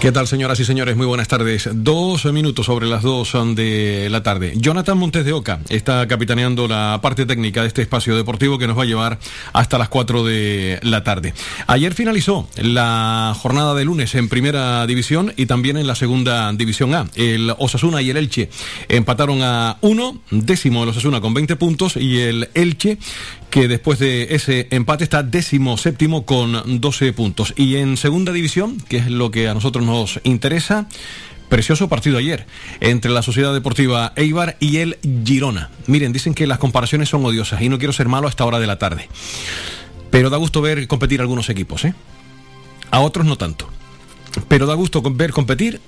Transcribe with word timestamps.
¿Qué 0.00 0.12
tal, 0.12 0.28
señoras 0.28 0.60
y 0.60 0.64
señores? 0.64 0.96
Muy 0.96 1.06
buenas 1.06 1.26
tardes. 1.26 1.68
Dos 1.72 2.24
minutos 2.26 2.66
sobre 2.66 2.86
las 2.86 3.02
dos 3.02 3.32
de 3.56 4.06
la 4.08 4.22
tarde. 4.22 4.52
Jonathan 4.54 4.96
Montes 4.96 5.24
de 5.24 5.32
Oca 5.32 5.58
está 5.70 6.06
capitaneando 6.06 6.68
la 6.68 7.00
parte 7.02 7.26
técnica 7.26 7.62
de 7.62 7.66
este 7.66 7.82
espacio 7.82 8.16
deportivo 8.16 8.58
que 8.58 8.68
nos 8.68 8.78
va 8.78 8.84
a 8.84 8.86
llevar 8.86 9.18
hasta 9.52 9.76
las 9.76 9.88
cuatro 9.88 10.24
de 10.24 10.78
la 10.82 11.02
tarde. 11.02 11.34
Ayer 11.66 11.94
finalizó 11.94 12.48
la 12.56 13.34
jornada 13.40 13.74
de 13.74 13.84
lunes 13.84 14.14
en 14.14 14.28
primera 14.28 14.86
división 14.86 15.32
y 15.36 15.46
también 15.46 15.76
en 15.76 15.88
la 15.88 15.96
segunda 15.96 16.52
división 16.52 16.94
A. 16.94 17.08
El 17.16 17.52
Osasuna 17.58 18.00
y 18.00 18.10
el 18.10 18.18
Elche 18.18 18.50
empataron 18.88 19.42
a 19.42 19.78
uno, 19.80 20.20
décimo 20.30 20.84
el 20.84 20.90
Osasuna 20.90 21.20
con 21.20 21.34
20 21.34 21.56
puntos 21.56 21.96
y 21.96 22.20
el 22.20 22.50
Elche 22.54 22.98
que 23.50 23.68
después 23.68 23.98
de 23.98 24.34
ese 24.34 24.68
empate 24.70 25.04
está 25.04 25.22
décimo 25.22 25.76
séptimo 25.76 26.24
con 26.26 26.80
12 26.80 27.12
puntos. 27.12 27.54
Y 27.56 27.76
en 27.76 27.96
segunda 27.96 28.32
división, 28.32 28.78
que 28.88 28.98
es 28.98 29.10
lo 29.10 29.30
que 29.30 29.48
a 29.48 29.54
nosotros 29.54 29.84
nos 29.84 29.87
interesa, 30.24 30.86
precioso 31.48 31.88
partido 31.88 32.18
ayer 32.18 32.46
entre 32.80 33.10
la 33.10 33.22
Sociedad 33.22 33.52
Deportiva 33.52 34.12
Eibar 34.16 34.56
y 34.60 34.78
el 34.78 34.98
Girona. 35.24 35.70
Miren, 35.86 36.12
dicen 36.12 36.34
que 36.34 36.46
las 36.46 36.58
comparaciones 36.58 37.08
son 37.08 37.24
odiosas 37.24 37.60
y 37.62 37.68
no 37.68 37.78
quiero 37.78 37.92
ser 37.92 38.08
malo 38.08 38.26
a 38.26 38.30
esta 38.30 38.44
hora 38.44 38.58
de 38.58 38.66
la 38.66 38.78
tarde. 38.78 39.08
Pero 40.10 40.30
da 40.30 40.36
gusto 40.36 40.60
ver 40.60 40.86
competir 40.88 41.20
algunos 41.20 41.48
equipos, 41.48 41.84
¿eh? 41.84 41.94
A 42.90 43.00
otros 43.00 43.26
no 43.26 43.36
tanto. 43.36 43.68
Pero 44.48 44.66
da 44.66 44.74
gusto 44.74 45.02
ver 45.02 45.32
competir 45.32 45.80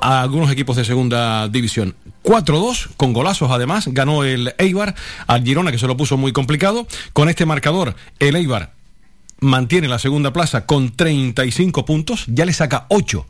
a 0.00 0.20
algunos 0.20 0.50
equipos 0.50 0.76
de 0.76 0.84
segunda 0.84 1.48
división. 1.48 1.94
4-2, 2.24 2.88
con 2.96 3.12
golazos 3.12 3.50
además, 3.50 3.86
ganó 3.88 4.24
el 4.24 4.54
Eibar 4.58 4.94
al 5.26 5.44
Girona, 5.44 5.72
que 5.72 5.78
se 5.78 5.86
lo 5.86 5.96
puso 5.96 6.16
muy 6.16 6.32
complicado. 6.32 6.86
Con 7.12 7.28
este 7.28 7.46
marcador, 7.46 7.94
el 8.18 8.36
Eibar 8.36 8.72
mantiene 9.42 9.88
la 9.88 9.98
segunda 9.98 10.32
plaza 10.32 10.64
con 10.64 10.90
35 10.90 11.84
puntos, 11.84 12.24
ya 12.28 12.46
le 12.46 12.52
saca 12.52 12.86
8 12.88 13.26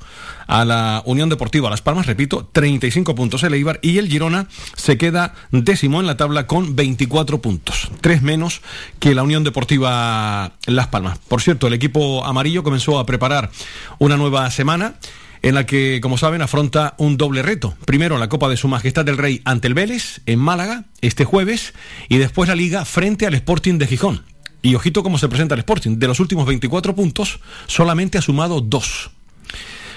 a 0.46 0.64
la 0.64 1.02
Unión 1.06 1.28
Deportiva 1.28 1.70
Las 1.70 1.82
Palmas, 1.82 2.06
repito, 2.06 2.48
35 2.52 3.14
puntos 3.14 3.42
el 3.42 3.54
Eibar 3.54 3.80
y 3.82 3.98
el 3.98 4.08
Girona 4.08 4.46
se 4.76 4.98
queda 4.98 5.34
décimo 5.50 6.00
en 6.00 6.06
la 6.06 6.16
tabla 6.16 6.46
con 6.46 6.76
24 6.76 7.40
puntos, 7.40 7.90
tres 8.00 8.22
menos 8.22 8.60
que 8.98 9.14
la 9.14 9.22
Unión 9.22 9.42
Deportiva 9.42 10.52
Las 10.66 10.88
Palmas. 10.88 11.18
Por 11.28 11.40
cierto, 11.40 11.66
el 11.66 11.72
equipo 11.72 12.24
amarillo 12.24 12.62
comenzó 12.62 12.98
a 12.98 13.06
preparar 13.06 13.50
una 13.98 14.16
nueva 14.16 14.50
semana 14.50 14.96
en 15.40 15.54
la 15.54 15.66
que, 15.66 16.00
como 16.02 16.18
saben, 16.18 16.42
afronta 16.42 16.94
un 16.98 17.16
doble 17.16 17.42
reto. 17.42 17.74
Primero 17.84 18.18
la 18.18 18.28
Copa 18.28 18.48
de 18.48 18.56
Su 18.56 18.68
Majestad 18.68 19.04
del 19.04 19.18
Rey 19.18 19.40
ante 19.44 19.68
el 19.68 19.74
Vélez 19.74 20.20
en 20.26 20.38
Málaga 20.38 20.84
este 21.00 21.24
jueves 21.24 21.74
y 22.08 22.18
después 22.18 22.48
la 22.48 22.54
Liga 22.54 22.84
frente 22.84 23.26
al 23.26 23.34
Sporting 23.34 23.78
de 23.78 23.86
Gijón. 23.86 24.31
Y 24.62 24.74
ojito 24.76 25.02
cómo 25.02 25.18
se 25.18 25.28
presenta 25.28 25.54
el 25.54 25.60
Sporting. 25.60 25.98
De 25.98 26.06
los 26.06 26.20
últimos 26.20 26.46
24 26.46 26.94
puntos, 26.94 27.40
solamente 27.66 28.16
ha 28.16 28.22
sumado 28.22 28.60
dos. 28.60 29.10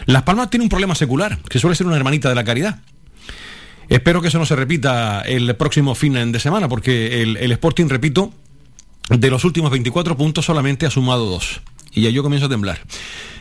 Las 0.05 0.23
Palmas 0.23 0.49
tiene 0.49 0.63
un 0.63 0.69
problema 0.69 0.95
secular, 0.95 1.39
que 1.49 1.59
suele 1.59 1.75
ser 1.75 1.88
una 1.88 1.95
hermanita 1.95 2.30
de 2.30 2.35
la 2.35 2.44
caridad. 2.44 2.80
Espero 3.88 4.21
que 4.21 4.30
eso 4.30 4.39
no 4.39 4.45
se 4.45 4.55
repita 4.55 5.21
el 5.21 5.55
próximo 5.55 5.93
fin 5.93 6.31
de 6.31 6.39
semana, 6.39 6.67
porque 6.67 7.21
el, 7.21 7.52
Sporting, 7.52 7.88
repito, 7.88 8.33
de 9.09 9.30
los 9.30 9.45
últimos 9.45 9.69
24 9.71 10.17
puntos 10.17 10.45
solamente 10.45 10.88
ha 10.88 10.89
sumado 10.89 11.25
dos. 11.25 11.61
Y 11.93 12.02
ya 12.02 12.09
yo 12.09 12.23
comienzo 12.23 12.47
a 12.47 12.49
temblar 12.49 12.81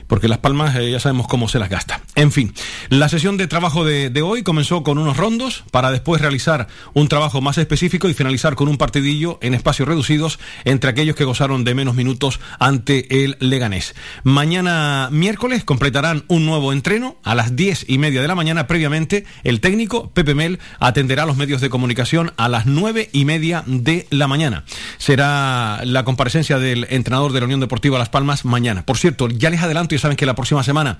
porque 0.06 0.28
Las 0.28 0.38
Palmas 0.38 0.76
eh, 0.76 0.90
ya 0.90 1.00
sabemos 1.00 1.26
cómo 1.26 1.48
se 1.48 1.58
las 1.58 1.70
gasta. 1.70 2.00
En 2.14 2.32
fin, 2.32 2.52
la 2.88 3.08
sesión 3.08 3.36
de 3.36 3.46
trabajo 3.46 3.84
de, 3.84 4.10
hoy 4.22 4.42
comenzó 4.42 4.82
con 4.82 4.98
unos 4.98 5.16
rondos 5.16 5.64
para 5.70 5.90
después 5.90 6.20
realizar 6.20 6.68
un 6.92 7.08
trabajo 7.08 7.40
más 7.40 7.58
específico 7.58 8.08
y 8.08 8.14
finalizar 8.14 8.54
con 8.54 8.68
un 8.68 8.76
partidillo 8.76 9.38
en 9.42 9.54
espacios 9.54 9.88
reducidos 9.88 10.38
entre 10.64 10.90
aquellos 10.90 11.16
que 11.16 11.24
gozaron 11.24 11.64
de 11.64 11.74
menos 11.74 11.94
minutos 11.94 12.40
ante 12.58 13.24
el 13.24 13.36
Leganés. 13.40 13.94
Mañana 14.22 15.08
miércoles 15.10 15.64
completarán 15.64 16.24
un 16.28 16.46
nuevo 16.46 16.72
entreno 16.72 17.16
a 17.22 17.34
las 17.34 17.56
diez 17.56 17.84
y 17.88 17.98
media 17.98 18.22
de 18.22 18.28
la 18.28 18.34
mañana. 18.34 18.66
Previamente, 18.66 19.24
el 19.42 19.60
técnico 19.60 20.10
Pepe 20.10 20.34
Mel 20.34 20.60
atenderá 20.80 21.24
a 21.24 21.26
los 21.26 21.36
medios 21.36 21.60
de 21.60 21.70
comunicación 21.70 22.32
a 22.36 22.48
las 22.48 22.66
nueve 22.66 23.10
y 23.12 23.24
media 23.24 23.64
de 23.66 24.06
la 24.10 24.28
mañana. 24.28 24.64
Será 24.98 25.80
la 25.84 26.04
comparecencia 26.04 26.58
del 26.58 26.86
entrenador 26.90 27.32
de 27.32 27.40
la 27.40 27.46
Unión 27.46 27.60
Deportiva 27.60 27.98
Las 27.98 28.08
Palmas 28.08 28.44
mañana. 28.44 28.84
Por 28.84 28.98
cierto, 28.98 29.28
ya 29.28 29.50
les 29.50 29.62
adelanto 29.62 29.93
saben 29.98 30.16
que 30.16 30.26
la 30.26 30.34
próxima 30.34 30.62
semana 30.62 30.98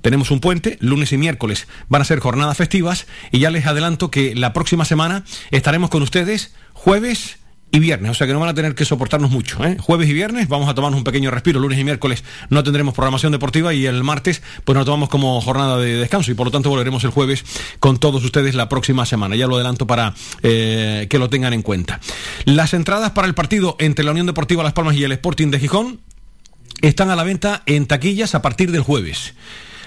tenemos 0.00 0.30
un 0.30 0.40
puente, 0.40 0.78
lunes 0.80 1.12
y 1.12 1.18
miércoles 1.18 1.66
van 1.88 2.02
a 2.02 2.04
ser 2.04 2.20
jornadas 2.20 2.56
festivas 2.56 3.06
y 3.30 3.40
ya 3.40 3.50
les 3.50 3.66
adelanto 3.66 4.10
que 4.10 4.34
la 4.34 4.52
próxima 4.52 4.84
semana 4.84 5.24
estaremos 5.50 5.90
con 5.90 6.02
ustedes 6.02 6.54
jueves 6.72 7.38
y 7.74 7.78
viernes, 7.78 8.10
o 8.10 8.14
sea 8.14 8.26
que 8.26 8.34
no 8.34 8.40
van 8.40 8.50
a 8.50 8.54
tener 8.54 8.74
que 8.74 8.84
soportarnos 8.84 9.30
mucho. 9.30 9.64
¿eh? 9.64 9.78
Jueves 9.80 10.08
y 10.08 10.12
viernes 10.12 10.46
vamos 10.46 10.68
a 10.68 10.74
tomarnos 10.74 10.98
un 10.98 11.04
pequeño 11.04 11.30
respiro, 11.30 11.58
lunes 11.58 11.78
y 11.78 11.84
miércoles 11.84 12.22
no 12.50 12.62
tendremos 12.62 12.92
programación 12.92 13.32
deportiva 13.32 13.72
y 13.72 13.86
el 13.86 14.04
martes 14.04 14.42
pues 14.64 14.76
nos 14.76 14.84
tomamos 14.84 15.08
como 15.08 15.40
jornada 15.40 15.78
de 15.78 15.96
descanso 15.96 16.30
y 16.30 16.34
por 16.34 16.48
lo 16.48 16.50
tanto 16.50 16.68
volveremos 16.68 17.02
el 17.04 17.10
jueves 17.10 17.44
con 17.80 17.98
todos 17.98 18.22
ustedes 18.24 18.54
la 18.54 18.68
próxima 18.68 19.06
semana. 19.06 19.36
Ya 19.36 19.46
lo 19.46 19.54
adelanto 19.54 19.86
para 19.86 20.14
eh, 20.42 21.06
que 21.08 21.18
lo 21.18 21.30
tengan 21.30 21.54
en 21.54 21.62
cuenta. 21.62 21.98
Las 22.44 22.74
entradas 22.74 23.12
para 23.12 23.26
el 23.26 23.34
partido 23.34 23.76
entre 23.78 24.04
la 24.04 24.10
Unión 24.10 24.26
Deportiva 24.26 24.62
Las 24.62 24.74
Palmas 24.74 24.94
y 24.96 25.04
el 25.04 25.12
Sporting 25.12 25.48
de 25.48 25.58
Gijón 25.58 26.00
están 26.82 27.10
a 27.10 27.16
la 27.16 27.22
venta 27.22 27.62
en 27.66 27.86
taquillas 27.86 28.34
a 28.34 28.42
partir 28.42 28.70
del 28.70 28.82
jueves. 28.82 29.34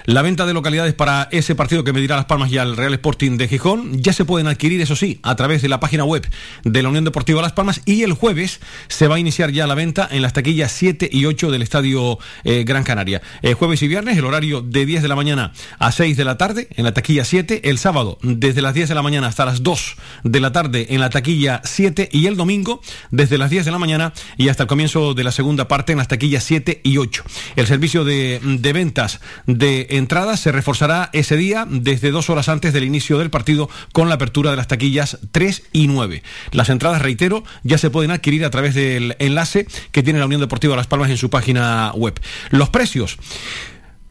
La 0.07 0.21
venta 0.21 0.45
de 0.45 0.53
localidades 0.53 0.93
para 0.93 1.27
ese 1.31 1.55
partido 1.55 1.83
que 1.83 1.91
medirá 1.91 2.15
Las 2.15 2.25
Palmas 2.25 2.51
y 2.51 2.59
al 2.59 2.77
Real 2.77 2.93
Sporting 2.93 3.37
de 3.37 3.47
Gijón 3.47 4.03
ya 4.03 4.13
se 4.13 4.23
pueden 4.23 4.45
adquirir, 4.45 4.79
eso 4.79 4.95
sí, 4.95 5.19
a 5.23 5.35
través 5.35 5.63
de 5.63 5.67
la 5.67 5.79
página 5.79 6.03
web 6.03 6.27
de 6.63 6.83
la 6.83 6.89
Unión 6.89 7.05
Deportiva 7.05 7.41
Las 7.41 7.53
Palmas 7.53 7.81
y 7.85 8.03
el 8.03 8.13
jueves 8.13 8.59
se 8.87 9.07
va 9.07 9.15
a 9.15 9.19
iniciar 9.19 9.49
ya 9.49 9.65
la 9.65 9.73
venta 9.73 10.07
en 10.11 10.21
las 10.21 10.33
taquillas 10.33 10.71
7 10.73 11.09
y 11.11 11.25
8 11.25 11.49
del 11.49 11.63
Estadio 11.63 12.19
eh, 12.43 12.63
Gran 12.67 12.83
Canaria. 12.83 13.23
Eh, 13.41 13.55
jueves 13.55 13.81
y 13.81 13.87
viernes 13.87 14.15
el 14.15 14.25
horario 14.25 14.61
de 14.61 14.85
10 14.85 15.01
de 15.01 15.07
la 15.07 15.15
mañana 15.15 15.53
a 15.79 15.91
6 15.91 16.15
de 16.15 16.23
la 16.23 16.37
tarde 16.37 16.67
en 16.75 16.83
la 16.83 16.93
taquilla 16.93 17.25
7, 17.25 17.67
el 17.67 17.79
sábado 17.79 18.19
desde 18.21 18.61
las 18.61 18.75
10 18.75 18.89
de 18.89 18.95
la 18.95 19.01
mañana 19.01 19.25
hasta 19.25 19.43
las 19.43 19.63
2 19.63 19.95
de 20.23 20.39
la 20.39 20.51
tarde 20.51 20.85
en 20.91 20.99
la 20.99 21.09
taquilla 21.09 21.61
7 21.63 22.09
y 22.11 22.27
el 22.27 22.37
domingo 22.37 22.79
desde 23.09 23.39
las 23.39 23.49
10 23.49 23.65
de 23.65 23.71
la 23.71 23.79
mañana 23.79 24.13
y 24.37 24.49
hasta 24.49 24.63
el 24.63 24.69
comienzo 24.69 25.15
de 25.15 25.23
la 25.23 25.31
segunda 25.31 25.67
parte 25.67 25.93
en 25.93 25.97
las 25.97 26.09
taquillas 26.09 26.43
7 26.43 26.81
y 26.83 26.99
8. 26.99 27.23
El 27.55 27.65
servicio 27.65 28.05
de, 28.05 28.39
de 28.43 28.71
ventas 28.71 29.19
de 29.47 29.94
entradas 29.95 30.39
se 30.39 30.51
reforzará 30.51 31.09
ese 31.13 31.37
día 31.37 31.67
desde 31.69 32.11
dos 32.11 32.29
horas 32.29 32.49
antes 32.49 32.73
del 32.73 32.83
inicio 32.83 33.17
del 33.17 33.29
partido 33.29 33.69
con 33.91 34.09
la 34.09 34.15
apertura 34.15 34.51
de 34.51 34.57
las 34.57 34.67
taquillas 34.67 35.19
3 35.31 35.63
y 35.71 35.87
9. 35.87 36.23
Las 36.51 36.69
entradas, 36.69 37.01
reitero, 37.01 37.43
ya 37.63 37.77
se 37.77 37.89
pueden 37.89 38.11
adquirir 38.11 38.45
a 38.45 38.49
través 38.49 38.75
del 38.75 39.15
enlace 39.19 39.67
que 39.91 40.03
tiene 40.03 40.19
la 40.19 40.25
Unión 40.25 40.41
Deportiva 40.41 40.75
Las 40.75 40.87
Palmas 40.87 41.09
en 41.09 41.17
su 41.17 41.29
página 41.29 41.91
web. 41.95 42.19
Los 42.49 42.69
precios. 42.69 43.17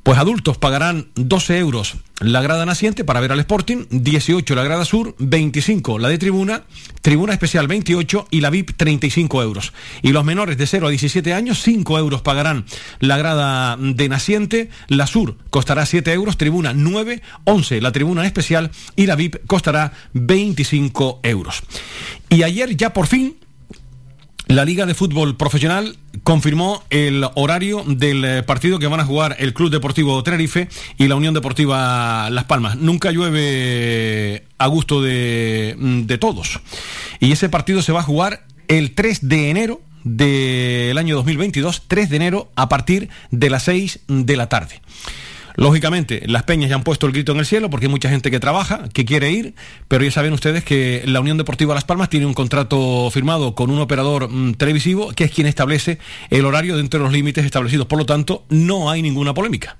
Pues 0.05 0.19
adultos 0.19 0.59
pagarán 0.59 1.07
12 1.15 1.57
euros 1.57 1.97
la 2.21 2.43
grada 2.43 2.67
naciente 2.67 3.05
para 3.05 3.21
ver 3.21 3.33
al 3.33 3.41
Sporting, 3.41 3.87
18 3.89 4.55
la 4.55 4.63
grada 4.63 4.85
sur, 4.85 5.17
25 5.19 5.99
la 5.99 6.11
de 6.11 6.19
tribuna, 6.19 6.65
tribuna 7.01 7.33
especial 7.33 7.67
28 7.69 8.29
y 8.31 8.43
la 8.43 8.51
VIP 8.51 8.77
35 8.77 9.43
euros. 9.43 9.73
Y 10.03 10.13
los 10.13 10.23
menores 10.23 10.59
de 10.59 10.67
0 10.67 10.89
a 10.89 10.91
17 10.91 11.33
años, 11.33 11.63
5 11.63 11.99
euros 11.99 12.21
pagarán 12.21 12.67
la 13.01 13.17
grada 13.17 13.79
de 13.79 14.09
naciente, 14.11 14.69
la 14.89 15.07
sur 15.07 15.39
costará 15.49 15.87
7 15.87 16.13
euros, 16.13 16.37
tribuna 16.37 16.75
9, 16.75 17.23
11 17.45 17.81
la 17.81 17.91
tribuna 17.91 18.27
especial 18.27 18.73
y 18.97 19.07
la 19.07 19.17
VIP 19.17 19.47
costará 19.47 19.95
25 20.13 21.21
euros. 21.23 21.63
Y 22.29 22.43
ayer 22.43 22.77
ya 22.77 22.93
por 22.93 23.07
fin 23.07 23.37
la 24.47 24.65
Liga 24.65 24.87
de 24.87 24.95
Fútbol 24.95 25.37
Profesional 25.37 25.97
confirmó 26.23 26.83
el 26.91 27.27
horario 27.35 27.83
del 27.87 28.25
eh, 28.25 28.43
partido 28.43 28.79
que 28.79 28.87
van 28.87 29.01
a 29.01 29.05
jugar 29.05 29.37
el 29.39 29.55
Club 29.55 29.71
Deportivo 29.71 30.23
Tenerife 30.23 30.69
y 30.99 31.09
la 31.09 31.17
Unión 31.17 31.35
Deportiva 31.35 32.29
Las 32.31 32.45
Palmas. 32.45 32.77
Nunca 32.77 33.11
llueve 33.11 34.45
a 34.59 34.67
gusto 34.67 35.03
de, 35.03 35.75
mm, 35.79 36.03
de 36.03 36.19
todos. 36.19 36.61
Y 37.21 37.33
ese 37.33 37.49
partido 37.49 37.83
se 37.83 37.93
va 37.93 38.01
a 38.01 38.05
jugar 38.05 38.47
el 38.69 38.95
3 38.95 39.29
de 39.29 39.51
enero 39.51 39.81
del 40.05 40.99
año 40.99 41.17
2022, 41.17 41.85
3 41.89 42.11
de 42.11 42.17
enero, 42.17 42.53
a 42.57 42.69
partir 42.69 43.09
de 43.31 43.51
las 43.51 43.65
6 43.65 44.01
de 44.09 44.37
la 44.37 44.49
tarde. 44.49 44.83
Lógicamente, 45.57 46.23
las 46.27 46.43
peñas 46.43 46.69
ya 46.69 46.77
han 46.77 46.83
puesto 46.83 47.07
el 47.07 47.13
grito 47.13 47.33
en 47.33 47.39
el 47.39 47.47
cielo 47.47 47.71
porque 47.71 47.87
hay 47.87 47.91
mucha 47.91 48.09
gente 48.09 48.31
que 48.31 48.41
trabaja, 48.41 48.89
que 48.93 49.05
quiere 49.05 49.31
ir, 49.31 49.55
pero 49.87 50.03
ya 50.03 50.11
saben 50.11 50.33
ustedes 50.33 50.65
que 50.65 51.03
la 51.07 51.21
Unión 51.21 51.39
Deportiva 51.39 51.75
Las 51.75 51.85
Palmas 51.85 52.09
tiene 52.09 52.27
un 52.27 52.35
contrato 52.35 53.09
firmado 53.13 53.55
con 53.55 53.71
un 53.71 53.79
operador 53.79 54.29
mm, 54.29 54.55
televisivo 54.55 55.13
que 55.13 55.25
es 55.25 55.31
quien 55.31 55.47
establece 55.47 55.99
el 56.31 56.45
horario 56.45 56.77
dentro 56.77 56.99
de 56.99 57.05
los 57.05 57.13
límites 57.13 57.45
establecidos. 57.45 57.87
Por 57.87 57.99
lo 57.99 58.07
tanto, 58.07 58.45
no 58.49 58.91
hay 58.91 59.01
ninguna 59.01 59.33
polémica. 59.33 59.77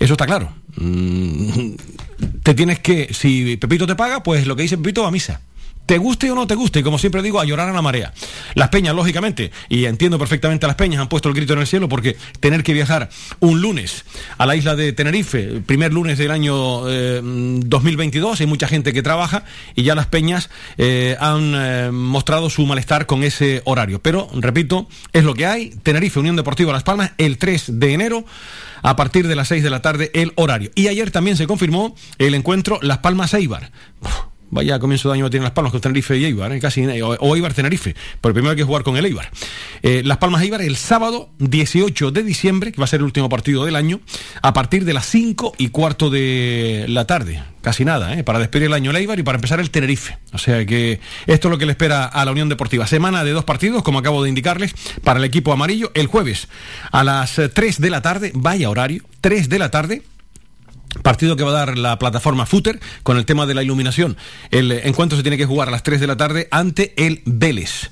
Eso 0.00 0.14
está 0.14 0.26
claro. 0.26 0.52
Mm, 0.76 1.74
te 2.42 2.54
tienes 2.54 2.80
que, 2.80 3.14
si 3.14 3.56
Pepito 3.58 3.86
te 3.86 3.94
paga, 3.94 4.24
pues 4.24 4.48
lo 4.48 4.56
que 4.56 4.62
dice 4.62 4.76
Pepito 4.78 5.02
va 5.02 5.08
a 5.08 5.12
misa. 5.12 5.42
Te 5.86 5.98
guste 5.98 6.30
o 6.30 6.34
no 6.34 6.46
te 6.46 6.54
guste, 6.54 6.82
como 6.82 6.98
siempre 6.98 7.22
digo, 7.22 7.40
a 7.40 7.44
llorar 7.44 7.68
a 7.68 7.72
la 7.72 7.82
marea. 7.82 8.12
Las 8.54 8.68
peñas, 8.68 8.94
lógicamente, 8.94 9.50
y 9.68 9.84
entiendo 9.84 10.18
perfectamente 10.18 10.66
las 10.66 10.76
peñas, 10.76 11.00
han 11.00 11.08
puesto 11.08 11.28
el 11.28 11.34
grito 11.34 11.52
en 11.52 11.60
el 11.60 11.66
cielo 11.66 11.88
porque 11.88 12.16
tener 12.40 12.62
que 12.62 12.72
viajar 12.72 13.10
un 13.40 13.60
lunes 13.60 14.04
a 14.38 14.46
la 14.46 14.56
isla 14.56 14.76
de 14.76 14.92
Tenerife, 14.92 15.60
primer 15.66 15.92
lunes 15.92 16.18
del 16.18 16.30
año 16.30 16.52
2022, 16.52 18.40
hay 18.40 18.46
mucha 18.46 18.68
gente 18.68 18.92
que 18.92 19.02
trabaja 19.02 19.44
y 19.74 19.82
ya 19.82 19.94
las 19.94 20.06
peñas 20.06 20.50
han 21.20 21.94
mostrado 21.94 22.50
su 22.50 22.64
malestar 22.66 23.06
con 23.06 23.24
ese 23.24 23.62
horario. 23.64 24.00
Pero, 24.00 24.28
repito, 24.34 24.88
es 25.12 25.24
lo 25.24 25.34
que 25.34 25.46
hay. 25.46 25.70
Tenerife, 25.82 26.18
Unión 26.18 26.36
Deportiva 26.36 26.72
Las 26.72 26.84
Palmas, 26.84 27.12
el 27.18 27.38
3 27.38 27.80
de 27.80 27.92
enero 27.92 28.24
a 28.82 28.96
partir 28.96 29.28
de 29.28 29.36
las 29.36 29.48
6 29.48 29.62
de 29.62 29.70
la 29.70 29.82
tarde 29.82 30.10
el 30.14 30.32
horario. 30.36 30.70
Y 30.74 30.88
ayer 30.88 31.10
también 31.10 31.36
se 31.36 31.46
confirmó 31.46 31.94
el 32.18 32.34
encuentro 32.34 32.78
Las 32.82 32.98
Palmas 32.98 33.34
Eibar. 33.34 33.70
Vaya 34.52 34.78
comienzo 34.78 35.08
de 35.08 35.14
año 35.14 35.30
tienen 35.30 35.44
Las 35.44 35.52
Palmas 35.52 35.72
con 35.72 35.80
Tenerife 35.80 36.14
y 36.18 36.26
Eibar, 36.26 36.52
¿eh? 36.52 36.60
casi, 36.60 36.84
o, 37.00 37.34
Eibar 37.34 37.54
Tenerife, 37.54 37.96
pero 38.20 38.34
primero 38.34 38.50
hay 38.50 38.56
que 38.58 38.64
jugar 38.64 38.82
con 38.82 38.98
el 38.98 39.06
Eibar. 39.06 39.30
Eh, 39.80 40.02
Las 40.04 40.18
Palmas 40.18 40.42
Eibar 40.42 40.60
el 40.60 40.76
sábado 40.76 41.30
18 41.38 42.10
de 42.10 42.22
diciembre, 42.22 42.70
que 42.70 42.76
va 42.76 42.84
a 42.84 42.86
ser 42.86 43.00
el 43.00 43.04
último 43.04 43.30
partido 43.30 43.64
del 43.64 43.76
año, 43.76 44.00
a 44.42 44.52
partir 44.52 44.84
de 44.84 44.92
las 44.92 45.06
5 45.06 45.54
y 45.56 45.68
cuarto 45.68 46.10
de 46.10 46.84
la 46.86 47.06
tarde. 47.06 47.42
Casi 47.62 47.86
nada, 47.86 48.12
¿eh? 48.12 48.24
para 48.24 48.40
despedir 48.40 48.66
el 48.66 48.74
año 48.74 48.90
el 48.90 48.96
Eibar 48.98 49.18
y 49.18 49.22
para 49.22 49.36
empezar 49.36 49.58
el 49.58 49.70
Tenerife. 49.70 50.18
O 50.34 50.38
sea 50.38 50.66
que 50.66 51.00
esto 51.26 51.48
es 51.48 51.50
lo 51.50 51.56
que 51.56 51.64
le 51.64 51.72
espera 51.72 52.04
a 52.04 52.22
la 52.26 52.32
Unión 52.32 52.50
Deportiva. 52.50 52.86
Semana 52.86 53.24
de 53.24 53.30
dos 53.30 53.44
partidos, 53.44 53.82
como 53.82 54.00
acabo 54.00 54.22
de 54.22 54.28
indicarles, 54.28 54.74
para 55.02 55.18
el 55.18 55.24
equipo 55.24 55.54
amarillo. 55.54 55.92
El 55.94 56.08
jueves 56.08 56.48
a 56.90 57.04
las 57.04 57.40
3 57.54 57.80
de 57.80 57.88
la 57.88 58.02
tarde, 58.02 58.32
vaya 58.34 58.68
horario, 58.68 59.02
3 59.22 59.48
de 59.48 59.58
la 59.58 59.70
tarde, 59.70 60.02
Partido 61.02 61.36
que 61.36 61.44
va 61.44 61.50
a 61.50 61.66
dar 61.66 61.78
la 61.78 61.98
plataforma 61.98 62.46
Footer 62.46 62.78
con 63.02 63.16
el 63.16 63.24
tema 63.24 63.46
de 63.46 63.54
la 63.54 63.62
iluminación. 63.62 64.16
El 64.50 64.72
encuentro 64.72 65.16
se 65.16 65.22
tiene 65.22 65.38
que 65.38 65.46
jugar 65.46 65.68
a 65.68 65.70
las 65.70 65.82
3 65.82 66.00
de 66.00 66.06
la 66.06 66.16
tarde 66.16 66.48
ante 66.50 66.92
el 66.96 67.22
Vélez 67.24 67.90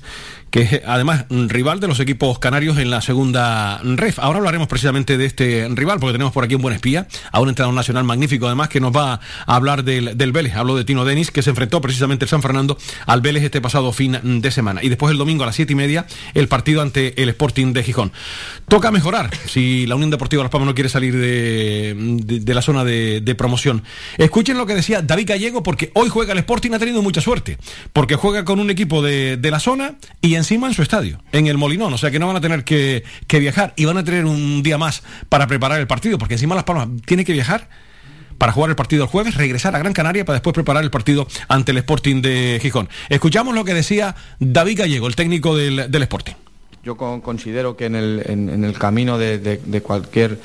que 0.51 0.61
es 0.61 0.81
además 0.85 1.25
rival 1.29 1.79
de 1.79 1.87
los 1.87 1.99
equipos 1.99 2.37
canarios 2.37 2.77
en 2.77 2.89
la 2.89 3.01
segunda 3.01 3.79
ref. 3.83 4.19
Ahora 4.19 4.39
hablaremos 4.39 4.67
precisamente 4.67 5.17
de 5.17 5.25
este 5.25 5.67
rival, 5.71 5.99
porque 5.99 6.11
tenemos 6.11 6.33
por 6.33 6.43
aquí 6.43 6.55
un 6.55 6.61
buen 6.61 6.75
espía, 6.75 7.07
a 7.31 7.39
un 7.39 7.49
entrenador 7.49 7.73
nacional 7.73 8.03
magnífico 8.03 8.47
además, 8.47 8.69
que 8.69 8.81
nos 8.81 8.95
va 8.95 9.13
a 9.45 9.55
hablar 9.55 9.83
del, 9.83 10.17
del 10.17 10.31
Vélez. 10.33 10.55
Hablo 10.55 10.75
de 10.75 10.83
Tino 10.83 11.05
Denis, 11.05 11.31
que 11.31 11.41
se 11.41 11.49
enfrentó 11.49 11.79
precisamente 11.79 12.25
el 12.25 12.29
San 12.29 12.41
Fernando 12.41 12.77
al 13.05 13.21
Vélez 13.21 13.43
este 13.43 13.61
pasado 13.61 13.93
fin 13.93 14.19
de 14.41 14.51
semana. 14.51 14.83
Y 14.83 14.89
después 14.89 15.11
el 15.11 15.17
domingo 15.17 15.43
a 15.43 15.45
las 15.45 15.55
siete 15.55 15.71
y 15.71 15.75
media, 15.75 16.05
el 16.33 16.49
partido 16.49 16.81
ante 16.81 17.21
el 17.23 17.29
Sporting 17.29 17.71
de 17.71 17.83
Gijón. 17.83 18.11
Toca 18.67 18.91
mejorar 18.91 19.29
si 19.47 19.87
la 19.87 19.95
Unión 19.95 20.09
Deportiva 20.09 20.43
Las 20.43 20.51
Palmas 20.51 20.67
no 20.67 20.75
quiere 20.75 20.89
salir 20.89 21.15
de, 21.15 21.95
de, 21.95 22.53
la 22.53 22.61
zona 22.61 22.83
de, 22.83 23.21
de, 23.21 23.35
promoción. 23.35 23.83
Escuchen 24.17 24.57
lo 24.57 24.65
que 24.65 24.75
decía 24.75 25.01
David 25.01 25.29
Gallego, 25.29 25.63
porque 25.63 25.91
hoy 25.93 26.09
juega 26.09 26.33
el 26.33 26.39
Sporting, 26.39 26.71
ha 26.73 26.79
tenido 26.79 27.01
mucha 27.01 27.21
suerte, 27.21 27.57
porque 27.93 28.15
juega 28.15 28.43
con 28.43 28.59
un 28.59 28.69
equipo 28.69 29.01
de, 29.01 29.37
de 29.37 29.51
la 29.51 29.61
zona 29.61 29.95
y 30.21 30.35
encima 30.41 30.67
en 30.67 30.73
su 30.73 30.81
estadio, 30.81 31.21
en 31.31 31.47
el 31.47 31.57
Molinón, 31.57 31.93
o 31.93 31.97
sea 31.97 32.11
que 32.11 32.19
no 32.19 32.27
van 32.27 32.35
a 32.35 32.41
tener 32.41 32.63
que, 32.63 33.03
viajar 33.29 33.73
y 33.75 33.85
van 33.85 33.97
a 33.97 34.03
tener 34.03 34.25
un 34.25 34.61
día 34.63 34.77
más 34.77 35.03
para 35.29 35.47
preparar 35.47 35.79
el 35.79 35.87
partido, 35.87 36.17
porque 36.17 36.35
encima 36.35 36.55
Las 36.55 36.63
Palmas 36.63 36.89
tiene 37.05 37.23
que 37.23 37.33
viajar 37.33 37.69
para 38.37 38.51
jugar 38.51 38.71
el 38.71 38.75
partido 38.75 39.03
el 39.03 39.09
jueves, 39.09 39.35
regresar 39.35 39.75
a 39.75 39.79
Gran 39.79 39.93
Canaria 39.93 40.25
para 40.25 40.35
después 40.35 40.53
preparar 40.53 40.83
el 40.83 40.89
partido 40.89 41.27
ante 41.47 41.71
el 41.71 41.77
Sporting 41.77 42.21
de 42.21 42.59
Gijón. 42.61 42.89
Escuchamos 43.07 43.53
lo 43.53 43.63
que 43.63 43.73
decía 43.73 44.15
David 44.39 44.79
Gallego, 44.79 45.07
el 45.07 45.15
técnico 45.15 45.55
del, 45.55 45.79
Sporting. 45.79 46.33
Yo 46.83 46.97
considero 46.97 47.77
que 47.77 47.85
en 47.85 47.95
el, 47.95 48.23
en, 48.25 48.63
el 48.63 48.77
camino 48.77 49.19
de, 49.19 49.81
cualquier 49.83 50.39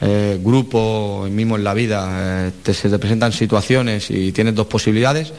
eh, 0.00 0.40
grupo, 0.42 1.28
mismo 1.30 1.56
en 1.56 1.64
la 1.64 1.74
vida, 1.74 2.48
eh, 2.48 2.72
se 2.72 2.88
te 2.88 2.98
presentan 2.98 3.32
situaciones 3.32 4.10
y 4.10 4.32
tienes 4.32 4.54
dos 4.54 4.66
posibilidades 4.66 5.34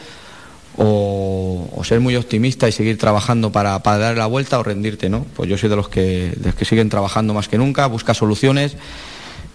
o, 0.78 1.82
ser 1.84 2.00
muy 2.00 2.16
optimista 2.16 2.68
y 2.68 2.72
seguir 2.72 2.98
trabajando 2.98 3.52
para, 3.52 3.82
para 3.82 3.98
darle 3.98 4.20
la 4.20 4.26
vuelta 4.26 4.60
o 4.60 4.64
rendirte, 4.64 5.10
¿no? 5.10 5.26
Pues 5.36 5.50
yo 5.50 5.58
soy 5.58 5.70
de 5.70 5.76
los 5.76 5.88
que, 5.88 6.34
de 6.36 6.48
los 6.48 6.56
que 6.56 6.66
siguen 6.66 6.90
trabajando 6.90 7.34
más 7.34 7.48
que 7.48 7.58
nunca, 7.58 7.86
busca 7.88 8.14
soluciones 8.14 8.76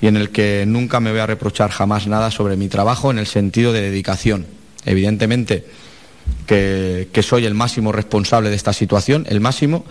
y 0.01 0.07
en 0.07 0.17
el 0.17 0.31
que 0.31 0.65
nunca 0.67 0.99
me 1.01 1.11
voy 1.11 1.21
a 1.21 1.27
reprochar 1.27 1.71
jamás 1.71 2.07
nada 2.07 2.31
sobre 2.31 2.57
mi 2.57 2.69
trabajo 2.69 3.11
en 3.11 3.19
el 3.19 3.27
sentido 3.27 3.73
de 3.73 3.83
dedicación. 3.83 4.47
Evidentemente 4.87 5.67
que, 6.47 7.09
que 7.13 7.23
soy 7.23 7.45
el 7.45 7.55
máximo 7.55 7.93
responsable 7.93 8.49
de 8.49 8.57
esta 8.57 8.73
situación, 8.73 9.27
el 9.29 9.41
máximo, 9.41 9.85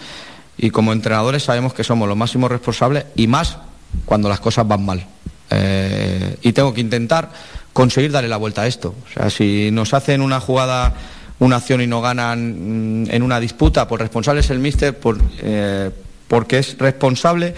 y 0.58 0.70
como 0.70 0.94
entrenadores 0.94 1.44
sabemos 1.44 1.74
que 1.74 1.84
somos 1.84 2.08
los 2.08 2.18
máximos 2.18 2.52
responsables 2.52 3.06
y 3.16 3.28
más 3.28 3.58
cuando 4.06 4.30
las 4.30 4.40
cosas 4.40 4.68
van 4.68 4.86
mal. 4.86 5.06
Eh, 5.50 6.38
y 6.42 6.54
tengo 6.54 6.74
que 6.74 6.82
intentar 6.82 7.30
conseguir 7.74 8.12
darle 8.12 8.30
la 8.30 8.38
vuelta 8.38 8.64
a 8.64 8.68
esto. 8.68 8.96
O 9.10 9.14
sea, 9.14 9.30
si 9.30 9.70
nos 9.72 9.94
hacen 9.94 10.22
una 10.22 10.40
jugada 10.40 10.94
una 11.42 11.56
acción 11.56 11.82
y 11.82 11.88
no 11.88 12.02
ganan 12.02 13.04
mm, 13.04 13.12
en 13.12 13.24
una 13.24 13.40
disputa, 13.40 13.88
pues 13.88 14.00
responsable 14.00 14.42
es 14.42 14.50
el 14.52 14.60
míster 14.60 14.98
por, 14.98 15.18
eh, 15.40 15.90
porque 16.28 16.60
es 16.60 16.78
responsable 16.78 17.56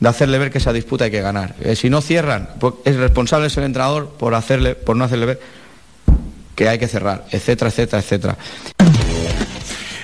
de 0.00 0.08
hacerle 0.08 0.38
ver 0.38 0.50
que 0.50 0.58
esa 0.58 0.72
disputa 0.72 1.04
hay 1.04 1.10
que 1.12 1.20
ganar. 1.20 1.54
Eh, 1.60 1.76
si 1.76 1.90
no 1.90 2.00
cierran, 2.00 2.50
pues 2.58 2.74
es 2.84 2.96
responsable 2.96 3.46
es 3.46 3.56
el 3.56 3.64
entrenador 3.64 4.10
por 4.18 4.34
hacerle, 4.34 4.74
por 4.74 4.96
no 4.96 5.04
hacerle 5.04 5.26
ver 5.26 5.40
que 6.56 6.68
hay 6.68 6.78
que 6.78 6.88
cerrar, 6.88 7.24
etcétera, 7.30 7.70
etcétera, 7.70 8.02
etcétera. 8.02 8.36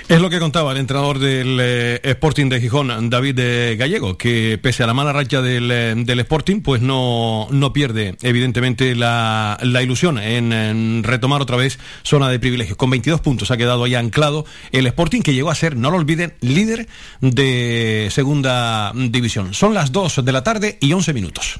Es 0.09 0.21
lo 0.21 0.29
que 0.29 0.39
contaba 0.39 0.71
el 0.71 0.77
entrenador 0.77 1.19
del 1.19 1.59
eh, 1.59 1.99
Sporting 2.01 2.47
de 2.47 2.61
Gijón, 2.61 3.09
David 3.09 3.39
eh, 3.39 3.75
Gallego, 3.77 4.17
que 4.17 4.57
pese 4.57 4.83
a 4.83 4.87
la 4.87 4.93
mala 4.93 5.11
racha 5.11 5.41
del, 5.41 5.69
eh, 5.69 5.95
del 5.97 6.19
Sporting, 6.21 6.61
pues 6.61 6.81
no, 6.81 7.49
no 7.51 7.73
pierde 7.73 8.15
evidentemente 8.21 8.95
la, 8.95 9.57
la 9.61 9.83
ilusión 9.83 10.17
en, 10.17 11.03
retomar 11.03 11.41
otra 11.41 11.57
vez 11.57 11.77
zona 12.03 12.29
de 12.29 12.39
privilegios. 12.39 12.77
Con 12.77 12.89
22 12.89 13.19
puntos 13.19 13.51
ha 13.51 13.57
quedado 13.57 13.83
ahí 13.83 13.95
anclado 13.95 14.45
el 14.71 14.87
Sporting, 14.87 15.23
que 15.23 15.33
llegó 15.33 15.49
a 15.49 15.55
ser, 15.55 15.75
no 15.75 15.91
lo 15.91 15.97
olviden, 15.97 16.35
líder 16.39 16.87
de 17.19 18.07
segunda 18.09 18.93
división. 18.95 19.53
Son 19.53 19.73
las 19.73 19.91
2 19.91 20.23
de 20.23 20.31
la 20.31 20.41
tarde 20.41 20.77
y 20.79 20.93
11 20.93 21.13
minutos. 21.13 21.59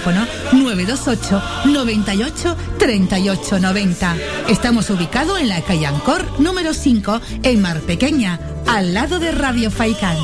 Teléfono 0.01 0.25
928 0.53 1.41
98 1.65 2.57
38 2.79 3.59
90. 3.59 4.15
Estamos 4.49 4.89
ubicados 4.89 5.39
en 5.39 5.49
la 5.49 5.61
calle 5.61 5.85
Ancor 5.85 6.39
número 6.39 6.73
5 6.73 7.21
en 7.43 7.61
Mar 7.61 7.81
Pequeña, 7.81 8.39
al 8.67 8.95
lado 8.95 9.19
de 9.19 9.31
Radio 9.31 9.69
Faicán. 9.69 10.17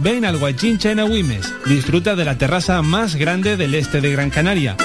Ven 0.00 0.24
al 0.24 0.38
Guachincha 0.38 0.90
en 0.90 0.98
Agüimes. 0.98 1.52
Disfruta 1.66 2.16
de 2.16 2.24
la 2.24 2.36
terraza 2.36 2.82
más 2.82 3.14
grande 3.14 3.56
del 3.56 3.74
este 3.76 4.00
de 4.00 4.10
Gran 4.10 4.30
Canaria 4.30 4.76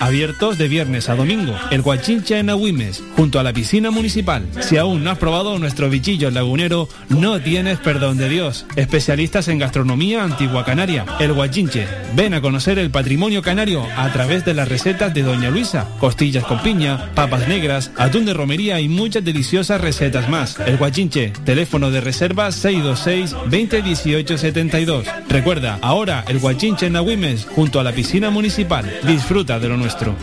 abiertos 0.00 0.58
de 0.58 0.68
viernes 0.68 1.08
a 1.08 1.14
domingo. 1.16 1.54
El 1.70 1.82
Guachincha 1.82 2.38
en 2.38 2.50
Agüimes, 2.50 3.02
junto 3.16 3.38
a 3.38 3.42
la 3.42 3.52
piscina 3.52 3.90
municipal. 3.90 4.46
Si 4.60 4.76
aún 4.76 5.04
no 5.04 5.10
has 5.10 5.18
probado 5.18 5.58
nuestro 5.58 5.88
bichillo 5.90 6.30
lagunero, 6.30 6.88
no 7.08 7.40
tienes 7.40 7.78
perdón 7.78 8.18
de 8.18 8.28
Dios. 8.28 8.66
Especialistas 8.76 9.48
en 9.48 9.58
gastronomía 9.58 10.22
antigua 10.22 10.64
canaria. 10.64 11.04
El 11.18 11.32
Guachinche. 11.32 11.86
Ven 12.14 12.34
a 12.34 12.40
conocer 12.40 12.78
el 12.78 12.90
patrimonio 12.90 13.42
canario 13.42 13.86
a 13.96 14.12
través 14.12 14.44
de 14.44 14.54
las 14.54 14.68
recetas 14.68 15.12
de 15.14 15.22
Doña 15.22 15.50
Luisa. 15.50 15.88
Costillas 15.98 16.44
con 16.44 16.62
piña, 16.62 17.10
papas 17.14 17.48
negras, 17.48 17.90
atún 17.96 18.24
de 18.24 18.34
romería 18.34 18.80
y 18.80 18.88
muchas 18.88 19.24
deliciosas 19.24 19.80
recetas 19.80 20.28
más. 20.28 20.58
El 20.60 20.76
Guachinche. 20.76 21.32
Teléfono 21.44 21.90
de 21.90 22.00
reserva 22.00 22.52
626 22.52 23.32
2018 23.50 24.38
72. 24.38 25.06
Recuerda, 25.28 25.78
ahora 25.82 26.24
el 26.28 26.38
Guachinche 26.38 26.86
en 26.86 26.96
Agüimes, 26.96 27.46
junto 27.46 27.80
a 27.80 27.84
la 27.84 27.92
piscina 27.92 28.30
municipal. 28.30 28.90
Disfruta 29.06 29.58
de 29.58 29.68
lo 29.68 29.76
nuestro. 29.86 30.16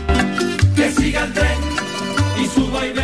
Que 0.76 0.90
siga 0.90 1.24
el 1.24 1.32
tren 1.32 1.58
y 2.38 2.46
su 2.48 2.70
vaivén. 2.70 3.03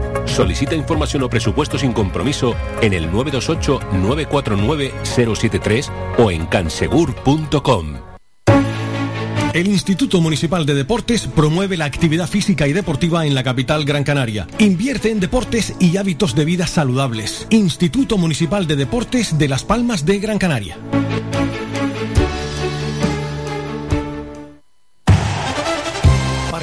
Solicita 0.25 0.75
información 0.75 1.23
o 1.23 1.29
presupuesto 1.29 1.77
sin 1.77 1.93
compromiso 1.93 2.55
en 2.81 2.91
el 2.93 3.09
928-949-073 3.11 5.89
o 6.17 6.31
en 6.31 6.45
cansegur.com. 6.45 8.11
El 9.53 9.67
Instituto 9.67 10.21
Municipal 10.21 10.65
de 10.65 10.73
Deportes 10.73 11.27
promueve 11.27 11.75
la 11.75 11.83
actividad 11.83 12.29
física 12.29 12.67
y 12.67 12.73
deportiva 12.73 13.25
en 13.25 13.35
la 13.35 13.43
capital 13.43 13.83
Gran 13.83 14.05
Canaria. 14.05 14.47
Invierte 14.59 15.11
en 15.11 15.19
deportes 15.19 15.75
y 15.77 15.97
hábitos 15.97 16.35
de 16.35 16.45
vida 16.45 16.67
saludables. 16.67 17.47
Instituto 17.49 18.17
Municipal 18.17 18.65
de 18.65 18.77
Deportes 18.77 19.37
de 19.37 19.49
Las 19.49 19.65
Palmas 19.65 20.05
de 20.05 20.19
Gran 20.19 20.37
Canaria. 20.37 20.77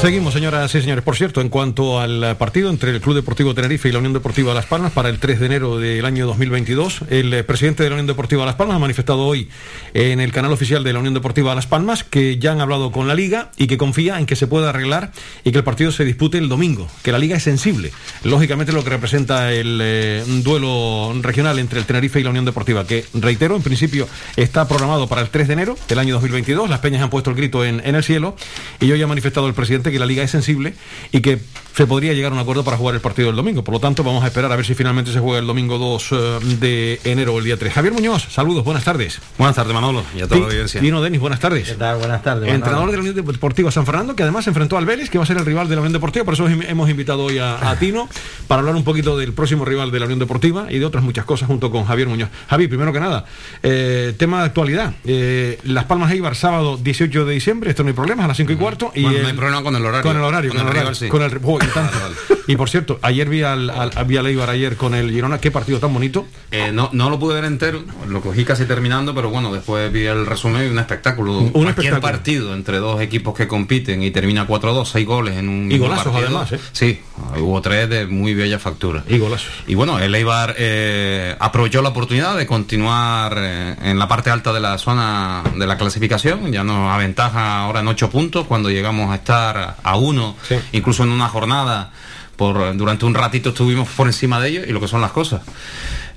Seguimos, 0.00 0.32
señoras 0.32 0.72
y 0.76 0.80
señores. 0.80 1.02
Por 1.02 1.16
cierto, 1.16 1.40
en 1.40 1.48
cuanto 1.48 1.98
al 1.98 2.36
partido 2.36 2.70
entre 2.70 2.92
el 2.92 3.00
Club 3.00 3.16
Deportivo 3.16 3.52
Tenerife 3.52 3.88
y 3.88 3.92
la 3.92 3.98
Unión 3.98 4.12
Deportiva 4.12 4.54
Las 4.54 4.66
Palmas 4.66 4.92
para 4.92 5.08
el 5.08 5.18
3 5.18 5.40
de 5.40 5.46
enero 5.46 5.78
del 5.78 6.04
año 6.04 6.24
2022, 6.24 7.00
el 7.10 7.34
eh, 7.34 7.42
presidente 7.42 7.82
de 7.82 7.88
la 7.90 7.96
Unión 7.96 8.06
Deportiva 8.06 8.46
Las 8.46 8.54
Palmas 8.54 8.76
ha 8.76 8.78
manifestado 8.78 9.26
hoy 9.26 9.48
en 9.94 10.20
el 10.20 10.30
canal 10.30 10.52
oficial 10.52 10.84
de 10.84 10.92
la 10.92 11.00
Unión 11.00 11.14
Deportiva 11.14 11.52
Las 11.56 11.66
Palmas 11.66 12.04
que 12.04 12.38
ya 12.38 12.52
han 12.52 12.60
hablado 12.60 12.92
con 12.92 13.08
la 13.08 13.16
Liga 13.16 13.50
y 13.56 13.66
que 13.66 13.76
confía 13.76 14.20
en 14.20 14.26
que 14.26 14.36
se 14.36 14.46
pueda 14.46 14.68
arreglar 14.68 15.10
y 15.42 15.50
que 15.50 15.58
el 15.58 15.64
partido 15.64 15.90
se 15.90 16.04
dispute 16.04 16.38
el 16.38 16.48
domingo, 16.48 16.86
que 17.02 17.10
la 17.10 17.18
Liga 17.18 17.36
es 17.36 17.42
sensible. 17.42 17.90
Lógicamente 18.22 18.70
lo 18.70 18.84
que 18.84 18.90
representa 18.90 19.52
el 19.52 19.80
eh, 19.82 20.22
duelo 20.44 21.12
regional 21.22 21.58
entre 21.58 21.80
el 21.80 21.86
Tenerife 21.86 22.20
y 22.20 22.22
la 22.22 22.30
Unión 22.30 22.44
Deportiva, 22.44 22.86
que 22.86 23.04
reitero, 23.14 23.56
en 23.56 23.62
principio 23.62 24.08
está 24.36 24.68
programado 24.68 25.08
para 25.08 25.22
el 25.22 25.28
3 25.30 25.48
de 25.48 25.54
enero 25.54 25.76
del 25.88 25.98
año 25.98 26.14
2022. 26.14 26.70
Las 26.70 26.78
peñas 26.78 27.02
han 27.02 27.10
puesto 27.10 27.30
el 27.30 27.36
grito 27.36 27.64
en, 27.64 27.82
en 27.84 27.96
el 27.96 28.04
cielo 28.04 28.36
y 28.78 28.92
hoy 28.92 29.02
ha 29.02 29.06
manifestado 29.08 29.48
el 29.48 29.54
presidente 29.54 29.87
que 29.90 29.98
la 29.98 30.06
liga 30.06 30.22
es 30.22 30.30
sensible 30.30 30.74
y 31.12 31.20
que 31.20 31.38
se 31.74 31.86
podría 31.86 32.12
llegar 32.12 32.32
a 32.32 32.34
un 32.34 32.40
acuerdo 32.40 32.64
para 32.64 32.76
jugar 32.76 32.96
el 32.96 33.00
partido 33.00 33.28
del 33.28 33.36
domingo. 33.36 33.62
Por 33.62 33.72
lo 33.74 33.78
tanto, 33.80 34.02
vamos 34.02 34.24
a 34.24 34.26
esperar 34.26 34.50
a 34.50 34.56
ver 34.56 34.64
si 34.66 34.74
finalmente 34.74 35.12
se 35.12 35.20
juega 35.20 35.38
el 35.38 35.46
domingo 35.46 35.78
2 35.78 36.08
eh, 36.10 36.16
de 36.58 37.00
enero 37.04 37.34
o 37.34 37.38
el 37.38 37.44
día 37.44 37.56
3. 37.56 37.72
Javier 37.72 37.92
Muñoz, 37.94 38.24
saludos, 38.30 38.64
buenas 38.64 38.82
tardes. 38.84 39.20
Buenas 39.38 39.54
tardes, 39.54 39.72
Manolo, 39.72 40.02
y 40.16 40.20
a 40.22 40.26
toda 40.26 40.40
la 40.40 40.46
audiencia. 40.46 40.80
Dino 40.80 41.00
Denis, 41.00 41.20
buenas 41.20 41.38
tardes. 41.38 41.68
¿Qué 41.68 41.74
tal? 41.76 41.98
Buenas 41.98 42.22
tardes. 42.22 42.52
Entrenador 42.52 42.90
de 42.90 42.96
la 42.96 43.00
Unión 43.02 43.14
Deportiva 43.14 43.70
San 43.70 43.86
Fernando, 43.86 44.16
que 44.16 44.24
además 44.24 44.42
se 44.44 44.50
enfrentó 44.50 44.76
al 44.76 44.86
Vélez, 44.86 45.08
que 45.08 45.18
va 45.18 45.24
a 45.24 45.26
ser 45.26 45.36
el 45.36 45.46
rival 45.46 45.68
de 45.68 45.76
la 45.76 45.80
Unión 45.82 45.92
Deportiva. 45.92 46.24
Por 46.24 46.34
eso 46.34 46.48
hemos 46.48 46.90
invitado 46.90 47.22
hoy 47.24 47.38
a, 47.38 47.70
a 47.70 47.76
Tino 47.78 48.08
para 48.48 48.58
hablar 48.60 48.74
un 48.74 48.82
poquito 48.84 49.16
del 49.16 49.32
próximo 49.32 49.64
rival 49.64 49.92
de 49.92 50.00
la 50.00 50.06
Unión 50.06 50.18
Deportiva 50.18 50.66
y 50.70 50.78
de 50.80 50.84
otras 50.84 51.04
muchas 51.04 51.24
cosas 51.26 51.46
junto 51.46 51.70
con 51.70 51.84
Javier 51.84 52.08
Muñoz. 52.08 52.28
Javi, 52.48 52.66
primero 52.66 52.92
que 52.92 52.98
nada, 52.98 53.24
eh, 53.62 54.14
tema 54.18 54.40
de 54.40 54.46
actualidad. 54.46 54.94
Eh, 55.04 55.60
Las 55.62 55.84
Palmas 55.84 56.10
Eibar, 56.10 56.34
sábado 56.34 56.76
18 56.76 57.24
de 57.24 57.34
diciembre, 57.34 57.70
esto 57.70 57.84
no 57.84 57.88
hay 57.90 57.94
problemas, 57.94 58.24
a 58.24 58.28
las 58.28 58.36
5 58.36 58.50
y 58.52 58.56
cuarto. 58.56 58.90
Y 58.96 59.02
Bueno, 59.02 59.16
el- 59.18 59.22
no 59.22 59.28
hay 59.28 59.34
problema 59.34 59.62
con 59.62 59.76
el 59.78 59.86
horario. 59.86 60.02
Con 60.02 60.16
el 60.16 60.22
horario, 60.22 60.50
con, 60.50 60.58
Con 60.58 60.68
el, 60.68 60.72
el 60.76 60.82
horario. 60.82 60.82
rival, 60.82 60.96
sí. 60.96 61.08
con 61.08 61.22
el- 61.22 61.40
oh, 61.42 61.58
y, 61.62 61.66
tanto. 61.74 61.98
Y 62.46 62.56
por 62.56 62.70
cierto, 62.70 62.98
ayer 63.02 63.28
vi 63.28 63.42
al, 63.42 63.68
al, 63.70 63.90
vi 64.06 64.16
al 64.16 64.26
Eibar 64.26 64.48
ayer 64.50 64.76
con 64.76 64.94
el 64.94 65.10
Girona, 65.10 65.38
qué 65.38 65.50
partido 65.50 65.78
tan 65.80 65.92
bonito. 65.92 66.26
Eh, 66.50 66.70
no, 66.72 66.88
no 66.92 67.10
lo 67.10 67.18
pude 67.18 67.34
ver 67.34 67.44
entero, 67.44 67.82
lo 68.08 68.20
cogí 68.22 68.44
casi 68.44 68.64
terminando, 68.64 69.14
pero 69.14 69.28
bueno, 69.30 69.52
después 69.52 69.92
vi 69.92 70.06
el 70.06 70.24
resumen 70.26 70.66
y 70.66 70.70
un 70.70 70.78
espectáculo. 70.78 71.32
Un 71.38 71.50
Cualquier 71.50 71.68
espectáculo. 71.68 72.00
partido 72.00 72.54
entre 72.54 72.78
dos 72.78 73.00
equipos 73.02 73.34
que 73.34 73.46
compiten 73.46 74.02
y 74.02 74.10
termina 74.10 74.46
4-2, 74.46 74.86
6 74.86 75.06
goles 75.06 75.36
en 75.36 75.48
un 75.48 75.70
Y 75.70 75.76
golazos, 75.78 76.04
partido. 76.12 76.26
además, 76.26 76.52
¿eh? 76.52 76.58
Sí, 76.72 77.00
hubo 77.38 77.60
tres 77.60 77.88
de 77.90 78.06
muy 78.06 78.32
bella 78.34 78.58
factura. 78.58 79.04
Y 79.08 79.18
golazos. 79.18 79.50
Y 79.66 79.74
bueno, 79.74 79.98
el 79.98 80.14
Eibar 80.14 80.54
eh, 80.56 81.36
aprovechó 81.38 81.82
la 81.82 81.90
oportunidad 81.90 82.36
de 82.36 82.46
continuar 82.46 83.34
eh, 83.38 83.76
en 83.82 83.98
la 83.98 84.08
parte 84.08 84.30
alta 84.30 84.52
de 84.54 84.60
la 84.60 84.78
zona 84.78 85.42
de 85.54 85.66
la 85.66 85.76
clasificación. 85.76 86.50
Ya 86.50 86.64
nos 86.64 86.90
aventaja 86.90 87.60
ahora 87.64 87.80
en 87.80 87.88
8 87.88 88.08
puntos 88.10 88.46
cuando 88.46 88.70
llegamos 88.70 89.10
a 89.12 89.16
estar 89.16 89.67
a 89.82 89.96
uno, 89.96 90.36
incluso 90.72 91.02
en 91.02 91.10
una 91.10 91.28
jornada. 91.28 91.90
Por, 92.36 92.76
durante 92.76 93.04
un 93.04 93.14
ratito 93.14 93.48
estuvimos 93.48 93.88
por 93.88 94.06
encima 94.06 94.38
de 94.38 94.48
ellos 94.50 94.64
y 94.68 94.70
lo 94.72 94.80
que 94.80 94.86
son 94.86 95.00
las 95.00 95.10
cosas. 95.10 95.40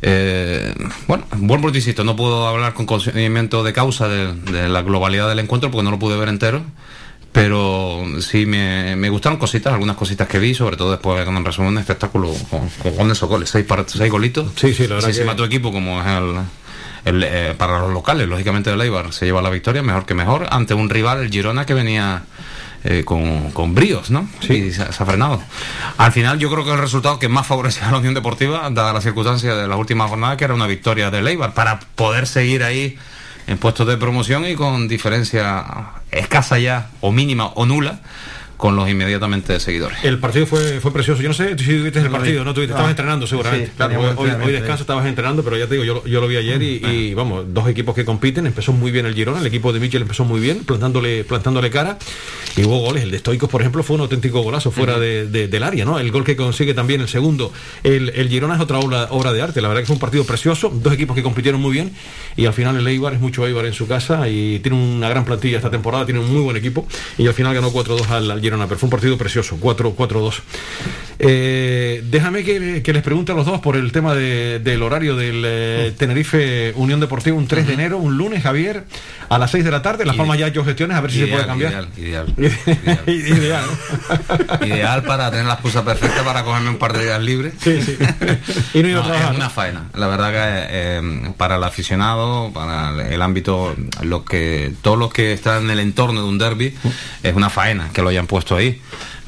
Eh, 0.03 0.72
bueno, 1.08 1.25
vuelvo 1.38 1.70
y 1.70 1.75
insisto, 1.75 2.03
no 2.03 2.15
puedo 2.15 2.48
hablar 2.48 2.75
con 2.75 2.86
conocimiento 2.86 3.63
de 3.63 3.74
causa 3.74 4.08
de, 4.08 4.31
de 4.34 4.70
la 4.70 4.84
globalidad 4.84 5.27
del 5.29 5.39
encuentro 5.39 5.72
porque 5.72 5.84
no 5.84 5.89
lo 5.91 5.98
pude 5.98 6.17
ver 6.17 6.29
entero. 6.29 6.62
Pero 7.31 8.03
sí 8.20 8.46
me, 8.46 8.96
me 8.98 9.10
gustaron 9.10 9.39
cositas, 9.39 9.72
algunas 9.74 9.96
cositas 9.96 10.27
que 10.27 10.38
vi, 10.38 10.53
sobre 10.53 10.75
todo 10.75 10.91
después 10.91 11.25
el 11.25 11.46
resumen 11.46 11.70
un 11.72 11.77
espectáculo 11.77 12.34
con, 12.50 12.67
con, 12.70 12.93
con 12.93 13.10
esos 13.10 13.29
goles, 13.29 13.50
seis, 13.50 13.65
par- 13.65 13.86
seis 13.88 14.12
golitos. 14.12 14.51
Sí, 14.58 14.74
sí, 14.74 14.84
la 14.88 14.96
verdad 14.96 15.08
Si 15.10 15.13
que- 15.15 15.22
encima 15.22 15.36
tu 15.38 15.46
equipo, 15.46 15.72
como 15.72 16.01
es 16.01 16.08
el, 16.08 16.36
el, 17.05 17.24
eh, 17.24 17.53
para 17.58 17.79
los 17.79 17.91
locales, 17.93 18.27
lógicamente 18.27 18.70
el 18.70 18.81
Eibar 18.81 19.13
se 19.13 19.25
lleva 19.25 19.41
la 19.41 19.50
victoria, 19.50 19.81
mejor 19.81 20.05
que 20.05 20.13
mejor, 20.13 20.48
ante 20.51 20.74
un 20.74 20.89
rival, 20.89 21.22
el 21.22 21.31
Girona, 21.31 21.65
que 21.65 21.74
venía 21.74 22.24
eh, 22.83 23.03
con, 23.05 23.51
con 23.51 23.75
bríos, 23.75 24.09
¿no? 24.09 24.27
Sí. 24.39 24.53
Y 24.53 24.71
se, 24.71 24.91
se 24.91 25.03
ha 25.03 25.05
frenado. 25.05 25.41
Al 25.97 26.11
final 26.11 26.39
yo 26.39 26.50
creo 26.50 26.65
que 26.65 26.71
el 26.71 26.79
resultado 26.79 27.19
que 27.19 27.29
más 27.29 27.45
favorecía 27.45 27.88
a 27.88 27.91
la 27.91 28.00
Unión 28.00 28.13
Deportiva, 28.13 28.69
dada 28.71 28.93
las 28.93 29.03
circunstancias 29.03 29.55
de 29.55 29.67
la 29.67 29.75
última 29.75 30.07
jornada, 30.07 30.35
que 30.38 30.45
era 30.45 30.53
una 30.53 30.67
victoria 30.67 31.11
del 31.11 31.27
Eibar, 31.27 31.53
para 31.53 31.79
poder 31.79 32.25
seguir 32.27 32.63
ahí 32.63 32.97
en 33.47 33.57
puestos 33.57 33.88
de 33.88 33.97
promoción 33.97 34.45
y 34.47 34.55
con 34.55 34.88
diferencia 34.88 35.63
escasa 36.11 36.59
ya, 36.59 36.89
o 37.01 37.11
mínima, 37.11 37.47
o 37.47 37.65
nula, 37.65 38.00
con 38.61 38.75
los 38.75 38.87
inmediatamente 38.87 39.59
seguidores. 39.59 39.97
El 40.03 40.19
partido 40.19 40.45
fue, 40.45 40.79
fue 40.79 40.93
precioso. 40.93 41.19
Yo 41.23 41.29
no 41.29 41.33
sé 41.33 41.57
si 41.57 41.65
tuviste 41.79 41.99
el 41.99 42.11
partido, 42.11 42.45
no 42.45 42.53
tuviste, 42.53 42.73
Ah. 42.73 42.77
estabas 42.77 42.91
entrenando 42.91 43.25
seguramente. 43.25 43.65
Sí, 43.65 43.71
claro, 43.75 43.93
teníamos 43.93 44.17
hoy, 44.19 44.29
hoy 44.45 44.51
descanso, 44.51 44.83
estabas 44.83 45.07
entrenando, 45.07 45.43
pero 45.43 45.57
ya 45.57 45.65
te 45.65 45.73
digo, 45.73 45.83
yo, 45.83 45.95
lo- 45.95 46.05
yo 46.05 46.21
lo 46.21 46.27
vi 46.27 46.35
ayer 46.37 46.61
y, 46.61 46.75
y, 46.85 47.13
vamos, 47.15 47.45
dos 47.51 47.67
equipos 47.67 47.95
que 47.95 48.05
compiten. 48.05 48.45
Empezó 48.45 48.71
muy 48.71 48.91
bien 48.91 49.07
el 49.07 49.15
Girona, 49.15 49.39
el 49.39 49.47
equipo 49.47 49.73
de 49.73 49.79
Michel 49.79 50.03
empezó 50.03 50.25
muy 50.25 50.39
bien, 50.39 50.63
plantándole, 50.63 51.23
plantándole 51.23 51.71
cara. 51.71 51.97
Y 52.55 52.63
hubo 52.63 52.77
goles. 52.81 53.01
El 53.03 53.09
de 53.09 53.17
Stoicos, 53.17 53.49
por 53.49 53.61
ejemplo, 53.61 53.81
fue 53.81 53.95
un 53.95 54.01
auténtico 54.03 54.41
golazo 54.41 54.69
fuera 54.69 54.99
de- 54.99 55.25
de- 55.25 55.47
del 55.47 55.63
área, 55.63 55.83
¿no? 55.83 55.97
El 55.97 56.11
gol 56.11 56.23
que 56.23 56.35
consigue 56.35 56.75
también 56.75 57.01
el 57.01 57.07
segundo. 57.07 57.51
El, 57.83 58.09
el 58.09 58.29
Girona 58.29 58.53
es 58.55 58.61
otra 58.61 58.77
obra, 58.77 59.07
obra 59.09 59.33
de 59.33 59.41
arte. 59.41 59.59
La 59.59 59.69
verdad 59.69 59.81
que 59.81 59.87
fue 59.87 59.95
un 59.95 59.99
partido 59.99 60.23
precioso. 60.23 60.69
Dos 60.71 60.93
equipos 60.93 61.15
que 61.15 61.23
compitieron 61.23 61.59
muy 61.59 61.71
bien. 61.71 61.93
Y 62.37 62.45
al 62.45 62.53
final 62.53 62.77
el 62.77 62.87
Eibar 62.87 63.13
es 63.15 63.19
mucho 63.19 63.47
Eibar 63.47 63.65
en 63.65 63.73
su 63.73 63.87
casa 63.87 64.29
y 64.29 64.59
tiene 64.59 64.77
una 64.77 65.09
gran 65.09 65.25
plantilla 65.25 65.57
esta 65.57 65.71
temporada, 65.71 66.05
tiene 66.05 66.19
un 66.19 66.31
muy 66.31 66.41
buen 66.43 66.57
equipo. 66.57 66.87
Y 67.17 67.25
al 67.25 67.33
final 67.33 67.55
ganó 67.55 67.71
4-2 67.71 68.07
al, 68.11 68.29
al 68.29 68.39
Girona. 68.39 68.50
Pero 68.51 68.79
fue 68.79 68.88
un 68.88 68.91
partido 68.91 69.17
precioso, 69.17 69.58
4 69.60 69.96
4-2. 69.96 70.41
Eh, 71.24 72.03
déjame 72.10 72.43
que, 72.43 72.81
que 72.81 72.93
les 72.93 73.03
pregunte 73.03 73.31
a 73.31 73.36
los 73.36 73.46
dos 73.46 73.60
por 73.62 73.75
el 73.75 73.91
tema 73.91 74.15
de- 74.15 74.60
del 74.60 74.81
horario 74.81 75.15
del 75.15 75.43
eh, 75.46 75.93
Tenerife 75.98 76.74
Unión 76.75 77.00
Deportiva 77.00 77.38
un 77.38 77.48
3 77.48 77.67
de 77.67 77.74
enero, 77.74 77.98
un 77.98 78.17
lunes, 78.17 78.41
Javier, 78.41 78.86
a 79.29 79.38
las 79.38 79.51
6 79.51 79.63
de 79.63 79.72
la 79.72 79.81
tarde. 79.84 80.03
Las 80.05 80.15
Palmas 80.15 80.39
ya 80.39 80.48
hecho 80.48 80.65
gestiones, 80.65 80.98
a 80.98 81.01
ver 81.01 81.12
si 81.12 81.20
se 81.20 81.27
puede 81.27 81.46
cambiar. 81.46 81.88
Ideal, 81.98 82.34
ideal. 82.38 83.00
Ideal. 83.08 83.65
Ideal 84.65 85.03
para 85.03 85.29
tener 85.29 85.46
la 85.46 85.53
excusa 85.53 85.86
perfecta 85.86 86.24
para 86.24 86.43
cogerme 86.43 86.70
un 86.70 86.77
par 86.77 86.93
de 86.93 87.03
días 87.03 87.22
libres. 87.22 87.53
Sí, 87.61 87.81
sí. 87.81 87.98
Y 88.74 88.81
no 88.83 88.90
No, 88.90 89.03
trabajar, 89.03 89.31
es 89.31 89.37
una 89.37 89.50
faena. 89.50 89.83
La 89.94 90.07
verdad 90.07 90.31
que 90.31 90.68
eh, 90.72 91.31
para 91.37 91.55
el 91.57 91.64
aficionado, 91.64 92.51
para 92.53 92.92
el 93.14 93.22
ámbito, 93.22 93.75
los 94.01 94.24
que 94.24 94.74
todos 94.81 94.98
los 94.98 95.14
que 95.14 95.33
están 95.33 95.66
en 95.66 95.70
el 95.72 95.79
entorno 95.79 96.22
de 96.24 96.27
un 96.27 96.37
derby, 96.37 96.74
es 97.22 97.35
una 97.35 97.50
faena 97.50 97.90
que 97.94 98.01
lo 98.01 98.09
hayan 98.09 98.25
puesto 98.27 98.40
ahí. 98.49 98.81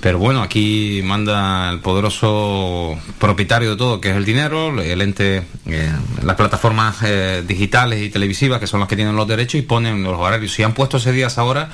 Pero 0.04 0.20
bueno, 0.20 0.42
aquí 0.42 1.02
manda 1.02 1.70
el 1.70 1.80
poderoso 1.80 3.00
propietario 3.20 3.72
de 3.72 3.78
todo, 3.78 4.02
que 4.02 4.10
es 4.10 4.18
el 4.18 4.26
dinero, 4.26 4.82
el 4.82 5.02
ente, 5.02 5.44
eh, 5.66 5.92
las 6.22 6.36
plataformas 6.36 6.98
eh, 7.04 7.42
digitales 7.48 8.02
y 8.02 8.10
televisivas, 8.10 8.60
que 8.60 8.68
son 8.68 8.82
las 8.82 8.90
que 8.90 8.98
tienen 8.98 9.16
los 9.16 9.28
derechos, 9.28 9.56
y 9.56 9.62
ponen 9.62 10.04
los 10.04 10.20
horarios. 10.20 10.52
Si 10.52 10.62
han 10.62 10.74
puesto 10.74 10.98
ese 10.98 11.14
día 11.14 11.28
a 11.34 11.44
hora, 11.44 11.70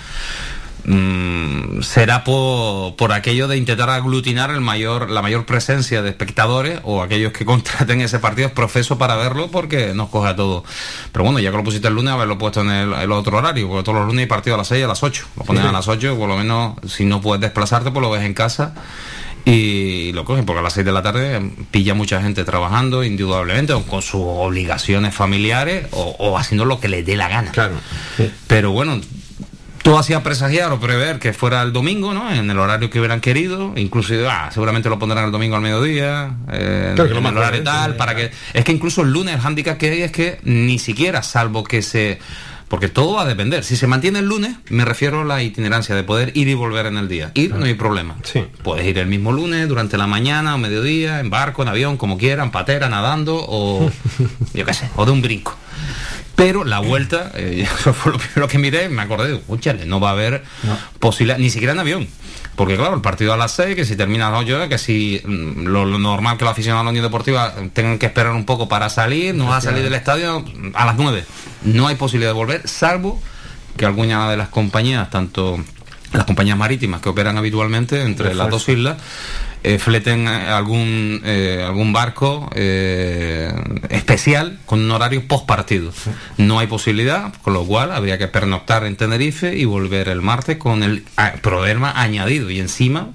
mm, 0.86 1.82
será 1.82 2.24
por, 2.24 2.96
por 2.96 3.12
aquello 3.14 3.48
de 3.48 3.58
intentar 3.58 3.90
aglutinar 3.90 4.50
el 4.52 4.62
mayor, 4.62 5.10
la 5.10 5.22
mayor 5.22 5.46
presencia 5.46 6.02
de 6.02 6.10
espectadores 6.10 6.80
o 6.84 7.02
aquellos 7.02 7.32
que 7.34 7.46
contraten 7.46 8.02
ese 8.02 8.20
partido 8.20 8.48
es 8.48 8.54
profeso 8.54 8.98
para 8.98 9.16
verlo 9.16 9.50
porque 9.52 9.94
nos 9.94 10.10
coge 10.10 10.30
a 10.30 10.36
todos. 10.36 10.64
Pero 11.12 11.24
bueno, 11.26 11.40
ya 11.40 11.52
que 11.52 11.58
lo 11.58 11.64
pusiste 11.64 11.88
el 11.88 11.96
lunes, 11.96 12.14
haberlo 12.14 12.38
puesto 12.38 12.62
en 12.62 12.70
el, 12.72 12.94
el 12.94 13.12
otro 13.12 13.38
horario, 13.38 13.68
porque 13.68 13.84
todos 13.84 13.98
los 14.00 14.08
lunes 14.08 14.24
hay 14.24 14.28
partido 14.28 14.56
a 14.56 14.58
las 14.60 14.68
6 14.68 14.82
y 14.82 14.84
a 14.84 14.88
las 14.88 15.04
8. 15.04 15.26
Lo 15.38 15.44
ponen 15.44 15.64
Sí. 15.64 15.70
a 15.70 15.72
las 15.72 15.88
8, 15.88 16.18
por 16.18 16.28
lo 16.30 16.38
menos 16.38 16.76
si 16.88 17.06
no 17.06 17.22
puedes 17.22 17.42
desplazarte, 17.42 17.92
pues 17.92 18.02
lo 18.02 18.10
ves 18.12 18.24
en 18.24 18.34
casa. 18.34 18.74
Y 19.46 20.12
lo 20.14 20.26
cogen 20.26 20.46
porque 20.46 20.60
a 20.60 20.62
las 20.62 20.74
6 20.74 20.86
de 20.86 20.92
la 20.92 21.02
tarde 21.02 21.42
pilla 21.72 21.94
mucha 21.94 22.22
gente 22.22 22.44
trabajando, 22.44 23.04
indudablemente, 23.04 23.74
o 23.74 23.84
con 23.84 24.02
sus 24.02 24.22
obligaciones 24.24 25.16
familiares 25.16 25.88
o, 25.92 26.16
o 26.20 26.38
haciendo 26.38 26.66
lo 26.66 26.80
que 26.80 26.88
les 26.90 27.06
dé 27.06 27.16
la 27.16 27.30
gana. 27.30 27.52
Claro. 27.52 27.76
Pero 28.48 28.72
bueno, 28.72 29.00
todo 29.84 29.98
hacía 29.98 30.22
presagiar 30.24 30.72
o 30.72 30.80
prever 30.80 31.20
que 31.20 31.34
fuera 31.34 31.62
el 31.62 31.74
domingo, 31.74 32.14
¿no? 32.14 32.32
En 32.32 32.50
el 32.50 32.60
horario 32.60 32.90
que 32.90 33.00
hubieran 33.00 33.22
querido. 33.22 33.74
Incluso, 33.76 34.14
ah, 34.30 34.50
seguramente 34.52 34.90
lo 34.90 35.00
pondrán 35.00 35.26
el 35.26 35.32
domingo 35.32 35.56
al 35.56 35.62
mediodía, 35.62 36.38
eh, 36.52 36.94
Claro, 36.96 37.08
que 37.08 37.14
lo 37.14 37.20
en 37.22 37.26
el 37.28 37.38
horario 37.38 37.64
tal, 37.64 37.96
para 37.96 38.16
que... 38.16 38.32
Es 38.54 38.64
que 38.64 38.72
incluso 38.72 39.02
el 39.02 39.12
lunes 39.12 39.36
el 39.36 39.42
hándicap 39.42 39.78
que 39.78 39.90
hay 39.90 40.02
es 40.02 40.12
que 40.12 40.40
ni 40.44 40.80
siquiera, 40.80 41.24
salvo 41.24 41.64
que 41.64 41.82
se... 41.82 42.20
Porque 42.68 42.88
todo 42.88 43.16
va 43.16 43.24
a 43.24 43.26
depender. 43.26 43.64
Si 43.64 43.76
se 43.76 43.88
mantiene 43.88 44.20
el 44.20 44.26
lunes, 44.26 44.56
me 44.70 44.86
refiero 44.86 45.22
a 45.22 45.26
la 45.26 45.42
itinerancia 45.42 45.96
de 45.96 46.04
poder 46.04 46.32
ir 46.36 46.48
y 46.48 46.54
volver 46.54 46.86
en 46.86 46.98
el 46.98 47.08
día. 47.08 47.32
Ir 47.34 47.56
no 47.56 47.66
hay 47.66 47.74
problema. 47.74 48.16
Puedes 48.62 48.86
ir 48.86 49.00
el 49.00 49.08
mismo 49.08 49.32
lunes, 49.32 49.68
durante 49.68 49.98
la 49.98 50.06
mañana 50.06 50.54
o 50.54 50.60
mediodía, 50.60 51.20
en 51.20 51.32
barco, 51.32 51.64
en 51.64 51.70
avión, 51.70 51.98
como 51.98 52.20
quieran, 52.20 52.52
patera, 52.52 52.88
nadando 52.88 53.44
o 53.48 53.90
yo 54.54 54.66
qué 54.66 54.74
sé, 54.76 54.88
o 54.96 55.06
de 55.06 55.12
un 55.12 55.24
brinco. 55.24 55.58
Pero 56.40 56.64
la 56.64 56.80
vuelta, 56.80 57.32
eh, 57.36 57.68
eso 57.80 57.94
fue 57.94 58.14
lo 58.14 58.18
primero 58.18 58.48
que 58.48 58.58
miré, 58.58 58.88
me 58.88 59.02
acordé, 59.02 59.36
escúchale, 59.36 59.86
no 59.86 60.00
va 60.00 60.10
a 60.10 60.14
haber 60.14 60.44
posibilidad, 61.00 61.38
ni 61.38 61.50
siquiera 61.50 61.74
en 61.74 61.80
avión. 61.80 62.08
Porque 62.56 62.76
claro, 62.76 62.96
el 62.96 63.02
partido 63.02 63.34
a 63.34 63.38
las 63.38 63.52
6, 63.52 63.76
que 63.76 63.86
si 63.86 63.96
termina 63.96 64.28
a 64.28 64.32
las 64.32 64.42
8, 64.42 64.70
que 64.70 64.78
si 64.78 65.22
mm, 65.24 65.66
lo, 65.66 65.86
lo 65.86 66.00
normal 66.00 66.38
que 66.38 66.46
los 66.46 66.52
aficionados 66.52 66.82
a 66.82 66.84
la 66.86 66.90
Unión 66.92 67.04
Deportiva 67.04 67.54
tengan 67.74 68.00
que 68.00 68.06
esperar 68.06 68.32
un 68.32 68.46
poco 68.46 68.68
para 68.68 68.90
salir, 68.90 69.36
no 69.36 69.48
va 69.48 69.58
a 69.58 69.62
salir 69.62 69.84
del 69.84 69.94
estadio 69.94 70.46
a 70.74 70.86
las 70.86 70.96
9. 70.96 71.24
No 71.64 71.88
hay 71.88 71.96
posibilidad 71.96 72.32
de 72.32 72.36
volver, 72.36 72.68
salvo 72.68 73.22
que 73.78 73.86
alguna 73.86 74.30
de 74.30 74.38
las 74.38 74.50
compañías, 74.50 75.10
tanto 75.10 75.60
las 76.12 76.26
compañías 76.26 76.58
marítimas 76.58 77.02
que 77.02 77.10
operan 77.10 77.38
habitualmente 77.38 78.02
entre 78.02 78.34
las 78.34 78.50
dos 78.50 78.68
islas, 78.68 78.98
eh, 79.64 79.78
fleten 79.78 80.28
eh, 80.28 80.48
algún 80.48 81.22
eh, 81.26 81.64
algún 81.66 81.92
barco 81.92 82.50
eh, 82.56 83.54
especial 83.90 84.60
con 84.66 84.80
un 84.80 84.92
horario 84.92 85.28
post 85.28 85.46
partido. 85.46 85.92
No 86.38 86.60
hay 86.60 86.68
posibilidad, 86.68 87.34
con 87.42 87.54
lo 87.54 87.66
cual 87.66 87.92
habría 87.92 88.18
que 88.18 88.28
pernoctar 88.28 88.86
en 88.86 88.96
Tenerife 88.96 89.56
y 89.56 89.66
volver 89.66 90.10
el 90.10 90.22
martes 90.22 90.58
con 90.58 90.84
el 90.84 91.04
problema 91.42 91.92
añadido 92.02 92.50
y 92.50 92.60
encima 92.60 93.10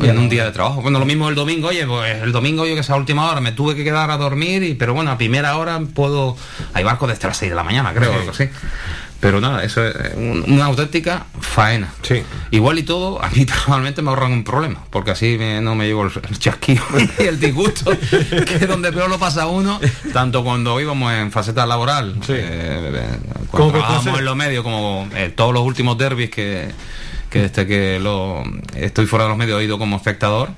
en 0.00 0.18
un 0.18 0.28
día 0.28 0.44
de 0.44 0.52
trabajo. 0.52 0.82
Bueno, 0.82 0.98
lo 0.98 1.06
mismo 1.06 1.28
el 1.28 1.34
domingo, 1.34 1.68
oye, 1.68 1.86
pues 1.86 2.22
el 2.22 2.32
domingo 2.32 2.66
yo 2.66 2.74
que 2.74 2.82
sea 2.82 2.96
a 2.96 2.98
última 2.98 3.30
hora 3.30 3.40
me 3.40 3.52
tuve 3.52 3.74
que 3.74 3.84
quedar 3.84 4.10
a 4.10 4.16
dormir, 4.16 4.62
y, 4.62 4.74
pero 4.74 4.94
bueno, 4.94 5.10
a 5.10 5.18
primera 5.18 5.56
hora 5.56 5.80
puedo... 5.94 6.36
Hay 6.74 6.84
barcos 6.84 7.08
desde 7.08 7.28
las 7.28 7.36
6 7.36 7.50
de 7.50 7.56
la 7.56 7.62
mañana, 7.62 7.94
creo, 7.94 8.10
o 8.10 8.14
algo 8.14 8.30
así. 8.30 8.48
Pero 9.18 9.40
nada, 9.40 9.64
eso 9.64 9.84
es 9.86 10.14
un- 10.14 10.44
una 10.46 10.66
auténtica 10.66 11.24
faena. 11.40 11.92
Igual 12.50 12.78
y 12.78 12.82
todo, 12.82 13.22
a 13.24 13.28
mí 13.30 13.44
personalmente 13.46 14.02
me 14.02 14.10
ahorran 14.10 14.30
un 14.32 14.44
problema, 14.44 14.84
porque 14.90 15.10
así 15.12 15.36
me- 15.38 15.60
no 15.60 15.74
me 15.74 15.86
llevo 15.86 16.04
el, 16.04 16.38
chasquido 16.38 16.82
y 17.18 17.22
el 17.22 17.40
disgusto, 17.40 17.90
que 18.10 18.54
es 18.56 18.68
donde 18.68 18.92
peor 18.92 19.08
lo 19.08 19.18
pasa 19.18 19.46
uno, 19.46 19.80
tanto 20.12 20.44
cuando 20.44 20.78
íbamos 20.80 21.12
en 21.14 21.32
faceta 21.32 21.64
laboral, 21.66 22.14
eh, 22.28 23.08
Como 23.50 23.50
cuando 23.50 23.72
trabajábamos 23.72 24.18
en 24.18 24.24
los 24.26 24.36
medios, 24.36 24.62
como 24.62 25.08
eh, 25.14 25.32
todos 25.34 25.54
los 25.54 25.62
últimos 25.62 25.96
derbis 25.96 26.30
que, 26.30 26.68
que 27.30 27.46
este 27.46 27.66
que 27.66 27.98
lo 27.98 28.42
estoy 28.74 29.06
fuera 29.06 29.24
de 29.24 29.30
los 29.30 29.38
medios 29.38 29.58
oído 29.58 29.78
como 29.78 29.96
espectador, 29.96 30.50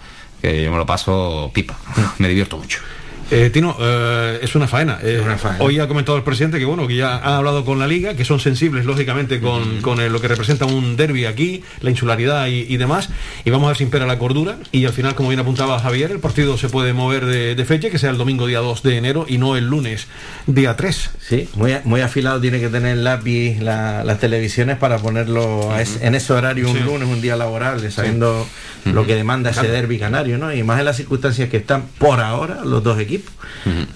que 0.42 0.62
yo 0.64 0.70
me 0.72 0.76
lo 0.78 0.84
paso 0.86 1.50
pipa, 1.54 1.76
me 2.18 2.28
divierto 2.28 2.58
mucho. 2.58 2.80
Eh, 3.30 3.50
Tino, 3.50 3.76
eh, 3.78 4.38
es 4.40 4.54
una 4.54 4.66
faena. 4.66 4.98
Eh, 5.02 5.22
Hoy 5.58 5.78
ha 5.80 5.86
comentado 5.86 6.16
el 6.16 6.24
presidente 6.24 6.58
que 6.58 6.64
bueno 6.64 6.86
que 6.86 6.96
ya 6.96 7.16
ha 7.16 7.36
hablado 7.36 7.62
con 7.62 7.78
la 7.78 7.86
liga, 7.86 8.14
que 8.14 8.24
son 8.24 8.40
sensibles 8.40 8.86
lógicamente 8.86 9.38
con, 9.38 9.82
con 9.82 10.00
el- 10.00 10.10
lo 10.12 10.20
que 10.20 10.28
representa 10.28 10.64
un 10.64 10.96
derby 10.96 11.26
aquí, 11.26 11.62
la 11.82 11.90
insularidad 11.90 12.46
y, 12.46 12.60
y 12.72 12.76
demás. 12.78 13.10
Y 13.44 13.50
vamos 13.50 13.66
a 13.66 13.68
ver 13.68 13.76
si 13.76 13.84
impera 13.84 14.06
la 14.06 14.18
cordura. 14.18 14.56
Y 14.72 14.86
al 14.86 14.94
final, 14.94 15.14
como 15.14 15.28
bien 15.28 15.40
apuntaba 15.40 15.78
Javier, 15.78 16.10
el 16.10 16.20
partido 16.20 16.56
se 16.56 16.70
puede 16.70 16.94
mover 16.94 17.26
de, 17.26 17.54
de 17.54 17.64
fecha, 17.66 17.90
que 17.90 17.98
sea 17.98 18.08
el 18.08 18.16
domingo 18.16 18.46
día 18.46 18.60
2 18.60 18.82
de 18.82 18.96
enero 18.96 19.26
y 19.28 19.36
no 19.36 19.56
el 19.56 19.66
lunes 19.66 20.06
día 20.46 20.74
3. 20.76 21.10
Sí, 21.20 21.48
muy, 21.54 21.74
muy 21.84 22.00
afilado 22.00 22.40
tiene 22.40 22.60
que 22.60 22.68
tener 22.68 22.92
el 22.96 23.04
lápiz 23.04 23.58
la- 23.60 24.04
las 24.04 24.18
televisiones 24.20 24.78
para 24.78 24.96
ponerlo 25.00 25.70
a 25.70 25.82
es- 25.82 25.98
en 26.00 26.14
ese 26.14 26.32
horario 26.32 26.70
un 26.70 26.78
Sí. 26.78 26.82
lunes, 26.82 27.06
un 27.06 27.20
día 27.20 27.36
laborable, 27.36 27.90
sabiendo 27.90 28.48
lo 28.86 29.04
que 29.04 29.14
demanda 29.16 29.50
ese 29.50 29.68
derby 29.68 29.98
canario, 29.98 30.38
¿no? 30.38 30.50
Y 30.54 30.62
más 30.62 30.78
en 30.78 30.86
las 30.86 30.96
circunstancias 30.96 31.50
que 31.50 31.58
están 31.58 31.82
por 31.98 32.20
ahora 32.20 32.64
los 32.64 32.82
dos 32.82 32.98
equipos. 32.98 33.17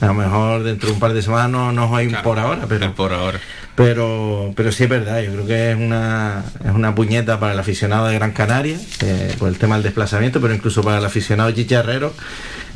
A 0.00 0.06
lo 0.06 0.14
mejor 0.14 0.62
dentro 0.64 0.88
de 0.88 0.94
un 0.94 1.00
par 1.00 1.12
de 1.14 1.22
semanas 1.22 1.50
no 1.50 1.72
nos 1.72 1.92
hay 1.94 2.06
un 2.08 2.16
por 2.22 2.38
ahora, 2.38 2.66
pero 2.68 2.94
por 2.94 3.12
ahora. 3.12 3.38
pero 3.74 4.52
pero 4.56 4.70
sí 4.72 4.85
es 4.85 4.88
verdad, 4.90 5.22
yo 5.22 5.32
creo 5.32 5.46
que 5.46 5.70
es 5.70 5.76
una 5.76 6.44
es 6.64 6.70
una 6.72 6.94
puñeta 6.94 7.40
para 7.40 7.52
el 7.54 7.58
aficionado 7.58 8.06
de 8.06 8.14
Gran 8.14 8.32
Canaria 8.32 8.76
eh, 9.00 9.35
por 9.38 9.48
el 9.48 9.56
tema 9.58 9.76
del 9.76 9.85
desplazamiento, 9.85 10.40
pero 10.40 10.54
incluso 10.54 10.82
para 10.82 10.98
el 10.98 11.04
aficionado 11.04 11.50
chicharrero 11.52 12.12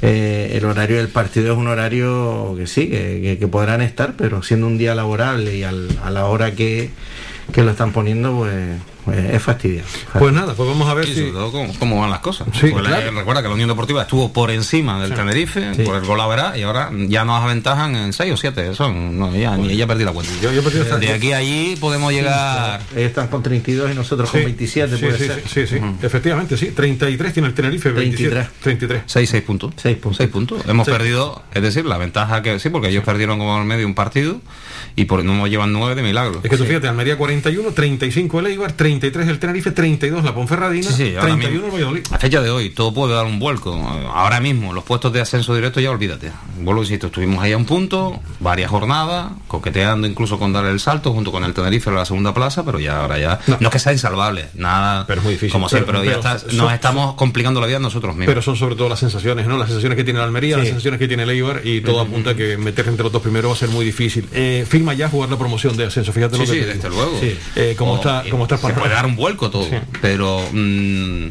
eh, 0.03 0.53
el 0.57 0.65
horario 0.65 0.97
del 0.99 1.09
partido 1.09 1.53
es 1.53 1.59
un 1.59 1.69
horario 1.69 2.55
que 2.57 2.67
sí, 2.67 2.89
que, 2.89 3.21
que- 3.23 3.37
que 3.39 3.49
podrán 3.49 3.81
estar, 3.83 4.15
pero 4.17 4.43
siendo 4.43 4.67
un 4.67 4.79
día 4.79 4.95
laborable 4.95 5.57
y 5.57 5.65
al- 5.65 5.99
a 6.05 6.11
la 6.11 6.27
hora 6.27 6.53
que, 6.53 6.91
que 7.53 7.63
lo 7.63 7.71
están 7.71 7.93
poniendo, 7.93 8.37
pues, 8.37 8.53
pues 9.07 9.19
es 9.33 9.43
fastidiado. 9.43 9.89
Pues 10.19 10.35
nada, 10.35 10.53
pues 10.55 10.69
vamos 10.69 10.87
a 10.89 10.93
ver 10.95 11.05
Y 11.09 11.15
si. 11.15 11.21
sobre 11.21 11.31
todo 11.33 11.53
cómo, 11.53 11.73
cómo 11.79 12.01
van 12.01 12.11
las 12.11 12.19
cosas. 12.21 12.49
Sí, 12.53 12.69
Pues 12.71 12.83
la- 12.85 12.91
claro. 12.91 13.13
Recuerda 13.13 13.41
que 13.41 13.49
la 13.49 13.55
Unión 13.55 13.69
Deportiva 13.71 14.03
estuvo 14.03 14.31
por 14.33 14.51
encima 14.51 15.01
del 15.01 15.11
Sí. 15.11 15.15
Tenerife, 15.17 15.75
Sí. 15.75 15.83
por 15.85 15.97
el 15.97 16.05
gol 16.05 16.21
a 16.21 16.27
verá, 16.27 16.59
y 16.59 16.63
ahora 16.63 16.91
ya 17.09 17.25
nos 17.25 17.43
aventajan 17.43 17.97
en 17.97 18.13
6 18.13 18.33
o 18.33 18.37
7. 18.37 18.75
Son, 18.75 19.19
no, 19.19 19.35
ya, 19.35 19.57
ni 19.57 19.71
ella 19.71 19.87
perdí 19.87 20.05
la 20.05 20.13
cuenta. 20.13 20.31
Yo, 20.43 20.53
yo 20.53 20.63
perdí 20.63 20.81
de 21.07 21.13
aquí 21.13 21.33
a 21.33 21.39
allí 21.39 21.77
podemos 21.81 22.13
llegar. 22.13 22.81
Ellos 22.93 23.09
están 23.09 23.29
con 23.29 23.43
32 23.43 23.91
y 23.93 23.95
nosotros 23.95 24.29
con 24.31 24.41
Sí, 24.41 24.45
27, 24.45 24.97
sí, 24.97 25.03
puede 25.05 25.19
sí, 25.19 25.25
ser. 25.27 25.43
sí, 25.47 25.67
sí, 25.67 25.79
sí. 25.79 25.81
efectivamente, 26.03 26.57
sí. 26.57 26.67
33 26.73 27.33
tiene 27.33 27.49
el 27.49 27.55
Tenerife, 27.55 27.91
27. 27.93 28.49
33. 28.63 29.03
6, 29.07 29.31
6 29.31 29.43
puntos. 29.45 29.73
6 29.77 29.97
puntos. 29.99 30.17
Seis 30.17 30.29
puntos. 30.31 30.63
Hemos 30.69 30.87
perdido, 30.89 31.43
es 31.55 31.63
decir, 31.63 31.85
la 31.85 31.97
ventaja 31.99 32.43
que 32.43 32.59
sí, 32.59 32.71
porque 32.71 32.89
ellos 32.89 33.05
perdieron 33.05 33.39
como 33.39 33.57
en 33.61 33.67
medio 33.67 33.87
un 33.87 33.95
partido 33.95 34.41
y 34.97 35.05
por, 35.05 35.25
no 35.25 35.35
nos 35.37 35.49
llevan 35.49 35.73
9 35.73 35.95
de 35.95 36.03
milagro. 36.03 36.41
Es 36.43 36.51
que 36.51 36.57
tú 36.57 36.65
fíjate, 36.65 36.89
Almería 36.89 37.17
41, 37.17 37.71
35 37.73 38.41
el 38.41 38.47
Eibar, 38.49 38.73
33 39.01 39.29
el 39.29 39.39
Tenerife, 39.39 39.71
32 39.73 40.25
la 40.25 40.35
Ponferradina, 40.35 40.89
Sí, 40.91 40.95
sí, 40.97 41.09
ahora 41.17 41.35
31 41.35 41.51
mismo. 41.53 41.67
el 41.67 41.73
Valladolid. 41.73 42.03
A 42.11 42.19
fecha 42.19 42.41
de 42.41 42.51
hoy, 42.51 42.71
todo 42.71 42.93
puede 42.95 43.15
dar 43.15 43.27
un 43.27 43.39
vuelco. 43.39 43.75
Ahora 44.13 44.41
mismo, 44.41 44.73
los 44.73 44.85
puestos 44.85 45.13
de 45.13 45.21
ascenso 45.21 45.55
directo 45.55 45.81
ya 45.81 45.91
olvídate. 45.91 46.33
Vuelvo, 46.61 46.83
insisto, 46.83 47.07
estuvimos 47.09 47.43
ahí 47.43 47.53
a 47.53 47.57
un 47.57 47.65
punto, 47.67 48.21
varias 48.41 48.71
jornadas, 48.71 49.33
coqueteando 49.49 50.07
incluso 50.07 50.39
con 50.39 50.53
dar 50.53 50.65
el 50.67 50.81
salto 50.81 51.13
junto 51.13 51.31
con 51.33 51.45
el 51.45 51.53
Tenerife 51.55 51.91
a 51.91 51.93
la 51.93 52.05
segunda 52.05 52.33
plaza, 52.35 52.65
pero 52.65 52.79
ya 52.81 53.01
ahora 53.03 53.19
ya. 53.19 53.41
No, 53.47 53.57
es 53.61 53.69
que 53.71 53.79
sea 53.79 53.93
insalvable, 53.93 54.47
nada. 54.55 55.07
Pero 55.07 55.21
es 55.21 55.25
muy 55.25 55.33
difícil. 55.35 55.53
Como 55.53 55.69
siempre, 55.69 55.93
Pero- 56.01 56.05
ya 56.05 56.17
está- 56.17 56.39
son- 56.39 56.57
nos 56.57 56.73
estamos 56.73 57.15
complicando 57.15 57.61
la 57.61 57.67
vida 57.67 57.79
nosotros 57.79 58.15
mismos. 58.15 58.27
Pero 58.29 58.43
son 58.43 58.57
sobre 58.57 58.75
todo 58.77 58.89
las 58.89 58.99
sensaciones, 58.99 59.47
¿no? 59.47 59.59
Las 59.59 59.69
sensaciones 59.69 59.97
que 59.97 60.05
tiene 60.05 60.19
el 60.21 60.25
Almería, 60.25 60.57
las 60.57 60.67
sensaciones 60.67 60.99
que 60.99 61.09
tiene 61.09 61.23
el 61.25 61.31
Eibar 61.31 61.61
y 61.65 61.81
todo 61.81 62.01
apunta 62.01 62.31
a 62.31 62.35
que 62.35 62.57
meterse 62.57 62.91
entre 62.91 63.05
los 63.05 63.13
dos 63.13 63.23
primeros 63.23 63.51
va 63.51 63.55
a 63.55 63.59
ser 63.59 63.69
muy 63.69 63.85
difícil. 63.85 64.27
Eh, 64.33 64.65
firma 64.69 64.95
ya 64.95 65.09
jugar 65.09 65.31
la 65.31 65.37
promoción 65.39 65.77
de 65.77 65.85
ascenso, 65.87 66.13
fíjate 66.13 66.37
lo 66.39 66.45
que 66.45 66.51
sí, 66.51 66.59
desde 66.61 66.89
luego. 66.89 67.21
Eh, 67.57 67.75
¿Cómo 67.77 67.93
O- 67.93 67.97
está, 67.97 68.23
cómo 68.31 68.45
está 68.45 68.55
el 68.57 68.61
Se 68.61 68.67
panorama? 68.69 68.86
Puede 68.87 68.95
dar 68.95 69.07
un 69.07 69.17
vuelco 69.17 69.51
todo, 69.51 69.65
Sí. 69.65 69.77
pero 70.01 70.41
mm, 70.53 71.27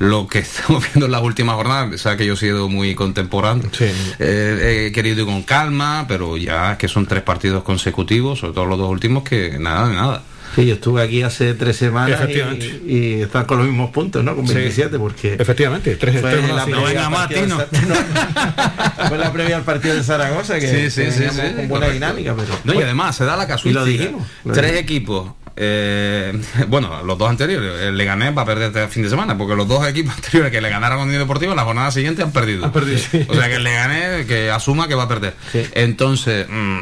lo 0.00 0.26
que 0.28 0.38
estamos 0.40 0.82
viendo 0.84 1.06
en 1.06 1.12
las 1.12 1.22
últimas 1.22 1.56
jornadas, 1.56 2.00
sabes 2.00 2.18
que 2.18 2.26
yo 2.26 2.34
he 2.34 2.36
sido 2.36 2.68
muy 2.68 2.94
contemporáneo, 2.94 3.70
eh, 4.18 4.86
he 4.88 4.92
querido 4.92 5.20
ir 5.20 5.26
con 5.26 5.42
calma, 5.42 6.06
pero 6.08 6.36
ya 6.36 6.72
es 6.72 6.78
que 6.78 6.88
son 6.88 7.06
tres 7.06 7.22
partidos 7.22 7.62
consecutivos, 7.64 8.38
sobre 8.40 8.54
todo 8.54 8.64
los 8.66 8.78
dos 8.78 8.90
últimos, 8.90 9.22
que 9.24 9.58
nada 9.58 9.88
de 9.88 9.94
nada. 9.94 10.22
Sí, 10.56 10.66
yo 10.66 10.74
estuve 10.74 11.00
aquí 11.00 11.22
hace 11.22 11.54
tres 11.54 11.76
semanas 11.76 12.18
Efectivamente. 12.20 12.80
y, 12.84 12.96
y 13.18 13.22
están 13.22 13.44
con 13.44 13.58
los 13.58 13.68
mismos 13.68 13.90
puntos, 13.90 14.24
¿no? 14.24 14.34
Con 14.34 14.48
Sí. 14.48 14.54
27, 14.54 14.98
porque... 14.98 15.34
Efectivamente, 15.38 15.94
tres, 15.94 16.20
fue 16.20 16.28
tres 16.28 16.48
la 16.48 16.62
al 16.64 16.70
partido 17.12 17.56
de- 17.58 17.66
fue 19.08 19.16
la 19.18 19.32
previa 19.32 19.56
al 19.58 19.62
partido 19.62 19.94
de 19.94 20.02
Zaragoza, 20.02 20.58
que, 20.58 20.68
Sí, 20.68 20.90
sí, 20.90 21.12
sí, 21.12 21.22
sí, 21.30 21.36
con 21.36 21.68
buena 21.68 21.68
correcto. 21.68 21.92
dinámica, 21.92 22.34
pero... 22.36 22.58
No, 22.64 22.74
y 22.74 22.82
además 22.82 23.14
se 23.14 23.24
da 23.26 23.36
la 23.36 23.46
casuística. 23.46 23.70
Y 23.70 23.72
lo 23.74 23.84
dijimos, 23.84 24.26
lo 24.44 24.52
Tres 24.52 24.72
dijimos. 24.72 24.82
equipos. 24.82 25.32
Eh, 25.62 26.40
bueno, 26.68 27.02
los 27.04 27.18
dos 27.18 27.28
anteriores, 27.28 27.82
el 27.82 27.96
Leganés 27.96 28.36
va 28.36 28.42
a 28.42 28.44
perder 28.46 28.68
este 28.68 28.88
fin 28.88 29.02
de 29.02 29.10
semana, 29.10 29.36
porque 29.36 29.54
los 29.54 29.68
dos 29.68 29.86
equipos 29.86 30.14
anteriores 30.16 30.50
que 30.50 30.60
le 30.60 30.70
ganaron 30.70 31.00
a 31.00 31.02
Unión 31.02 31.18
Deportiva, 31.20 31.54
la 31.54 31.64
jornada 31.64 31.90
siguiente 31.90 32.22
han 32.22 32.32
perdido. 32.32 32.64
Han 32.64 32.72
perdido, 32.72 32.98
sí. 32.98 33.26
O 33.28 33.34
sea 33.34 33.48
que 33.48 33.56
el 33.56 33.64
Leganés 33.64 34.26
que 34.26 34.50
asuma 34.50 34.88
que 34.88 34.94
va 34.94 35.02
a 35.04 35.08
perder. 35.08 35.34
Entonces, 35.72 36.46
mm, 36.48 36.78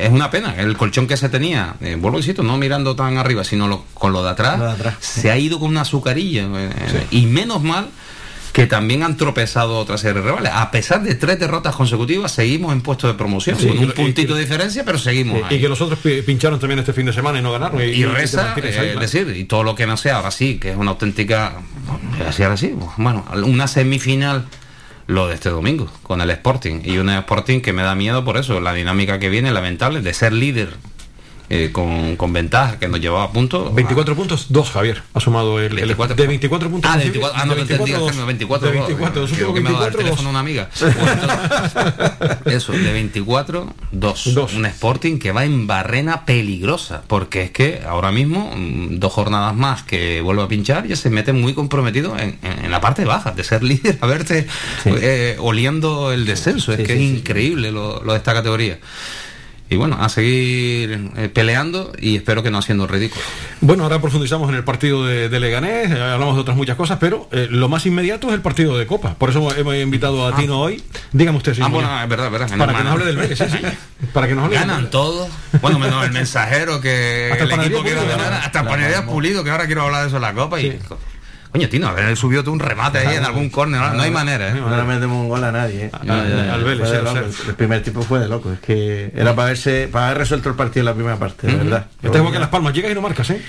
es 0.00 0.10
una 0.10 0.30
pena. 0.30 0.54
El 0.58 0.76
colchón 0.76 1.06
que 1.06 1.16
se 1.16 1.28
tenía, 1.28 1.74
eh, 1.80 1.96
vuelvo 1.98 2.18
a 2.18 2.20
insisto, 2.20 2.42
no 2.42 2.56
mirando 2.58 2.96
tan 2.96 3.16
arriba, 3.16 3.44
sino 3.44 3.68
lo- 3.68 3.84
con 3.94 4.12
lo 4.12 4.22
de 4.24 4.30
atrás, 4.30 4.58
Lo 4.58 4.66
de 4.66 4.72
atrás. 4.72 4.94
se 5.00 5.30
ha 5.30 5.38
ido 5.38 5.58
con 5.60 5.68
una 5.70 5.82
azucarilla. 5.82 6.46
eh, 6.54 7.06
Y 7.12 7.26
menos 7.26 7.62
mal 7.62 7.86
que 8.52 8.66
también 8.66 9.02
han 9.04 9.16
tropezado 9.16 9.78
otras 9.78 10.00
series 10.00 10.16
de 10.24 10.30
rivales. 10.30 10.50
A 10.54 10.70
pesar 10.70 11.02
de 11.02 11.14
tres 11.14 11.38
derrotas 11.38 11.74
consecutivas, 11.76 12.32
seguimos 12.32 12.72
en 12.72 12.80
puesto 12.80 13.06
de 13.06 13.14
promoción. 13.14 13.56
Sí, 13.58 13.68
con 13.68 13.76
y 13.76 13.78
un 13.84 13.90
y- 13.90 13.92
puntito 13.92 14.34
de 14.34 14.40
diferencia, 14.40 14.84
pero 14.84 14.98
seguimos 14.98 15.38
Eh, 15.38 15.44
ahí. 15.48 15.56
y 15.56 15.60
que 15.60 15.68
los 15.68 15.80
otros 15.80 15.98
pi- 16.00 16.22
pincharon 16.22 16.58
también 16.58 16.80
este 16.80 16.92
fin 16.92 17.06
de 17.06 17.12
semana 17.12 17.38
y 17.38 17.42
no 17.42 17.52
ganaron. 17.52 17.80
Y, 17.80 17.84
Y 17.84 18.04
reza, 18.04 18.54
eh, 18.56 18.92
es 18.94 19.00
decir, 19.00 19.34
y 19.36 19.44
todo 19.44 19.62
lo 19.62 19.74
que 19.74 19.86
no 19.86 19.96
sea 19.96 20.16
ahora 20.16 20.30
sí, 20.32 20.58
que 20.58 20.70
es 20.72 20.76
una 20.76 20.90
auténtica, 20.92 21.52
así 22.28 22.42
ahora 22.42 22.56
sí, 22.56 22.74
bueno, 22.96 23.24
una 23.44 23.68
semifinal 23.68 24.46
lo 25.06 25.26
de 25.28 25.34
este 25.34 25.48
domingo 25.50 25.90
con 26.02 26.20
el 26.20 26.30
Sporting 26.30 26.80
y 26.84 26.98
un 26.98 27.08
Sporting 27.10 27.60
que 27.60 27.72
me 27.72 27.82
da 27.82 27.94
miedo 27.94 28.24
por 28.24 28.36
eso, 28.36 28.60
la 28.60 28.72
dinámica 28.72 29.18
que 29.18 29.28
viene 29.28 29.50
lamentable 29.52 30.02
de 30.02 30.14
ser 30.14 30.32
líder 30.32 30.74
eh, 31.50 31.70
con, 31.72 32.16
con 32.16 32.32
ventaja 32.32 32.78
que 32.78 32.86
nos 32.88 33.00
llevaba 33.00 33.24
a 33.24 33.32
punto 33.32 33.72
24 33.72 34.14
puntos, 34.16 34.46
dos 34.48 34.70
Javier 34.70 35.02
ha 35.14 35.20
sumado 35.20 35.58
el, 35.58 35.66
el- 35.72 35.74
24. 35.96 36.14
de 36.16 36.26
24 36.26 36.70
puntos. 36.70 36.90
Ah, 36.90 36.96
de 36.96 37.04
recibe, 37.04 37.18
24, 37.24 37.42
ah, 37.42 37.44
no, 37.46 37.54
de 37.54 37.64
te 37.64 37.72
entendí, 37.74 37.90
24, 37.92 38.08
Germán, 38.08 38.26
24, 38.26 38.68
de 38.68 38.74
24, 38.78 39.12
creo 39.12 39.26
supongo 39.28 39.54
que 39.54 39.60
me 39.60 39.70
va 39.72 39.78
a 39.78 39.80
dar 39.82 39.88
el 39.90 39.96
24, 39.96 40.04
teléfono 40.04 40.30
una 40.30 40.38
amiga. 40.40 40.70
Bueno, 40.80 41.12
entonces, 41.12 42.38
eso, 42.54 42.72
de 42.72 42.92
24, 42.92 43.74
2. 43.92 44.26
Un 44.54 44.66
Sporting 44.66 45.18
que 45.18 45.32
va 45.32 45.44
en 45.44 45.66
barrena 45.66 46.24
peligrosa, 46.24 47.02
porque 47.06 47.42
es 47.42 47.50
que 47.50 47.82
ahora 47.86 48.12
mismo, 48.12 48.52
mm, 48.56 48.98
dos 49.00 49.12
jornadas 49.12 49.54
más 49.56 49.82
que 49.82 50.20
vuelve 50.20 50.42
a 50.42 50.48
pinchar, 50.48 50.86
ya 50.86 50.94
se 50.96 51.10
mete 51.10 51.32
muy 51.32 51.52
comprometido 51.54 52.16
en, 52.16 52.38
en- 52.42 52.64
en 52.66 52.70
la 52.70 52.80
parte 52.80 53.04
baja, 53.04 53.32
de 53.32 53.42
ser 53.44 53.62
líder, 53.70 53.98
a 54.00 54.06
verte 54.06 54.46
eh, 54.84 55.36
oliendo 55.40 56.12
el 56.12 56.26
descenso. 56.26 56.72
Es 56.72 56.78
Sí, 56.78 56.84
que 56.84 56.96
sí, 56.96 57.04
es 57.04 57.10
sí. 57.10 57.16
increíble 57.18 57.72
lo, 57.72 58.02
lo 58.04 58.12
de 58.12 58.18
esta 58.18 58.32
categoría. 58.32 58.78
Y 59.70 59.76
bueno, 59.76 59.96
a 60.00 60.08
seguir 60.08 61.12
eh, 61.16 61.28
peleando 61.28 61.92
y 61.96 62.16
espero 62.16 62.42
que 62.42 62.50
no 62.50 62.58
haciendo 62.58 62.88
ridículo. 62.88 63.22
Bueno, 63.60 63.84
ahora 63.84 64.00
profundizamos 64.00 64.48
en 64.48 64.56
el 64.56 64.64
partido 64.64 65.06
de, 65.06 65.28
de 65.28 65.38
Leganés, 65.38 65.92
eh, 65.92 66.02
hablamos 66.02 66.34
de 66.34 66.40
otras 66.40 66.56
muchas 66.56 66.76
cosas, 66.76 66.98
pero 66.98 67.28
eh, 67.30 67.46
lo 67.48 67.68
más 67.68 67.86
inmediato 67.86 68.26
es 68.26 68.34
el 68.34 68.40
partido 68.40 68.76
de 68.76 68.88
Copa. 68.88 69.14
Por 69.14 69.30
eso 69.30 69.54
hemos 69.54 69.76
invitado 69.76 70.26
a 70.26 70.34
Tino 70.34 70.60
hoy. 70.60 70.82
Dígame 71.12 71.38
usted, 71.38 71.54
señor 71.54 71.70
Ah, 71.70 71.72
bueno, 71.72 72.02
es 72.02 72.08
verdad, 72.08 72.30
verdad. 72.32 72.48
Para 72.58 72.76
que 72.76 72.82
nos 72.82 72.92
hable 72.92 73.04
del 73.04 73.16
Vélez, 73.16 73.38
sí, 73.38 73.44
sí. 73.48 73.58
Para 74.12 74.26
que 74.26 74.34
nos 74.34 74.44
hable 74.46 74.56
Ganan 74.56 74.90
todos. 74.90 75.30
Bueno, 75.62 75.78
menos 75.78 76.04
el 76.04 76.10
mensajero 76.10 76.80
que 76.80 77.30
Hasta 77.32 77.44
el. 77.44 79.04
Pulido, 79.04 79.44
que 79.44 79.50
ahora 79.50 79.66
quiero 79.66 79.82
hablar 79.82 80.02
de 80.02 80.08
eso 80.08 80.16
en 80.16 80.22
la 80.22 80.34
copa. 80.34 80.60
Y, 80.60 80.80
coño, 81.52 81.68
Tino, 81.68 81.88
a 81.88 81.92
ver, 81.92 82.16
subió 82.16 82.42
tú 82.44 82.52
un 82.52 82.60
remate 82.60 82.98
ahí 82.98 83.16
en 83.16 83.24
algún 83.24 83.50
córner. 83.50 83.80
No, 83.80 83.94
no 83.94 84.02
hay 84.02 84.10
manera, 84.10 84.50
¿eh? 84.50 84.54
No 84.54 84.76
le 84.76 84.82
metemos 84.84 85.16
un 85.22 85.28
gol 85.28 85.42
a 85.44 85.52
nadie. 85.52 85.86
¿eh? 85.86 86.50
Al 86.52 86.64
Vélez. 86.64 86.88
El 87.48 87.54
primer 87.54 87.82
tipo 87.82 88.02
fue 88.02 88.18
de 88.20 88.28
loco. 88.28 88.52
Es 88.52 88.60
que 88.60 89.12
era 89.14 89.34
para 89.34 89.46
haberse, 89.48 89.88
para 89.90 90.06
haber 90.06 90.18
resuelto 90.18 90.48
el 90.48 90.54
partido 90.54 90.80
en 90.82 90.86
la 90.86 90.94
primera 90.94 91.16
parte, 91.16 91.46
de 91.46 91.54
Ujú. 91.54 91.64
verdad. 91.64 91.86
Este 92.02 92.08
juego 92.08 92.30
que 92.30 92.36
en 92.36 92.40
Las 92.42 92.50
Palmas 92.50 92.72
llegas 92.72 92.92
y 92.92 92.94
no 92.94 93.02
marcas, 93.02 93.30
¿eh? 93.30 93.40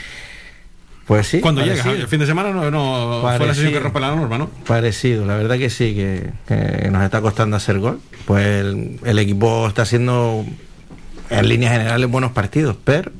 Pues 1.06 1.28
sí. 1.28 1.42
Cuando 1.42 1.62
llegas, 1.62 1.86
el 1.86 2.08
fin 2.08 2.20
de 2.20 2.26
semana 2.26 2.52
no, 2.52 2.72
no 2.72 3.20
fue 3.38 3.48
la 3.48 3.54
sesión 3.54 3.74
que 3.74 3.80
rompe 3.80 4.00
la 4.00 4.16
norma, 4.16 4.38
¿no? 4.38 4.50
Parecido, 4.66 5.26
la 5.26 5.36
verdad 5.36 5.58
que 5.58 5.70
sí, 5.70 5.94
que, 5.94 6.32
que 6.48 6.90
nos 6.90 7.04
está 7.04 7.20
costando 7.22 7.58
hacer 7.58 7.80
gol. 7.80 8.00
Pues 8.26 8.46
el, 8.46 9.00
el 9.04 9.20
equipo 9.20 9.68
está 9.68 9.82
haciendo 9.82 10.46
en 11.30 11.50
líneas 11.50 11.74
generales 11.74 12.10
buenos 12.10 12.32
partidos, 12.32 12.78
pero 12.84 13.12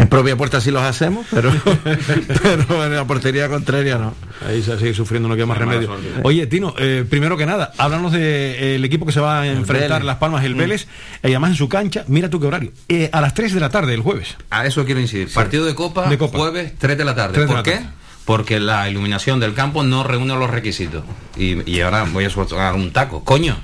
en 0.00 0.08
propia 0.08 0.36
puerta 0.36 0.60
sí 0.60 0.70
los 0.70 0.82
hacemos, 0.82 1.26
pero, 1.30 1.50
pero 2.42 2.84
en 2.84 2.94
la 2.94 3.04
portería 3.06 3.48
contraria 3.48 3.98
no. 3.98 4.14
Ahí 4.46 4.62
se 4.62 4.78
sigue 4.78 4.94
sufriendo, 4.94 5.28
no 5.28 5.34
queda 5.34 5.46
más 5.46 5.58
remedio. 5.58 5.96
Oye, 6.22 6.46
Tino, 6.46 6.74
eh, 6.78 7.04
primero 7.08 7.36
que 7.36 7.46
nada, 7.46 7.72
háblanos 7.78 8.12
del 8.12 8.84
equipo 8.84 9.06
que 9.06 9.12
se 9.12 9.20
va 9.20 9.40
a 9.40 9.46
enfrentar 9.46 9.90
Vélez. 10.00 10.04
Las 10.06 10.16
Palmas, 10.16 10.44
el 10.44 10.54
Mm. 10.54 10.58
Vélez, 10.58 10.86
y 11.22 11.26
además 11.28 11.50
en 11.50 11.56
su 11.56 11.68
cancha, 11.68 12.04
mira 12.08 12.30
tú 12.30 12.40
qué 12.40 12.46
horario, 12.46 12.72
eh, 12.88 13.10
a 13.12 13.20
las 13.20 13.34
3 13.34 13.52
de 13.54 13.60
la 13.60 13.70
tarde 13.70 13.94
el 13.94 14.00
jueves. 14.00 14.36
A 14.50 14.66
eso 14.66 14.84
quiero 14.84 15.00
incidir. 15.00 15.32
Partido 15.32 15.64
de 15.64 15.74
copa, 15.74 16.08
De 16.08 16.16
Copa. 16.18 16.38
jueves, 16.38 16.72
3 16.78 16.96
de 16.98 17.04
la 17.04 17.14
tarde. 17.14 17.40
De 17.40 17.46
¿Por 17.46 17.56
la 17.56 17.62
qué? 17.62 17.72
tarde. 17.72 17.86
Porque 18.24 18.60
la 18.60 18.90
iluminación 18.90 19.40
del 19.40 19.54
campo 19.54 19.82
no 19.84 20.04
reúne 20.04 20.36
los 20.36 20.50
requisitos. 20.50 21.02
Y, 21.36 21.68
y 21.70 21.80
ahora 21.80 22.04
voy 22.12 22.24
a 22.26 22.30
soltar 22.30 22.74
un 22.74 22.92
taco. 22.92 23.24
Coño, 23.24 23.56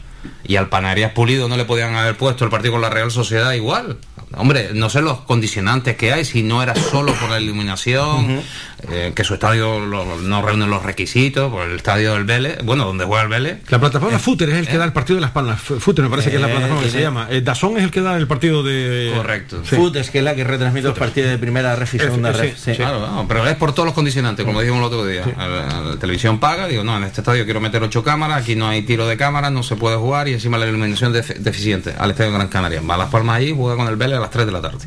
Y 0.46 0.57
al 0.57 0.68
Panarias 0.68 1.12
Pulido 1.12 1.48
no 1.48 1.57
le 1.57 1.64
podían 1.64 1.94
haber 1.94 2.16
puesto 2.16 2.44
el 2.44 2.50
partido 2.50 2.72
con 2.72 2.83
la 2.83 2.90
Real 2.90 3.11
Sociedad 3.11 3.52
igual. 3.52 3.96
Hombre, 4.37 4.70
no 4.74 4.90
sé 4.90 5.00
los 5.00 5.20
condicionantes 5.20 5.96
que 5.96 6.12
hay, 6.12 6.24
si 6.24 6.42
no 6.42 6.62
era 6.62 6.74
solo 6.74 7.14
por 7.14 7.30
la 7.30 7.38
iluminación, 7.40 8.42
eh, 8.90 9.12
que 9.14 9.22
su 9.24 9.35
estadio 9.35 9.78
lo- 9.80 10.16
no 10.20 10.42
reúne 10.42 10.66
los 10.66 10.83
requisitos, 10.83 11.50
por 11.52 11.68
el 11.68 11.76
estadio 11.76 12.14
del 12.14 12.24
Vélez, 12.24 12.59
bueno, 12.64 12.85
donde 12.85 13.04
juega 13.04 13.22
el 13.22 13.28
Vélez. 13.28 13.59
La 13.70 13.78
plataforma 13.78 14.18
Footer 14.18 14.48
es 14.50 14.57
el 14.59 14.66
que 14.68 14.76
da 14.76 14.85
el 14.85 14.92
partido 14.92 15.16
de 15.16 15.20
Las 15.22 15.30
Palmas. 15.30 15.61
Footer 15.61 16.04
me 16.04 16.11
parece 16.11 16.30
que 16.30 16.37
es 16.37 16.42
la 16.42 16.48
Eh, 16.48 16.52
plataforma 16.52 16.83
que 16.83 16.90
se 16.90 17.00
llama. 17.00 17.28
Eh, 17.30 17.40
Dazón 17.42 17.76
es 17.78 17.85
el 17.85 17.90
que 17.90 18.00
da 18.00 18.16
el 18.16 18.26
partido 18.26 18.62
de... 18.62 19.12
Correcto. 19.16 19.62
Sí. 19.64 19.76
Foot 19.76 19.96
es 19.96 20.11
que 20.11 20.18
es 20.18 20.24
la 20.24 20.35
que 20.35 20.42
retransmite 20.44 20.88
los 20.88 20.98
partidos 20.98 21.30
de 21.30 21.38
primera 21.38 21.76
ref 21.76 21.94
y 21.94 21.98
segunda 22.00 22.33
Sí, 22.35 22.40
ref. 22.40 22.57
sí, 22.59 22.70
sí. 22.72 22.76
Claro, 22.76 23.07
no, 23.07 23.26
pero 23.28 23.46
es 23.46 23.57
por 23.57 23.72
todos 23.72 23.87
los 23.87 23.94
condicionantes, 23.94 24.44
como 24.44 24.61
dijimos 24.61 24.80
el 24.80 24.85
otro 24.87 25.07
día. 25.07 25.22
La, 25.38 25.83
la 25.90 25.96
televisión 25.96 26.38
paga, 26.40 26.66
digo, 26.66 26.83
no, 26.83 26.96
en 26.96 27.04
este 27.04 27.20
estadio 27.20 27.44
quiero 27.44 27.61
meter 27.61 27.83
ocho 27.83 28.02
cámaras, 28.02 28.42
aquí 28.42 28.57
no 28.57 28.66
hay 28.68 28.83
tiro 28.83 29.07
de 29.07 29.16
cámaras, 29.16 29.52
no 29.52 29.62
se 29.62 29.76
puede 29.76 29.96
jugar 29.96 30.26
y 30.28 30.33
encima 30.34 30.58
la 30.58 30.66
iluminación 30.66 31.12
deficiente 31.12 31.94
al 31.98 32.10
estadio 32.10 32.30
de 32.30 32.36
Gran 32.38 32.48
Canaria. 32.48 32.80
Va 32.82 32.94
a 32.94 32.98
Las 32.98 33.08
Palmas 33.10 33.36
ahí, 33.36 33.52
juega 33.56 33.76
con 33.76 33.88
el 33.88 33.96
Vélez 33.96 34.18
a 34.18 34.20
las 34.20 34.30
3 34.30 34.46
de 34.46 34.52
la 34.52 34.60
tarde. 34.60 34.78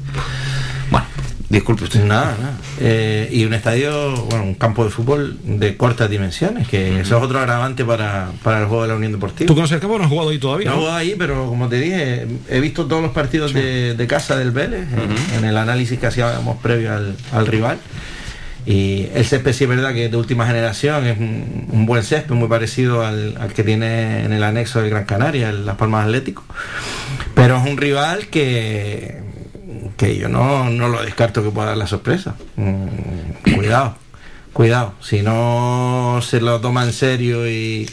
Bueno, 0.92 1.06
disculpe 1.50 1.84
usted. 1.86 2.04
Nada, 2.04 2.36
nada. 2.40 2.54
Eh, 2.80 3.30
y 3.32 3.44
un 3.46 3.54
estadio, 3.54 4.16
bueno, 4.26 4.44
un 4.46 4.54
campo 4.56 4.84
de 4.86 4.92
fútbol 4.92 5.38
de 5.44 5.76
cortas 5.76 6.10
dimensiones, 6.10 6.68
que 6.68 7.00
eso 7.02 7.18
es 7.18 7.24
otro 7.24 7.40
agravante 7.40 7.84
para, 7.84 8.30
para 8.44 8.60
el 8.62 8.66
juego 8.68 8.84
de 8.84 8.90
la 8.90 8.96
Unión 8.96 9.12
Deportiva. 9.12 9.48
¿Tú 9.48 9.56
conoces 9.56 9.76
el 9.76 9.82
campo? 9.82 9.98
No 9.98 10.04
has 10.06 10.10
jugado 10.10 10.30
ahí 10.30 10.40
todavía, 10.40 10.70
No 10.70 10.76
he 10.76 10.80
jugado 10.80 10.96
ahí, 10.98 11.16
pero 11.18 11.48
como 11.48 11.68
te 11.68 11.80
dije, 11.80 12.28
he 12.50 12.60
visto 12.60 12.86
todos 12.86 13.02
los 13.02 13.12
partidos 13.12 13.54
de, 13.54 13.96
de 13.96 14.08
casa 14.08 14.38
del 14.38 14.52
Vélez 14.52 14.88
en, 14.94 15.38
en 15.40 15.46
el 15.46 15.58
análisis 15.58 16.00
que 16.00 16.08
hacíamos 16.08 16.58
previo 16.58 16.94
al, 16.94 17.16
al 17.32 17.48
rival. 17.48 17.78
Y 18.68 19.08
el 19.14 19.24
césped 19.26 19.54
sí 19.54 19.64
es 19.64 19.70
verdad 19.70 19.94
que 19.94 20.06
es 20.06 20.12
de 20.12 20.18
última 20.18 20.46
generación, 20.46 21.08
es 21.08 21.18
un, 21.18 21.86
buen 21.86 22.04
césped, 22.04 22.36
muy 22.36 22.50
parecido 22.50 23.06
al, 23.06 23.38
al 23.40 23.54
que 23.54 23.64
tiene 23.64 24.26
en 24.26 24.34
el 24.34 24.44
anexo 24.44 24.82
de 24.82 24.90
Gran 24.90 25.06
Canaria, 25.06 25.50
el 25.50 25.66
Las 25.66 25.78
Palmas 25.78 26.04
Atlético. 26.04 26.44
Pero 27.34 27.56
es 27.56 27.66
un 27.66 27.78
rival 27.78 28.28
que, 28.28 29.22
que 29.96 30.18
yo 30.18 30.28
no, 30.28 30.70
no 30.70 30.90
lo 30.90 31.02
descarto 31.02 31.42
que 31.44 31.50
pueda 31.50 31.70
dar 31.70 31.78
la 31.78 31.88
sorpresa. 31.88 32.36
Mm, 32.58 33.56
cuidado, 33.56 33.96
cuidado. 34.52 34.96
Si 35.00 35.22
no 35.22 36.20
se 36.22 36.42
lo 36.42 36.60
toma 36.60 36.84
en 36.84 36.92
serio 36.92 37.50
y, 37.50 37.90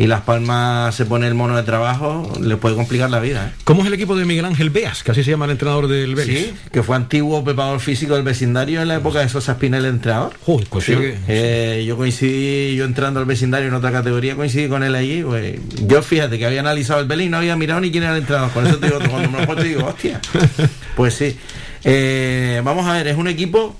y 0.00 0.06
Las 0.06 0.22
Palmas 0.22 0.94
se 0.94 1.04
pone 1.04 1.26
el 1.26 1.34
mono 1.34 1.56
de 1.58 1.62
trabajo, 1.62 2.32
le 2.40 2.56
puede 2.56 2.74
complicar 2.74 3.10
la 3.10 3.20
vida. 3.20 3.48
¿eh? 3.52 3.60
¿Cómo 3.64 3.82
es 3.82 3.88
el 3.88 3.92
equipo 3.92 4.16
de 4.16 4.24
Miguel 4.24 4.46
Ángel 4.46 4.70
Beas, 4.70 5.02
que 5.02 5.10
así 5.10 5.22
se 5.22 5.30
llama 5.32 5.44
el 5.44 5.50
entrenador 5.50 5.88
del 5.88 6.14
Vélez? 6.14 6.38
Sí, 6.46 6.54
que 6.72 6.82
fue 6.82 6.96
antiguo 6.96 7.44
preparador 7.44 7.80
físico 7.80 8.14
del 8.14 8.22
vecindario 8.22 8.80
en 8.80 8.88
la 8.88 8.94
época 8.94 9.18
de 9.20 9.28
Sosa 9.28 9.52
Spinel, 9.56 9.84
el 9.84 9.90
entrenador. 9.96 10.32
Joder, 10.46 10.66
pues 10.70 10.86
Sí, 10.86 10.94
sí 10.94 10.98
que- 10.98 11.18
eh, 11.28 11.84
yo 11.84 11.98
coincidí, 11.98 12.76
yo 12.76 12.86
entrando 12.86 13.20
al 13.20 13.26
vecindario 13.26 13.68
en 13.68 13.74
otra 13.74 13.92
categoría, 13.92 14.36
coincidí 14.36 14.68
con 14.68 14.82
él 14.82 14.94
allí. 14.94 15.22
pues, 15.22 15.56
yo 15.86 16.00
fíjate 16.00 16.38
que 16.38 16.46
había 16.46 16.60
analizado 16.60 17.00
el 17.00 17.06
Belén 17.06 17.26
y 17.26 17.30
no 17.30 17.36
había 17.36 17.54
mirado 17.56 17.82
ni 17.82 17.90
quién 17.90 18.04
era 18.04 18.12
el 18.14 18.20
entrenador. 18.22 18.52
Con 18.52 18.66
eso 18.66 18.78
te 18.78 18.86
digo, 18.86 18.98
cuando 19.10 19.30
me 19.30 19.40
lo 19.40 19.46
puesto 19.46 19.64
digo, 19.64 19.84
hostia. 19.86 20.18
Pues 20.96 21.12
sí. 21.12 21.36
Eh, 21.84 22.62
vamos 22.64 22.86
a 22.86 22.94
ver, 22.94 23.06
es 23.08 23.16
un 23.18 23.28
equipo 23.28 23.76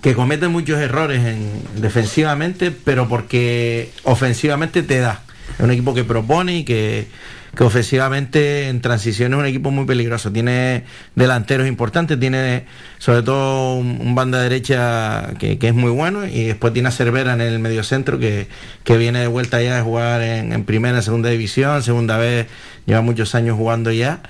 que 0.00 0.14
comete 0.14 0.46
muchos 0.46 0.78
errores 0.80 1.24
en, 1.24 1.50
defensivamente, 1.76 2.70
pero 2.70 3.08
porque 3.08 3.90
ofensivamente 4.04 4.82
te 4.84 4.98
da. 5.00 5.22
Es 5.60 5.64
un 5.64 5.70
equipo 5.72 5.92
que 5.92 6.04
propone 6.04 6.56
y 6.58 6.64
que, 6.64 7.06
que 7.54 7.64
ofensivamente 7.64 8.68
en 8.68 8.80
transición 8.80 9.34
es 9.34 9.38
un 9.38 9.44
equipo 9.44 9.70
muy 9.70 9.84
peligroso. 9.84 10.32
Tiene 10.32 10.84
delanteros 11.16 11.68
importantes, 11.68 12.18
tiene 12.18 12.64
sobre 12.96 13.22
todo 13.22 13.74
un, 13.74 14.14
banda 14.14 14.40
derecha 14.40 15.34
que, 15.38 15.58
que 15.58 15.68
es 15.68 15.74
muy 15.74 15.90
bueno 15.90 16.24
y 16.26 16.44
después 16.44 16.72
tiene 16.72 16.88
a 16.88 16.92
Cervera 16.92 17.34
en 17.34 17.42
el 17.42 17.58
mediocentro 17.58 18.18
que, 18.18 18.46
que 18.84 18.96
viene 18.96 19.18
de 19.20 19.26
vuelta 19.26 19.60
ya 19.60 19.76
de 19.76 19.82
jugar 19.82 20.22
en, 20.22 20.54
en 20.54 20.64
primera, 20.64 21.02
segunda 21.02 21.28
división, 21.28 21.82
segunda 21.82 22.16
vez, 22.16 22.46
lleva 22.86 23.02
muchos 23.02 23.34
años 23.34 23.58
jugando 23.58 23.92
ya 23.92 24.20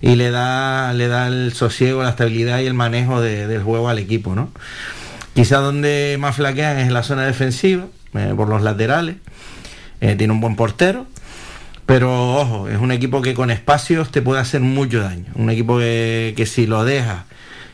y 0.00 0.16
le 0.16 0.32
da, 0.32 0.92
le 0.92 1.06
da 1.06 1.28
el 1.28 1.52
sosiego, 1.52 2.02
la 2.02 2.10
estabilidad 2.10 2.58
y 2.58 2.66
el 2.66 2.74
manejo 2.74 3.20
de- 3.20 3.46
del 3.46 3.62
juego 3.62 3.88
al 3.88 4.00
equipo, 4.00 4.34
¿no? 4.34 4.50
Quizá 5.34 5.58
donde 5.58 6.16
más 6.18 6.34
flaquean 6.34 6.78
es 6.80 6.88
en 6.88 6.94
la 6.94 7.04
zona 7.04 7.24
defensiva, 7.26 7.86
eh, 8.14 8.32
por 8.36 8.48
los 8.48 8.62
laterales. 8.62 9.14
Eh, 10.00 10.16
tiene 10.16 10.32
un 10.32 10.40
buen 10.40 10.56
portero. 10.56 11.06
Pero 11.86 12.36
ojo, 12.36 12.68
es 12.68 12.78
un 12.78 12.92
equipo 12.92 13.20
que 13.20 13.34
con 13.34 13.50
espacios 13.50 14.10
te 14.10 14.22
puede 14.22 14.40
hacer 14.40 14.60
mucho 14.60 15.00
daño. 15.00 15.26
Un 15.34 15.50
equipo 15.50 15.78
que, 15.78 16.34
que 16.36 16.46
si 16.46 16.66
lo 16.66 16.84
dejas 16.84 17.24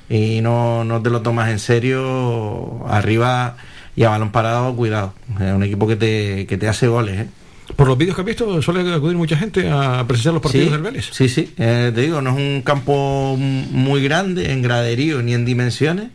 y 0.09 0.41
no, 0.41 0.85
no 0.85 1.03
te 1.03 1.11
lo 1.11 1.21
tomas 1.23 1.51
en 1.51 1.59
serio, 1.59 2.87
arriba 2.89 3.57
y 3.95 4.05
a 4.05 4.11
balón 4.11 4.31
parado, 4.31 4.75
cuidado. 4.75 5.13
Es 5.41 5.53
un 5.53 5.63
equipo 5.63 5.87
que 5.87 5.97
te, 5.97 6.47
que 6.47 6.57
te 6.57 6.69
hace 6.69 6.87
goles. 6.87 7.21
¿eh? 7.21 7.29
Por 7.75 7.89
los 7.89 7.99
vídeos 7.99 8.15
que 8.15 8.23
has 8.23 8.27
visto, 8.27 8.63
suele 8.63 8.95
acudir 8.95 9.17
mucha 9.17 9.37
gente 9.37 9.69
a 9.69 10.05
presenciar 10.07 10.35
los 10.35 10.43
partidos 10.43 10.67
Sí, 10.69 10.73
del 10.73 10.83
Vélez. 10.83 11.09
Sí, 11.13 11.29
sí, 11.29 11.53
eh, 11.59 11.91
te 11.95 12.01
digo, 12.03 12.23
no 12.23 12.31
es 12.31 12.37
un 12.37 12.63
campo 12.63 13.37
muy 13.37 14.03
grande 14.03 14.53
en 14.53 14.63
graderío 14.63 15.21
ni 15.23 15.35
en 15.35 15.45
dimensiones, 15.45 16.09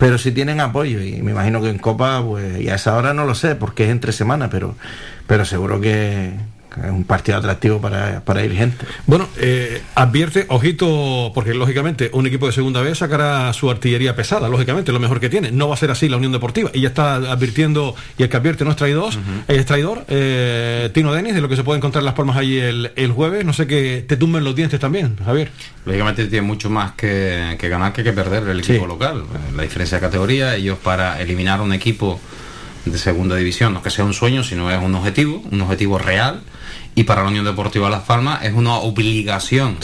pero 0.00 0.16
sí 0.16 0.32
tienen 0.32 0.60
apoyo 0.60 1.02
y 1.02 1.20
me 1.20 1.32
imagino 1.32 1.60
que 1.60 1.68
en 1.68 1.76
Copa, 1.76 2.24
pues, 2.24 2.58
y 2.58 2.70
a 2.70 2.76
esa 2.76 2.96
hora 2.96 3.12
no 3.12 3.26
lo 3.26 3.34
sé, 3.34 3.54
porque 3.54 3.84
es 3.84 3.90
entre 3.90 4.12
semana, 4.12 4.48
pero, 4.48 4.74
pero 5.26 5.44
seguro 5.44 5.78
que, 5.78 6.32
que 6.49 6.49
es 6.84 6.90
un 6.90 7.04
partido 7.04 7.38
atractivo 7.38 7.80
para, 7.80 8.20
para 8.24 8.44
ir 8.44 8.52
gente. 8.54 8.84
Bueno, 9.06 9.28
eh, 9.38 9.82
advierte, 9.94 10.44
ojito, 10.48 11.32
porque 11.34 11.54
lógicamente 11.54 12.10
un 12.12 12.26
equipo 12.26 12.46
de 12.46 12.52
segunda 12.52 12.80
vez 12.82 12.98
sacará 12.98 13.52
su 13.52 13.70
artillería 13.70 14.14
pesada, 14.16 14.48
lógicamente, 14.48 14.92
lo 14.92 15.00
mejor 15.00 15.20
que 15.20 15.28
tiene. 15.28 15.50
No 15.50 15.68
va 15.68 15.74
a 15.74 15.78
ser 15.78 15.90
así 15.90 16.08
la 16.08 16.16
Unión 16.16 16.32
Deportiva. 16.32 16.70
Y 16.72 16.80
ya 16.82 16.88
está 16.88 17.14
advirtiendo, 17.16 17.94
y 18.18 18.22
el 18.22 18.28
que 18.28 18.36
advierte 18.36 18.64
no 18.64 18.70
es 18.70 18.76
traidor, 18.76 19.12
es 19.48 19.66
traidor, 19.66 20.04
eh, 20.08 20.90
Tino 20.94 21.12
Denis, 21.12 21.34
de 21.34 21.40
lo 21.40 21.48
que 21.48 21.56
se 21.56 21.64
puede 21.64 21.78
encontrar 21.78 22.02
en 22.02 22.06
Las 22.06 22.14
Palmas 22.14 22.36
allí 22.36 22.58
el, 22.58 22.92
el 22.96 23.12
jueves. 23.12 23.44
No 23.44 23.52
sé 23.52 23.66
que 23.66 24.04
te 24.06 24.16
tumben 24.16 24.44
los 24.44 24.54
dientes 24.54 24.78
también, 24.80 25.16
Javier. 25.24 25.50
Lógicamente 25.84 26.26
tiene 26.26 26.46
mucho 26.46 26.70
más 26.70 26.92
que, 26.92 27.56
que 27.58 27.68
ganar 27.68 27.92
que 27.92 28.04
que 28.04 28.12
perder 28.12 28.44
el 28.48 28.60
equipo 28.60 28.82
Sí. 28.84 28.86
local. 28.88 29.18
Eh, 29.22 29.52
La 29.56 29.62
diferencia 29.62 29.98
de 29.98 30.02
categoría, 30.02 30.54
ellos 30.56 30.78
para 30.82 31.20
eliminar 31.20 31.60
a 31.60 31.62
un 31.62 31.72
equipo 31.72 32.20
de 32.84 32.96
segunda 32.98 33.36
división, 33.36 33.74
no 33.74 33.82
que 33.82 33.90
sea 33.90 34.04
un 34.04 34.14
sueño, 34.14 34.42
sino 34.42 34.70
es 34.70 34.82
un 34.82 34.94
objetivo, 34.94 35.42
un 35.50 35.60
objetivo 35.62 35.98
real. 35.98 36.40
Y 36.94 37.04
para 37.04 37.22
la 37.22 37.28
Unión 37.28 37.44
Deportiva 37.44 37.88
Las 37.88 38.02
Palmas 38.02 38.44
es 38.44 38.52
una 38.52 38.74
obligación 38.76 39.78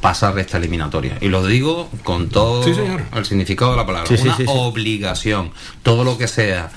pasar 0.00 0.38
esta 0.38 0.58
eliminatoria. 0.58 1.16
Y 1.20 1.28
lo 1.28 1.46
digo 1.46 1.88
con 2.02 2.28
todo 2.28 2.62
Sí, 2.62 2.72
el 3.14 3.24
significado 3.24 3.70
de 3.70 3.76
la 3.78 3.86
palabra. 3.86 4.10
Una 4.20 4.36
obligación. 4.50 5.52
Todo 5.82 6.04
lo 6.04 6.18
que 6.18 6.28
sea. 6.28 6.70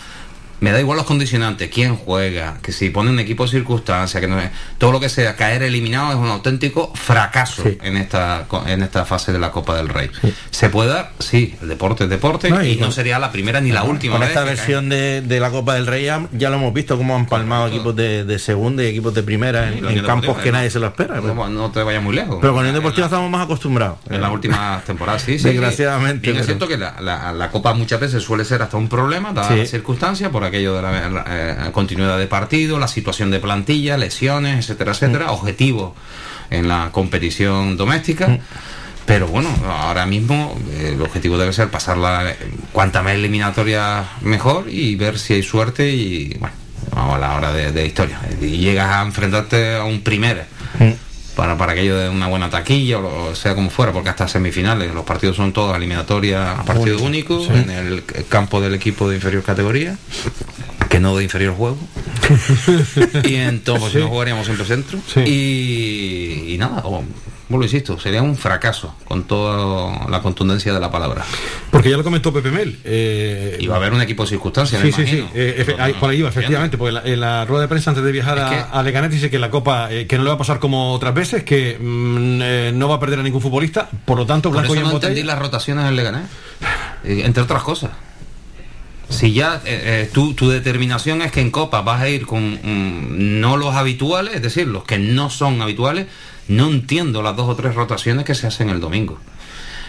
Me 0.65 0.71
da 0.71 0.79
igual 0.79 0.97
los 0.97 1.05
condicionantes, 1.05 1.69
quién 1.69 1.95
juega, 1.95 2.57
que 2.63 2.71
si 2.71 2.89
pone 2.89 3.11
un 3.11 3.19
equipo 3.19 3.43
de 3.45 3.51
circunstancia, 3.51 4.19
que 4.19 4.27
no 4.27 4.39
es, 4.39 4.49
todo 4.79 4.91
lo 4.91 4.99
que 4.99 5.09
sea, 5.09 5.35
caer 5.35 5.61
eliminado 5.61 6.09
es 6.09 6.15
un 6.17 6.27
auténtico 6.27 6.91
fracaso 6.95 7.61
en 7.83 7.97
esta 7.97 8.47
en 8.65 8.81
esta 8.81 9.05
fase 9.05 9.31
de 9.31 9.37
la 9.37 9.51
Copa 9.51 9.77
del 9.77 9.89
Rey. 9.89 10.09
¿Se 10.49 10.69
puede 10.69 10.89
dar? 10.89 11.11
Sí, 11.19 11.55
el 11.61 11.67
deporte 11.67 12.05
es 12.05 12.09
deporte 12.09 12.49
No, 12.49 12.63
y, 12.63 12.69
y 12.71 12.75
no 12.77 12.91
sería 12.91 13.19
la 13.19 13.31
primera 13.31 13.61
ni 13.61 13.71
la 13.71 13.83
última 13.83 14.13
Con 14.13 14.21
vez 14.21 14.29
esta 14.29 14.43
versión 14.43 14.89
de, 14.89 15.21
de 15.21 15.39
la 15.39 15.51
Copa 15.51 15.75
del 15.75 15.85
Rey 15.85 16.05
ya, 16.05 16.27
ya 16.31 16.49
lo 16.49 16.55
hemos 16.55 16.73
visto 16.73 16.97
cómo 16.97 17.15
han 17.15 17.27
palmado 17.27 17.67
equipos 17.67 17.95
de, 17.95 18.23
de 18.25 18.39
segunda 18.39 18.81
y 18.83 18.87
equipos 18.87 19.13
de 19.13 19.21
primera 19.21 19.69
en, 19.71 20.01
campos 20.03 20.35
que 20.39 20.49
eh, 20.49 20.51
nadie 20.51 20.71
se 20.71 20.79
lo 20.79 20.87
espera. 20.87 21.21
No, 21.21 21.47
no 21.47 21.69
te 21.69 21.83
vayas 21.83 22.01
muy 22.01 22.15
lejos. 22.15 22.37
Pero 22.41 22.53
con 22.53 22.61
Unión 22.61 22.73
Deportiva 22.73 23.05
estamos 23.05 23.29
más 23.29 23.43
acostumbrados. 23.45 23.99
En 24.09 24.19
las 24.19 24.31
últimas 24.31 24.83
temporadas, 24.85 25.21
sí, 25.21 25.37
sí. 25.37 25.43
Desgraciadamente, 25.49 26.21
Bien, 26.31 26.37
es 26.41 26.47
pero- 26.47 26.57
cierto 26.57 26.67
que 26.67 26.77
la, 26.77 26.99
la- 27.01 27.31
la 27.33 27.51
Copa 27.51 27.75
muchas 27.75 27.99
veces 27.99 28.23
suele 28.23 28.43
ser 28.45 28.63
hasta 28.63 28.77
un 28.77 28.89
problema, 28.89 29.31
dadas 29.31 29.55
las 29.55 29.69
circunstancias, 29.69 30.31
por 30.31 30.43
aquello 30.55 30.75
de 30.75 30.81
la, 30.81 31.09
la, 31.09 31.25
eh, 31.27 31.71
continuidad 31.71 32.17
de 32.17 32.27
partido, 32.27 32.79
la 32.79 32.87
situación 32.87 33.29
de 33.29 33.39
plantilla, 33.39 33.97
lesiones, 33.97 34.59
etcétera, 34.59 34.93
etcétera, 34.93 35.31
objetivos 35.31 35.93
en 36.49 36.67
la 36.67 36.89
competición 36.91 37.75
doméstica. 37.75 38.39
Pero 39.05 39.27
bueno, 39.27 39.49
ahora 39.67 40.05
mismo 40.05 40.57
eh, 40.71 40.93
el 40.95 41.01
objetivo 41.01 41.37
debe 41.37 41.51
ser 41.51 41.69
pasarla 41.69 42.31
eh, 42.31 42.37
cuanta 42.71 43.03
más 43.03 43.13
eliminatoria 43.13 44.05
mejor 44.21 44.65
y 44.69 44.95
ver 44.95 45.19
si 45.19 45.33
hay 45.33 45.43
suerte 45.43 45.91
y 45.91 46.37
bueno, 46.39 46.55
vamos 46.91 47.15
a 47.15 47.19
la 47.19 47.35
hora 47.35 47.51
de, 47.51 47.71
de 47.71 47.85
historia. 47.85 48.19
Y 48.41 48.57
llegas 48.57 48.89
a 48.89 49.01
enfrentarte 49.03 49.75
a 49.75 49.83
un 49.83 50.01
primera 50.01 50.47
para, 51.35 51.57
para 51.57 51.73
aquello 51.73 51.97
de 51.97 52.09
una 52.09 52.27
buena 52.27 52.49
taquilla 52.49 52.99
o 52.99 53.35
sea 53.35 53.55
como 53.55 53.69
fuera, 53.69 53.91
porque 53.91 54.09
hasta 54.09 54.27
semifinales 54.27 54.93
los 54.93 55.03
partidos 55.05 55.35
son 55.35 55.51
todos 55.53 55.75
eliminatorias 55.75 56.59
a 56.59 56.63
partido 56.63 56.99
único 57.03 57.41
Sí. 57.43 57.49
en 57.53 57.69
el 57.69 58.03
campo 58.29 58.61
del 58.61 58.73
equipo 58.75 59.09
de 59.09 59.15
inferior 59.15 59.43
categoría, 59.43 59.97
que 60.89 60.99
no 60.99 61.15
de 61.17 61.23
inferior 61.23 61.53
juego. 61.55 61.77
y 63.23 63.35
entonces 63.35 63.81
pues, 63.81 63.93
Sí. 63.93 63.99
no 63.99 64.07
jugaríamos 64.07 64.45
siempre 64.45 64.65
centro. 64.65 64.99
Y, 65.25 66.53
y 66.53 66.57
nada, 66.57 66.81
o- 66.85 67.03
vuelvo 67.49 67.63
insisto, 67.63 67.99
sería 67.99 68.21
un 68.21 68.35
fracaso 68.35 68.95
con 69.05 69.23
toda 69.25 70.07
la 70.09 70.21
contundencia 70.21 70.73
de 70.73 70.79
la 70.79 70.89
palabra. 70.91 71.23
Porque 71.71 71.89
ya 71.89 71.97
lo 71.97 72.03
comentó 72.03 72.33
Pepe 72.33 72.49
Mel. 72.51 72.79
eh, 72.83 73.57
Y 73.59 73.67
va 73.67 73.75
a 73.75 73.77
haber 73.77 73.93
un 73.93 74.01
equipo 74.01 74.23
de 74.23 74.29
circunstancias, 74.29 74.81
Sí, 74.81 74.87
me 74.87 74.93
sí, 74.93 75.05
sí. 75.05 75.25
eh, 75.35 75.63
efe- 75.65 75.79
ahí- 75.79 75.93
por 75.93 76.09
ahí 76.09 76.21
va, 76.21 76.29
efectivamente. 76.29 76.77
Porque 76.77 76.93
la- 76.93 77.03
en 77.03 77.19
la 77.19 77.45
rueda 77.45 77.61
de 77.63 77.67
prensa 77.67 77.91
antes 77.91 78.03
de 78.03 78.11
viajar 78.11 78.39
a, 78.39 78.63
a 78.71 78.83
Leganés 78.83 79.11
dice 79.11 79.29
que 79.29 79.37
la 79.39 79.49
Copa, 79.51 79.91
eh, 79.91 80.07
que 80.07 80.17
no 80.17 80.23
le 80.23 80.29
va 80.29 80.35
a 80.35 80.39
pasar 80.39 80.59
como 80.59 80.93
otras 80.93 81.13
veces, 81.13 81.43
que 81.43 81.77
mm, 81.79 82.39
eh, 82.41 82.71
no 82.73 82.87
va 82.89 82.95
a 82.95 82.99
perder 82.99 83.19
a 83.19 83.23
ningún 83.23 83.41
futbolista. 83.41 83.89
Por 84.05 84.17
lo 84.17 84.25
tanto, 84.25 84.49
Por 84.49 84.57
Blanco 84.59 84.73
eso 84.73 84.81
y 84.81 84.83
en 84.83 84.89
no 84.89 84.95
entendí 84.95 85.23
las 85.23 85.37
rotaciones 85.39 85.85
en 85.87 85.95
Leganés, 85.95 86.23
entre 87.03 87.43
otras 87.43 87.61
cosas. 87.63 87.91
Si 89.07 89.33
ya 89.33 89.61
eh, 89.65 90.05
eh, 90.05 90.09
tu, 90.11 90.33
tu, 90.33 90.49
determinación 90.49 91.21
es 91.21 91.31
que 91.31 91.39
en 91.39 91.51
Copa 91.51 91.81
vas 91.81 92.01
a 92.01 92.09
ir 92.09 92.25
con 92.25 92.53
mm, 92.53 93.39
no 93.39 93.55
los 93.55 93.75
habituales, 93.75 94.33
es 94.35 94.41
decir, 94.41 94.67
los 94.67 94.83
que 94.83 94.97
no 94.97 95.29
son 95.29 95.61
habituales, 95.61 96.07
no 96.47 96.69
entiendo 96.69 97.21
las 97.21 97.35
dos 97.35 97.49
o 97.49 97.55
tres 97.55 97.75
rotaciones 97.75 98.25
que 98.25 98.35
se 98.35 98.47
hacen 98.47 98.69
el 98.69 98.79
domingo. 98.79 99.19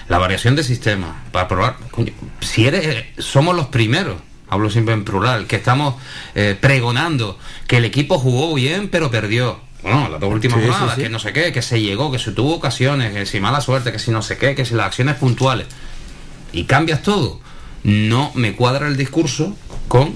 La 0.09 0.19
variación 0.19 0.55
de 0.55 0.63
sistema, 0.63 1.25
para 1.33 1.49
probar. 1.49 1.77
si 2.41 2.67
eres, 2.67 3.07
somos 3.19 3.57
los 3.57 3.67
primeros, 3.67 4.17
hablo 4.49 4.71
siempre 4.71 4.95
en 4.95 5.05
plural, 5.05 5.47
que 5.47 5.57
estamos 5.57 5.97
eh, 6.35 6.57
pregonando 6.61 7.39
que 7.67 7.79
el 7.79 7.85
equipo 7.85 8.19
jugó 8.19 8.55
bien 8.55 8.89
pero 8.89 9.11
perdió. 9.11 9.61
Bueno, 9.83 10.09
las 10.09 10.21
dos 10.21 10.33
últimas 10.33 10.61
jornadas, 10.61 10.97
que 10.97 11.09
no 11.09 11.19
sé 11.19 11.33
qué, 11.33 11.53
que 11.53 11.63
se 11.63 11.81
llegó, 11.81 12.11
que 12.11 12.19
se 12.19 12.33
tuvo 12.33 12.55
ocasiones, 12.55 13.13
que 13.13 13.27
si 13.27 13.41
mala 13.41 13.61
suerte, 13.61 13.93
que 13.93 13.99
si 13.99 14.11
no 14.11 14.23
sé 14.23 14.37
qué, 14.37 14.55
que 14.55 14.65
si 14.65 14.75
las 14.75 14.87
acciones 14.87 15.17
puntuales. 15.17 15.67
Y 16.53 16.65
cambias 16.65 17.03
todo. 17.03 17.41
No 17.85 18.33
me 18.35 18.57
cuadra 18.57 18.89
el 18.89 18.97
discurso 18.97 19.57
con 19.87 20.15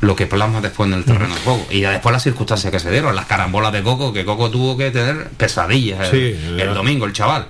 lo 0.00 0.14
que 0.14 0.26
plasma 0.26 0.60
después 0.60 0.88
en 0.88 0.94
el 0.94 1.04
terreno 1.04 1.34
de 1.34 1.40
juego. 1.40 1.66
Y 1.70 1.80
ya 1.80 1.90
después 1.90 2.12
las 2.12 2.22
circunstancias 2.22 2.70
que 2.70 2.78
se 2.78 2.90
dieron, 2.90 3.16
las 3.16 3.26
carambolas 3.26 3.72
de 3.72 3.82
Coco, 3.82 4.12
que 4.12 4.24
Coco 4.24 4.50
tuvo 4.50 4.76
que 4.76 4.90
tener 4.90 5.28
pesadillas 5.30 6.12
el, 6.12 6.74
domingo, 6.74 7.06
el 7.06 7.12
chaval. 7.12 7.46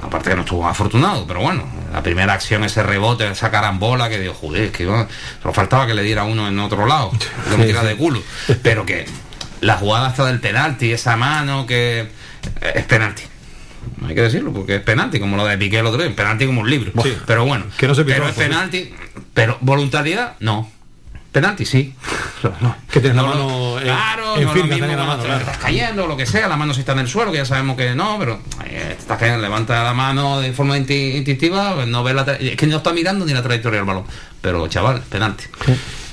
Aparte 0.00 0.30
que 0.30 0.36
no 0.36 0.42
estuvo 0.42 0.66
afortunado, 0.66 1.26
pero 1.26 1.40
bueno, 1.40 1.64
la 1.92 2.02
primera 2.02 2.32
acción, 2.32 2.64
ese 2.64 2.82
rebote, 2.82 3.28
esa 3.30 3.50
carambola 3.50 4.08
que 4.08 4.18
dio, 4.18 4.34
joder, 4.34 4.72
que 4.72 4.84
solo 4.84 5.54
faltaba 5.54 5.86
que 5.86 5.94
le 5.94 6.02
diera 6.02 6.24
uno 6.24 6.48
en 6.48 6.58
otro 6.58 6.86
lado, 6.86 7.12
que 7.50 7.56
me 7.56 7.66
tira 7.66 7.84
de 7.84 7.96
culo. 7.96 8.22
Pero 8.62 8.84
que 8.84 9.06
la 9.60 9.76
jugada 9.76 10.08
hasta 10.08 10.26
del 10.26 10.40
penalti, 10.40 10.92
esa 10.92 11.16
mano 11.16 11.66
que 11.66 12.08
es 12.74 12.84
penalti. 12.84 13.22
Hay 14.06 14.14
que 14.14 14.22
decirlo, 14.22 14.52
porque 14.52 14.76
es 14.76 14.82
penalti, 14.82 15.20
como 15.20 15.36
lo 15.36 15.44
de 15.44 15.58
Piqué 15.58 15.78
el 15.78 15.86
otro 15.86 16.02
día, 16.02 16.14
penalti 16.14 16.46
como 16.46 16.60
un 16.60 16.70
libro. 16.70 16.92
pero 17.26 17.44
bueno, 17.44 17.66
que 17.76 17.86
no 17.86 17.94
se 17.94 18.04
pero 18.04 18.28
es 18.28 18.34
penalti, 18.34 18.92
pero 19.34 19.58
voluntariedad, 19.60 20.34
no. 20.40 20.70
Penalti, 21.32 21.64
sí. 21.64 21.94
Que 22.90 23.00
tienes 23.00 23.16
la 23.16 23.22
mano 23.22 23.76
claro, 23.80 24.36
en 24.36 24.50
firme, 24.50 24.78
la 24.78 25.04
mano, 25.04 25.24
estás 25.24 25.56
cayendo, 25.56 26.06
lo 26.06 26.14
que 26.14 26.26
sea, 26.26 26.46
la 26.46 26.56
mano 26.56 26.74
si 26.74 26.80
está 26.80 26.92
en 26.92 26.98
el 26.98 27.08
suelo, 27.08 27.32
que 27.32 27.38
ya 27.38 27.46
sabemos 27.46 27.76
que 27.76 27.94
no, 27.94 28.18
pero 28.18 28.38
eh, 28.66 28.96
estás 28.98 29.18
cayendo, 29.18 29.40
levanta 29.40 29.82
la 29.82 29.94
mano 29.94 30.40
de 30.40 30.52
forma 30.52 30.76
instintiva, 30.76 31.86
no 31.86 32.04
ve 32.04 32.12
la 32.12 32.22
es 32.34 32.56
que 32.56 32.66
no 32.66 32.76
está 32.76 32.92
mirando 32.92 33.24
ni 33.24 33.32
la 33.32 33.42
trayectoria 33.42 33.78
del 33.78 33.86
balón. 33.86 34.04
Pero 34.42 34.66
chaval, 34.66 35.00
penalti. 35.08 35.44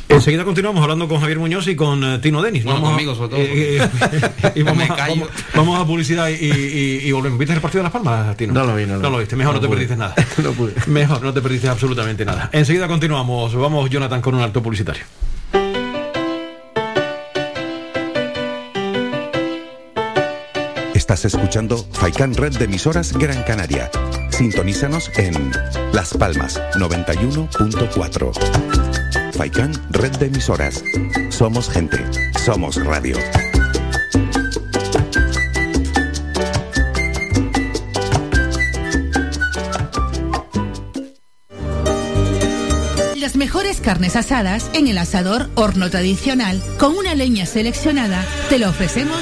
Enseguida 0.10 0.43
continuamos 0.43 0.82
hablando 0.82 1.08
con 1.08 1.22
Javier 1.22 1.38
Muñoz 1.38 1.67
y 1.67 1.76
con 1.76 2.04
uh, 2.04 2.19
Tino 2.19 2.41
Denis. 2.41 2.63
Bueno, 2.63 2.82
vamos 2.82 2.95
conmigo, 2.95 3.15
sobre 3.15 3.30
todo. 3.30 3.39
Eh, 3.39 3.78
eh, 3.78 4.52
y 4.56 4.63
vamos, 4.63 4.89
a, 4.89 5.08
vamos, 5.56 5.80
a 5.80 5.86
publicidad 5.86 6.30
y, 6.30 6.34
y, 6.34 7.08
y, 7.08 7.12
volvemos. 7.12 7.38
¿Viste 7.38 7.54
el 7.54 7.62
partido 7.62 7.80
de 7.80 7.84
Las 7.84 7.93
Palmas, 7.93 8.36
Tino? 8.36 8.54
No 8.54 8.65
lo 8.65 8.76
vi, 8.76 8.88
no, 8.88 8.98
no 8.98 9.10
lo 9.12 9.19
viste. 9.19 9.36
Mejor 9.36 9.56
no, 9.56 9.62
te 9.62 9.69
perdiste 9.69 9.95
nada. 9.95 10.15
no 10.43 10.52
pude. 10.54 10.74
Mejor 10.88 11.22
no 11.22 11.32
te 11.32 11.41
perdiste 11.41 11.69
absolutamente 11.69 12.26
nada. 12.26 12.50
Enseguida 12.52 12.88
continuamos. 12.88 13.54
Vamos, 13.54 13.88
Jonathan, 13.89 14.19
con 14.19 14.34
un 14.34 14.41
alto 14.41 14.63
publicitario. 14.63 15.04
Estás 20.95 21.26
escuchando 21.26 21.78
Faikan 21.93 22.34
Red 22.34 22.58
de 22.58 22.65
emisoras 22.65 23.13
Gran 23.13 23.43
Canaria. 23.43 23.91
Sintonízanos 24.30 25.12
en 25.17 25.52
Las 25.93 26.13
Palmas 26.13 26.60
91.4. 26.76 29.09
Faikán, 29.39 29.71
red 29.91 30.12
de 30.17 30.25
emisoras. 30.25 30.84
Somos 31.30 31.69
gente, 31.69 31.97
somos 32.43 32.75
radio. 32.75 33.15
Las 43.15 43.38
mejores 43.38 43.80
carnes 43.80 44.17
asadas 44.17 44.69
en 44.73 44.88
el 44.88 44.97
asador 44.97 45.49
horno 45.56 45.89
tradicional 45.89 46.62
con 46.78 46.97
una 46.97 47.15
leña 47.15 47.45
seleccionada 47.45 48.25
te 48.49 48.60
lo 48.60 48.67
ofrecemos 48.67 49.21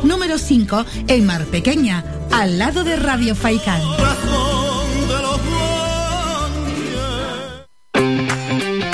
número 0.03 0.37
5 0.37 0.85
en 1.07 1.25
Mar 1.25 1.45
Pequeña, 1.45 2.03
al 2.31 2.57
lado 2.57 2.83
de 2.83 2.95
Radio 2.95 3.35
Faicán. 3.35 3.81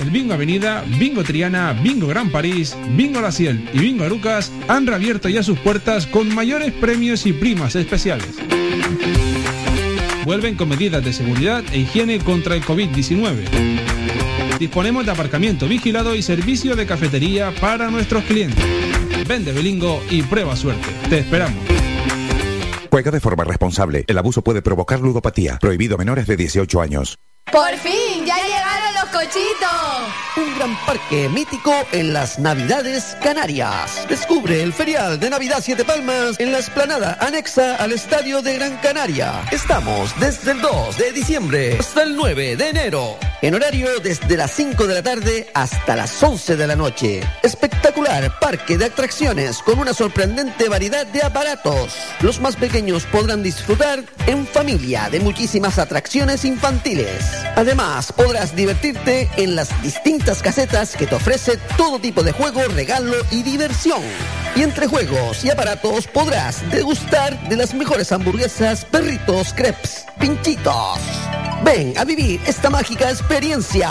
El 0.02 0.10
Bingo 0.10 0.34
Avenida, 0.34 0.84
Bingo 1.00 1.24
Triana, 1.24 1.74
Bingo 1.74 2.08
Gran 2.08 2.30
París, 2.30 2.76
Bingo 2.96 3.22
La 3.22 3.32
Ciel 3.32 3.70
y 3.74 3.80
Bingo 3.80 4.04
Arucas 4.04 4.52
han 4.68 4.88
reabierto 4.88 5.30
ya 5.30 5.44
sus 5.44 5.60
puertas 5.60 6.08
con 6.08 6.34
mayores 6.34 6.72
premios 6.74 7.26
y 7.26 7.34
primas 7.34 7.76
especiales. 7.76 8.36
Vuelven 10.26 10.56
con 10.56 10.70
medidas 10.70 11.04
de 11.04 11.14
seguridad 11.14 11.64
e 11.72 11.80
higiene 11.80 12.20
contra 12.20 12.56
el 12.56 12.64
COVID-19. 12.64 13.78
Disponemos 14.60 15.06
de 15.06 15.12
aparcamiento 15.12 15.68
vigilado 15.68 16.16
y 16.16 16.22
servicio 16.22 16.76
de 16.76 16.86
cafetería 16.86 17.54
para 17.62 17.90
nuestros 17.92 18.24
clientes. 18.24 18.66
Vende 19.26 19.52
Belingo 19.54 20.02
y 20.10 20.22
prueba 20.24 20.56
suerte. 20.56 20.88
Te 21.10 21.20
esperamos. 21.20 21.60
Juega 22.90 23.12
de 23.12 23.20
forma 23.20 23.44
responsable. 23.44 24.06
El 24.08 24.18
abuso 24.18 24.42
puede 24.42 24.62
provocar 24.62 25.00
ludopatía. 25.00 25.58
Prohibido 25.60 25.98
menores 25.98 26.28
de 26.28 26.38
18 26.38 26.82
años. 26.82 27.20
¡Por 27.52 27.76
fin! 27.78 28.26
¡Ya 28.26 28.36
llegaron 28.36 28.57
los 29.08 29.22
cochitos! 29.22 30.38
Un 30.38 30.56
gran 30.56 30.78
parque 30.86 31.30
mítico 31.30 31.74
en 31.92 32.14
las 32.14 32.40
Navidades 32.40 33.18
Canarias. 33.24 34.06
Descubre 34.08 34.62
el 34.62 34.74
ferial 34.74 35.20
de 35.20 35.30
Navidad 35.30 35.60
Siete 35.62 35.84
Palmas 35.84 36.40
en 36.40 36.52
la 36.52 36.60
esplanada 36.60 37.18
anexa 37.20 37.76
al 37.76 37.92
Estadio 37.92 38.42
de 38.42 38.56
Gran 38.56 38.78
Canaria. 38.78 39.44
Estamos 39.52 40.18
desde 40.20 40.52
el 40.52 40.62
2 40.62 40.98
de 40.98 41.12
diciembre 41.12 41.78
hasta 41.80 42.04
el 42.04 42.16
9 42.16 42.56
de 42.56 42.70
enero. 42.70 43.18
En 43.42 43.56
horario 43.56 44.00
desde 44.00 44.38
las 44.38 44.52
5 44.52 44.88
de 44.88 44.94
la 44.94 45.04
tarde 45.04 45.50
hasta 45.54 45.96
las 45.96 46.22
11 46.22 46.56
de 46.56 46.68
la 46.68 46.76
noche. 46.76 47.22
Espectacular 47.44 48.40
parque 48.40 48.78
de 48.78 48.86
atracciones 48.86 49.60
con 49.60 49.80
una 49.80 49.94
sorprendente 49.94 50.70
variedad 50.70 51.06
de 51.08 51.24
aparatos. 51.24 51.96
Los 52.22 52.40
más 52.40 52.56
pequeños 52.56 53.06
podrán 53.06 53.44
disfrutar 53.44 54.04
en 54.26 54.46
familia 54.48 55.10
de 55.10 55.20
muchísimas 55.20 55.78
atracciones 55.80 56.46
infantiles. 56.46 57.24
Además, 57.56 58.12
podrás 58.12 58.56
divertirte 58.56 58.97
en 59.06 59.56
las 59.56 59.82
distintas 59.82 60.42
casetas 60.42 60.96
que 60.96 61.08
te 61.08 61.16
ofrece 61.16 61.58
todo 61.78 62.00
tipo 62.00 62.24
de 62.24 62.32
juego, 62.32 62.62
regalo 62.74 63.16
y 63.32 63.44
diversión. 63.44 64.02
Y 64.56 64.64
entre 64.64 64.88
juegos 64.88 65.46
y 65.46 65.50
aparatos 65.50 66.08
podrás 66.08 66.70
degustar 66.72 67.48
de 67.48 67.58
las 67.58 67.74
mejores 67.74 68.12
hamburguesas, 68.12 68.86
perritos, 68.86 69.54
crepes, 69.54 70.06
pinchitos. 70.20 71.00
Ven 71.64 71.98
a 71.98 72.04
vivir 72.06 72.42
esta 72.46 72.70
mágica 72.70 73.10
experiencia. 73.10 73.90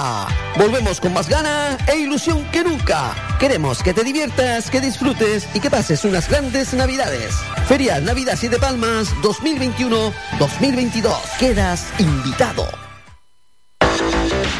Volvemos 0.59 1.01
con 1.01 1.13
más 1.13 1.29
gana 1.29 1.79
e 1.87 1.97
ilusión 1.97 2.45
que 2.51 2.65
nunca. 2.65 3.15
Queremos 3.39 3.83
que 3.83 3.95
te 3.95 4.05
diviertas, 4.05 4.71
que 4.71 4.81
disfrutes 4.81 5.47
y 5.55 5.61
que 5.61 5.71
pases 5.71 6.05
unas 6.05 6.29
grandes 6.29 6.75
navidades. 6.75 7.35
Feria 7.67 8.01
Navidad 8.01 8.37
Siete 8.39 8.59
Palmas 8.59 9.09
2021-2022. 9.23 11.13
Quedas 11.39 11.87
invitado. 11.99 12.86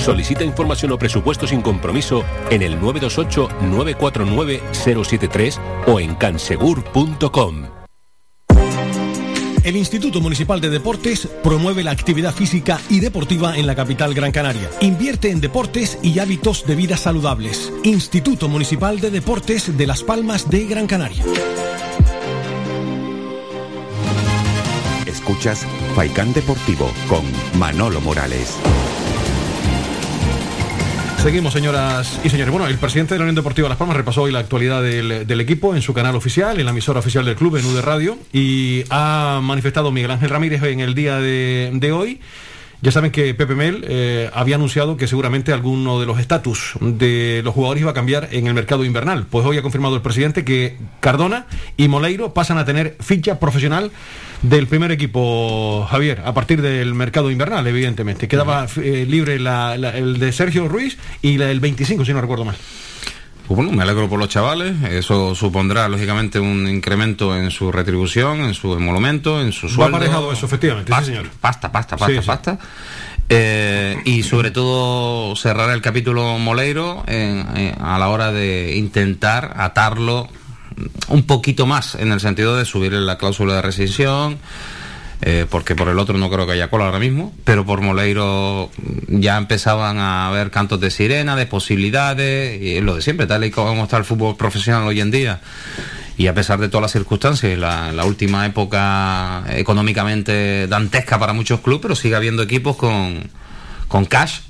Solicita 0.00 0.44
información 0.44 0.92
o 0.92 0.98
presupuesto 0.98 1.46
sin 1.46 1.60
compromiso 1.60 2.24
en 2.50 2.62
el 2.62 2.80
928-949-073 2.80 5.58
o 5.86 6.00
en 6.00 6.14
cansegur.com. 6.14 7.66
El 9.62 9.76
Instituto 9.76 10.22
Municipal 10.22 10.58
de 10.62 10.70
Deportes 10.70 11.28
promueve 11.44 11.84
la 11.84 11.90
actividad 11.90 12.34
física 12.34 12.80
y 12.88 13.00
deportiva 13.00 13.58
en 13.58 13.66
la 13.66 13.74
capital 13.74 14.14
Gran 14.14 14.32
Canaria. 14.32 14.70
Invierte 14.80 15.30
en 15.30 15.42
deportes 15.42 15.98
y 16.02 16.18
hábitos 16.18 16.64
de 16.66 16.76
vida 16.76 16.96
saludables. 16.96 17.70
Instituto 17.84 18.48
Municipal 18.48 19.00
de 19.00 19.10
Deportes 19.10 19.76
de 19.76 19.86
Las 19.86 20.02
Palmas 20.02 20.48
de 20.48 20.64
Gran 20.64 20.86
Canaria. 20.86 21.22
Escuchas 25.06 25.66
Faikán 25.94 26.32
Deportivo 26.32 26.90
con 27.06 27.20
Manolo 27.58 28.00
Morales. 28.00 28.56
Seguimos, 31.22 31.52
señoras 31.52 32.18
y 32.24 32.30
señores. 32.30 32.50
Bueno, 32.50 32.66
el 32.66 32.78
presidente 32.78 33.14
de 33.14 33.18
la 33.18 33.24
Unión 33.24 33.34
Deportiva 33.34 33.68
Las 33.68 33.76
Palmas 33.76 33.94
repasó 33.94 34.22
hoy 34.22 34.32
la 34.32 34.38
actualidad 34.38 34.82
del, 34.82 35.40
equipo 35.40 35.74
en 35.74 35.82
su 35.82 35.92
canal 35.92 36.16
oficial, 36.16 36.58
en 36.58 36.64
la 36.64 36.70
emisora 36.70 37.00
oficial 37.00 37.26
del 37.26 37.36
club, 37.36 37.56
en 37.56 37.66
UD 37.66 37.80
Radio, 37.82 38.16
y 38.32 38.84
ha 38.88 39.38
manifestado 39.42 39.92
Miguel 39.92 40.12
Ángel 40.12 40.30
Ramírez 40.30 40.62
en 40.62 40.80
el 40.80 40.94
día 40.94 41.18
de, 41.18 41.72
de 41.74 41.92
hoy. 41.92 42.20
Ya 42.80 42.90
saben 42.90 43.10
que 43.10 43.34
Pepe 43.34 43.54
Mel 43.54 43.84
eh, 43.86 44.30
había 44.32 44.54
anunciado 44.56 44.96
que 44.96 45.06
seguramente 45.06 45.52
alguno 45.52 46.00
de 46.00 46.06
los 46.06 46.18
estatus 46.18 46.72
de 46.80 47.42
los 47.44 47.52
jugadores 47.52 47.82
iba 47.82 47.90
a 47.90 47.94
cambiar 47.94 48.30
en 48.32 48.46
el 48.46 48.54
mercado 48.54 48.86
invernal. 48.86 49.26
Pues 49.28 49.44
hoy 49.44 49.58
ha 49.58 49.62
confirmado 49.62 49.96
el 49.96 50.02
presidente 50.02 50.46
que 50.46 50.78
Cardona 51.00 51.46
y 51.76 51.88
Moleiro 51.88 52.32
pasan 52.32 52.56
a 52.56 52.64
tener 52.64 52.96
ficha 52.98 53.38
profesional 53.38 53.90
del 54.42 54.66
primer 54.66 54.90
equipo, 54.92 55.86
Javier, 55.90 56.22
a 56.24 56.32
partir 56.32 56.62
del 56.62 56.94
mercado 56.94 57.30
invernal, 57.30 57.66
evidentemente. 57.66 58.26
Quedaba 58.28 58.66
eh, 58.76 59.06
libre 59.08 59.38
la- 59.38 59.76
la- 59.76 59.96
el 59.96 60.18
de 60.18 60.32
Sergio 60.32 60.66
Ruiz 60.68 60.96
y 61.22 61.36
la 61.38 61.46
del 61.46 61.60
25, 61.60 62.04
si 62.04 62.12
no 62.12 62.20
recuerdo 62.20 62.44
mal. 62.44 62.56
Pues 63.46 63.56
bueno, 63.56 63.72
me 63.72 63.82
alegro 63.82 64.08
por 64.08 64.18
los 64.20 64.28
chavales. 64.28 64.74
Eso 64.90 65.34
supondrá, 65.34 65.88
lógicamente, 65.88 66.38
un 66.38 66.68
incremento 66.68 67.36
en 67.36 67.50
su 67.50 67.72
retribución, 67.72 68.40
en 68.42 68.54
su 68.54 68.72
emolumento, 68.74 69.40
en 69.42 69.50
su 69.52 69.66
Va 69.66 69.72
sueldo. 69.74 69.96
aparejado 69.96 70.32
eso, 70.32 70.46
efectivamente, 70.46 70.92
sí, 71.00 71.04
señor. 71.06 71.28
Pasta, 71.40 71.70
pasta, 71.72 71.96
pasta, 71.96 72.14
Sí, 72.14 72.20
sí. 72.20 72.26
pasta. 72.26 72.58
Eh, 73.28 73.96
y 74.04 74.22
sobre 74.22 74.50
todo 74.50 75.36
cerrar 75.36 75.70
el 75.70 75.80
capítulo 75.82 76.38
Moleiro 76.38 77.04
en- 77.06 77.46
en- 77.56 77.82
a 77.82 77.98
la 77.98 78.08
hora 78.08 78.32
de 78.32 78.74
intentar 78.76 79.54
atarlo 79.56 80.28
un 81.08 81.22
poquito 81.24 81.66
más 81.66 81.94
en 81.94 82.12
el 82.12 82.20
sentido 82.20 82.56
de 82.56 82.64
subir 82.64 82.92
la 82.92 83.18
cláusula 83.18 83.54
de 83.54 83.62
rescisión. 83.62 84.38
eh, 85.22 85.46
porque 85.50 85.74
por 85.74 85.88
el 85.88 85.98
otro 85.98 86.16
no 86.16 86.30
creo 86.30 86.46
que 86.46 86.52
haya 86.52 86.70
cola 86.70 86.86
ahora 86.86 86.98
mismo, 86.98 87.34
pero 87.44 87.66
por 87.66 87.82
Moleiro 87.82 88.70
ya 89.08 89.36
empezaban 89.36 89.98
a 89.98 90.28
haber 90.28 90.50
cantos 90.50 90.80
de 90.80 90.90
sirena, 90.90 91.36
de 91.36 91.46
posibilidades, 91.46 92.60
y 92.60 92.80
lo 92.80 92.94
de 92.94 93.02
siempre, 93.02 93.26
tal 93.26 93.44
y 93.44 93.50
como 93.50 93.84
está 93.84 93.98
el 93.98 94.04
fútbol 94.04 94.36
profesional 94.36 94.84
hoy 94.84 95.00
en 95.00 95.10
día. 95.10 95.40
Y 96.16 96.26
a 96.26 96.34
pesar 96.34 96.58
de 96.58 96.68
todas 96.68 96.82
las 96.82 96.92
circunstancias, 96.92 97.58
la, 97.58 97.92
la 97.92 98.04
última 98.04 98.46
época 98.46 99.44
económicamente 99.50 100.66
dantesca 100.66 101.18
para 101.18 101.32
muchos 101.32 101.60
clubes, 101.60 101.82
pero 101.82 101.94
sigue 101.94 102.14
habiendo 102.16 102.42
equipos 102.42 102.76
con, 102.76 103.30
con 103.88 104.04
cash 104.06 104.40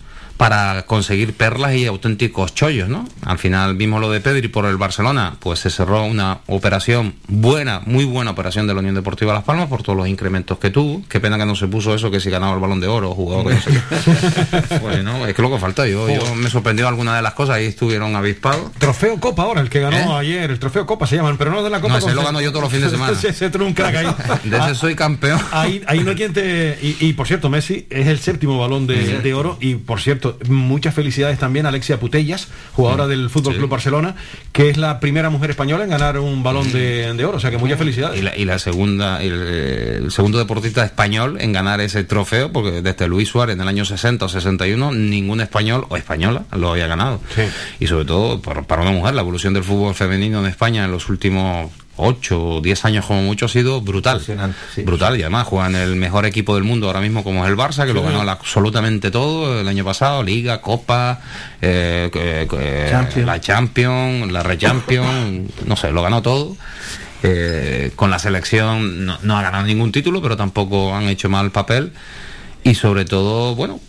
para 0.41 0.85
conseguir 0.87 1.35
perlas 1.35 1.75
y 1.75 1.85
auténticos 1.85 2.55
chollos, 2.55 2.89
¿no? 2.89 3.07
Al 3.27 3.37
final 3.39 3.77
vimos 3.77 4.01
lo 4.01 4.11
de 4.11 4.23
Pedri 4.23 4.49
por 4.49 4.65
el 4.65 4.79
Barcelona, 4.79 5.35
pues 5.39 5.59
se 5.59 5.69
cerró 5.69 6.03
una 6.05 6.39
operación 6.47 7.13
buena, 7.29 7.83
muy 7.85 8.07
buena 8.07 8.31
operación 8.31 8.67
de 8.67 8.73
la 8.73 8.81
Unión 8.81 8.95
Deportiva 8.95 9.35
Las 9.35 9.45
Palmas 9.45 9.69
por 9.69 9.83
todos 9.83 9.99
los 9.99 10.09
incrementos 10.09 10.59
que 10.59 10.71
tuvo. 10.71 11.03
Qué 11.11 11.21
pena 11.21 11.37
que 11.37 11.45
no 11.45 11.55
se 11.55 11.67
puso 11.67 11.95
eso, 11.95 12.11
que 12.11 12.21
si 12.21 12.31
ganaba 12.31 12.55
el 12.55 12.59
balón 12.61 12.81
de 12.81 12.87
oro, 12.89 13.11
jugador 13.15 13.49
que 13.49 13.55
no 13.55 13.61
sé 13.61 13.71
qué. 13.71 14.79
Pues 14.81 15.05
no, 15.05 15.27
es 15.27 15.35
que 15.35 15.43
lo 15.43 15.51
que 15.51 15.59
falta, 15.59 15.87
yo, 15.87 16.09
yo 16.09 16.35
me 16.35 16.49
sorprendió 16.49 16.89
alguna 16.89 17.15
de 17.17 17.21
las 17.21 17.35
cosas, 17.35 17.57
ahí 17.57 17.67
estuvieron 17.67 18.17
avispados. 18.17 18.73
Trofeo 18.79 19.21
Copa 19.21 19.43
ahora, 19.43 19.61
el 19.61 19.69
que 19.69 19.81
ganó 19.81 20.17
ayer, 20.17 20.51
el 20.51 20.59
Trofeo 20.59 20.87
Copa 20.87 21.07
se 21.07 21.17
llaman, 21.17 21.37
pero 21.37 21.51
no 21.51 21.63
de 21.63 21.69
la 21.69 21.83
Copa. 21.83 21.99
¿Eh? 21.99 22.01
No, 22.01 22.07
ese 22.07 22.15
lo 22.17 22.23
gano 22.25 22.41
yo 22.41 22.49
todos 22.51 22.63
los 22.63 22.73
fines 22.73 22.87
de 22.91 22.97
semana. 22.97 23.13
Ese- 23.19 23.29
ese 23.29 23.59
un 23.59 23.75
crack 23.75 23.95
ahí. 23.95 24.07
De 24.45 24.57
ese 24.57 24.75
soy 24.75 24.95
campeón. 24.95 25.39
Ahí, 25.53 25.83
ahí 25.87 26.01
no 26.01 26.11
hay 26.13 26.17
quien 26.17 26.33
te. 26.33 26.79
Y, 26.81 26.97
y, 27.09 27.13
por 27.13 27.27
cierto, 27.27 27.51
Messi 27.51 27.87
es 27.91 28.07
el 28.07 28.19
séptimo 28.21 28.59
balón 28.59 28.87
de, 28.87 29.05
Sí. 29.05 29.13
de 29.23 29.35
oro. 29.35 29.59
Y 29.61 29.75
por 29.75 30.01
cierto, 30.01 30.30
muchas 30.49 30.95
felicidades 30.95 31.39
también 31.39 31.67
a 31.67 31.71
Alexia 31.71 31.99
Putellas, 32.01 32.49
jugadora 32.73 33.07
del 33.07 33.31
Fútbol 33.31 33.55
Club 33.57 33.69
Barcelona, 33.71 34.15
que 34.53 34.71
es 34.71 34.77
la 34.77 35.01
primera 35.01 35.31
mujer 35.31 35.51
española 35.51 35.85
en 35.85 35.91
ganar 35.91 36.19
un 36.19 36.43
balón 36.43 36.73
de, 36.73 37.13
de 37.15 37.25
oro. 37.25 37.37
O 37.37 37.41
sea 37.41 37.51
que 37.51 37.59
muchas 37.59 37.79
felicidades. 37.79 38.19
Y 38.19 38.23
la, 38.23 38.37
y 38.37 38.45
la 38.45 38.59
segunda, 38.59 39.23
el, 39.23 39.33
el 39.33 40.11
segundo 40.11 40.39
deportista 40.39 40.85
español 40.85 41.39
en 41.41 41.53
ganar 41.53 41.81
ese 41.81 42.05
trofeo, 42.05 42.53
porque 42.53 42.83
desde 42.83 43.09
Luis 43.09 43.29
Suárez 43.29 43.55
en 43.57 43.63
el 43.63 43.69
año 43.69 43.85
60 43.85 44.25
o 44.25 44.29
61, 44.29 44.93
ningún 44.93 45.41
español 45.41 45.87
o 45.89 45.97
española 45.97 46.45
lo 46.57 46.73
había 46.73 46.87
ganado. 46.87 47.21
Y 47.79 47.87
sobre 47.87 48.05
todo 48.05 48.41
por- 48.41 48.65
para 48.67 48.83
una 48.83 48.93
mujer, 48.93 49.15
la 49.15 49.23
evolución 49.23 49.55
del 49.55 49.65
fútbol 49.65 49.95
femenino 49.95 50.41
en 50.41 50.47
España 50.47 50.85
en 50.85 50.91
los 50.93 51.09
últimos 51.09 51.71
8 52.01 52.57
o 52.57 52.61
10 52.61 52.85
años 52.85 53.07
como 53.07 53.23
mucho 53.23 53.47
ha 53.47 53.49
sido 53.49 53.81
brutal. 53.81 54.21
Brutal, 54.85 55.19
y 55.19 55.23
además 55.23 55.47
juega 55.47 55.67
en 55.69 55.77
el 55.77 55.97
mejor 55.97 56.27
equipo 56.27 56.55
del 56.55 56.65
mundo 56.65 56.87
ahora 56.87 57.01
mismo 57.01 57.25
como 57.25 57.45
es 57.45 57.51
el 57.51 57.57
Barça, 57.57 57.87
que 57.87 57.93
lo 57.93 58.03
ganó 58.03 58.21
absolutamente 58.23 59.11
todo 59.11 59.61
el 59.61 59.69
año 59.69 59.85
pasado, 59.85 60.23
Liga, 60.23 60.61
Copa, 60.61 61.21
eh, 61.61 62.11
Champions. 62.91 63.27
la 63.27 63.41
Champions, 63.41 64.33
la 64.33 64.43
Rechampions, 64.43 65.51
no 65.67 65.77
sé, 65.77 65.93
lo 65.93 66.03
ganó 66.03 66.23
todo. 66.23 66.57
Eh, 67.23 67.93
con 67.97 68.11
la 68.11 68.19
selección 68.19 69.05
no, 69.05 69.19
no 69.23 69.37
ha 69.37 69.43
ganado 69.43 69.65
ningún 69.67 69.93
título, 69.93 70.23
pero 70.23 70.37
tampoco 70.37 70.95
han 70.95 71.05
hecho 71.05 71.29
mal 71.29 71.51
papel. 71.51 71.93
Y 72.63 72.75
sobre 72.75 73.05
todo, 73.05 73.55
bueno, 73.55 73.81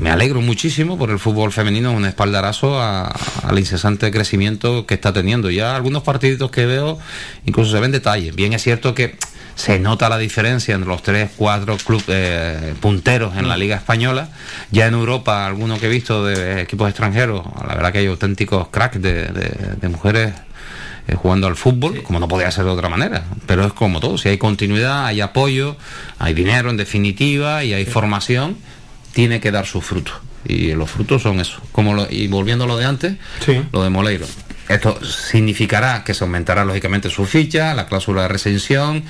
me 0.00 0.10
alegro 0.10 0.40
muchísimo 0.40 0.98
por 0.98 1.10
el 1.10 1.18
fútbol 1.18 1.52
femenino, 1.52 1.92
un 1.92 2.04
espaldarazo 2.04 2.80
a- 2.80 3.06
al 3.42 3.58
incesante 3.58 4.10
crecimiento 4.10 4.86
que 4.86 4.94
está 4.94 5.12
teniendo. 5.12 5.50
Ya 5.50 5.76
algunos 5.76 6.02
partiditos 6.02 6.50
que 6.50 6.66
veo, 6.66 6.98
incluso 7.46 7.72
se 7.72 7.80
ven 7.80 7.92
detalles. 7.92 8.34
Bien 8.34 8.52
es 8.52 8.62
cierto 8.62 8.94
que 8.94 9.16
se 9.54 9.78
nota 9.78 10.08
la 10.08 10.16
diferencia 10.16 10.74
entre 10.74 10.88
los 10.88 11.02
tres, 11.02 11.30
cuatro 11.36 11.76
clubes 11.76 12.04
eh, 12.08 12.74
punteros 12.80 13.36
en 13.36 13.48
la 13.48 13.56
Liga 13.56 13.76
Española. 13.76 14.30
Ya 14.70 14.86
en 14.86 14.94
Europa, 14.94 15.46
algunos 15.46 15.78
que 15.78 15.86
he 15.86 15.90
visto 15.90 16.24
de 16.24 16.62
equipos 16.62 16.88
extranjeros, 16.88 17.44
la 17.68 17.74
verdad 17.74 17.92
que 17.92 17.98
hay 17.98 18.06
auténticos 18.06 18.68
cracks 18.68 19.00
de, 19.00 19.26
de- 19.26 19.76
de 19.80 19.88
mujeres 19.88 20.32
eh, 21.06 21.14
jugando 21.16 21.48
al 21.48 21.56
fútbol, 21.56 22.02
como 22.02 22.18
no 22.18 22.28
podía 22.28 22.50
ser 22.50 22.64
de 22.64 22.70
otra 22.70 22.88
manera. 22.88 23.24
Pero 23.46 23.66
es 23.66 23.72
como 23.74 24.00
todo, 24.00 24.16
si 24.16 24.30
hay 24.30 24.38
continuidad, 24.38 25.04
hay 25.04 25.20
apoyo, 25.20 25.76
hay 26.18 26.32
dinero 26.32 26.70
en 26.70 26.78
definitiva 26.78 27.62
y 27.62 27.74
hay 27.74 27.84
formación, 27.84 28.56
tiene 29.12 29.40
que 29.40 29.50
dar 29.50 29.66
sus 29.66 29.84
frutos. 29.84 30.14
Y 30.44 30.72
los 30.74 30.90
frutos 30.90 31.22
son 31.22 31.38
eso. 31.40 31.60
Como 31.72 31.94
lo- 31.94 32.08
y 32.10 32.26
volviendo 32.28 32.64
a 32.64 32.66
lo 32.66 32.76
de 32.76 32.84
antes, 32.84 33.14
lo 33.72 33.82
de 33.84 33.90
Moleiro. 33.90 34.26
Esto 34.68 34.98
significará 35.04 36.02
que 36.04 36.14
se 36.14 36.24
aumentará 36.24 36.64
lógicamente 36.64 37.10
su 37.10 37.26
ficha, 37.26 37.74
la 37.74 37.86
cláusula 37.86 38.22
de 38.22 38.28
recensión, 38.28 39.02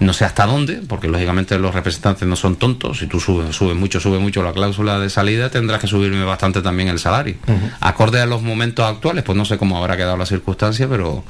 no 0.00 0.12
sé 0.12 0.24
hasta 0.24 0.46
dónde, 0.46 0.82
porque 0.86 1.08
lógicamente 1.08 1.58
los 1.58 1.74
representantes 1.74 2.26
no 2.28 2.36
son 2.36 2.56
tontos. 2.56 2.98
Si 2.98 3.06
tú 3.06 3.18
subes, 3.20 3.54
subes 3.56 3.76
mucho, 3.76 3.98
sube 4.00 4.18
mucho 4.18 4.42
la 4.42 4.52
cláusula 4.52 4.98
de 4.98 5.08
salida, 5.08 5.48
tendrás 5.50 5.80
que 5.80 5.86
subirme 5.86 6.24
bastante 6.24 6.60
también 6.60 6.88
el 6.88 6.98
salario. 6.98 7.36
Acorde 7.80 8.20
a 8.20 8.26
los 8.26 8.42
momentos 8.42 8.84
actuales, 8.84 9.24
pues 9.24 9.36
no 9.38 9.44
sé 9.44 9.58
cómo 9.58 9.78
habrá 9.78 9.96
quedado 9.96 10.16
la 10.16 10.26
circunstancia, 10.26 10.86
pero 10.88 11.24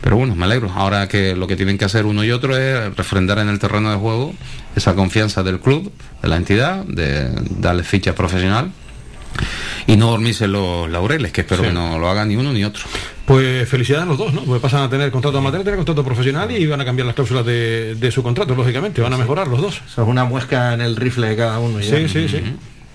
pero 0.00 0.16
bueno, 0.16 0.36
me 0.36 0.44
alegro. 0.44 0.70
Ahora 0.72 1.08
que 1.08 1.34
lo 1.34 1.48
que 1.48 1.56
tienen 1.56 1.76
que 1.76 1.84
hacer 1.84 2.06
uno 2.06 2.22
y 2.22 2.30
otro 2.30 2.56
es 2.56 2.96
refrendar 2.96 3.40
en 3.40 3.48
el 3.48 3.58
terreno 3.58 3.90
de 3.90 3.96
juego 3.96 4.32
esa 4.78 4.94
confianza 4.94 5.42
del 5.42 5.60
club, 5.60 5.92
de 6.22 6.28
la 6.28 6.36
entidad, 6.36 6.84
de 6.84 7.30
darle 7.58 7.82
ficha 7.84 8.14
profesional 8.14 8.72
y 9.86 9.96
no 9.96 10.10
dormirse 10.10 10.44
en 10.46 10.52
los 10.52 10.90
laureles, 10.90 11.32
que 11.32 11.42
espero 11.42 11.62
Sí. 11.62 11.68
que 11.68 11.74
no 11.74 11.98
lo 11.98 12.08
hagan 12.10 12.28
ni 12.28 12.36
uno 12.36 12.52
ni 12.52 12.64
otro. 12.64 12.84
Pues 13.26 13.68
felicidades 13.68 14.04
a 14.06 14.08
los 14.08 14.18
dos, 14.18 14.32
¿no? 14.32 14.42
Porque 14.44 14.60
pasan 14.60 14.82
a 14.82 14.90
tener 14.90 15.10
contrato 15.10 15.38
amateur, 15.38 15.62
tener 15.62 15.76
contrato 15.76 16.02
profesional 16.02 16.50
y 16.50 16.66
van 16.66 16.80
a 16.80 16.84
cambiar 16.84 17.06
las 17.06 17.14
cláusulas 17.14 17.44
de, 17.44 17.94
de 17.94 18.10
su 18.10 18.22
contrato, 18.22 18.54
lógicamente. 18.54 19.00
Van 19.02 19.12
a 19.12 19.18
mejorar 19.18 19.48
los 19.48 19.60
dos. 19.60 19.82
Eso 19.86 20.02
es 20.02 20.08
una 20.08 20.24
muesca 20.24 20.72
en 20.74 20.80
el 20.80 20.96
rifle 20.96 21.28
de 21.28 21.36
cada 21.36 21.58
uno. 21.58 21.78
ya. 21.80 21.96
Sí, 21.98 22.08
sí, 22.08 22.28
sí. 22.28 22.42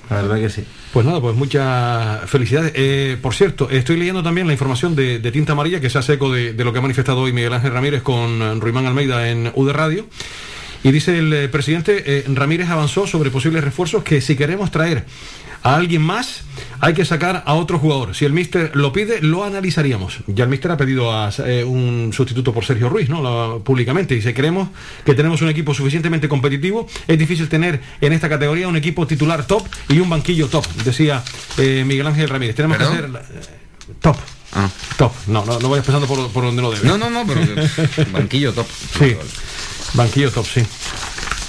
La 0.09 0.21
verdad 0.21 0.35
que 0.37 0.49
sí. 0.49 0.63
Pues 0.91 1.05
nada, 1.05 1.21
pues 1.21 1.35
muchas 1.35 2.29
felicidades. 2.29 2.73
Eh, 2.75 3.17
por 3.21 3.33
cierto, 3.33 3.69
estoy 3.69 3.95
leyendo 3.97 4.21
también 4.21 4.47
la 4.47 4.53
información 4.53 4.95
de, 4.95 5.19
de 5.19 5.31
Tinta 5.31 5.53
Amarilla 5.53 5.79
que 5.79 5.89
se 5.89 5.97
hace 5.97 6.13
eco 6.13 6.31
de, 6.31 6.53
de 6.53 6.63
lo 6.63 6.73
que 6.73 6.79
ha 6.79 6.81
manifestado 6.81 7.19
hoy 7.21 7.31
Miguel 7.31 7.53
Ángel 7.53 7.71
Ramírez 7.71 8.01
con 8.03 8.59
Ruimán 8.59 8.85
Almeida 8.85 9.29
en 9.29 9.51
UD 9.55 9.71
Radio. 9.71 10.07
Y 10.83 10.91
dice 10.91 11.17
el 11.17 11.31
eh, 11.33 11.47
presidente, 11.49 12.03
eh, 12.05 12.25
Ramírez 12.27 12.69
avanzó 12.69 13.07
sobre 13.07 13.31
posibles 13.31 13.63
refuerzos 13.63 14.03
que 14.03 14.19
si 14.21 14.35
queremos 14.35 14.69
traer 14.71 15.05
a 15.65 15.75
alguien 15.75 16.01
más, 16.01 16.41
hay 16.81 16.93
que 16.93 17.05
sacar 17.05 17.41
a 17.45 17.53
otro 17.53 17.79
jugador. 17.79 18.13
Si 18.13 18.25
el 18.25 18.33
míster 18.33 18.71
lo 18.75 18.91
pide, 18.91 19.21
lo 19.21 19.45
analizaríamos. 19.45 20.17
Ya 20.27 20.43
el 20.43 20.49
míster 20.49 20.69
ha 20.71 20.75
pedido 20.75 21.13
a, 21.17 21.31
eh, 21.45 21.63
un 21.63 22.11
sustituto 22.13 22.53
por 22.53 22.65
Sergio 22.65 22.89
Ruiz, 22.89 23.07
¿no? 23.07 23.23
La- 23.23 23.63
públicamente. 23.63 24.13
Y 24.13 24.21
si 24.21 24.33
creemos 24.33 24.67
que 25.05 25.15
tenemos 25.15 25.41
un 25.41 25.47
equipo 25.47 25.73
suficientemente 25.73 26.27
competitivo, 26.27 26.85
es 27.07 27.17
difícil 27.17 27.47
tener 27.47 27.79
en 28.01 28.11
esta 28.11 28.27
categoría 28.27 28.67
un 28.67 28.75
equipo 28.75 29.07
titular 29.07 29.47
top 29.47 29.65
y 29.87 29.99
un 29.99 30.09
banquillo 30.09 30.49
top, 30.49 30.65
decía 30.83 31.23
eh, 31.57 31.85
Miguel 31.87 32.07
Ángel 32.07 32.27
Ramírez. 32.27 32.57
Tenemos 32.57 32.77
que 32.77 32.83
eh, 32.83 33.19
top. 34.01 34.17
Top. 34.97 35.13
No, 35.27 35.45
no, 35.45 35.59
no 35.59 35.69
vayas 35.69 35.85
pensando 35.85 36.07
por, 36.07 36.29
por 36.31 36.43
donde 36.43 36.61
no 36.61 36.71
debe. 36.71 36.85
No, 36.85 36.97
no, 36.97 37.09
no, 37.09 37.25
pero 37.25 37.39
banquillo 38.11 38.51
top. 38.53 38.67
Sí. 38.99 39.15
Banquillo 39.93 40.31
top, 40.31 40.45
sí. 40.45 40.63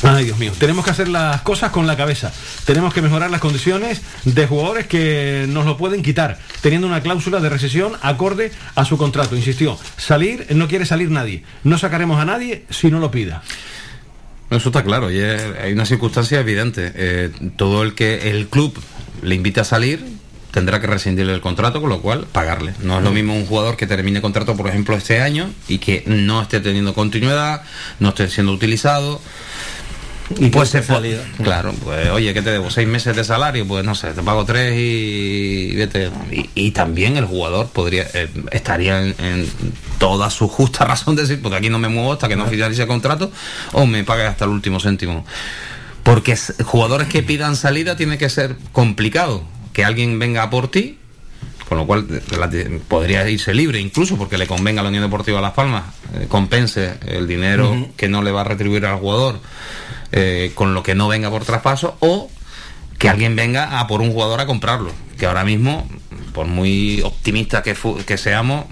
Ay, 0.03 0.26
Dios 0.26 0.38
mío. 0.38 0.53
Tenemos 0.59 0.84
que 0.84 0.90
hacer 0.90 1.09
las 1.09 1.40
cosas 1.40 1.70
con 1.70 1.86
la 1.86 1.97
cabeza. 1.97 2.30
Tenemos 2.66 2.92
que 2.92 3.01
mejorar 3.01 3.30
las 3.30 3.40
condiciones 3.40 4.03
de 4.24 4.47
jugadores 4.47 4.86
que 4.86 5.47
nos 5.49 5.64
lo 5.64 5.78
pueden 5.78 6.03
quitar, 6.03 6.38
teniendo 6.61 6.86
una 6.86 7.01
cláusula 7.01 7.40
de 7.40 7.49
recesión 7.49 7.95
acorde 8.03 8.53
a 8.74 8.84
su 8.84 8.99
contrato. 8.99 9.34
Insistió, 9.34 9.78
salir, 9.97 10.47
no 10.51 10.68
quiere 10.68 10.84
salir 10.84 11.11
nadie. 11.11 11.42
No 11.62 11.78
sacaremos 11.78 12.20
a 12.20 12.26
nadie 12.26 12.66
si 12.68 12.90
no 12.90 12.99
lo 13.01 13.11
pida. 13.11 13.42
Eso 14.51 14.68
está 14.68 14.84
claro, 14.84 15.07
hay 15.07 15.72
una 15.72 15.86
circunstancia 15.86 16.38
evidente. 16.38 16.92
Eh, 16.95 17.30
todo 17.57 17.82
el 17.82 17.95
que 17.95 18.30
el 18.30 18.49
club 18.49 18.78
le 19.22 19.34
invite 19.34 19.61
a 19.61 19.64
salir 19.64 20.05
tendrá 20.55 20.80
que 20.80 20.86
rescindirle 20.86 21.34
el 21.34 21.40
contrato, 21.42 21.80
con 21.82 21.90
lo 21.90 22.00
cual 22.00 22.26
pagarle. 22.32 22.72
No 22.80 22.96
es 22.96 23.05
lo 23.05 23.11
mismo 23.11 23.34
un 23.34 23.44
jugador 23.44 23.76
que 23.76 23.86
termine 23.86 24.22
contrato, 24.22 24.57
por 24.57 24.68
ejemplo, 24.68 24.96
este 24.96 25.20
año 25.20 25.50
y 25.68 25.78
que 25.78 26.05
no 26.07 26.40
esté 26.40 26.61
teniendo 26.61 26.94
continuidad, 26.94 27.62
no 27.98 28.11
esté 28.11 28.28
siendo 28.30 28.52
utilizado. 28.52 29.20
Y 30.38 30.48
pues 30.48 30.70
se 30.70 30.80
po- 30.80 30.94
salida. 30.94 31.22
Claro, 31.42 31.74
pues 31.84 32.09
oye, 32.09 32.32
¿qué 32.32 32.40
te 32.40 32.50
debo? 32.50 32.70
¿Seis 32.70 32.88
meses 32.88 33.14
de 33.14 33.24
salario? 33.24 33.66
Pues 33.68 33.84
no 33.84 33.94
sé, 33.94 34.12
te 34.12 34.22
pago 34.22 34.46
tres 34.46 34.72
y 34.74 35.74
vete. 35.76 36.11
Y, 36.32 36.48
y 36.55 36.70
también 36.70 37.18
el 37.18 37.26
jugador 37.26 37.68
podría 37.68 38.07
eh, 38.14 38.28
estaría 38.50 39.02
en, 39.02 39.14
en 39.18 39.46
toda 39.98 40.30
su 40.30 40.48
justa 40.48 40.84
razón 40.86 41.14
de 41.14 41.22
decir, 41.22 41.42
pues 41.42 41.52
aquí 41.52 41.68
no 41.68 41.78
me 41.78 41.88
muevo 41.88 42.14
hasta 42.14 42.26
que 42.28 42.36
no 42.36 42.46
finalice 42.46 42.82
el 42.82 42.88
contrato 42.88 43.30
o 43.72 43.84
me 43.84 44.02
pague 44.02 44.24
hasta 44.24 44.46
el 44.46 44.52
último 44.52 44.80
céntimo. 44.80 45.26
Porque 46.02 46.36
jugadores 46.64 47.09
que 47.09 47.22
pidan 47.22 47.55
salida 47.57 47.94
tiene 47.96 48.16
que 48.16 48.28
ser 48.30 48.57
complicado. 48.72 49.44
Que 49.75 49.85
alguien 49.85 50.18
venga 50.18 50.49
por 50.49 50.68
ti, 50.68 50.99
con 51.68 51.77
lo 51.77 51.87
cual 51.87 52.07
podría 52.89 53.29
irse 53.29 53.53
libre 53.53 53.81
incluso 53.81 54.16
porque 54.16 54.39
le 54.39 54.47
convenga 54.47 54.81
a 54.81 54.85
la 54.85 54.89
Unión 54.89 55.05
Deportiva 55.05 55.41
Las 55.43 55.53
Palmas, 55.53 55.85
eh, 56.14 56.27
compense 56.29 56.95
el 57.07 57.27
dinero 57.27 57.89
que 57.97 58.09
no 58.09 58.22
le 58.22 58.31
va 58.31 58.43
a 58.43 58.45
retribuir 58.45 58.87
al 58.87 58.99
jugador 58.99 59.41
eh, 60.12 60.53
con 60.55 60.75
lo 60.75 60.83
que 60.83 60.95
no 60.95 61.09
venga 61.09 61.29
por 61.29 61.45
traspaso 61.45 61.97
o 62.01 62.31
que 62.99 63.09
alguien 63.09 63.37
venga 63.37 63.81
a 63.81 63.87
por 63.87 64.01
un 64.01 64.12
jugador 64.12 64.41
a 64.41 64.47
comprarlo. 64.47 64.93
Que 65.18 65.27
ahora 65.27 65.45
mismo, 65.45 65.89
por 66.33 66.47
muy 66.47 67.03
optimista 67.03 67.62
que, 67.62 67.77
que 68.07 68.16
seamos, 68.16 68.66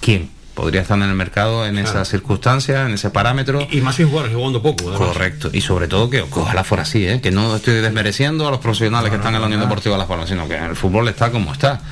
¿quién? 0.00 0.30
Podría 0.56 0.80
estar 0.80 0.96
en 0.96 1.04
el 1.04 1.14
mercado 1.14 1.66
en 1.66 1.76
esas 1.76 2.08
circunstancias, 2.08 2.86
en 2.88 2.94
ese 2.94 3.10
parámetro. 3.10 3.68
Y 3.70 3.82
más 3.82 3.94
sin 3.96 4.08
jugar, 4.08 4.32
jugando 4.32 4.62
poco. 4.62 4.88
además. 4.88 5.08
Correcto, 5.08 5.50
y 5.52 5.60
sobre 5.60 5.86
todo 5.86 6.08
que 6.08 6.22
ojalá 6.22 6.64
fuera 6.64 6.82
así, 6.82 7.06
¿eh? 7.06 7.20
que 7.20 7.30
no 7.30 7.54
estoy 7.54 7.74
desmereciendo 7.74 8.48
a 8.48 8.50
los 8.50 8.60
profesionales 8.60 9.10
que 9.10 9.16
están 9.16 9.34
en 9.34 9.42
la 9.42 9.46
Unión 9.48 9.60
Deportiva 9.60 9.98
Las 9.98 10.06
Palmas, 10.08 10.30
sino 10.30 10.48
que 10.48 10.56
el 10.56 10.74
fútbol 10.74 11.06
está 11.08 11.30
como 11.30 11.52
está. 11.52 11.82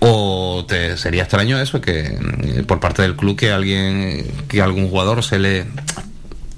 O 0.00 0.64
te 0.68 0.96
sería 0.96 1.22
extraño 1.22 1.58
eso, 1.60 1.80
que 1.80 2.18
mm, 2.60 2.64
por 2.64 2.80
parte 2.80 3.00
del 3.02 3.14
club 3.14 3.36
que 3.36 3.52
alguien, 3.52 4.26
que 4.48 4.60
algún 4.60 4.90
jugador 4.90 5.22
se 5.22 5.38
le 5.38 5.64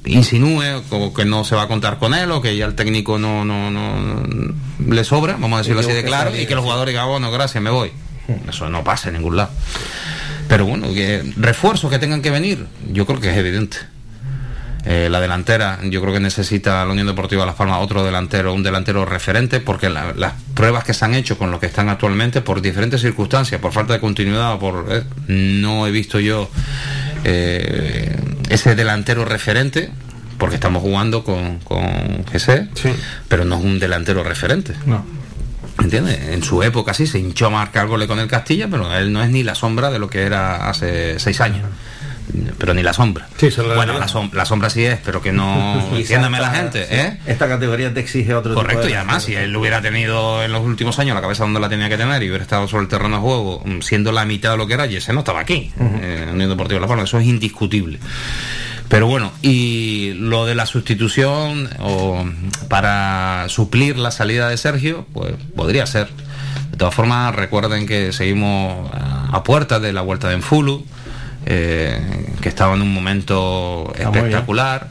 insinúe 0.07 0.63
o 0.91 1.13
que 1.13 1.27
no 1.27 1.45
se 1.45 1.55
va 1.55 1.63
a 1.65 1.69
contar 1.69 1.99
con 1.99 2.15
él 2.15 2.31
o 2.31 2.41
que 2.41 2.57
ya 2.57 2.65
el 2.65 2.75
técnico 2.75 3.19
no, 3.19 3.45
no, 3.45 3.71
no 3.71 4.23
le 4.89 5.05
sobra, 5.05 5.35
vamos 5.35 5.57
a 5.59 5.63
decirlo 5.63 5.81
así 5.81 5.93
de 5.93 6.03
claro, 6.03 6.35
y 6.35 6.47
que 6.47 6.55
el 6.55 6.61
jugador 6.61 6.89
diga, 6.89 7.03
"Ah, 7.03 7.07
bueno, 7.07 7.31
gracias, 7.31 7.63
me 7.63 7.71
voy. 7.71 7.93
Eso 8.49 8.69
no 8.69 8.83
pasa 8.83 9.09
en 9.11 9.17
ningún 9.17 9.37
lado. 9.37 9.51
Pero 10.49 10.65
bueno, 10.67 10.93
que 10.95 11.23
refuerzos 11.37 11.91
que 11.91 11.99
tengan 11.99 12.23
que 12.23 12.31
venir, 12.31 12.67
yo 12.93 13.05
creo 13.07 13.21
que 13.21 13.31
es 13.31 13.37
evidente. 13.37 13.79
Eh, 14.89 15.09
la 15.11 15.19
delantera, 15.21 15.81
yo 15.83 16.01
creo 16.01 16.13
que 16.15 16.21
necesita 16.21 16.85
la 16.85 16.93
Unión 16.93 17.09
Deportiva 17.09 17.45
Las 17.45 17.57
Palmas 17.57 17.79
otro 17.83 18.05
delantero, 18.05 18.55
un 18.55 18.63
delantero 18.63 19.05
referente, 19.05 19.59
porque 19.59 19.89
la- 19.89 20.13
las 20.17 20.35
pruebas 20.55 20.85
que 20.85 20.95
se 20.95 21.05
han 21.05 21.15
hecho 21.15 21.37
con 21.37 21.51
los 21.51 21.59
que 21.59 21.67
están 21.67 21.89
actualmente, 21.89 22.41
por 22.41 22.63
diferentes 22.63 23.01
circunstancias, 23.01 23.61
por 23.61 23.73
falta 23.73 23.95
de 23.95 23.99
continuidad, 24.01 24.57
por 24.61 24.87
eh, 24.89 25.03
no 25.27 25.89
he 25.89 25.91
visto 25.91 26.21
yo 26.21 26.49
eh, 27.25 28.17
ese 28.49 28.77
delantero 28.77 29.25
referente, 29.25 29.91
porque 30.39 30.55
estamos 30.55 30.83
jugando 30.83 31.25
con, 31.25 31.59
con 31.61 32.23
GC, 32.33 32.69
pero 33.29 33.45
no 33.45 33.59
es 33.59 33.65
un 33.65 33.79
delantero 33.81 34.23
referente. 34.23 34.75
No. 34.87 35.05
¿Entiendes? 35.79 36.19
En 36.31 36.43
su 36.43 36.63
época 36.63 36.95
sí 36.95 37.07
se 37.07 37.19
hinchó 37.19 37.47
a 37.47 37.51
marcar 37.51 37.87
goles 37.87 38.09
con 38.09 38.19
el 38.19 38.29
Castilla, 38.29 38.67
pero 38.69 38.93
él 38.95 39.13
no 39.13 39.23
es 39.23 39.31
ni 39.31 39.43
la 39.43 39.55
sombra 39.55 39.91
de 39.91 39.99
lo 39.99 40.09
que 40.09 40.23
era 40.23 40.69
hace 40.69 41.19
seis 41.19 41.41
años. 41.41 41.67
Pero 42.59 42.75
ni 42.75 42.83
la 42.83 42.93
sombra. 42.93 43.29
bueno, 43.77 43.99
la, 44.01 44.09
som- 44.09 44.33
la 44.33 44.45
sombra 44.45 44.69
sí 44.69 44.85
es, 44.85 44.99
pero 45.05 45.23
que 45.23 45.31
no. 45.33 45.81
Entiéndame 45.97 46.41
la 46.41 46.51
gente, 46.51 46.85
sí. 46.87 46.95
¿eh? 46.95 47.19
Esta 47.27 47.47
categoría 47.47 47.95
te 47.95 48.01
exige 48.01 48.35
otro 48.35 48.53
tipo 48.53 48.63
Correcto, 48.63 48.87
de 48.87 48.91
y 48.93 48.95
además, 48.95 49.23
si 49.23 49.35
él 49.37 49.55
hubiera 49.57 49.81
tenido 49.81 50.43
en 50.43 50.51
los 50.51 50.63
últimos 50.63 50.99
años 50.99 51.15
la 51.15 51.21
cabeza 51.21 51.45
donde 51.45 51.61
la 51.61 51.69
tenía 51.69 51.89
que 51.89 51.97
tener 51.97 52.21
y 52.23 52.29
hubiera 52.29 52.43
estado 52.43 52.67
sobre 52.67 52.83
el 52.83 52.89
terreno 52.89 53.17
de 53.17 53.23
juego, 53.23 53.63
mm, 53.65 53.81
siendo 53.81 54.11
la 54.11 54.25
mitad 54.25 54.51
de 54.53 54.57
lo 54.57 54.67
que 54.67 54.75
era, 54.75 54.87
y 54.87 54.97
ese 54.97 55.13
no 55.13 55.21
estaba 55.21 55.39
aquí, 55.41 55.73
en 55.79 56.31
Unión 56.31 56.51
Deportiva 56.51 56.81
La 56.81 56.89
Palma, 56.89 57.05
eso 57.05 57.19
es 57.19 57.27
indiscutible. 57.27 58.01
Pero 58.89 59.07
bueno, 59.09 59.33
y 59.43 60.13
lo 60.15 60.47
de 60.47 60.55
la 60.55 60.65
sustitución 60.67 61.69
o 61.81 62.25
para 62.69 63.47
suplir 63.49 63.99
la 63.99 64.11
salida 64.11 64.49
de 64.49 64.57
Sergio, 64.57 65.07
pues 65.13 65.33
podría 65.57 65.87
ser. 65.87 66.09
De 66.71 66.77
todas 66.77 66.95
formas, 66.95 67.35
recuerden 67.35 67.87
que 67.87 68.13
seguimos 68.13 68.89
a 68.93 69.43
puertas 69.43 69.83
de 69.83 69.93
la 69.93 70.03
vuelta 70.03 70.29
de 70.29 70.35
Enfulu, 70.35 70.85
eh, 71.47 72.01
que 72.41 72.49
estaba 72.49 72.75
en 72.75 72.83
un 72.83 72.93
momento 72.93 73.93
espectacular, 73.99 74.89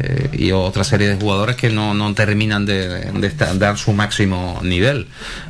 eh, 0.00 0.28
y 0.32 0.52
otra 0.52 0.84
serie 0.84 1.08
de 1.08 1.16
jugadores 1.16 1.56
que 1.56 1.70
no, 1.70 1.94
no 1.94 2.12
terminan 2.14 2.66
de, 2.66 2.88
de 3.12 3.26
esta- 3.26 3.54
dar 3.54 3.76
su 3.78 3.92
máximo 3.92 4.60
nivel. 4.62 5.06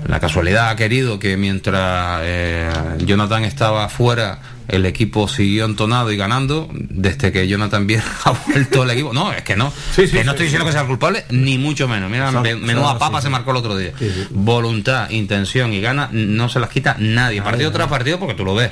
La 0.06 0.20
casualidad 0.20 0.70
ha 0.70 0.76
querido 0.76 1.18
que 1.18 1.36
mientras 1.36 2.20
eh, 2.24 2.70
Jonathan 3.04 3.44
estaba 3.44 3.88
fuera, 3.88 4.38
el 4.68 4.86
equipo 4.86 5.28
siguió 5.28 5.64
entonado 5.64 6.12
y 6.12 6.16
ganando, 6.16 6.68
desde 6.72 7.32
que 7.32 7.48
Jonathan 7.48 7.86
Vier 7.86 8.02
ha 8.24 8.32
vuelto 8.46 8.82
el 8.84 8.90
equipo. 8.90 9.12
No, 9.12 9.32
es 9.32 9.42
que 9.42 9.56
no. 9.56 9.72
que 9.96 10.24
no 10.24 10.30
estoy 10.32 10.44
diciendo 10.46 10.64
que 10.66 10.72
sea 10.72 10.82
el 10.82 10.86
culpable, 10.86 11.24
ni 11.30 11.58
mucho 11.58 11.88
menos. 11.88 12.10
Mira, 12.10 12.30
me- 12.32 12.54
menuda 12.56 12.98
papa 12.98 13.18
sí, 13.18 13.22
se 13.22 13.28
sí. 13.28 13.32
marcó 13.32 13.50
el 13.52 13.56
otro 13.58 13.76
día. 13.76 13.92
Voluntad, 14.30 15.10
intención 15.10 15.72
y 15.72 15.80
gana 15.80 16.08
no 16.12 16.48
se 16.48 16.60
las 16.60 16.70
quita 16.70 16.96
nadie. 16.98 17.42
Partido 17.42 17.72
tras 17.72 17.88
partido 17.88 18.18
porque 18.18 18.34
tú 18.34 18.44
lo 18.44 18.54
ves. 18.54 18.70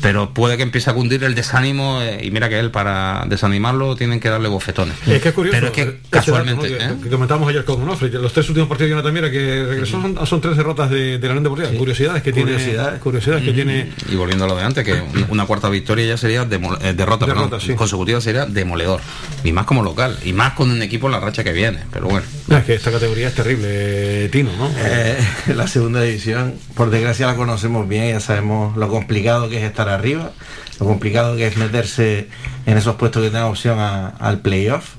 Pero 0.00 0.34
puede 0.34 0.58
que 0.58 0.62
empiece 0.64 0.90
a 0.90 0.92
cundir 0.92 1.24
el 1.24 1.34
desánimo 1.34 2.02
eh, 2.02 2.20
y 2.22 2.30
mira 2.30 2.50
que 2.50 2.58
él 2.58 2.70
para 2.70 3.24
desanimarlo 3.26 3.96
tienen 3.96 4.20
que 4.20 4.28
darle 4.28 4.50
bofetones. 4.50 4.94
Es 5.06 5.22
que 5.22 5.28
es 5.30 5.34
curioso. 5.34 5.56
Pero 5.56 5.68
es 5.68 5.72
que 5.72 5.80
ese 5.82 5.96
casualmente... 6.10 6.68
dato, 6.68 6.84
¿no? 6.84 6.90
¿eh? 6.92 6.96
que, 6.98 7.04
que 7.04 7.08
comentábamos 7.10 7.48
ayer 7.48 7.64
con 7.64 7.80
Onofre, 7.82 8.10
los 8.10 8.30
tres 8.34 8.46
últimos 8.50 8.68
partidos 8.68 8.88
de 8.90 8.96
Jonathan 8.96 9.14
Mira 9.14 9.30
que 9.30 9.64
regresó 9.64 10.02
son, 10.02 10.26
son 10.26 10.40
tres 10.42 10.58
derrotas 10.58 10.90
de, 10.90 11.16
de 11.18 11.26
la 11.26 11.32
Unión 11.32 11.44
Deportiva. 11.44 11.70
Curiosidades 11.78 12.22
que 12.22 12.32
Curiosidades. 12.32 12.74
tiene. 12.90 12.98
Curiosidades 13.00 13.44
que 13.44 13.52
tiene. 13.54 13.92
Y 14.10 14.14
volviendo 14.16 14.44
a 14.44 14.48
lo 14.48 14.56
de 14.56 14.62
antes, 14.64 14.84
que 14.84 14.92
una 15.28 15.46
cuarta 15.46 15.68
victoria 15.68 16.06
ya 16.06 16.16
sería 16.16 16.44
demo- 16.44 16.76
eh, 16.80 16.92
derrota, 16.94 17.26
Derrota, 17.26 17.50
perdón, 17.50 17.60
sí. 17.60 17.74
consecutiva 17.74 18.20
sería 18.20 18.46
demoledor. 18.46 19.00
Y 19.44 19.52
más 19.52 19.66
como 19.66 19.82
local. 19.82 20.18
Y 20.24 20.32
más 20.32 20.52
con 20.54 20.70
un 20.70 20.82
equipo 20.82 21.06
en 21.06 21.12
la 21.12 21.20
racha 21.20 21.44
que 21.44 21.52
viene. 21.52 21.80
Pero 21.92 22.06
bueno. 22.08 22.26
No, 22.48 22.56
es 22.58 22.64
que 22.64 22.74
esta 22.74 22.90
categoría 22.90 23.28
es 23.28 23.34
terrible, 23.34 24.28
Tino, 24.30 24.50
¿no? 24.56 24.70
Eh, 24.78 25.18
la 25.54 25.66
segunda 25.66 26.00
división, 26.02 26.54
por 26.74 26.90
desgracia 26.90 27.26
la 27.26 27.36
conocemos 27.36 27.88
bien, 27.88 28.08
ya 28.10 28.20
sabemos 28.20 28.76
lo 28.76 28.88
complicado 28.88 29.48
que 29.48 29.58
es 29.58 29.64
estar 29.64 29.88
arriba, 29.88 30.32
lo 30.80 30.86
complicado 30.86 31.36
que 31.36 31.46
es 31.46 31.56
meterse 31.56 32.28
en 32.66 32.76
esos 32.78 32.96
puestos 32.96 33.22
que 33.22 33.28
tengan 33.30 33.44
opción 33.48 33.78
a- 33.78 34.08
al 34.08 34.38
playoff 34.40 34.94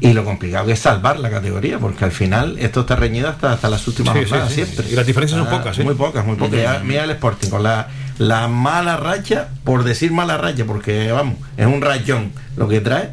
y 0.00 0.12
lo 0.12 0.24
complicado 0.24 0.66
que 0.66 0.72
es 0.72 0.80
salvar 0.80 1.18
la 1.18 1.30
categoría, 1.30 1.78
porque 1.78 2.04
al 2.04 2.10
final 2.12 2.56
esto 2.58 2.80
está 2.80 2.96
reñido 2.96 3.28
hasta, 3.28 3.52
hasta 3.52 3.70
las 3.70 3.86
últimas 3.86 4.12
Sí, 4.14 4.20
sí, 4.24 4.28
jornadas 4.28 4.52
sí. 4.52 4.64
siempre. 4.64 4.86
Y 4.90 4.96
las 4.96 5.06
diferencias 5.06 5.38
son 5.38 5.48
Ah, 5.48 5.58
pocas, 5.58 5.78
¿eh? 5.78 5.84
Muy 5.84 5.94
pocas, 5.94 6.26
muy 6.26 6.36
pocas. 6.36 6.60
Ya, 6.60 6.80
mira 6.84 7.04
el 7.04 7.10
Sporting 7.10 7.48
con 7.48 7.62
la, 7.62 7.88
la 8.18 8.48
mala 8.48 8.96
racha, 8.96 9.48
por 9.64 9.84
decir 9.84 10.12
mala 10.12 10.36
racha, 10.38 10.64
porque 10.64 11.10
vamos, 11.12 11.36
es 11.56 11.66
un 11.66 11.80
rayón 11.80 12.32
lo 12.56 12.68
que 12.68 12.80
trae. 12.80 13.10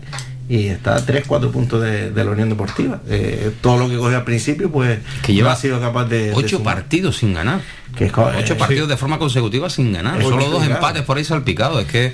Y 0.50 0.68
está 0.68 0.96
a 0.96 1.06
3, 1.06 1.24
4 1.28 1.50
puntos 1.50 1.82
de, 1.82 2.12
de 2.12 2.24
la 2.26 2.32
Unión 2.32 2.50
Deportiva. 2.50 3.00
Eh, 3.08 3.52
todo 3.62 3.78
lo 3.78 3.88
que 3.90 3.96
cogió 3.98 4.18
al 4.18 4.26
principio, 4.26 4.70
pues 4.70 5.00
Que 5.22 5.34
lleva 5.34 5.50
no 5.50 5.54
ha 5.54 5.58
sido 5.58 5.80
capaz 5.80 6.06
de. 6.06 6.26
de 6.28 6.34
Ocho 6.34 6.58
sumar. 6.58 6.76
partidos 6.76 7.18
sin 7.18 7.34
ganar. 7.34 7.62
Que 7.96 8.06
es 8.06 8.14
Ocho 8.16 8.54
eh, 8.54 8.56
partidos 8.56 8.88
de 8.88 8.98
forma 8.98 9.20
consecutiva 9.20 9.70
sin 9.70 9.92
ganar. 9.92 10.22
Es 10.22 10.28
Solo 10.28 10.50
dos 10.50 10.66
empates 10.66 11.04
por 11.04 11.18
ahí 11.18 11.24
salpicados. 11.24 11.82
Es 11.82 11.88
que 11.88 12.06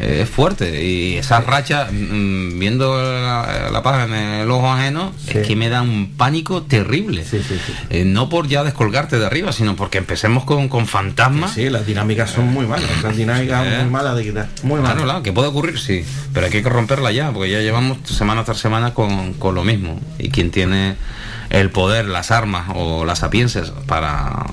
eh, 0.00 0.20
es 0.22 0.28
fuerte. 0.28 0.84
Y 0.84 1.16
esa 1.16 1.40
racha, 1.40 1.88
mm, 1.90 2.58
viendo 2.58 3.00
la, 3.00 3.70
la 3.72 3.82
paja 3.82 4.04
en 4.04 4.12
el 4.12 4.50
ojo 4.50 4.70
ajeno, 4.70 5.12
es 5.26 5.46
que 5.46 5.56
me 5.56 5.68
da 5.68 5.82
un 5.82 6.12
pánico 6.16 6.62
terrible. 6.62 7.24
Eh, 7.90 8.04
no 8.04 8.28
por 8.28 8.48
ya 8.48 8.62
descolgarte 8.62 9.18
de 9.18 9.26
arriba, 9.26 9.52
sino 9.52 9.74
porque 9.76 9.98
empecemos 9.98 10.44
con, 10.44 10.68
con 10.68 10.86
fantasmas. 10.86 11.52
Sí, 11.54 11.70
las 11.70 11.86
dinámicas 11.86 12.30
son 12.30 12.48
muy 12.48 12.66
malas. 12.66 12.90
Las 13.02 13.16
dinámicas 13.16 13.66
muy 13.82 13.90
malas 13.90 14.16
de 14.16 14.24
quitar. 14.24 14.48
Muy 14.62 14.80
malas. 14.80 14.92
Claro, 14.92 15.04
claro, 15.04 15.22
que 15.22 15.32
puede 15.32 15.48
ocurrir, 15.48 15.78
sí, 15.78 16.04
pero 16.32 16.46
hay 16.46 16.52
que 16.52 16.62
romperla 16.62 17.10
ya, 17.10 17.30
porque 17.32 17.50
ya 17.50 17.60
llevamos 17.60 17.98
semana 18.04 18.44
tras 18.44 18.58
semana 18.58 18.94
con, 18.94 19.34
con 19.34 19.54
lo 19.54 19.64
mismo. 19.64 19.98
Y 20.18 20.30
quien 20.30 20.50
tiene 20.50 20.96
el 21.50 21.70
poder, 21.70 22.06
las 22.06 22.30
armas 22.30 22.68
o 22.74 23.04
las 23.04 23.20
sapiencias 23.20 23.72
para 23.86 24.46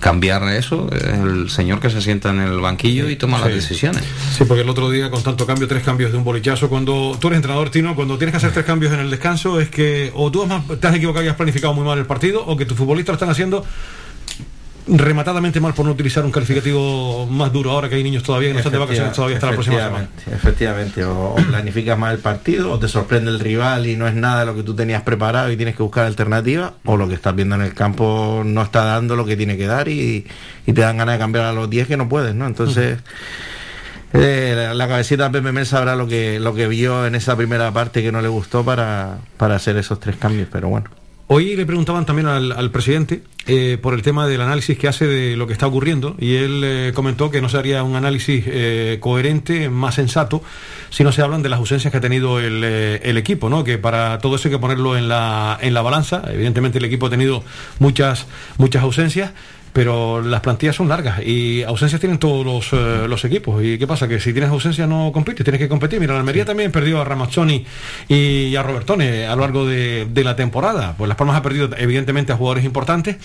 cambiar 0.00 0.42
eso 0.52 0.88
es 0.92 1.02
el 1.02 1.50
señor 1.50 1.80
que 1.80 1.90
se 1.90 2.00
sienta 2.00 2.30
en 2.30 2.40
el 2.40 2.60
banquillo 2.60 3.08
y 3.08 3.16
toma 3.16 3.38
las 3.38 3.48
decisiones. 3.48 4.02
Sí, 4.36 4.44
porque 4.44 4.62
el 4.62 4.68
otro 4.68 4.90
día 4.90 5.10
con 5.10 5.22
tanto 5.22 5.46
cambio, 5.46 5.68
tres 5.68 5.82
cambios 5.82 6.12
de 6.12 6.18
un 6.18 6.24
bolichazo, 6.24 6.68
cuando 6.68 7.16
tú 7.20 7.28
eres 7.28 7.38
entrenador, 7.38 7.70
Tino, 7.70 7.94
cuando 7.94 8.18
tienes 8.18 8.32
que 8.32 8.38
hacer 8.38 8.52
tres 8.52 8.64
cambios 8.64 8.92
en 8.92 9.00
el 9.00 9.10
descanso, 9.10 9.60
es 9.60 9.68
que 9.68 10.10
o 10.14 10.30
tú 10.30 10.42
has 10.42 10.80
te 10.80 10.86
has 10.86 10.94
equivocado 10.94 11.24
y 11.24 11.28
has 11.28 11.36
planificado 11.36 11.74
muy 11.74 11.84
mal 11.84 11.98
el 11.98 12.06
partido, 12.06 12.44
o 12.44 12.56
que 12.56 12.64
tus 12.64 12.76
futbolistas 12.76 13.12
lo 13.12 13.16
están 13.16 13.30
haciendo 13.30 13.64
rematadamente 14.90 15.60
mal 15.60 15.74
por 15.74 15.84
no 15.84 15.92
utilizar 15.92 16.24
un 16.24 16.30
calificativo 16.30 17.26
más 17.26 17.52
duro 17.52 17.70
ahora 17.72 17.88
que 17.88 17.96
hay 17.96 18.02
niños 18.02 18.22
todavía 18.22 18.48
que 18.48 18.54
no 18.54 18.58
están 18.60 18.72
de 18.72 18.78
vacaciones 18.78 19.12
todavía 19.12 19.36
hasta 19.36 19.46
la 19.48 19.52
próxima 19.52 19.76
semana. 19.78 20.08
Efectivamente. 20.32 21.04
O, 21.04 21.34
o 21.34 21.36
planificas 21.36 21.98
mal 21.98 22.14
el 22.14 22.20
partido, 22.20 22.72
o 22.72 22.78
te 22.78 22.88
sorprende 22.88 23.30
el 23.30 23.40
rival 23.40 23.86
y 23.86 23.96
no 23.96 24.08
es 24.08 24.14
nada 24.14 24.44
lo 24.44 24.54
que 24.54 24.62
tú 24.62 24.74
tenías 24.74 25.02
preparado 25.02 25.52
y 25.52 25.56
tienes 25.56 25.76
que 25.76 25.82
buscar 25.82 26.06
alternativas, 26.06 26.72
o 26.84 26.96
lo 26.96 27.06
que 27.08 27.14
estás 27.14 27.34
viendo 27.34 27.54
en 27.54 27.62
el 27.62 27.74
campo 27.74 28.42
no 28.44 28.62
está 28.62 28.84
dando 28.84 29.14
lo 29.16 29.24
que 29.24 29.36
tiene 29.36 29.56
que 29.56 29.66
dar 29.66 29.88
y, 29.88 30.26
y 30.66 30.72
te 30.72 30.80
dan 30.80 30.96
ganas 30.96 31.14
de 31.16 31.18
cambiar 31.18 31.44
a 31.44 31.52
los 31.52 31.68
10 31.68 31.86
que 31.88 31.96
no 31.96 32.08
puedes, 32.08 32.34
¿no? 32.34 32.46
Entonces. 32.46 32.98
eh, 34.14 34.54
la, 34.56 34.74
la 34.74 34.88
cabecita 34.88 35.24
de 35.28 35.38
Pepe 35.38 35.52
Mel 35.52 35.66
sabrá 35.66 35.94
lo 35.96 36.06
que 36.06 36.40
lo 36.40 36.54
que 36.54 36.66
vio 36.66 37.06
en 37.06 37.14
esa 37.14 37.36
primera 37.36 37.70
parte 37.72 38.02
que 38.02 38.10
no 38.10 38.22
le 38.22 38.28
gustó 38.28 38.64
para, 38.64 39.18
para 39.36 39.56
hacer 39.56 39.76
esos 39.76 40.00
tres 40.00 40.16
cambios, 40.16 40.48
pero 40.50 40.68
bueno. 40.68 40.90
Hoy 41.30 41.56
le 41.56 41.66
preguntaban 41.66 42.06
también 42.06 42.26
al, 42.26 42.52
al 42.52 42.70
presidente 42.70 43.22
eh, 43.50 43.78
por 43.80 43.94
el 43.94 44.02
tema 44.02 44.26
del 44.26 44.42
análisis 44.42 44.78
que 44.78 44.88
hace 44.88 45.06
de 45.06 45.34
lo 45.34 45.46
que 45.46 45.54
está 45.54 45.66
ocurriendo 45.66 46.14
y 46.18 46.36
él 46.36 46.62
eh, 46.62 46.92
comentó 46.94 47.30
que 47.30 47.40
no 47.40 47.48
se 47.48 47.56
haría 47.56 47.82
un 47.82 47.96
análisis 47.96 48.44
eh, 48.46 48.98
coherente, 49.00 49.70
más 49.70 49.94
sensato, 49.94 50.42
si 50.90 51.02
no 51.02 51.12
se 51.12 51.22
hablan 51.22 51.42
de 51.42 51.48
las 51.48 51.58
ausencias 51.58 51.90
que 51.90 51.96
ha 51.96 52.00
tenido 52.02 52.40
el, 52.40 52.62
el 52.62 53.16
equipo, 53.16 53.48
¿no? 53.48 53.64
que 53.64 53.78
para 53.78 54.18
todo 54.18 54.36
eso 54.36 54.48
hay 54.48 54.52
que 54.52 54.58
ponerlo 54.58 54.98
en 54.98 55.08
la, 55.08 55.58
en 55.62 55.72
la 55.72 55.80
balanza. 55.80 56.22
Evidentemente 56.28 56.76
el 56.76 56.84
equipo 56.84 57.06
ha 57.06 57.10
tenido 57.10 57.42
muchas, 57.78 58.26
muchas 58.58 58.82
ausencias. 58.82 59.32
Pero 59.72 60.22
las 60.22 60.40
plantillas 60.40 60.76
son 60.76 60.88
largas 60.88 61.20
y 61.24 61.62
ausencias 61.62 62.00
tienen 62.00 62.18
todos 62.18 62.44
los, 62.44 62.72
eh, 62.72 63.06
los 63.08 63.24
equipos. 63.24 63.62
¿Y 63.62 63.78
qué 63.78 63.86
pasa? 63.86 64.08
Que 64.08 64.18
si 64.20 64.32
tienes 64.32 64.50
ausencia 64.50 64.86
no 64.86 65.10
compites, 65.12 65.44
tienes 65.44 65.60
que 65.60 65.68
competir. 65.68 66.00
Mira, 66.00 66.14
la 66.14 66.20
Almería 66.20 66.44
también 66.44 66.72
perdió 66.72 67.00
a 67.00 67.04
Ramazzoni 67.04 67.64
y 68.08 68.56
a 68.56 68.62
Robertone 68.62 69.26
a 69.26 69.34
lo 69.34 69.42
largo 69.42 69.66
de, 69.66 70.06
de 70.10 70.24
la 70.24 70.36
temporada. 70.36 70.94
Pues 70.96 71.08
Las 71.08 71.16
Palmas 71.16 71.36
ha 71.36 71.42
perdido 71.42 71.70
evidentemente 71.76 72.32
a 72.32 72.36
jugadores 72.36 72.64
importantes. 72.64 73.16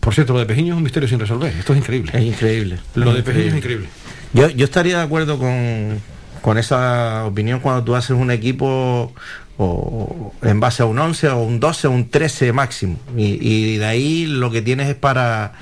Por 0.00 0.14
cierto, 0.14 0.32
lo 0.32 0.40
de 0.40 0.46
Pejiño 0.46 0.74
es 0.74 0.78
un 0.78 0.82
misterio 0.82 1.08
sin 1.08 1.20
resolver. 1.20 1.54
Esto 1.56 1.72
es 1.74 1.78
increíble. 1.78 2.10
Es 2.14 2.24
increíble. 2.24 2.78
Lo 2.94 3.14
de 3.14 3.22
Pejiño 3.22 3.50
es 3.50 3.56
increíble. 3.56 3.88
Yo, 4.32 4.48
yo 4.48 4.64
estaría 4.64 4.98
de 4.98 5.04
acuerdo 5.04 5.38
con, 5.38 6.00
con 6.40 6.58
esa 6.58 7.24
opinión 7.24 7.60
cuando 7.60 7.84
tú 7.84 7.94
haces 7.94 8.16
un 8.16 8.30
equipo 8.30 9.12
o, 9.58 10.32
en 10.42 10.58
base 10.58 10.82
a 10.82 10.86
un 10.86 10.98
11 10.98 11.28
o 11.28 11.38
un 11.38 11.60
12 11.60 11.86
o 11.86 11.90
un 11.90 12.08
13 12.08 12.52
máximo. 12.52 12.98
Y, 13.16 13.38
y 13.40 13.76
de 13.76 13.84
ahí 13.84 14.26
lo 14.26 14.50
que 14.50 14.62
tienes 14.62 14.88
es 14.88 14.96
para, 14.96 15.52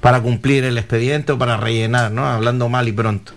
para 0.00 0.20
cumplir 0.20 0.64
el 0.64 0.78
expediente 0.78 1.32
o 1.32 1.38
para 1.38 1.56
rellenar, 1.56 2.10
¿no? 2.12 2.26
Hablando 2.26 2.68
mal 2.68 2.88
y 2.88 2.92
pronto. 2.92 3.32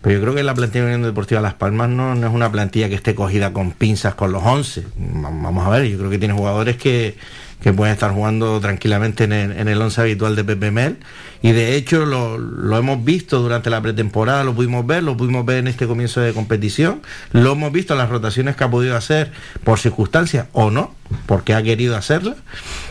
Pero 0.00 0.14
yo 0.16 0.22
creo 0.22 0.34
que 0.34 0.44
la 0.44 0.54
plantilla 0.54 0.84
de 0.84 0.94
Unión 0.94 1.02
Deportiva 1.10 1.40
Las 1.40 1.54
Palmas 1.54 1.88
no, 1.88 2.14
es 2.14 2.32
una 2.32 2.52
plantilla 2.52 2.88
que 2.88 2.94
esté 2.94 3.16
cogida 3.16 3.52
con 3.52 3.72
pinzas 3.72 4.14
con 4.14 4.30
los 4.30 4.42
11. 4.44 4.82
Va- 4.96 5.30
Vamos 5.30 5.66
a 5.66 5.70
ver, 5.70 5.88
yo 5.88 5.98
creo 5.98 6.08
que 6.08 6.18
tiene 6.18 6.34
jugadores 6.34 6.76
que, 6.76 7.16
que 7.60 7.72
pueden 7.72 7.94
estar 7.94 8.12
jugando 8.12 8.60
tranquilamente 8.60 9.24
en 9.24 9.32
el, 9.32 9.52
en 9.58 9.66
el 9.66 9.82
11 9.82 10.00
habitual 10.00 10.36
de 10.36 10.44
Pepe 10.44 10.70
Mel. 10.70 10.98
Y 11.42 11.50
de 11.50 11.74
hecho 11.74 12.06
lo, 12.06 12.38
lo 12.38 12.78
hemos 12.78 13.04
visto 13.04 13.40
durante 13.40 13.70
la 13.70 13.80
pretemporada, 13.82 14.44
lo 14.44 14.54
pudimos 14.54 14.86
ver, 14.86 15.02
lo 15.02 15.16
pudimos 15.16 15.44
ver 15.44 15.58
en 15.58 15.66
este 15.66 15.88
comienzo 15.88 16.20
de 16.20 16.32
competición, 16.32 17.02
lo 17.32 17.52
hemos 17.52 17.72
visto 17.72 17.94
en 17.94 17.98
las 17.98 18.08
rotaciones 18.08 18.54
que 18.54 18.62
ha 18.62 18.70
podido 18.70 18.96
hacer 18.96 19.32
por 19.64 19.80
circunstancias 19.80 20.46
o 20.52 20.70
no, 20.70 20.94
porque 21.26 21.54
ha 21.54 21.62
querido 21.64 21.96
hacerlas. 21.96 22.36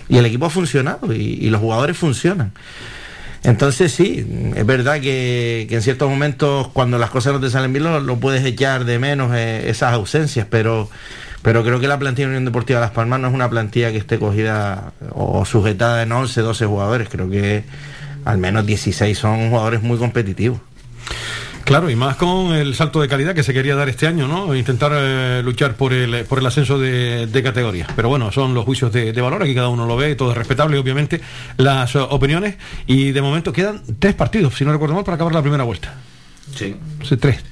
Y 0.09 0.17
el 0.17 0.25
equipo 0.25 0.47
ha 0.47 0.49
funcionado 0.49 1.13
y 1.13 1.49
los 1.49 1.61
jugadores 1.61 1.97
funcionan. 1.97 2.51
Entonces 3.43 3.91
sí, 3.91 4.53
es 4.55 4.65
verdad 4.65 4.99
que, 4.99 5.67
que 5.69 5.75
en 5.75 5.81
ciertos 5.81 6.09
momentos 6.09 6.67
cuando 6.69 6.97
las 6.97 7.09
cosas 7.09 7.33
no 7.33 7.39
te 7.39 7.49
salen 7.49 7.71
bien 7.71 7.83
lo, 8.05 8.17
puedes 8.17 8.43
echar 8.45 8.85
de 8.85 8.99
menos 8.99 9.33
eh, 9.35 9.69
esas 9.69 9.93
ausencias, 9.93 10.47
pero, 10.49 10.89
pero 11.41 11.63
creo 11.63 11.79
que 11.79 11.87
la 11.87 11.99
plantilla 11.99 12.27
de 12.27 12.31
Unión 12.31 12.45
Deportiva 12.45 12.79
Las 12.79 12.91
Palmas 12.91 13.19
no 13.19 13.27
es 13.27 13.33
una 13.33 13.49
plantilla 13.49 13.91
que 13.91 13.97
esté 13.97 14.19
cogida 14.19 14.91
o 15.11 15.45
sujetada 15.45 16.03
en 16.03 16.11
11, 16.11 16.41
12 16.41 16.65
jugadores, 16.65 17.09
creo 17.09 17.29
que 17.29 17.63
al 18.25 18.37
menos 18.37 18.65
16 18.65 19.17
son 19.17 19.49
jugadores 19.49 19.81
muy 19.81 19.97
competitivos. 19.97 20.59
Claro, 21.67 21.89
y 21.89 21.97
más 21.97 22.15
con 22.15 22.53
el 22.53 22.75
salto 22.75 23.01
de 23.01 23.09
calidad 23.09 23.35
que 23.35 23.43
se 23.43 23.53
quería 23.53 23.75
dar 23.75 23.89
este 23.89 24.07
año, 24.07 24.25
¿no? 24.25 24.55
Intentar 24.55 24.93
eh, 24.95 25.41
luchar 25.43 25.75
por 25.75 25.91
el, 25.91 26.23
por 26.23 26.39
el 26.39 26.45
ascenso 26.45 26.79
de, 26.79 27.27
de 27.27 27.43
categoría. 27.43 27.87
Pero 27.93 28.07
bueno, 28.07 28.31
son 28.31 28.53
los 28.53 28.63
juicios 28.63 28.93
de, 28.93 29.11
de 29.11 29.21
valor, 29.21 29.43
aquí 29.43 29.53
cada 29.53 29.67
uno 29.67 29.85
lo 29.85 29.97
ve, 29.97 30.15
todo 30.15 30.31
es 30.31 30.37
respetable, 30.37 30.77
obviamente, 30.77 31.19
las 31.57 31.93
eh, 31.95 31.99
opiniones. 31.99 32.55
Y 32.85 33.11
de 33.11 33.21
momento 33.21 33.51
quedan 33.51 33.81
tres 33.99 34.15
partidos, 34.15 34.55
si 34.55 34.63
no 34.63 34.71
recuerdo 34.71 34.95
mal, 34.95 35.03
para 35.03 35.15
acabar 35.15 35.33
la 35.33 35.41
primera 35.41 35.65
vuelta. 35.65 35.93
Sí. 36.55 36.73
Sí, 37.03 37.17
tres. 37.17 37.43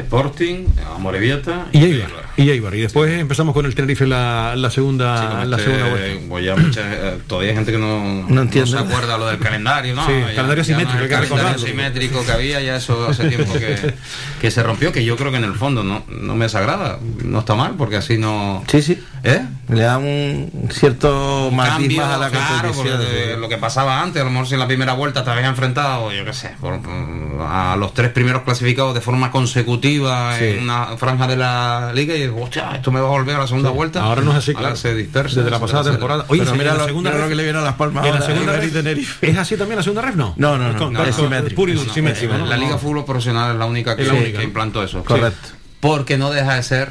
Sporting, 0.00 0.66
Amorebieta 0.96 1.66
Y 1.72 1.84
Eibar. 1.84 2.10
Y 2.36 2.50
Eibar. 2.50 2.74
Y 2.74 2.80
después 2.80 3.12
empezamos 3.20 3.54
con 3.54 3.66
el 3.66 3.74
Tenerife 3.74 4.06
la, 4.06 4.54
la 4.56 4.70
segunda, 4.70 5.44
la 5.44 5.56
Este, 5.56 5.70
segunda 5.70 5.90
vuelta. 6.28 6.56
mucha, 6.56 6.80
eh, 6.92 7.18
todavía 7.26 7.50
hay 7.50 7.56
gente 7.56 7.72
que 7.72 7.78
no, 7.78 8.26
No 8.28 8.42
entiende. 8.42 8.70
se 8.70 8.78
acuerda 8.78 9.16
lo 9.18 9.26
del 9.26 9.38
calendario, 9.38 9.94
¿no? 9.94 10.06
Sí, 10.06 10.12
Ya- 10.12 10.34
calendario 10.34 10.64
ya 10.64 10.74
no 10.74 10.80
simétrico, 10.80 11.04
el 11.04 11.08
calendario 11.28 11.58
simétrico 11.58 12.24
que 12.26 12.32
había, 12.32 12.60
ya 12.60 12.76
eso 12.76 13.08
hace 13.08 13.28
tiempo 13.28 13.52
que, 13.54 13.94
que 14.40 14.50
se 14.50 14.62
rompió, 14.62 14.92
que 14.92 15.04
yo 15.04 15.16
creo 15.16 15.30
que 15.30 15.38
en 15.38 15.44
el 15.44 15.54
fondo 15.54 15.84
no, 15.84 16.04
no 16.08 16.34
me 16.34 16.46
desagrada, 16.46 16.98
no 17.24 17.38
está 17.40 17.54
mal, 17.54 17.74
porque 17.78 17.96
así 17.96 18.18
no... 18.18 18.64
Sí, 18.68 18.82
sí. 18.82 18.98
¿Eh? 19.22 19.40
Le 19.66 19.80
da 19.82 19.96
un 19.96 20.50
cierto 20.70 21.50
matiz 21.50 21.72
Cambio, 21.72 22.02
más 22.02 22.14
a 22.14 22.18
la 22.18 22.30
claro, 22.30 22.72
de 22.98 23.36
lo 23.38 23.48
que 23.48 23.56
pasaba 23.56 24.02
antes, 24.02 24.20
a 24.20 24.24
lo 24.26 24.30
mejor 24.30 24.46
si 24.46 24.54
en 24.54 24.60
la 24.60 24.66
primera 24.66 24.92
vuelta 24.92 25.24
te 25.24 25.30
habías 25.30 25.46
enfrentado, 25.48 26.12
yo 26.12 26.22
qué 26.24 26.34
sé, 26.34 26.54
por- 26.60 26.78
a 27.48 27.74
los 27.76 27.94
tres 27.94 28.10
primeros 28.10 28.42
clasificados 28.42 28.94
de 28.94 29.00
forma 29.00 29.30
consecutiva 29.30 30.36
Sí. 30.38 30.44
en 30.44 30.64
una 30.64 30.96
franja 30.98 31.26
de 31.26 31.36
la 31.36 31.92
liga 31.94 32.14
y 32.14 32.26
dices, 32.26 32.34
hostia, 32.38 32.72
esto 32.74 32.92
me 32.92 33.00
va 33.00 33.06
a 33.06 33.10
volver 33.10 33.36
a 33.36 33.38
la 33.40 33.46
segunda 33.46 33.70
vuelta. 33.70 34.02
Ahora 34.02 34.20
no 34.20 34.32
es 34.32 34.36
así, 34.38 34.50
Ahora 34.50 34.60
claro. 34.60 34.76
se 34.76 34.94
dispersa. 34.94 35.36
Desde 35.36 35.50
la 35.50 35.58
pasada 35.60 35.90
temporada. 35.90 36.26
Oye, 36.28 36.42
mira 36.52 36.74
la 36.74 36.84
segunda 36.84 37.10
lo 37.10 37.24
ref- 37.24 37.28
que 37.28 37.34
le 37.34 37.42
viene 37.44 37.58
a 37.58 37.62
Las 37.62 37.74
Palmas 37.74 38.04
en 38.04 38.10
la 38.12 38.16
ahora, 38.20 38.26
segunda 38.34 38.52
ref- 38.60 38.72
Tenerife. 38.72 39.30
¿Es 39.30 39.38
así 39.38 39.56
también 39.56 39.76
la 39.78 39.82
segunda 39.82 40.02
ref? 40.02 40.14
No. 40.14 40.34
No, 40.36 40.58
no, 40.58 40.72
no, 40.72 40.78
Con- 40.78 40.92
no, 40.92 40.98
No, 41.00 42.38
no. 42.38 42.46
La 42.46 42.56
Liga 42.56 42.76
Fútbol 42.78 43.04
Profesional 43.04 43.52
es 43.52 43.58
la 43.58 43.64
única 43.66 43.96
que, 43.96 44.04
implantó 44.42 44.82
eso. 44.82 45.02
Correcto. 45.04 45.48
Porque 45.80 46.18
no 46.18 46.30
deja 46.30 46.54
de 46.54 46.62
ser 46.62 46.90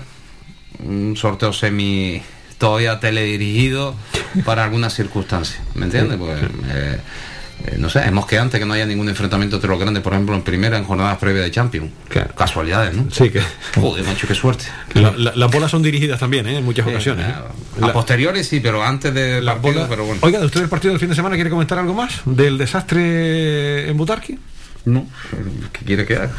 un 0.80 1.16
sorteo 1.16 1.54
semi 1.54 2.22
todavía 2.64 2.98
teledirigido 3.00 3.94
para 4.46 4.64
algunas 4.64 4.94
circunstancias. 4.94 5.62
¿Me 5.76 5.86
entiendes? 5.86 6.18
Pues, 6.18 6.42
eh, 6.74 6.98
eh, 7.66 7.76
no 7.78 7.90
sé, 7.90 8.00
hemos 8.08 8.26
que 8.26 8.38
antes 8.40 8.58
que 8.60 8.66
no 8.66 8.74
haya 8.74 8.86
ningún 8.86 9.10
enfrentamiento 9.10 9.58
entre 9.58 9.70
los 9.70 9.78
grandes, 9.80 10.02
por 10.02 10.14
ejemplo, 10.14 10.34
en 10.36 10.44
primera, 10.44 10.78
en 10.78 10.86
jornadas 10.86 11.18
previas 11.18 11.44
de 11.46 11.52
Champions. 11.52 11.92
Casualidades, 12.38 12.94
¿no? 12.96 13.06
Sí, 13.12 13.30
que. 13.30 13.42
Joder, 13.76 14.06
macho, 14.06 14.28
qué 14.28 14.34
suerte. 14.36 14.66
La- 14.94 15.12
la- 15.12 15.34
las 15.36 15.52
bolas 15.52 15.70
son 15.72 15.84
dirigidas 15.84 16.20
también, 16.20 16.48
¿eh? 16.48 16.58
en 16.58 16.64
muchas 16.66 16.88
ocasiones. 16.88 17.28
¿eh? 17.28 17.34
A 17.82 17.88
La- 17.88 17.94
posteriores 17.94 18.48
sí, 18.48 18.60
pero 18.62 18.82
antes 18.84 19.14
de 19.14 19.42
las 19.42 19.62
bolas- 19.62 19.88
pero 19.90 20.06
bueno. 20.06 20.20
Oiga, 20.24 20.40
¿de 20.40 20.46
usted 20.46 20.62
el 20.62 20.70
partido 20.70 20.94
del 20.94 21.00
fin 21.02 21.10
de 21.10 21.16
semana 21.16 21.36
quiere 21.36 21.50
comentar 21.50 21.78
algo 21.80 21.94
más? 21.94 22.22
¿Del 22.26 22.58
desastre 22.58 23.90
en 23.90 23.98
Butarque? 23.98 24.38
No, 24.86 25.08
¿qué 25.72 25.86
quiere 25.86 26.06
que 26.06 26.16
haga? 26.18 26.34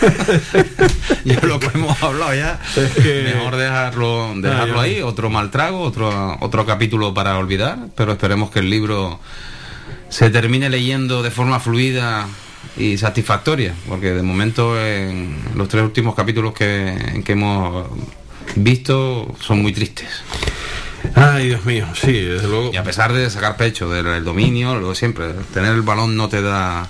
ya 1.24 1.40
lo 1.42 1.60
que 1.60 1.66
hemos 1.74 2.02
hablado 2.02 2.34
ya. 2.34 2.58
Mejor 3.04 3.56
dejarlo, 3.56 4.32
dejarlo 4.36 4.80
Ah, 4.80 4.82
ahí, 4.84 5.02
otro 5.02 5.28
mal 5.28 5.50
trago, 5.50 5.80
otro, 5.80 6.38
otro 6.40 6.64
capítulo 6.64 7.12
para 7.12 7.36
olvidar, 7.38 7.78
pero 7.94 8.12
esperemos 8.12 8.50
que 8.50 8.60
el 8.60 8.70
libro 8.70 9.20
se 10.08 10.30
termine 10.30 10.70
leyendo 10.70 11.22
de 11.22 11.30
forma 11.30 11.60
fluida 11.60 12.26
y 12.78 12.96
satisfactoria, 12.96 13.74
porque 13.88 14.12
de 14.12 14.22
momento 14.22 14.80
en 14.82 15.36
los 15.54 15.68
tres 15.68 15.84
últimos 15.84 16.14
capítulos 16.14 16.54
que, 16.54 17.22
que 17.24 17.32
hemos 17.32 17.86
visto 18.54 19.34
son 19.40 19.60
muy 19.60 19.72
tristes. 19.72 20.08
Ay, 21.14 21.48
Dios 21.48 21.64
mío, 21.64 21.86
sí, 21.94 22.12
desde 22.12 22.48
luego. 22.48 22.70
Y 22.72 22.76
a 22.76 22.82
pesar 22.84 23.12
de 23.12 23.28
sacar 23.30 23.56
pecho 23.56 23.88
del, 23.90 24.04
del 24.04 24.24
dominio, 24.24 24.74
luego 24.76 24.94
siempre, 24.94 25.26
tener 25.54 25.72
el 25.74 25.82
balón 25.82 26.16
no 26.16 26.28
te 26.28 26.42
da 26.42 26.88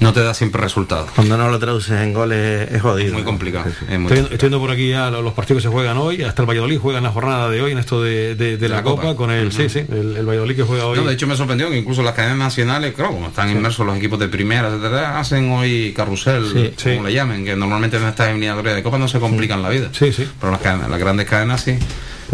no 0.00 0.14
te 0.14 0.22
da 0.22 0.32
siempre 0.32 0.62
resultados. 0.62 1.10
Cuando 1.14 1.36
no 1.36 1.50
lo 1.50 1.58
traduces 1.58 2.00
en 2.00 2.14
goles 2.14 2.70
es 2.72 2.80
jodido. 2.80 3.12
Muy 3.12 3.22
complicado. 3.22 3.66
es 3.68 3.74
muy 3.76 3.84
Estoy, 3.84 3.98
complicado. 3.98 4.32
estoy 4.32 4.48
viendo 4.48 4.58
por 4.60 4.70
aquí 4.70 4.88
ya 4.88 5.10
los 5.10 5.34
partidos 5.34 5.62
que 5.62 5.68
se 5.68 5.72
juegan 5.72 5.98
hoy, 5.98 6.22
hasta 6.22 6.40
el 6.42 6.48
Valladolid 6.48 6.78
juega 6.78 6.98
en 6.98 7.04
la 7.04 7.10
jornada 7.10 7.50
de 7.50 7.60
hoy 7.60 7.72
en 7.72 7.78
esto 7.78 8.02
de, 8.02 8.34
de- 8.34 8.56
de 8.56 8.68
la, 8.70 8.76
la 8.76 8.82
Copa, 8.82 9.02
Copa. 9.02 9.16
con 9.16 9.30
el, 9.30 9.52
sí, 9.52 9.68
sí, 9.68 9.80
el, 9.90 10.16
el 10.16 10.24
Valladolid 10.26 10.56
que 10.56 10.62
juega 10.62 10.86
hoy. 10.86 10.98
No, 10.98 11.04
de 11.04 11.12
hecho 11.12 11.26
me 11.26 11.36
sorprendió 11.36 11.68
que 11.68 11.76
incluso 11.76 12.02
las 12.02 12.14
cadenas 12.14 12.38
nacionales, 12.38 12.94
claro, 12.94 13.12
como 13.12 13.26
están 13.28 13.50
inmersos 13.50 13.84
los 13.86 13.94
equipos 13.98 14.18
de 14.18 14.28
primera, 14.28 14.68
etcétera, 14.68 15.18
hacen 15.20 15.50
hoy 15.50 15.92
carrusel, 15.94 16.72
Sí, 16.78 16.94
como 16.96 17.06
le 17.08 17.12
llamen, 17.12 17.44
que 17.44 17.54
normalmente 17.54 17.98
en 17.98 18.04
estas 18.04 18.28
eliminatorias 18.30 18.76
de 18.76 18.82
Copa 18.82 18.96
no 18.96 19.06
se 19.08 19.20
complican 19.20 19.60
la 19.62 19.68
vida. 19.68 19.90
Sí, 19.92 20.12
sí. 20.14 20.26
Pero 20.40 20.50
las, 20.50 20.62
cadenas- 20.62 20.88
las 20.88 20.98
grandes 20.98 21.26
cadenas 21.28 21.60
sí. 21.60 21.78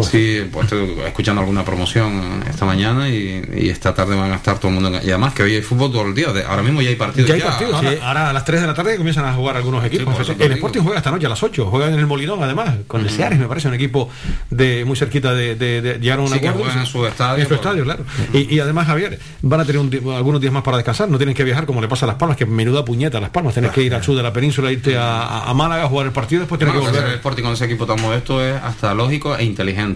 Sí, 0.05 0.47
pues 0.51 0.65
estoy 0.65 0.97
escuchando 1.05 1.41
alguna 1.41 1.63
promoción 1.65 2.43
esta 2.49 2.65
mañana 2.65 3.09
y, 3.09 3.41
y 3.55 3.69
esta 3.69 3.93
tarde 3.93 4.15
van 4.15 4.31
a 4.31 4.35
estar 4.35 4.57
todo 4.59 4.69
el 4.71 4.79
mundo. 4.79 4.91
Y 5.03 5.09
además 5.09 5.33
que 5.33 5.43
hoy 5.43 5.55
hay 5.55 5.61
fútbol 5.61 5.91
todo 5.91 6.03
el 6.07 6.13
día. 6.13 6.27
ahora 6.47 6.61
mismo 6.63 6.81
ya 6.81 6.89
hay 6.89 6.95
partidos. 6.95 7.27
Ya 7.29 7.35
hay 7.35 7.41
partidos, 7.41 7.73
ahora, 7.75 7.91
ahora 8.03 8.29
a 8.29 8.33
las 8.33 8.45
3 8.45 8.61
de 8.61 8.67
la 8.67 8.73
tarde 8.73 8.97
comienzan 8.97 9.25
a 9.25 9.33
jugar 9.33 9.57
algunos 9.57 9.83
equipos. 9.85 10.15
te 10.17 10.31
el 10.31 10.37
digo. 10.37 10.53
Sporting 10.55 10.81
juega 10.81 10.97
esta 10.97 11.11
noche 11.11 11.25
a 11.25 11.29
las 11.29 11.41
8, 11.41 11.67
juega 11.69 11.87
en 11.87 11.95
el 11.95 12.05
Molinón 12.07 12.41
además, 12.43 12.75
con 12.87 13.01
el 13.01 13.09
Seares 13.09 13.39
me 13.39 13.47
parece 13.47 13.67
un 13.67 13.73
equipo 13.73 14.09
de 14.49 14.83
muy 14.85 14.95
cerquita 14.95 15.33
de, 15.33 15.55
de, 15.55 15.81
de 15.81 15.99
llegar 15.99 16.19
a 16.19 16.21
un 16.21 16.27
Sí, 16.29 16.39
que 16.39 16.47
acuerdo. 16.47 16.65
juegan 16.65 16.79
en 16.79 16.85
su 16.85 17.05
estadio, 17.05 17.37
En 17.43 17.43
su 17.43 17.49
por- 17.49 17.57
estadio, 17.57 17.83
claro. 17.83 18.03
Y, 18.33 18.55
y 18.55 18.59
además, 18.59 18.87
Javier, 18.87 19.19
van 19.41 19.61
a 19.61 19.65
tener 19.65 19.79
un 19.81 19.87
algunos 20.15 20.41
días 20.41 20.53
más 20.53 20.63
para 20.63 20.77
descansar, 20.77 21.09
no 21.09 21.17
tienen 21.17 21.33
que 21.35 21.43
viajar 21.43 21.65
como 21.65 21.81
le 21.81 21.87
pasa 21.87 22.05
a 22.05 22.07
Las 22.07 22.17
Palmas, 22.17 22.37
que 22.37 22.45
menuda 22.45 22.83
puñeta 22.85 23.17
a 23.17 23.21
Las 23.21 23.29
Palmas, 23.29 23.53
tienes 23.53 23.71
que 23.71 23.81
ir 23.81 23.93
al 23.95 24.03
sur 24.03 24.15
de 24.15 24.23
la 24.23 24.33
península, 24.33 24.71
irte 24.71 24.97
a, 24.97 25.21
a- 25.23 25.49
a 25.49 25.53
Málaga, 25.53 25.87
jugar 25.87 26.07
el 26.07 26.11
partido, 26.11 26.41
después 26.41 26.59
tienes 26.59 26.75
Bueno, 26.75 26.85
que 26.91 26.97
hacer 26.97 26.99
el 27.03 27.05
volver. 27.07 27.17
Sporting 27.19 27.43
con 27.43 27.53
ese 27.53 27.65
equipo 27.65 27.85
tan 27.85 28.01
modesto 28.01 28.43
es 28.43 28.55
hasta 28.61 28.93
lógico 28.93 29.35
e 29.37 29.43
inteligente. 29.43 29.86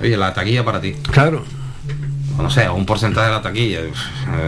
Oye, 0.00 0.16
la 0.16 0.32
taquilla 0.32 0.64
para 0.64 0.80
ti. 0.80 0.94
Claro. 1.12 1.44
No 2.42 2.50
sé, 2.50 2.68
un 2.68 2.86
porcentaje 2.86 3.26
de 3.28 3.32
la 3.32 3.42
taquilla. 3.42 3.80
eh, 3.80 3.92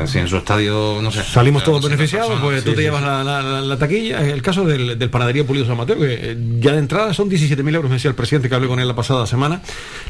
si 0.06 0.18
en 0.18 0.28
su 0.28 0.36
estadio, 0.36 0.98
no 1.02 1.10
sé. 1.10 1.22
Salimos 1.22 1.62
todos 1.64 1.80
200 1.82 1.90
beneficiados, 1.98 2.28
personas, 2.28 2.52
pues 2.52 2.64
tú 2.64 2.70
te 2.70 2.76
sí, 2.76 2.82
llevas 2.82 3.00
sí. 3.00 3.06
La, 3.06 3.22
la- 3.24 3.42
la- 3.42 3.60
la 3.60 3.76
taquilla. 3.78 4.20
El 4.28 4.42
caso 4.42 4.64
del, 4.64 4.98
del 4.98 5.10
Panadería 5.10 5.44
Pulido 5.46 5.66
San 5.66 5.76
Mateo, 5.76 5.98
que 5.98 6.14
eh, 6.32 6.36
ya 6.60 6.72
de 6.72 6.78
entrada 6.78 7.12
son 7.14 7.28
17.000 7.30 7.74
euros, 7.74 7.90
me 7.90 7.96
decía 7.96 8.08
el 8.08 8.14
presidente 8.14 8.48
que 8.48 8.54
hablé 8.54 8.68
con 8.68 8.80
él 8.80 8.88
la 8.88 8.94
pasada 8.96 9.26
semana, 9.26 9.62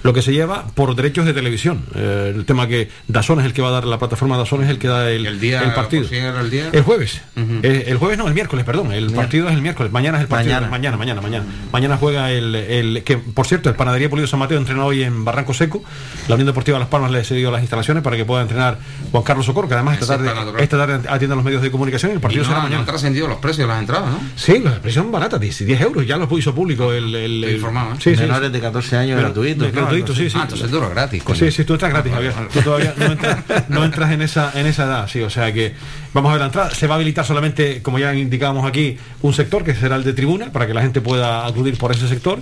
lo 0.02 0.12
que 0.12 0.22
se 0.22 0.32
lleva 0.32 0.66
por 0.74 0.94
derechos 0.94 1.26
de 1.26 1.32
televisión. 1.34 1.82
Eh, 1.94 2.32
el 2.34 2.44
tema 2.44 2.66
que 2.68 2.88
Dazón 3.08 3.40
es 3.40 3.46
el 3.46 3.52
que 3.52 3.62
va 3.62 3.68
a 3.68 3.72
dar, 3.72 3.84
la 3.84 3.98
plataforma 3.98 4.36
Dazón 4.36 4.62
es 4.64 4.70
el 4.70 4.78
que 4.78 4.88
da 4.88 5.10
el, 5.10 5.26
El 5.26 5.40
día, 5.40 5.62
el 5.62 5.72
partido. 5.74 6.02
¿por 6.02 6.10
si 6.10 6.16
era 6.16 6.40
el 6.40 6.50
día? 6.50 6.68
El 6.72 6.82
jueves. 6.82 7.20
Eh, 7.36 7.84
el 7.88 7.96
jueves 7.98 8.18
no, 8.18 8.26
el 8.28 8.34
miércoles, 8.34 8.64
perdón. 8.64 8.92
El 8.92 9.10
partido 9.12 9.48
es 9.48 9.54
el 9.54 9.62
miércoles. 9.62 9.92
Mañana 9.92 10.18
es 10.18 10.22
el 10.22 10.28
partido. 10.28 10.54
Mañana. 10.54 10.70
Mañana, 10.70 10.96
mañana, 10.96 11.20
mañana. 11.20 11.44
Mañana 11.72 11.96
juega 11.96 12.30
el, 12.30 12.54
el- 12.54 13.02
que, 13.04 13.18
por 13.18 13.46
cierto, 13.46 13.68
el 13.68 13.74
Panadería 13.76 14.08
Pulido 14.10 14.26
San 14.26 14.38
Mateo 14.40 14.58
entrenó 14.58 14.86
hoy 14.86 15.02
en 15.02 15.24
Barranco 15.24 15.54
Seco. 15.54 15.82
La 16.28 16.34
Unión 16.34 16.46
Deportiva 16.46 16.78
Las 16.78 16.88
Palmas 16.88 17.10
le 17.10 17.18
ha 17.20 17.24
cedido 17.24 17.50
las 17.50 17.62
instalaciones 17.72 18.02
para 18.02 18.16
que 18.18 18.24
pueda 18.26 18.42
entrenar 18.42 18.76
Juan 19.10 19.22
Carlos 19.22 19.46
Socorro, 19.46 19.66
que 19.66 19.72
además 19.74 19.98
esta 19.98 20.18
tarde, 20.18 20.30
esta 20.62 20.76
tarde 20.76 21.08
atiende 21.08 21.32
a 21.32 21.36
los 21.36 21.44
medios 21.44 21.62
de 21.62 21.70
comunicación 21.70 22.10
y 22.10 22.12
el 22.12 22.18
Y 22.18 22.20
partido 22.20 22.42
no, 22.42 22.48
será 22.48 22.58
no 22.58 22.62
mañana. 22.64 22.80
han 22.80 22.86
trascendido 22.86 23.26
los 23.28 23.38
precios 23.38 23.66
de 23.66 23.72
las 23.72 23.80
entradas, 23.80 24.10
¿no? 24.10 24.20
Sí, 24.36 24.58
la 24.62 24.78
presión 24.80 25.10
barata, 25.10 25.38
10, 25.38 25.64
10 25.64 25.80
euros, 25.80 26.06
ya 26.06 26.18
lo 26.18 26.28
hizo 26.38 26.54
público 26.54 26.92
el... 26.92 27.14
el, 27.14 27.44
el- 27.44 27.54
informado, 27.54 27.92
¿eh? 27.94 27.96
sí, 27.98 28.14
sí, 28.14 28.20
Menores 28.20 28.48
sí. 28.48 28.52
de 28.52 28.60
14 28.60 28.96
años 28.98 29.16
Pero- 29.16 29.28
gratuitos. 29.28 29.66
¿no? 29.72 29.80
gratuito, 29.80 30.14
sí, 30.14 30.28
sí. 30.28 30.36
Ah, 30.38 30.42
entonces 30.42 30.70
duro 30.70 30.90
gratis. 30.90 31.22
coño. 31.22 31.38
Sí, 31.38 31.50
sí, 31.50 31.64
tú 31.64 31.72
entras 31.74 31.92
gratis, 31.92 32.12
Javier. 32.12 32.32
Tú 32.52 32.60
todavía 32.60 32.94
no 32.98 33.06
entras, 33.06 33.38
no 33.70 33.84
entras 33.84 34.10
en 34.12 34.20
esa 34.22 34.52
en 34.54 34.66
esa 34.66 34.84
edad, 34.84 35.08
sí. 35.08 35.20
O 35.22 35.30
sea 35.30 35.50
que 35.52 35.74
vamos 36.12 36.28
a 36.28 36.32
ver 36.34 36.40
la 36.40 36.46
entrada. 36.46 36.70
Se 36.74 36.86
va 36.86 36.94
a 36.94 36.96
habilitar 36.96 37.24
solamente, 37.24 37.80
como 37.82 37.98
ya 37.98 38.14
indicábamos 38.14 38.66
aquí, 38.66 38.98
un 39.22 39.32
sector 39.32 39.64
que 39.64 39.74
será 39.74 39.96
el 39.96 40.04
de 40.04 40.12
tribuna 40.12 40.52
para 40.52 40.66
que 40.66 40.74
la 40.74 40.82
gente 40.82 41.00
pueda 41.00 41.46
acudir 41.46 41.78
por 41.78 41.90
ese 41.92 42.06
sector. 42.08 42.40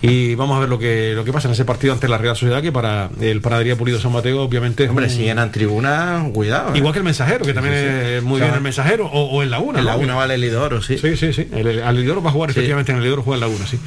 Y 0.00 0.36
vamos 0.36 0.56
a 0.56 0.60
ver 0.60 0.68
lo 0.68 0.78
que 0.78 1.12
lo 1.14 1.24
que 1.24 1.32
pasa 1.32 1.48
en 1.48 1.52
ese 1.54 1.64
partido 1.64 1.92
ante 1.92 2.06
la 2.08 2.18
Real 2.18 2.36
Sociedad, 2.36 2.62
que 2.62 2.70
para 2.70 3.10
el 3.20 3.40
Panadería 3.40 3.76
Pulido 3.76 3.98
San 4.00 4.12
Mateo, 4.12 4.42
obviamente. 4.42 4.88
Hombre, 4.88 5.06
un- 5.06 5.10
si 5.10 5.22
llenan 5.22 5.50
tribuna, 5.50 6.24
cuidado. 6.32 6.72
¿eh? 6.74 6.78
Igual 6.78 6.92
que 6.92 7.00
el 7.00 7.04
mensajero, 7.04 7.44
que 7.44 7.52
también 7.52 7.74
Sí, 7.74 7.80
sí. 7.80 8.12
es 8.18 8.22
muy 8.22 8.40
bien 8.40 8.54
el 8.54 8.60
mensajero, 8.60 9.06
o, 9.06 9.24
o 9.30 9.42
el 9.42 9.50
Laguna. 9.50 9.80
En 9.80 9.84
¿no? 9.84 9.90
la 9.90 9.96
una 9.96 10.14
vale 10.14 10.34
el 10.34 10.40
Lidoro, 10.40 10.80
sí. 10.82 10.98
Sí, 10.98 11.16
sí, 11.16 11.32
sí. 11.32 11.48
El, 11.52 11.66
el, 11.66 11.80
va 12.24 12.28
a 12.30 12.32
jugar, 12.32 12.50
efectivamente, 12.50 12.92
en 12.92 12.98
el 12.98 13.04
Lidoro 13.04 13.22
juega 13.22 13.34
el 13.36 13.40
Laguna, 13.50 13.66
sí. 13.66 13.78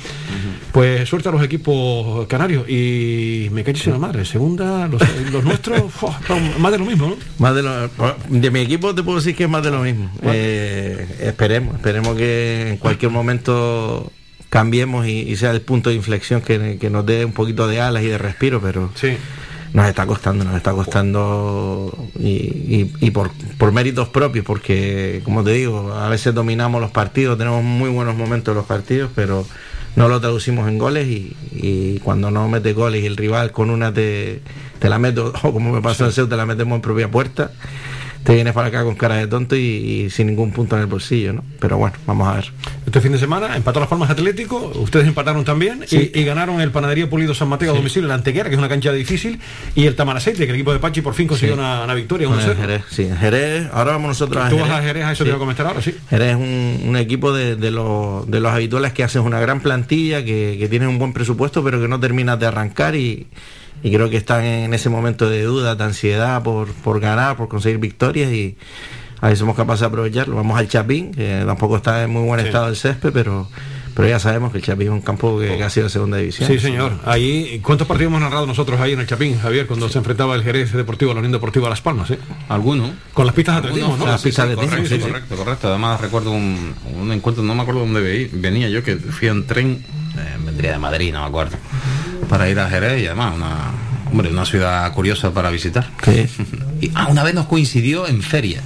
Pues 0.74 1.08
suerte 1.08 1.30
a 1.30 1.32
los 1.32 1.44
equipos 1.44 2.28
canarios. 2.28 2.68
Y 2.70 3.48
me 3.52 3.64
calles 3.64 3.86
en 3.88 3.94
la 3.94 4.00
madre. 4.00 4.26
Segunda, 4.26 4.88
los, 4.88 5.02
los 5.32 5.44
nuestros, 5.44 5.84
más 6.60 6.72
de 6.74 6.78
lo 6.78 6.86
mismo, 6.86 7.08
¿no? 7.08 7.16
Más 7.40 7.56
de, 7.56 7.64
lo- 7.64 7.90
de 8.28 8.52
mi 8.52 8.60
equipo 8.62 8.94
te 8.94 9.02
puedo 9.04 9.18
decir 9.20 9.36
que 9.36 9.46
es 9.46 9.50
más 9.50 9.64
de 9.64 9.72
lo 9.72 9.82
mismo. 9.82 10.12
Eh, 10.24 11.06
esperemos, 11.22 11.76
esperemos 11.76 12.16
que 12.18 12.70
en 12.72 12.78
cualquier 12.78 13.12
momento 13.12 14.12
cambiemos 14.52 15.08
y, 15.08 15.22
y 15.22 15.36
sea 15.38 15.50
el 15.52 15.62
punto 15.62 15.90
de 15.90 15.96
inflexión 15.96 16.42
que, 16.42 16.78
que 16.80 16.90
nos 16.92 17.04
dé 17.06 17.26
un 17.26 17.32
poquito 17.34 17.68
de 17.68 17.82
alas 17.82 18.04
y 18.04 18.08
de 18.08 18.18
respiro, 18.20 18.62
pero 18.62 18.92
Sí. 18.94 19.14
nos 19.74 19.88
está 19.88 20.06
costando, 20.06 20.44
nos 20.44 20.56
está 20.56 20.74
costando 20.74 22.08
y, 22.20 22.28
y- 22.30 22.94
y 23.00 23.12
por, 23.12 23.32
por 23.58 23.72
méritos 23.72 24.10
propios, 24.10 24.46
porque 24.46 25.22
como 25.24 25.44
te 25.44 25.52
digo, 25.54 25.94
a 25.94 26.10
veces 26.10 26.34
dominamos 26.36 26.82
los 26.82 26.92
partidos, 26.92 27.38
tenemos 27.38 27.64
muy 27.64 27.90
buenos 27.90 28.16
momentos 28.16 28.52
en 28.52 28.58
los 28.58 28.66
partidos, 28.66 29.10
pero 29.16 29.46
no 29.96 30.08
lo 30.10 30.20
traducimos 30.22 30.68
en 30.70 30.78
goles 30.78 31.08
y, 31.08 31.36
y 31.54 32.00
cuando 32.00 32.30
no 32.32 32.48
mete 32.48 32.74
goles 32.74 33.04
y 33.04 33.06
el 33.08 33.18
rival 33.18 33.52
con 33.52 33.70
una 33.70 33.94
te, 33.94 34.42
te 34.80 34.90
la 34.90 35.00
mete, 35.00 35.20
o 35.22 35.32
como 35.32 35.72
me 35.72 35.82
pasó 35.82 36.06
en 36.06 36.12
Ceuta, 36.12 36.32
te 36.32 36.38
la 36.38 36.46
metemos 36.46 36.76
en 36.76 36.82
propia 36.82 37.10
puerta, 37.10 37.52
te 38.24 38.36
vienes 38.36 38.54
para 38.54 38.68
acá 38.68 38.84
con 38.84 38.96
cara 38.96 39.16
de 39.16 39.28
tonto 39.28 39.56
y, 39.56 39.60
y 39.60 40.10
sin 40.12 40.28
ningún 40.28 40.52
punto 40.52 40.76
en 40.76 40.82
el 40.82 40.88
bolsillo, 40.88 41.34
¿no? 41.34 41.44
Pero 41.60 41.78
bueno, 41.78 41.96
vamos 42.06 42.28
a 42.28 42.34
ver. 42.36 42.52
Este 42.86 43.02
fin 43.02 43.12
de 43.12 43.18
semana 43.18 43.56
empató 43.58 43.80
Las 43.80 43.90
Palmas 43.90 44.10
Atlético, 44.12 44.72
ustedes 44.76 45.08
empataron 45.08 45.44
también 45.44 45.84
Sí. 45.88 46.12
y, 46.14 46.20
y 46.20 46.24
ganaron 46.24 46.62
el 46.62 46.72
Panadería 46.72 47.10
Pulido 47.10 47.34
San 47.34 47.48
Mateo 47.50 47.72
a 47.74 47.76
domicilio, 47.76 48.08
la 48.08 48.14
Antequera, 48.16 48.50
que 48.50 48.56
es 48.56 48.60
una 48.60 48.70
cancha 48.70 48.92
difícil, 48.92 49.40
y 49.76 49.86
el 49.88 49.96
Tamaraceite, 49.96 50.38
que 50.46 50.50
el 50.52 50.56
equipo 50.56 50.72
de 50.74 50.80
Pachi 50.80 51.02
por 51.02 51.14
fin 51.16 51.28
consiguió 51.28 51.56
Sí. 51.56 51.60
una, 51.60 51.84
una 51.84 51.94
victoria, 51.96 52.28
Con 52.28 52.38
1-0. 52.38 52.52
el 52.52 52.58
Jerez, 52.58 52.82
sí, 52.90 53.04
en 53.04 53.18
Jerez, 53.18 53.68
ahora 53.74 53.94
vamos 53.94 54.10
nosotros 54.10 54.44
a 54.46 54.50
Tú 54.50 54.56
Jerez. 54.58 54.70
vas 54.72 54.80
a 54.80 54.84
Jerez, 54.84 55.04
a 55.06 55.12
eso 55.14 55.24
te 55.24 55.30
iba 55.30 55.38
a 55.38 55.40
comentar 55.40 55.66
ahora, 55.68 55.82
sí. 55.82 55.96
Jerez 56.10 56.30
es 56.30 56.36
un, 56.36 56.82
un 56.90 56.98
equipo 56.98 57.34
de, 57.34 57.56
de 57.56 57.72
los, 57.72 58.30
de 58.30 58.40
los 58.40 58.52
habituales 58.52 58.94
que 58.94 59.04
hacen 59.04 59.22
una 59.24 59.40
gran 59.40 59.62
plantilla, 59.62 60.24
que, 60.24 60.58
que 60.60 60.68
tienen 60.70 60.90
un 60.90 61.00
buen 61.00 61.14
presupuesto, 61.14 61.64
pero 61.64 61.82
que 61.82 61.88
no 61.88 62.00
terminan 62.00 62.38
de 62.38 62.46
arrancar 62.46 62.96
y, 62.96 63.28
y 63.84 63.92
creo 63.94 64.10
que 64.10 64.18
están 64.18 64.44
en 64.44 64.74
ese 64.74 64.90
momento 64.90 65.30
de 65.30 65.44
duda, 65.44 65.76
de 65.76 65.84
ansiedad 65.84 66.42
por, 66.44 66.68
por 66.72 67.00
ganar, 67.00 67.38
por 67.38 67.48
conseguir 67.48 67.80
victorias 67.80 68.32
y 68.32 68.56
a 69.22 69.28
ver 69.28 69.36
si 69.36 69.40
somos 69.40 69.56
capaces 69.56 69.82
de 69.82 69.88
aprovecharlo. 69.88 70.36
Vamos 70.36 70.58
al 70.58 70.68
Chapín, 70.68 71.12
que 71.14 71.44
tampoco 71.46 71.78
está 71.78 72.04
en 72.04 72.10
muy 72.12 72.24
buen 72.24 72.40
Sí. 72.42 72.48
estado 72.48 72.68
el 72.70 72.76
césped, 72.76 73.12
pero, 73.14 73.48
pero 73.94 74.08
ya 74.08 74.18
sabemos 74.18 74.52
que 74.52 74.58
el 74.58 74.64
Chapín 74.64 74.88
es 74.88 74.94
un 74.94 75.02
campo 75.02 75.40
que, 75.40 75.58
que 75.58 75.64
ha 75.64 75.70
sido 75.70 75.84
de 75.86 75.90
segunda 75.92 76.18
división. 76.18 76.48
Sí, 76.50 76.58
señor. 76.60 76.94
Ahí, 77.06 77.60
¿cuántos 77.64 77.88
partidos 77.88 78.10
hemos 78.10 78.22
narrado 78.22 78.48
nosotros 78.48 78.80
ahí 78.82 78.94
en 78.94 79.00
el 79.02 79.06
Chapín, 79.08 79.38
Javier, 79.40 79.68
cuando 79.68 79.90
se 79.90 80.00
enfrentaba 80.00 80.34
el 80.36 80.44
Jerez 80.44 80.72
Deportivo 80.74 81.14
la 81.14 81.20
Unión 81.20 81.34
Deportiva 81.34 81.70
Las 81.70 81.82
Palmas? 81.82 82.10
¿eh? 82.10 82.18
Alguno. 82.50 82.92
Con 83.14 83.28
las 83.28 83.36
pistas 83.36 83.56
de 83.56 83.60
atletismo, 83.70 83.96
¿no? 83.98 84.08
Las 84.08 84.22
Sí, 84.22 84.30
pistas 84.30 84.46
sí, 84.46 84.48
de 84.50 84.54
atletismo, 84.56 84.78
correcto, 84.84 84.96
sí, 84.96 85.02
sí. 85.04 85.08
correcto, 85.12 85.36
correcto. 85.36 85.68
Además 85.70 86.02
recuerdo 86.02 86.32
un, 86.32 86.74
un 87.00 87.12
encuentro, 87.12 87.44
no 87.44 87.54
me 87.54 87.62
acuerdo 87.62 87.82
dónde 87.82 88.02
veí- 88.02 88.30
venía 88.34 88.70
yo, 88.70 88.84
que 88.84 88.96
fui 88.96 89.28
en 89.28 89.46
tren, 89.46 89.84
eh, 90.18 90.38
vendría 90.44 90.72
de 90.72 90.80
Madrid, 90.80 91.14
no 91.14 91.20
me 91.22 91.28
acuerdo, 91.28 91.58
para 92.32 92.48
ir 92.50 92.58
a 92.62 92.70
Jerez 92.70 93.02
y 93.02 93.08
además 93.08 93.36
una, 93.36 93.58
hombre, 94.10 94.30
una 94.30 94.46
ciudad 94.46 94.90
curiosa 94.94 95.32
para 95.34 95.50
visitar. 95.50 95.90
Sí. 96.02 96.26
Y, 96.80 96.90
ah, 96.96 97.08
una 97.10 97.24
vez 97.24 97.36
nos 97.36 97.46
coincidió 97.48 98.08
en 98.08 98.22
feria. 98.24 98.62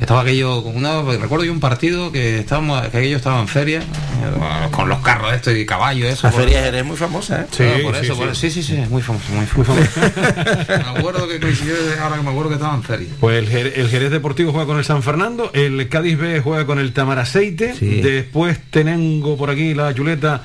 Estaba 0.00 0.22
aquello, 0.22 0.58
una, 0.58 1.02
recuerdo 1.02 1.44
yo 1.44 1.52
un 1.52 1.60
partido 1.60 2.10
que 2.10 2.40
estábamos, 2.40 2.82
que 2.88 2.98
aquello 2.98 3.16
estaba 3.16 3.40
en 3.40 3.46
feria, 3.46 3.78
eh, 3.78 4.68
con 4.72 4.88
los 4.88 4.98
carros 4.98 5.32
estos 5.32 5.54
y 5.56 5.64
caballos, 5.64 6.10
eso. 6.10 6.26
La 6.26 6.32
feria 6.32 6.58
de 6.58 6.64
Jerez 6.64 6.80
es 6.80 6.86
muy 6.86 6.96
famosa, 6.96 7.42
¿eh? 7.42 7.46
Sí, 7.52 7.64
por 7.84 7.94
eso, 7.96 8.16
por 8.16 8.26
eso. 8.28 8.34
sí, 8.34 8.50
sí, 8.50 8.62
sí, 8.64 8.76
es 8.76 8.90
muy 8.90 9.00
famoso, 9.00 9.24
muy 9.32 9.46
famoso. 9.46 9.72
me 10.68 10.98
acuerdo 10.98 11.28
que 11.28 11.38
coincidió, 11.38 11.74
ahora 12.02 12.16
que 12.16 12.22
me 12.24 12.30
acuerdo 12.30 12.48
que 12.48 12.54
estaba 12.56 12.74
en 12.74 12.82
feria. 12.82 13.08
Pues 13.20 13.48
el 13.48 13.88
Jerez 13.88 14.10
Deportivo 14.10 14.50
juega 14.50 14.66
con 14.66 14.78
el 14.78 14.84
San 14.84 15.04
Fernando, 15.04 15.52
el 15.54 15.88
Cádiz 15.88 16.18
B 16.18 16.40
juega 16.40 16.66
con 16.66 16.80
el 16.80 16.92
Tamaraceite, 16.92 17.74
Sí. 17.76 18.02
después 18.02 18.58
tengo 18.70 19.36
por 19.36 19.48
aquí 19.48 19.74
la 19.74 19.94
chuleta, 19.94 20.42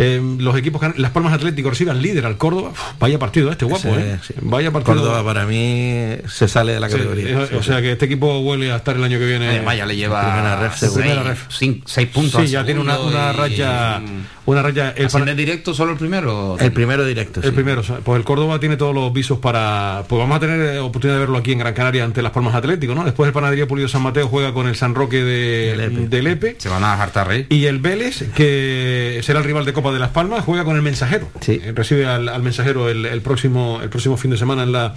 eh, 0.00 0.20
los 0.38 0.56
equipos, 0.56 0.80
can- 0.80 0.94
Las 0.96 1.10
Palmas 1.12 1.32
Atlético 1.32 1.70
reciban 1.70 2.00
líder 2.02 2.26
al 2.26 2.36
Córdoba, 2.36 2.70
Uf, 2.70 2.80
vaya 2.98 3.18
partido 3.18 3.50
este 3.50 3.64
guapo, 3.64 3.88
¿eh? 3.88 4.18
sí. 4.26 4.34
Vaya 4.40 4.70
partido. 4.72 4.96
Córdoba 4.96 5.24
para 5.24 5.46
mí 5.46 6.06
se 6.28 6.48
sale 6.48 6.72
de 6.72 6.80
la 6.80 6.88
categoría. 6.88 7.28
eh, 7.44 7.56
o 7.56 7.62
sea 7.62 7.80
que 7.80 7.92
este 7.92 8.06
equipo 8.06 8.38
huele 8.40 8.72
a 8.72 8.76
estar 8.76 8.96
el 8.96 9.04
año 9.04 9.18
que 9.18 9.26
viene. 9.26 9.48
Además 9.48 9.76
ya 9.76 9.86
le 9.86 9.96
lleva 9.96 10.20
Primera 10.32 10.56
ref, 10.60 10.72
seis, 10.76 10.80
seguro. 10.92 11.00
Primera 11.02 11.22
ref. 11.22 11.44
seis 11.48 12.08
puntos. 12.08 12.42
Sí, 12.42 12.48
ya 12.48 12.64
tiene 12.64 12.80
una, 12.80 12.98
una 12.98 13.32
y- 13.48 14.24
una 14.46 14.62
raya. 14.62 14.92
El, 14.96 15.06
¿Asciende 15.06 15.34
directo 15.34 15.74
solo 15.74 15.92
el 15.92 15.98
primero? 15.98 16.56
El 16.58 16.72
primero 16.72 17.04
directo. 17.04 17.40
el 17.40 17.46
sí. 17.50 17.52
primero, 17.52 17.82
pues 17.82 18.18
el 18.18 18.24
Córdoba 18.24 18.58
tiene 18.58 18.76
todos 18.76 18.94
los 18.94 19.12
visos 19.12 19.38
para. 19.38 20.04
Pues 20.08 20.18
vamos 20.18 20.36
a 20.36 20.40
tener 20.40 20.60
eh, 20.74 20.78
oportunidad 20.80 21.16
de 21.16 21.20
verlo 21.20 21.38
aquí 21.38 21.52
en 21.52 21.58
Gran 21.58 21.74
Canaria 21.74 22.02
ante 22.04 22.20
Las 22.22 22.32
Palmas 22.32 22.54
Atlético, 22.54 22.94
¿no? 22.94 23.04
Después 23.04 23.28
el 23.28 23.32
Panadería 23.32 23.68
Pulido 23.68 23.86
San 23.88 24.02
Mateo 24.02 24.26
juega 24.28 24.52
con 24.52 24.66
el 24.66 24.74
San 24.76 24.94
Roque 24.94 25.22
de, 25.22 25.76
Del 25.76 25.80
Epe. 25.80 26.08
del 26.08 26.26
Epe. 26.26 26.54
Se 26.58 26.68
van 26.68 26.82
a 26.82 27.00
hartar 27.00 27.28
rey. 27.28 27.46
Y 27.48 27.66
el 27.66 27.78
Vélez, 27.78 28.24
que 28.34 29.20
será 29.22 29.38
el 29.38 29.44
rival 29.44 29.64
de 29.64 29.72
Copa 29.72 29.89
de 29.92 29.98
Las 29.98 30.10
Palmas, 30.10 30.44
juega 30.44 30.64
con 30.64 30.76
el 30.76 30.82
Mensajero. 30.82 31.28
Sí. 31.40 31.60
Eh, 31.62 31.72
Recibe 31.74 32.06
al, 32.06 32.28
al 32.28 32.42
Mensajero 32.42 32.88
el, 32.88 33.06
el 33.06 33.20
próximo 33.22 33.80
el 33.82 33.88
próximo 33.88 34.16
fin 34.16 34.30
de 34.30 34.36
semana 34.36 34.62
en 34.62 34.72
la 34.72 34.94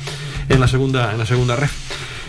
en 0.50 0.60
la 0.60 0.68
segunda 0.68 1.12
en 1.12 1.18
la 1.18 1.26
segunda 1.26 1.56
red. 1.56 1.70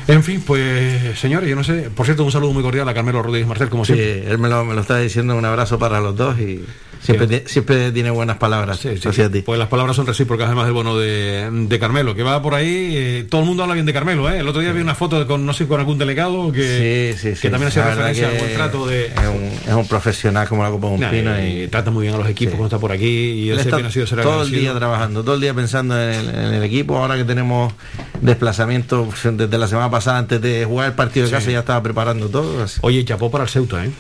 En 0.07 0.23
fin, 0.23 0.43
pues 0.47 1.19
señores, 1.19 1.49
yo 1.49 1.57
no 1.57 1.65
sé. 1.65 1.89
Por 1.95 2.05
cierto, 2.05 2.25
un 2.25 2.31
saludo 2.33 2.53
muy 2.53 2.63
cordial 2.63 2.87
a 2.89 2.93
Carmelo 2.95 3.23
Rodríguez 3.23 3.49
Marcel, 3.49 3.71
como 3.71 3.85
Sí, 3.87 3.95
siempre. 3.95 4.31
él 4.31 4.39
me 4.39 4.49
lo, 4.51 4.65
me 4.65 4.75
lo 4.75 4.81
está 4.83 4.99
diciendo, 4.99 5.35
un 5.35 5.45
abrazo 5.47 5.79
para 5.79 6.01
los 6.01 6.15
dos 6.15 6.39
y 6.39 6.63
Siempre, 7.05 7.45
siempre 7.47 7.93
tiene 7.93 8.11
buenas 8.11 8.39
palabras 8.39 8.79
Sí, 8.79 8.97
sí, 8.97 9.09
hacia 9.09 9.27
sí. 9.27 9.33
ti. 9.33 9.43
Pues 9.43 9.59
las 9.59 9.69
palabras 9.69 9.95
son 9.97 10.07
recíprocas, 10.07 10.47
además 10.47 10.65
del 10.65 10.75
bueno 10.75 10.97
de, 10.99 11.49
de 11.51 11.79
Carmelo, 11.79 12.15
que 12.15 12.23
va 12.23 12.41
por 12.41 12.55
ahí, 12.55 12.95
eh, 12.97 13.27
todo 13.29 13.43
el 13.43 13.47
mundo 13.47 13.63
habla 13.63 13.75
bien 13.75 13.85
de 13.87 13.93
Carmelo, 13.93 14.31
¿eh? 14.31 14.39
El 14.39 14.49
otro 14.49 14.61
día 14.63 14.73
vi 14.73 14.81
una 14.81 14.95
foto 14.95 15.27
con, 15.27 15.45
no 15.45 15.53
sé, 15.53 15.67
con 15.67 15.79
algún 15.81 15.99
delegado 15.99 16.51
que, 16.51 17.15
que 17.21 17.51
también 17.51 17.71
verdad 17.75 17.91
referencia 17.91 18.29
al 18.29 18.39
buen 18.39 18.55
trato 18.55 18.87
de... 18.87 19.07
Es 19.07 19.13
un, 19.29 19.69
es 19.71 19.75
un 19.75 19.87
profesional 19.87 20.49
como 20.49 20.63
la 20.63 20.71
Copa 20.71 20.89
de 20.89 20.95
un 20.95 21.01
Nah, 21.01 21.11
Pino 21.11 21.41
y 21.43 21.65
y 21.65 21.69
trata 21.69 21.91
muy 21.91 22.03
bien 22.03 22.15
a 22.15 22.19
los 22.19 22.29
equipos 22.29 22.55
cuando 22.55 22.67
está 22.67 22.79
por 22.79 22.91
aquí 22.91 23.05
y 23.07 23.51
Él 23.51 23.59
él 23.59 23.67
está 23.67 23.77
ha 23.77 23.91
sido 23.91 24.07
ser 24.07 24.23
todo 24.23 24.43
el 24.43 24.51
día 24.51 24.75
trabajando, 24.75 25.23
todo 25.23 25.35
el 25.35 25.41
día 25.41 25.53
pensando 25.55 26.01
en 26.01 26.11
el, 26.11 26.29
en 26.31 26.55
el 26.55 26.63
equipo. 26.63 26.97
Ahora 26.97 27.17
que 27.17 27.25
tenemos 27.25 27.73
desplazamiento 28.21 29.09
desde 29.33 29.59
la 29.59 29.69
semana 29.69 29.91
pasada, 29.91 30.19
antes 30.19 30.41
de 30.41 30.65
jugar 30.65 30.89
el 30.89 30.95
partido 30.95 31.27
de 31.27 31.33
casa, 31.33 31.51
ya 31.51 31.61
estaba 31.61 31.83
preparando 31.83 32.29
todo. 32.29 32.63
así. 32.65 32.79
Oye, 32.83 33.05
chapó 33.05 33.31
para 33.31 33.45
el 33.45 33.51
Ceuta, 33.51 33.85
¿eh? 33.85 33.91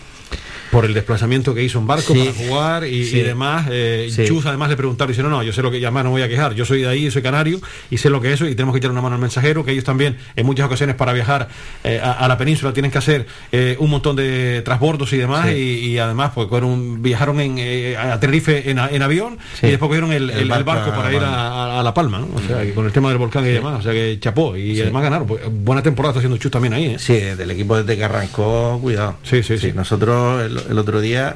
Por 0.74 0.84
el 0.86 0.92
desplazamiento 0.94 1.54
que 1.54 1.62
hizo 1.62 1.78
en 1.78 1.86
barco 1.86 2.12
Sí. 2.12 2.18
para 2.18 2.32
jugar 2.48 2.84
y, 2.86 3.04
Sí. 3.04 3.18
y 3.18 3.22
demás. 3.22 3.68
Eh, 3.70 4.08
Sí. 4.10 4.24
Chus 4.26 4.44
además 4.46 4.68
le 4.70 4.76
preguntaron 4.76 5.10
y 5.10 5.12
dice, 5.12 5.22
no, 5.22 5.28
no, 5.30 5.42
yo 5.44 5.52
sé 5.52 5.62
lo 5.62 5.70
que 5.70 5.76
además 5.78 6.02
no 6.04 6.10
voy 6.10 6.22
a 6.22 6.28
quejar, 6.28 6.54
yo 6.54 6.64
soy 6.64 6.82
de 6.82 6.88
ahí, 6.88 7.10
soy 7.10 7.22
canario 7.22 7.60
y 7.90 7.98
sé 7.98 8.10
lo 8.10 8.20
que 8.20 8.28
es 8.28 8.34
eso 8.34 8.48
y 8.48 8.54
tenemos 8.56 8.72
que 8.74 8.78
echar 8.78 8.90
una 8.90 9.00
mano 9.00 9.14
al 9.14 9.20
mensajero, 9.20 9.64
que 9.64 9.70
ellos 9.70 9.84
también 9.84 10.16
en 10.34 10.44
muchas 10.44 10.66
ocasiones 10.66 10.96
para 10.96 11.12
viajar 11.12 11.48
eh, 11.84 12.00
a, 12.02 12.10
a 12.12 12.26
la 12.28 12.36
península 12.36 12.72
tienen 12.72 12.90
que 12.90 12.98
hacer 12.98 13.26
eh, 13.52 13.76
un 13.78 13.88
montón 13.88 14.16
de 14.16 14.62
transbordos 14.64 15.12
y 15.12 15.16
demás 15.16 15.48
y, 15.52 15.58
y 15.92 15.98
además 15.98 16.32
pues 16.34 16.48
fueron- 16.48 17.00
viajaron 17.02 17.40
en, 17.40 17.54
eh, 17.58 17.96
a 17.96 18.18
Tenerife 18.18 18.68
en, 18.68 18.78
en 18.80 19.02
avión 19.02 19.38
y 19.62 19.68
después 19.68 19.88
cogieron 19.88 20.12
el, 20.12 20.30
El 20.30 20.36
el- 20.36 20.50
el 20.52 20.64
barco, 20.64 20.90
a 20.90 20.96
para 20.96 21.12
ir 21.14 21.22
a, 21.22 21.80
La 21.84 21.94
Palma, 21.94 22.18
¿no? 22.18 22.28
O 22.34 22.40
sea, 22.48 22.62
que 22.62 22.72
con 22.74 22.84
el 22.86 22.90
tema 22.92 23.10
del 23.10 23.18
volcán 23.18 23.44
y 23.46 23.50
demás, 23.50 23.78
o 23.78 23.82
sea 23.82 23.92
que 23.92 24.18
chapó 24.20 24.56
y 24.56 24.80
además 24.80 25.02
ganaron. 25.04 25.26
Pues, 25.28 25.42
buena 25.50 25.82
temporada 25.82 26.10
está 26.12 26.18
haciendo 26.18 26.36
Chus 26.38 26.50
también 26.50 26.74
ahí, 26.74 26.86
¿eh? 26.86 26.98
Sí, 26.98 27.14
del 27.14 27.50
equipo 27.52 27.76
desde 27.80 27.96
que 27.96 28.04
arrancó, 28.04 28.78
cuidado. 28.82 29.16
Sí, 29.22 29.42
sí, 29.44 29.56
sí. 29.58 29.72
Nosotros 29.72 30.50
el, 30.68 30.78
otro 30.78 31.00
día, 31.00 31.34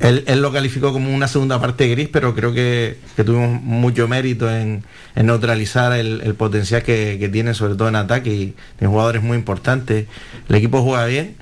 él, 0.00 0.24
él 0.26 0.42
lo 0.42 0.52
calificó 0.52 0.92
como 0.92 1.14
una 1.14 1.28
segunda 1.28 1.60
parte 1.60 1.88
gris, 1.88 2.08
pero 2.12 2.34
creo 2.34 2.52
que, 2.52 2.98
que 3.16 3.24
tuvimos 3.24 3.62
mucho 3.62 4.08
mérito 4.08 4.50
en, 4.50 4.84
en 5.14 5.26
neutralizar 5.26 5.92
el, 5.92 6.20
el 6.22 6.34
potencial 6.34 6.82
que, 6.82 7.16
que 7.18 7.28
tiene, 7.28 7.54
sobre 7.54 7.74
todo 7.74 7.88
en 7.88 7.96
ataque, 7.96 8.30
y 8.30 8.54
tiene 8.78 8.90
jugadores 8.90 9.22
muy 9.22 9.36
importantes. 9.36 10.06
El 10.48 10.54
equipo 10.54 10.82
juega 10.82 11.06
bien, 11.06 11.36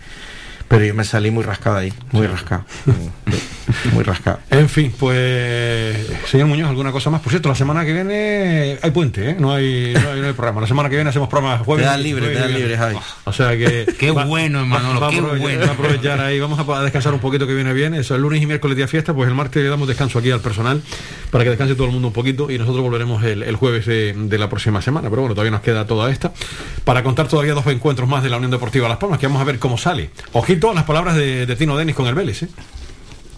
pero 0.69 0.85
yo 0.85 0.95
me 0.95 1.05
salí 1.05 1.31
muy 1.31 1.43
rascado 1.45 1.77
ahí, 1.77 1.93
muy 2.13 2.27
rascado. 2.27 2.65
muy 3.93 4.05
rascado. 4.05 4.39
En 4.51 4.69
fin, 4.69 4.93
pues 4.99 5.97
señor 6.31 6.47
Muñoz, 6.49 6.69
¿alguna 6.71 6.93
cosa 6.93 7.11
más? 7.11 7.21
Por 7.21 7.31
cierto, 7.31 7.49
la 7.49 7.55
semana 7.55 7.85
que 7.85 7.93
viene 7.93 8.79
hay 8.81 8.91
puente, 8.91 9.31
¿eh? 9.31 9.37
No 9.39 9.53
hay, 9.53 9.93
no 9.95 10.11
hay, 10.11 10.21
no 10.21 10.27
hay 10.29 10.33
programa. 10.33 10.61
La 10.61 10.67
semana 10.67 10.89
que 10.89 10.95
viene 10.97 11.11
hacemos 11.11 11.29
programas 11.29 11.63
jueves. 11.63 11.85
Te 11.85 11.91
dan 11.91 12.03
libre, 12.03 12.21
jueves 12.27 12.37
te 12.39 12.43
dan 12.43 12.51
y 12.53 12.59
libre. 12.63 12.77
Javi. 12.79 12.97
O 13.25 13.33
sea 13.33 13.51
que... 13.57 13.87
Qué 13.99 14.11
bueno, 14.11 14.65
Manolo, 14.67 15.01
va 15.01 15.09
a 15.09 15.11
qué 15.11 15.19
aprovechar- 15.19 15.39
bueno. 15.41 15.65
a 15.67 15.71
aprovechar 15.71 16.21
ahí, 16.21 16.39
vamos 16.41 16.59
a 16.59 16.83
descansar 16.83 17.13
un 17.15 17.21
poquito 17.21 17.47
que 17.47 17.55
viene 17.55 17.73
bien. 17.73 17.95
Eso, 17.95 18.15
el 18.15 18.23
lunes 18.23 18.41
y 18.43 18.47
miércoles 18.47 18.77
día 18.77 18.89
fiesta, 18.89 19.13
pues 19.15 19.29
el 19.29 19.35
martes 19.35 19.63
le 19.63 19.69
damos 19.69 19.89
descanso 19.89 20.19
aquí 20.19 20.31
al 20.31 20.41
personal 20.41 20.83
para 21.31 21.45
que 21.45 21.51
descanse 21.51 21.75
todo 21.75 21.87
el 21.87 21.93
mundo 21.93 22.09
un 22.09 22.15
poquito 22.15 22.51
y 22.51 22.59
nosotros 22.59 22.83
volveremos 22.83 23.23
el, 23.25 23.43
el 23.43 23.57
jueves 23.57 23.87
de, 23.87 24.15
de 24.17 24.39
la 24.39 24.49
próxima 24.49 24.81
semana. 24.83 25.09
Pero 25.11 25.23
bueno, 25.23 25.35
todavía 25.35 25.51
nos 25.51 25.61
queda 25.63 25.87
toda 25.87 26.11
esta 26.11 26.33
para 26.85 27.03
contar 27.03 27.29
todavía 27.29 27.55
dos 27.55 27.67
encuentros 27.67 28.09
más 28.09 28.23
de 28.23 28.31
la 28.31 28.37
Unión 28.37 28.51
Deportiva 28.53 28.89
Las 28.89 28.99
Palmas, 28.99 29.19
que 29.19 29.27
vamos 29.27 29.43
a 29.43 29.45
ver 29.45 29.59
cómo 29.59 29.77
sale. 29.77 30.11
Ojito 30.33 30.56
a 30.71 30.75
las 30.75 30.85
palabras 30.85 31.17
de, 31.17 31.47
de 31.47 31.57
Tino 31.57 31.77
Denis 31.77 31.95
con 31.95 32.07
el 32.07 32.15
Vélez, 32.15 32.43
¿eh? 32.45 32.49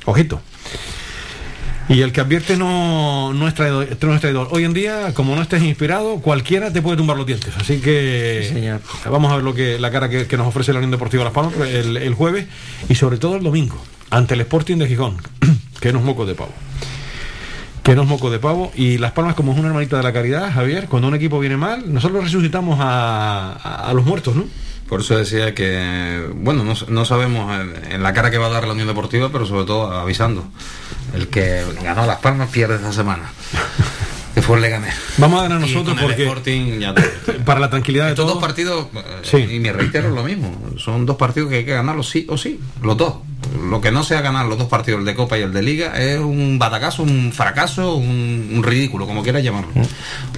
Ojito. 0.04 0.40
Y 1.90 2.02
el 2.02 2.12
que 2.12 2.20
advierte 2.20 2.56
no, 2.58 3.32
no, 3.32 3.48
es 3.48 3.54
traidor, 3.54 3.88
no 4.02 4.14
es 4.14 4.20
traidor. 4.20 4.48
Hoy 4.50 4.64
en 4.64 4.74
día, 4.74 5.14
como 5.14 5.34
no 5.34 5.40
estés 5.40 5.62
inspirado, 5.62 6.16
cualquiera 6.20 6.70
te 6.70 6.82
puede 6.82 6.98
tumbar 6.98 7.16
los 7.16 7.26
dientes. 7.26 7.54
Así 7.58 7.78
que 7.80 8.44
Sí, 8.46 8.54
señor. 8.54 8.80
vamos 9.10 9.32
a 9.32 9.36
ver 9.36 9.44
lo 9.44 9.54
que 9.54 9.78
la 9.78 9.90
cara 9.90 10.10
que, 10.10 10.26
que 10.26 10.36
nos 10.36 10.46
ofrece 10.46 10.72
la 10.74 10.80
Unión 10.80 10.90
Deportiva 10.90 11.24
Las 11.24 11.32
Palmas 11.32 11.54
el, 11.60 11.96
el 11.96 12.12
jueves 12.14 12.46
y 12.90 12.94
sobre 12.94 13.16
todo 13.16 13.36
el 13.36 13.42
domingo, 13.42 13.82
ante 14.10 14.34
el 14.34 14.40
Sporting 14.42 14.76
de 14.76 14.86
Gijón, 14.86 15.16
que 15.80 15.92
no 15.94 16.00
es 16.00 16.04
moco 16.04 16.26
de 16.26 16.34
pavo. 16.34 16.52
Que 17.82 17.94
no 17.94 18.02
es 18.02 18.08
moco 18.08 18.28
de 18.30 18.38
pavo. 18.38 18.70
Y 18.76 18.98
Las 18.98 19.12
Palmas, 19.12 19.34
como 19.34 19.52
es 19.52 19.58
una 19.58 19.68
hermanita 19.68 19.96
de 19.96 20.02
la 20.02 20.12
caridad, 20.12 20.52
Javier, 20.52 20.88
cuando 20.88 21.08
un 21.08 21.14
equipo 21.14 21.40
viene 21.40 21.56
mal, 21.56 21.90
nosotros 21.90 22.22
resucitamos 22.22 22.78
a, 22.80 23.52
a- 23.52 23.88
a 23.88 23.94
los 23.94 24.04
muertos, 24.04 24.36
¿no? 24.36 24.44
Por 24.88 25.00
eso 25.00 25.18
decía 25.18 25.54
que, 25.54 26.26
bueno, 26.34 26.64
no, 26.64 26.74
no 26.88 27.04
sabemos 27.04 27.60
en, 27.60 27.92
en 27.92 28.02
la 28.02 28.14
cara 28.14 28.30
que 28.30 28.38
va 28.38 28.46
a 28.46 28.50
dar 28.50 28.66
la 28.66 28.72
Unión 28.72 28.88
Deportiva, 28.88 29.28
pero 29.30 29.44
sobre 29.44 29.66
todo 29.66 29.92
avisando. 29.92 30.46
El 31.14 31.28
que 31.28 31.64
ganó 31.82 32.06
Las 32.06 32.18
Palmas 32.18 32.50
pierde 32.50 32.76
esta 32.76 32.92
semana. 32.92 33.30
Que 34.34 34.42
fue 34.42 34.56
el 34.56 34.62
Leganés. 34.62 34.94
Vamos 35.16 35.40
a 35.40 35.44
ganar 35.48 35.58
Y 35.66 35.72
nosotros 35.72 35.98
porque 36.00 36.22
Sporting 36.24 36.78
ya 36.78 36.94
te- 36.94 37.32
para 37.44 37.58
la 37.60 37.70
tranquilidad 37.70 38.04
de 38.06 38.10
Estos 38.10 38.24
todos. 38.26 38.36
dos 38.40 38.42
partidos, 38.48 38.86
eh, 38.94 39.00
Sí. 39.22 39.36
y 39.56 39.58
me 39.60 39.72
reitero 39.72 40.10
lo 40.10 40.22
mismo, 40.22 40.54
son 40.78 41.06
dos 41.06 41.16
partidos 41.16 41.48
que 41.50 41.56
hay 41.56 41.64
que 41.64 41.72
ganarlos 41.72 42.08
sí 42.08 42.26
o 42.28 42.36
sí, 42.38 42.60
los 42.82 42.96
dos. 42.96 43.14
Lo 43.70 43.80
que 43.80 43.90
no 43.90 44.02
sea 44.04 44.20
ganar 44.20 44.46
los 44.46 44.58
dos 44.58 44.68
partidos, 44.68 45.00
el 45.00 45.06
de 45.06 45.14
Copa 45.14 45.38
y 45.38 45.42
el 45.42 45.52
de 45.52 45.62
Liga, 45.62 45.98
es 45.98 46.18
un 46.20 46.58
batacazo, 46.58 47.02
un 47.02 47.32
fracaso, 47.32 47.94
un, 47.96 48.50
un 48.54 48.62
ridículo, 48.62 49.06
como 49.06 49.22
quieras 49.22 49.42
llamarlo. 49.42 49.70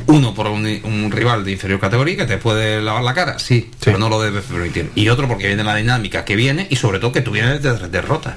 Uno 0.07 0.33
por 0.33 0.47
un, 0.47 0.65
un 0.85 1.11
rival 1.11 1.45
de 1.45 1.53
inferior 1.53 1.81
categoría 1.81 2.17
que 2.19 2.27
te 2.27 2.39
puede 2.39 2.81
lavar 2.81 3.03
la 3.03 3.13
cara, 3.15 3.39
sí, 3.39 3.69
pero 3.85 3.99
no 3.99 4.09
lo 4.09 4.21
debes 4.23 4.45
permitir. 4.45 4.91
Y 4.95 5.09
otro 5.09 5.27
porque 5.29 5.47
viene 5.49 5.65
la 5.65 5.75
dinámica 5.75 6.25
que 6.25 6.37
viene 6.37 6.69
y 6.71 6.77
sobre 6.77 7.01
todo 7.01 7.11
que 7.13 7.21
tú 7.21 7.33
vienes 7.33 7.63
de 7.63 7.89
derrotas. 7.89 8.35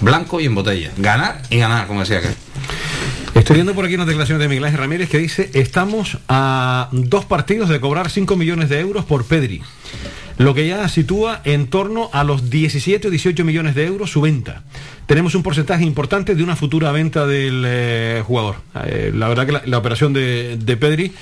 Blanco 0.00 0.40
y 0.40 0.46
en 0.46 0.54
botella. 0.54 0.90
Ganar 0.96 1.42
y 1.50 1.58
ganar, 1.58 1.86
como 1.86 2.00
decía 2.00 2.20
que. 2.20 2.28
Estoy 3.48 3.56
viendo 3.56 3.74
por 3.74 3.86
aquí 3.86 3.94
unas 3.94 4.06
declaraciones 4.06 4.42
de 4.42 4.48
Miguel 4.48 4.64
Ángel 4.66 4.78
Ramírez 4.78 5.08
que 5.08 5.16
dice, 5.16 5.48
estamos 5.54 6.18
a 6.28 6.90
dos 6.92 7.24
partidos 7.24 7.70
de 7.70 7.80
cobrar 7.80 8.10
5 8.10 8.36
millones 8.36 8.68
de 8.68 8.78
euros 8.78 9.06
por 9.06 9.24
Pedri, 9.24 9.62
lo 10.36 10.52
que 10.52 10.66
ya 10.66 10.86
sitúa 10.90 11.40
en 11.44 11.68
torno 11.68 12.10
a 12.12 12.24
los 12.24 12.50
17 12.50 13.08
o 13.08 13.10
18 13.10 13.46
millones 13.46 13.74
de 13.74 13.86
euros 13.86 14.10
su 14.10 14.20
venta. 14.20 14.64
Tenemos 15.06 15.34
un 15.34 15.42
porcentaje 15.42 15.82
importante 15.82 16.34
de 16.34 16.42
una 16.42 16.56
futura 16.56 16.92
venta 16.92 17.26
del 17.26 17.64
eh, 17.66 18.22
jugador. 18.26 18.56
Eh, 18.84 19.12
la 19.14 19.28
verdad 19.28 19.46
que 19.46 19.52
la, 19.52 19.62
la 19.64 19.78
operación 19.78 20.12
de, 20.12 20.58
de 20.58 20.76
Pedri 20.76 21.12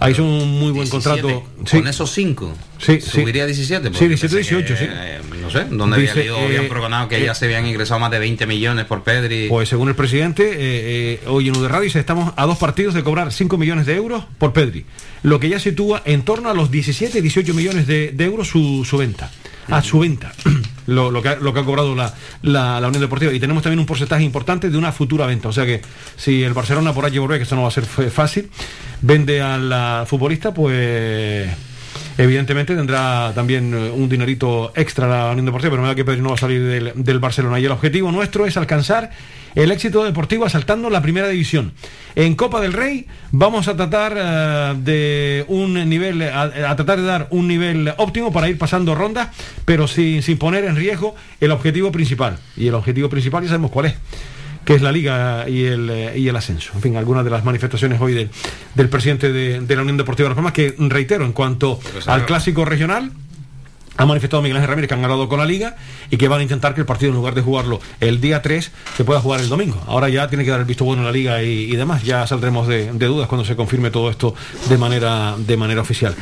ha 0.00 0.10
hecho 0.10 0.24
un 0.24 0.58
muy 0.58 0.70
buen 0.72 0.88
17. 0.88 1.20
contrato. 1.22 1.44
Con 1.70 1.86
esos 1.88 2.10
cinco. 2.12 2.52
Sí, 2.78 3.00
Subiría 3.00 3.42
sí. 3.42 3.44
a 3.44 3.46
17. 3.46 3.82
Sí, 3.88 3.90
porque 3.90 4.08
17, 4.08 4.36
pensé 4.36 4.54
18, 4.56 4.66
que, 4.74 4.78
sí. 4.80 4.86
eh, 4.88 5.20
no 5.42 5.50
sé, 5.50 5.64
¿dónde 5.70 5.96
había 5.96 6.08
Dice, 6.08 6.20
leído? 6.20 6.38
habían 6.38 6.64
eh, 6.64 6.68
proclamado 6.68 7.08
que 7.08 7.16
eh, 7.16 7.24
ya 7.26 7.34
se 7.34 7.46
habían 7.46 7.66
ingresado 7.66 7.98
más 8.00 8.10
de 8.10 8.18
20 8.18 8.46
millones 8.46 8.84
por 8.84 9.02
Pedri. 9.02 9.48
Pues 9.48 9.68
según 9.68 9.88
el 9.88 9.94
presidente, 9.94 10.44
eh, 10.44 10.56
eh, 10.58 11.20
hoy 11.26 11.48
en 11.48 11.56
UD 11.56 11.66
Radio 11.66 11.84
dice, 11.84 11.98
estamos 11.98 12.32
a 12.36 12.46
dos 12.46 12.58
partidos 12.58 12.94
de 12.94 13.02
cobrar 13.02 13.32
5 13.32 13.56
millones 13.58 13.86
de 13.86 13.96
euros 13.96 14.24
por 14.38 14.52
Pedri, 14.52 14.84
lo 15.22 15.40
que 15.40 15.48
ya 15.48 15.58
sitúa 15.58 16.02
en 16.04 16.22
torno 16.22 16.48
a 16.50 16.54
los 16.54 16.70
17, 16.70 17.20
18 17.20 17.54
millones 17.54 17.86
de, 17.86 18.12
de 18.12 18.24
euros 18.24 18.48
su, 18.48 18.84
su 18.88 18.96
venta. 18.98 19.30
A 19.68 19.82
su 19.82 19.98
venta, 19.98 20.32
lo, 20.88 21.22
que 21.22 21.28
ha, 21.28 21.36
lo 21.36 21.52
que 21.52 21.60
ha 21.60 21.64
cobrado 21.64 21.94
la, 21.94 22.12
la, 22.42 22.86
Unión 22.88 23.00
Deportiva. 23.00 23.32
Y 23.32 23.40
tenemos 23.40 23.62
también 23.62 23.78
un 23.78 23.86
porcentaje 23.86 24.24
importante 24.24 24.70
de 24.70 24.78
una 24.78 24.92
futura 24.92 25.26
venta. 25.26 25.48
O 25.48 25.52
sea 25.52 25.66
que 25.66 25.82
si 26.16 26.42
el 26.42 26.54
Barcelona 26.54 26.92
por 26.92 27.04
allí 27.04 27.18
volver, 27.18 27.38
que 27.38 27.44
esto 27.44 27.56
no 27.56 27.62
va 27.62 27.68
a 27.68 27.72
ser 27.72 27.84
fácil, 27.84 28.50
vende 29.02 29.40
al 29.40 30.06
futbolista, 30.06 30.52
pues 30.52 31.48
evidentemente 32.18 32.74
tendrá 32.74 33.32
también 33.34 33.72
eh, 33.72 33.90
un 33.90 34.08
dinerito 34.08 34.72
extra 34.74 35.06
la 35.06 35.30
Unión 35.30 35.46
Deportiva, 35.46 35.70
pero 35.70 35.82
me 35.82 35.88
da 35.88 35.94
que 35.94 36.04
Pedri 36.04 36.20
no 36.20 36.30
va 36.30 36.34
a 36.34 36.38
salir 36.38 36.94
del, 36.94 37.18
Barcelona. 37.18 37.58
Y 37.60 37.64
el 37.64 37.70
objetivo 37.70 38.12
nuestro 38.12 38.44
es 38.44 38.56
alcanzar 38.56 39.10
el 39.54 39.70
éxito 39.70 40.04
deportivo 40.04 40.44
asaltando 40.44 40.90
la 40.90 41.00
primera 41.00 41.28
división. 41.28 41.72
En 42.16 42.34
Copa 42.34 42.60
del 42.60 42.72
Rey 42.72 43.06
vamos 43.30 43.68
a 43.68 43.76
tratar 43.76 44.14
eh, 44.16 44.74
de 44.78 45.44
un 45.48 45.74
nivel, 45.88 46.22
a, 46.22 46.42
a 46.42 46.76
tratar 46.76 46.98
de 46.98 47.04
dar 47.04 47.28
un 47.30 47.46
nivel 47.46 47.94
óptimo 47.96 48.32
para 48.32 48.48
ir 48.48 48.58
pasando 48.58 48.94
rondas, 48.94 49.28
pero 49.64 49.86
sin, 49.86 50.22
sin 50.22 50.38
poner 50.38 50.64
en 50.64 50.76
riesgo 50.76 51.14
el 51.40 51.52
objetivo 51.52 51.92
principal. 51.92 52.38
Y 52.56 52.66
el 52.66 52.74
objetivo 52.74 53.08
principal 53.08 53.44
ya 53.44 53.50
sabemos 53.50 53.70
cuál 53.70 53.86
es 53.86 53.94
que 54.68 54.74
es 54.74 54.82
la 54.82 54.92
liga 54.92 55.48
y 55.48 55.64
el, 55.64 55.88
eh, 55.88 56.18
y 56.18 56.28
el 56.28 56.36
ascenso. 56.36 56.72
En 56.74 56.82
fin, 56.82 56.96
algunas 56.98 57.24
de 57.24 57.30
las 57.30 57.42
manifestaciones 57.42 57.98
hoy 58.02 58.12
del, 58.12 58.28
del 58.74 58.90
presidente 58.90 59.32
de, 59.32 59.62
de 59.62 59.76
la 59.76 59.80
Unión 59.80 59.96
Deportiva 59.96 60.26
de 60.26 60.28
Las 60.28 60.36
Palmas, 60.36 60.52
que 60.52 60.74
reitero, 60.76 61.24
en 61.24 61.32
cuanto 61.32 61.80
al 62.04 62.26
clásico 62.26 62.66
regional, 62.66 63.10
ha 63.98 64.06
manifestado 64.06 64.40
Miguel 64.42 64.56
Ángel 64.56 64.70
Ramírez 64.70 64.88
que 64.88 64.94
han 64.94 65.02
ganado 65.02 65.28
con 65.28 65.38
la 65.38 65.44
liga 65.44 65.76
y 66.10 66.16
que 66.16 66.26
van 66.28 66.40
a 66.40 66.42
intentar 66.42 66.72
que 66.74 66.80
el 66.80 66.86
partido, 66.86 67.10
en 67.10 67.16
lugar 67.16 67.34
de 67.34 67.42
jugarlo 67.42 67.80
el 68.00 68.20
día 68.20 68.40
3, 68.40 68.70
se 68.96 69.04
pueda 69.04 69.20
jugar 69.20 69.40
el 69.40 69.48
domingo. 69.50 69.82
Ahora 69.86 70.08
ya 70.08 70.28
tiene 70.28 70.44
que 70.44 70.50
dar 70.50 70.60
el 70.60 70.66
visto 70.66 70.84
bueno 70.84 71.02
en 71.02 71.06
la 71.06 71.12
liga 71.12 71.42
y, 71.42 71.64
y 71.70 71.76
demás. 71.76 72.02
Ya 72.04 72.26
saldremos 72.26 72.66
de, 72.68 72.92
de 72.92 73.06
dudas 73.06 73.28
cuando 73.28 73.44
se 73.44 73.56
confirme 73.56 73.90
todo 73.90 74.08
esto 74.08 74.34
de 74.70 74.78
manera, 74.78 75.34
de 75.36 75.56
manera 75.56 75.80
oficial. 75.82 76.14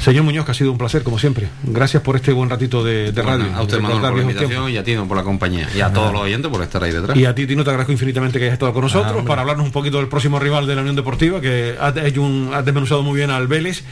Señor 0.00 0.24
Muñoz, 0.24 0.44
que 0.46 0.52
ha 0.52 0.54
sido 0.54 0.72
un 0.72 0.78
placer, 0.78 1.02
como 1.02 1.18
siempre. 1.18 1.48
Gracias 1.64 2.02
por 2.02 2.16
este 2.16 2.32
buen 2.32 2.48
ratito 2.48 2.82
de, 2.84 3.12
de 3.12 3.22
radio. 3.22 3.46
a 3.54 3.62
usted, 3.62 3.80
Manuel, 3.80 4.00
por 4.00 4.16
la 4.16 4.22
invitación 4.22 4.70
y 4.70 4.76
a 4.76 4.84
Tino 4.84 5.06
por 5.08 5.16
la 5.16 5.22
compañía. 5.24 5.68
Y 5.74 5.80
a 5.80 5.92
todos 5.92 6.12
los 6.12 6.22
oyentes 6.22 6.50
por 6.50 6.62
estar 6.62 6.82
ahí 6.84 6.92
detrás. 6.92 7.16
Y 7.16 7.24
a 7.24 7.34
ti, 7.34 7.46
Tino, 7.46 7.64
te 7.64 7.70
agradezco 7.70 7.92
infinitamente 7.92 8.38
que 8.38 8.44
hayas 8.44 8.54
estado 8.54 8.72
con 8.72 8.82
nosotros 8.82 9.06
Ah, 9.12 9.16
hombre. 9.16 9.28
para 9.28 9.40
hablarnos 9.42 9.66
un 9.66 9.72
poquito 9.72 9.98
del 9.98 10.06
próximo 10.08 10.38
rival 10.38 10.66
de 10.66 10.74
la 10.76 10.82
Unión 10.82 10.94
Deportiva, 10.96 11.40
que 11.40 11.74
ha, 11.80 11.92
un- 12.20 12.50
ha 12.54 12.62
desmenuzado 12.62 13.02
muy 13.02 13.16
bien 13.16 13.30
al 13.30 13.48
Vélez. 13.48 13.82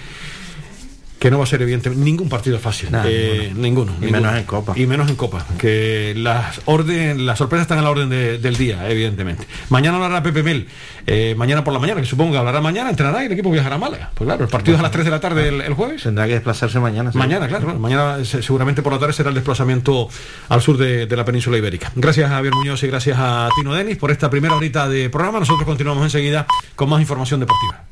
Que 1.22 1.30
no 1.30 1.38
va 1.38 1.44
a 1.44 1.46
ser 1.46 1.62
evidentemente 1.62 2.04
ningún 2.04 2.28
partido 2.28 2.58
fácil. 2.58 2.88
Eh, 3.04 3.52
ninguno. 3.54 3.92
Y 4.02 4.06
menos 4.06 4.34
en 4.34 4.42
Copa. 4.42 4.72
Y 4.74 4.86
menos 4.86 5.08
en 5.08 5.14
Copa. 5.14 5.46
Que 5.56 6.14
las 6.16 6.62
orden, 6.64 7.26
las 7.26 7.38
sorpresas 7.38 7.62
están 7.62 7.78
a 7.78 7.82
la 7.82 7.90
orden 7.90 8.10
del 8.10 8.56
día, 8.56 8.90
evidentemente. 8.90 9.46
Mañana 9.68 9.98
hablará 9.98 10.20
Pepe 10.24 10.42
Mel. 10.42 10.66
Eh, 11.06 11.36
mañana 11.38 11.62
por 11.62 11.72
la 11.72 11.78
mañana, 11.78 12.00
que 12.00 12.08
supongo 12.08 12.32
que 12.32 12.38
hablará 12.38 12.60
mañana, 12.60 12.90
entrenará 12.90 13.22
y 13.22 13.26
el 13.26 13.32
equipo 13.32 13.52
viajará 13.52 13.76
a 13.76 13.78
Málaga. 13.78 14.10
Pues 14.14 14.26
claro, 14.26 14.42
el 14.42 14.50
partido 14.50 14.74
es 14.74 14.80
a 14.80 14.82
las 14.82 14.90
3 14.90 15.04
de 15.04 15.10
la 15.12 15.20
tarde 15.20 15.46
el, 15.46 15.74
jueves. 15.74 16.02
Tendrá 16.02 16.26
que 16.26 16.32
desplazarse 16.32 16.80
mañana. 16.80 17.12
Mañana, 17.14 17.46
claro, 17.46 17.78
Mañana 17.78 18.24
seguramente 18.24 18.82
por 18.82 18.92
la 18.92 18.98
tarde 18.98 19.12
será 19.12 19.28
el 19.28 19.36
desplazamiento 19.36 20.08
al 20.48 20.60
sur 20.60 20.76
de, 20.76 21.06
de 21.06 21.16
la 21.16 21.24
península 21.24 21.56
ibérica. 21.56 21.92
Gracias 21.94 22.32
a 22.32 22.34
Javier 22.34 22.52
Muñoz 22.52 22.82
y 22.82 22.88
gracias 22.88 23.16
a 23.20 23.48
Tino 23.54 23.74
Denis 23.74 23.96
por 23.96 24.10
esta 24.10 24.28
primera 24.28 24.56
horita 24.56 24.88
de 24.88 25.08
programa. 25.08 25.38
Nosotros 25.38 25.66
continuamos 25.66 26.02
enseguida 26.02 26.48
con 26.74 26.90
más 26.90 27.00
información 27.00 27.38
deportiva. 27.38 27.91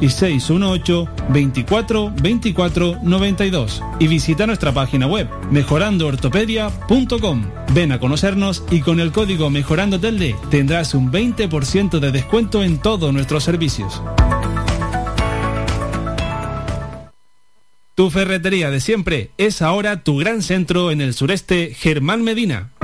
y 0.00 0.08
618 0.08 1.08
24 1.30 2.12
24 2.20 2.98
92 3.02 3.82
y 3.98 4.08
visita 4.08 4.46
nuestra 4.46 4.72
página 4.72 5.06
web 5.06 5.28
mejorandoortopedia.com. 5.50 7.44
Ven 7.74 7.92
a 7.92 8.00
conocernos 8.00 8.64
y 8.70 8.80
con 8.80 9.00
el 9.00 9.12
código 9.12 9.50
Mejorando 9.50 10.00
Telde 10.00 10.36
tendrás 10.50 10.94
un 10.94 11.12
20% 11.12 11.98
de 11.98 12.12
descuento 12.12 12.62
en 12.62 12.78
todos 12.78 13.12
nuestros 13.12 13.44
servicios. 13.44 14.02
Tu 17.96 18.10
ferretería 18.10 18.70
de 18.70 18.80
siempre 18.80 19.30
es 19.38 19.62
ahora 19.62 20.02
tu 20.02 20.18
gran 20.18 20.42
centro 20.42 20.90
en 20.90 21.00
el 21.00 21.14
sureste 21.14 21.72
Germán 21.74 22.22
Medina. 22.22 22.68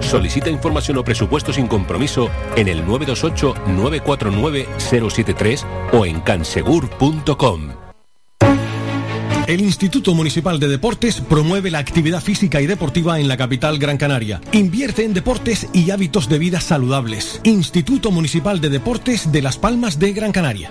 Solicita 0.00 0.50
información 0.50 0.98
o 0.98 1.04
presupuesto 1.04 1.52
sin 1.52 1.66
compromiso 1.66 2.30
en 2.56 2.68
el 2.68 2.86
928-949-073 2.86 5.64
o 5.92 6.06
en 6.06 6.20
cansegur.com. 6.20 7.88
El 9.48 9.62
Instituto 9.62 10.14
Municipal 10.14 10.60
de 10.60 10.68
Deportes 10.68 11.22
promueve 11.22 11.70
la 11.70 11.78
actividad 11.78 12.20
física 12.20 12.60
y 12.60 12.66
deportiva 12.66 13.18
en 13.18 13.28
la 13.28 13.38
capital 13.38 13.78
Gran 13.78 13.96
Canaria. 13.96 14.42
Invierte 14.52 15.04
en 15.04 15.14
deportes 15.14 15.68
y 15.72 15.90
hábitos 15.90 16.28
de 16.28 16.38
vida 16.38 16.60
saludables. 16.60 17.40
Instituto 17.44 18.10
Municipal 18.10 18.60
de 18.60 18.68
Deportes 18.68 19.32
de 19.32 19.40
Las 19.40 19.56
Palmas 19.56 19.98
de 19.98 20.12
Gran 20.12 20.32
Canaria. 20.32 20.70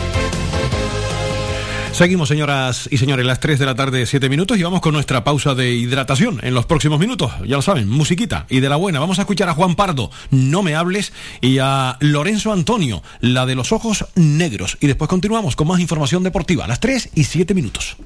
Seguimos, 1.91 2.29
señoras 2.29 2.87
y 2.89 2.97
señores, 2.97 3.25
las 3.25 3.39
3 3.39 3.59
de 3.59 3.65
la 3.65 3.75
tarde, 3.75 4.05
7 4.05 4.29
minutos, 4.29 4.57
y 4.57 4.63
vamos 4.63 4.81
con 4.81 4.93
nuestra 4.93 5.23
pausa 5.23 5.53
de 5.55 5.71
hidratación 5.71 6.39
en 6.41 6.53
los 6.53 6.65
próximos 6.65 6.99
minutos. 6.99 7.31
Ya 7.45 7.57
lo 7.57 7.61
saben, 7.61 7.89
musiquita 7.89 8.45
y 8.49 8.59
de 8.59 8.69
la 8.69 8.77
buena. 8.77 8.99
Vamos 8.99 9.19
a 9.19 9.23
escuchar 9.23 9.49
a 9.49 9.53
Juan 9.53 9.75
Pardo, 9.75 10.09
No 10.31 10.63
me 10.63 10.73
hables, 10.73 11.13
y 11.41 11.59
a 11.59 11.97
Lorenzo 11.99 12.53
Antonio, 12.53 13.03
la 13.19 13.45
de 13.45 13.55
los 13.55 13.71
ojos 13.71 14.05
negros. 14.15 14.77
Y 14.79 14.87
después 14.87 15.09
continuamos 15.09 15.55
con 15.55 15.67
más 15.67 15.79
información 15.79 16.23
deportiva, 16.23 16.65
a 16.65 16.67
las 16.69 16.79
3 16.79 17.09
y 17.13 17.25
7 17.25 17.53
minutos. 17.53 17.97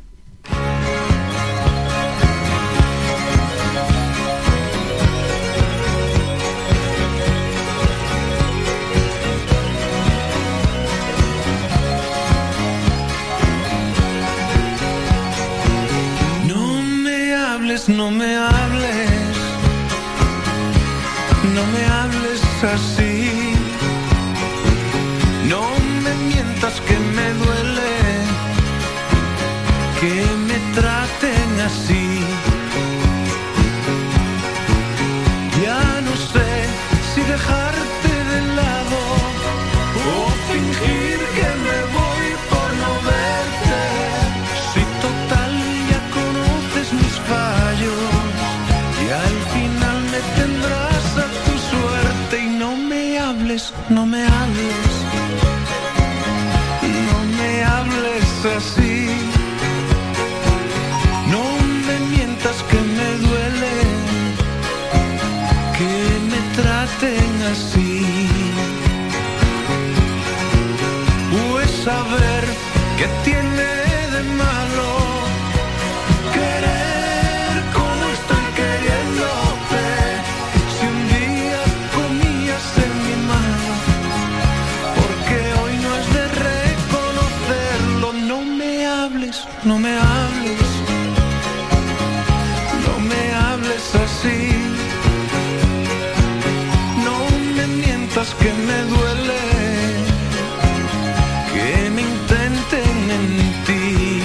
No 17.88 18.10
me 18.10 18.36
hables, 18.36 19.38
no 21.54 21.64
me 21.74 21.86
hables 21.86 22.42
así. 22.64 23.54
No 25.48 25.62
me 26.04 26.14
mientas 26.26 26.82
que 26.82 26.98
me 26.98 27.28
duele, 27.34 27.94
que 30.00 30.26
me 30.48 30.58
traten 30.74 31.62
así. 31.62 32.22
Ya 35.64 36.02
no 36.02 36.16
sé 36.16 36.65
que 98.34 98.52
me 98.68 98.80
duele 98.94 99.44
que 101.54 101.90
me 101.92 102.02
intenten 102.02 102.98
en 103.18 103.28
ti. 103.66 104.22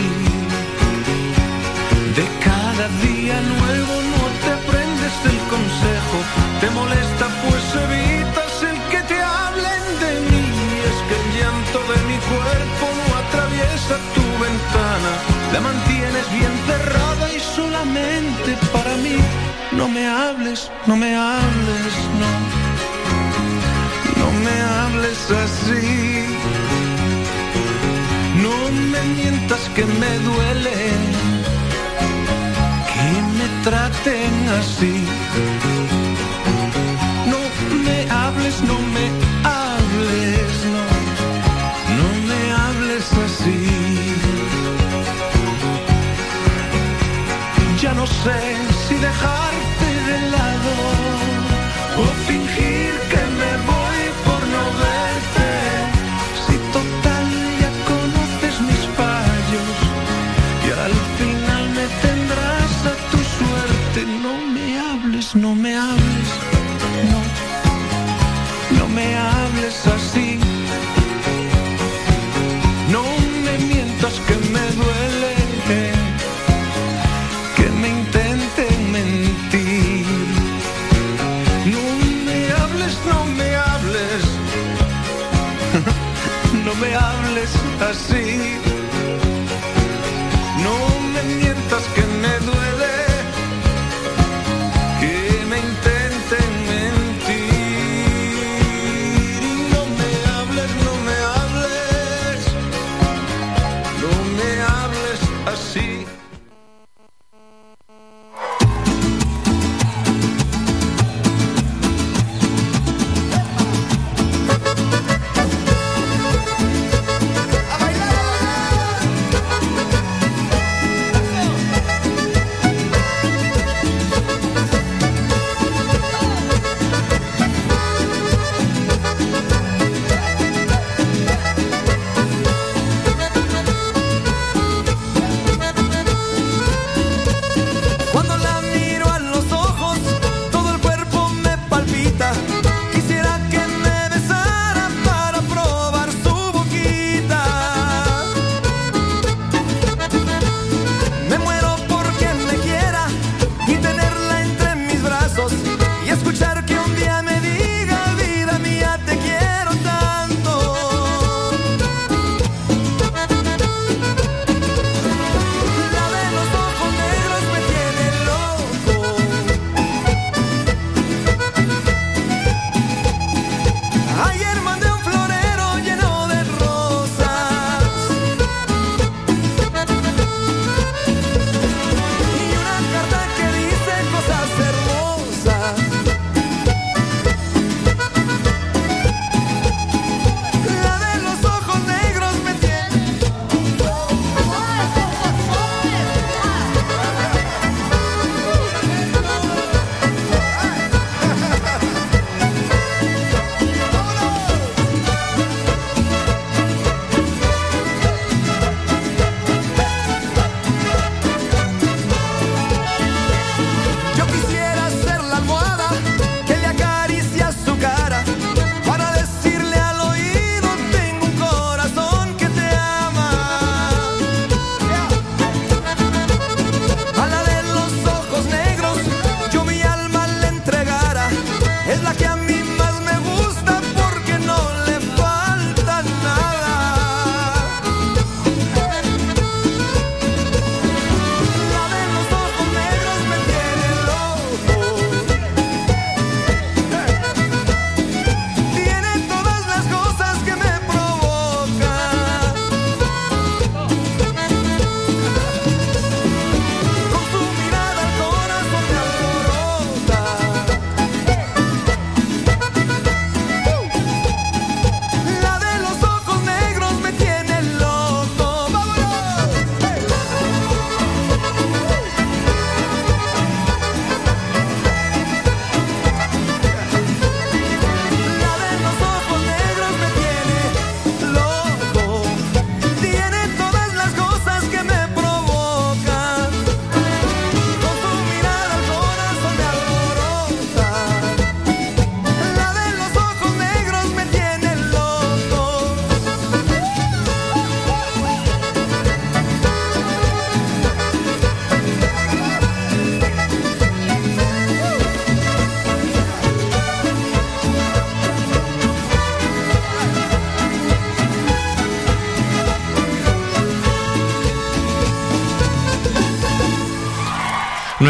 De 2.16 2.24
cada 2.46 2.86
día 3.05 3.36
nuevo 3.57 3.94
no 4.14 4.24
te 4.42 4.51
aprendes 4.59 5.14
el 5.32 5.38
consejo, 5.55 6.18
te 6.61 6.70
molesta 6.70 7.26
pues 7.42 7.64
evitas 7.86 8.55
el 8.70 8.78
que 8.90 9.01
te 9.11 9.18
hablen 9.20 9.84
de 10.05 10.12
mí. 10.30 10.46
Es 10.90 10.98
que 11.07 11.14
el 11.20 11.26
llanto 11.38 11.78
de 11.92 11.98
mi 12.11 12.18
cuerpo 12.32 12.84
no 12.98 13.07
atraviesa 13.22 13.96
tu 14.16 14.26
ventana, 14.44 15.12
la 15.53 15.61
mantienes 15.61 16.26
bien 16.38 16.55
cerrada 16.68 17.32
y 17.34 17.40
solamente 17.40 18.51
para 18.72 18.96
mí. 18.96 19.16
No 19.72 19.88
me 19.88 20.07
hables, 20.09 20.70
no 20.86 20.96
me 20.96 21.14
hables, 21.14 21.94
no. 22.18 22.59
Me 24.45 24.57
hables 24.61 25.30
así. 25.45 26.26
No 28.43 28.57
me 28.93 29.01
mientas 29.14 29.62
que 29.74 29.84
me 29.84 30.12
duele 30.28 30.76
que 32.93 33.09
me 33.38 33.47
traten 33.64 34.49
así. 34.61 35.07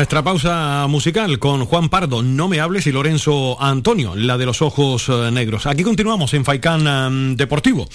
Nuestra 0.01 0.22
pausa 0.22 0.86
musical 0.89 1.39
con 1.39 1.66
Juan 1.66 1.90
Pardo, 1.90 2.22
No 2.22 2.48
me 2.48 2.59
hables 2.59 2.86
y 2.86 2.90
Lorenzo 2.90 3.60
Antonio, 3.60 4.16
la 4.16 4.39
de 4.39 4.47
los 4.47 4.62
ojos 4.62 5.10
eh, 5.10 5.31
negros. 5.31 5.66
Aquí 5.66 5.82
continuamos 5.82 6.32
en 6.32 6.43
Faicán 6.43 6.86
em, 6.86 7.36
Deportivo. 7.36 7.86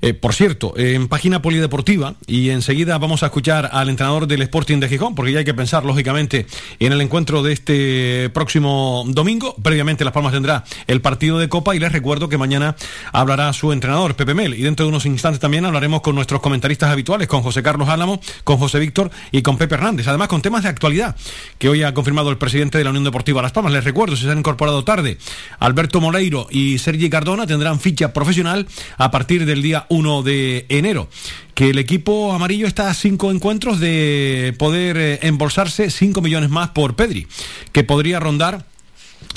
Eh, 0.00 0.14
por 0.14 0.34
cierto, 0.34 0.74
en 0.76 1.08
página 1.08 1.42
polideportiva 1.42 2.14
y 2.26 2.50
enseguida 2.50 2.98
vamos 2.98 3.22
a 3.22 3.26
escuchar 3.26 3.70
al 3.72 3.88
entrenador 3.88 4.26
del 4.26 4.42
Sporting 4.42 4.78
de 4.78 4.88
Gijón, 4.88 5.14
porque 5.14 5.32
ya 5.32 5.40
hay 5.40 5.44
que 5.44 5.54
pensar 5.54 5.84
lógicamente 5.84 6.46
en 6.78 6.92
el 6.92 7.00
encuentro 7.00 7.42
de 7.42 7.52
este 7.52 8.30
próximo 8.30 9.04
domingo. 9.08 9.56
Previamente 9.62 10.04
Las 10.04 10.12
Palmas 10.12 10.32
tendrá 10.32 10.64
el 10.86 11.00
partido 11.00 11.38
de 11.38 11.48
Copa 11.48 11.74
y 11.74 11.78
les 11.78 11.92
recuerdo 11.92 12.28
que 12.28 12.38
mañana 12.38 12.76
hablará 13.12 13.52
su 13.52 13.72
entrenador, 13.72 14.14
Pepe 14.14 14.34
Mel, 14.34 14.54
y 14.54 14.62
dentro 14.62 14.86
de 14.86 14.90
unos 14.90 15.06
instantes 15.06 15.40
también 15.40 15.64
hablaremos 15.64 16.00
con 16.00 16.14
nuestros 16.14 16.40
comentaristas 16.40 16.90
habituales, 16.90 17.28
con 17.28 17.42
José 17.42 17.62
Carlos 17.62 17.88
Álamo, 17.88 18.20
con 18.44 18.58
José 18.58 18.78
Víctor 18.78 19.10
y 19.32 19.42
con 19.42 19.58
Pepe 19.58 19.74
Hernández. 19.74 20.06
Además, 20.08 20.28
con 20.28 20.42
temas 20.42 20.62
de 20.62 20.68
actualidad 20.68 21.16
que 21.58 21.68
hoy 21.68 21.82
ha 21.82 21.94
confirmado 21.94 22.30
el 22.30 22.38
presidente 22.38 22.78
de 22.78 22.84
la 22.84 22.90
Unión 22.90 23.04
Deportiva 23.04 23.42
Las 23.42 23.52
Palmas. 23.52 23.72
Les 23.72 23.84
recuerdo, 23.84 24.16
si 24.16 24.24
se 24.24 24.30
han 24.30 24.38
incorporado 24.38 24.84
tarde, 24.84 25.18
Alberto 25.58 26.00
Moleiro 26.00 26.46
y 26.50 26.78
Sergi 26.78 27.10
Cardona 27.10 27.46
tendrán 27.46 27.80
ficha 27.80 28.12
profesional 28.12 28.66
a 28.96 29.10
partir 29.10 29.44
del 29.44 29.62
día 29.62 29.86
1 29.88 30.22
de 30.22 30.66
enero. 30.68 31.08
Que 31.54 31.70
el 31.70 31.78
equipo 31.78 32.32
amarillo 32.32 32.66
está 32.66 32.88
a 32.90 32.94
cinco 32.94 33.30
encuentros 33.30 33.80
de 33.80 34.54
poder 34.58 34.96
eh, 34.96 35.18
embolsarse 35.22 35.90
5 35.90 36.20
millones 36.20 36.50
más 36.50 36.70
por 36.70 36.94
Pedri, 36.94 37.26
que 37.72 37.84
podría 37.84 38.20
rondar 38.20 38.66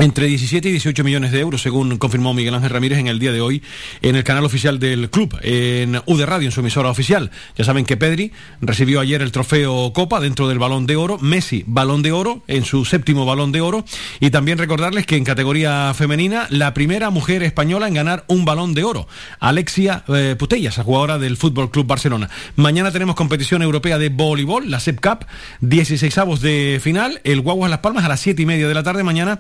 entre 0.02 0.26
17 0.26 0.68
y 0.68 0.72
18 0.72 1.04
millones 1.04 1.32
de 1.32 1.40
euros, 1.40 1.62
según 1.62 2.00
confirmó 2.00 2.34
Miguel 2.34 2.56
Ángel 2.56 2.72
Ramírez 2.72 2.98
en 2.98 3.06
el 3.06 3.20
día 3.20 3.32
de 3.32 3.40
hoy 3.40 3.62
en 4.02 4.16
el 4.16 4.24
canal 4.24 4.44
oficial 4.44 4.80
del 4.80 5.12
club, 5.12 5.38
en 5.44 6.02
UD 6.08 6.24
Radio, 6.24 6.48
en 6.48 6.52
su 6.52 6.62
emisora 6.62 6.90
oficial. 6.90 7.30
Ya 7.56 7.66
saben 7.66 7.86
que 7.86 7.98
Pedri 7.98 8.32
recibió 8.62 9.00
ayer 9.00 9.22
el 9.22 9.32
trofeo 9.32 9.94
Copa 9.94 10.20
dentro 10.20 10.48
del 10.48 10.58
Balón 10.58 10.88
de 10.88 10.96
Oro, 10.96 11.20
Messi 11.20 11.64
Balón 11.68 12.02
de 12.02 12.12
Oro 12.14 12.42
en 12.48 12.66
su 12.66 12.84
séptimo 12.84 13.28
Balón 13.28 13.52
de 13.52 13.62
Oro 13.62 13.86
y 14.20 14.32
también 14.32 14.58
recordarles 14.58 15.06
que 15.06 15.18
en 15.18 15.24
categoría 15.24 15.94
femenina 15.94 16.48
la 16.50 16.74
primera 16.74 17.12
mujer 17.12 17.44
española 17.44 17.88
en 17.88 17.94
ganar 17.94 18.26
un 18.28 18.44
Balón 18.44 18.74
de 18.74 18.84
Oro, 18.84 19.08
Alexia 19.40 20.04
eh, 20.08 20.36
Putellas, 20.38 20.78
jugadora 20.78 21.20
del 21.20 21.38
Fútbol 21.38 21.70
Club 21.70 21.86
Barcelona. 21.86 22.28
Mañana 22.56 22.92
tenemos 22.92 23.16
competición 23.16 23.62
europea 23.62 24.00
de 24.00 24.10
voleibol, 24.10 24.72
la 24.72 24.80
SEP 24.80 25.00
Cup, 25.00 25.28
16 25.60 26.18
avos 26.18 26.42
de 26.42 26.80
final, 26.82 27.22
el 27.24 27.42
Guaguas 27.42 27.70
Las 27.70 27.82
Palmas 27.82 28.04
a 28.04 28.10
las 28.10 28.20
7 28.22 28.42
y 28.42 28.46
media 28.48 28.68
de 28.68 28.74
la 28.74 28.82
tarde 28.82 29.04
mañana 29.04 29.40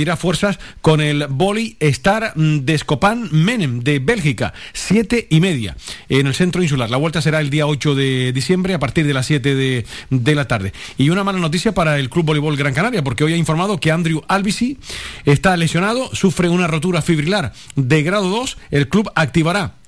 dirá 0.00 0.16
fuerzas 0.16 0.58
con 0.80 1.02
el 1.02 1.26
Boli 1.28 1.76
Star 1.78 2.32
de 2.34 2.74
Escopan 2.74 3.28
Menem 3.32 3.80
de 3.80 3.98
Bélgica, 3.98 4.54
siete 4.72 5.26
y 5.28 5.40
media 5.40 5.76
en 6.08 6.26
el 6.26 6.34
centro 6.34 6.62
insular. 6.62 6.88
La 6.88 6.96
vuelta 6.96 7.20
será 7.20 7.38
el 7.40 7.50
día 7.50 7.66
8 7.66 7.94
de 7.94 8.32
diciembre 8.32 8.72
a 8.72 8.78
partir 8.78 9.06
de 9.06 9.12
las 9.12 9.26
7 9.26 9.54
de, 9.54 9.84
de 10.08 10.34
la 10.34 10.48
tarde. 10.48 10.72
Y 10.96 11.10
una 11.10 11.22
mala 11.22 11.38
noticia 11.38 11.72
para 11.72 11.98
el 11.98 12.08
Club 12.08 12.24
Voleibol 12.24 12.56
Gran 12.56 12.72
Canaria, 12.72 13.04
porque 13.04 13.24
hoy 13.24 13.34
ha 13.34 13.36
informado 13.36 13.78
que 13.78 13.92
Andrew 13.92 14.22
Albisi 14.26 14.78
está 15.26 15.54
lesionado, 15.58 16.08
sufre 16.14 16.48
una 16.48 16.66
rotura 16.66 17.02
fibrilar 17.02 17.52
de 17.76 18.02
grado 18.02 18.30
2. 18.30 18.56
El 18.70 18.88
club 18.88 19.12
activará 19.14 19.79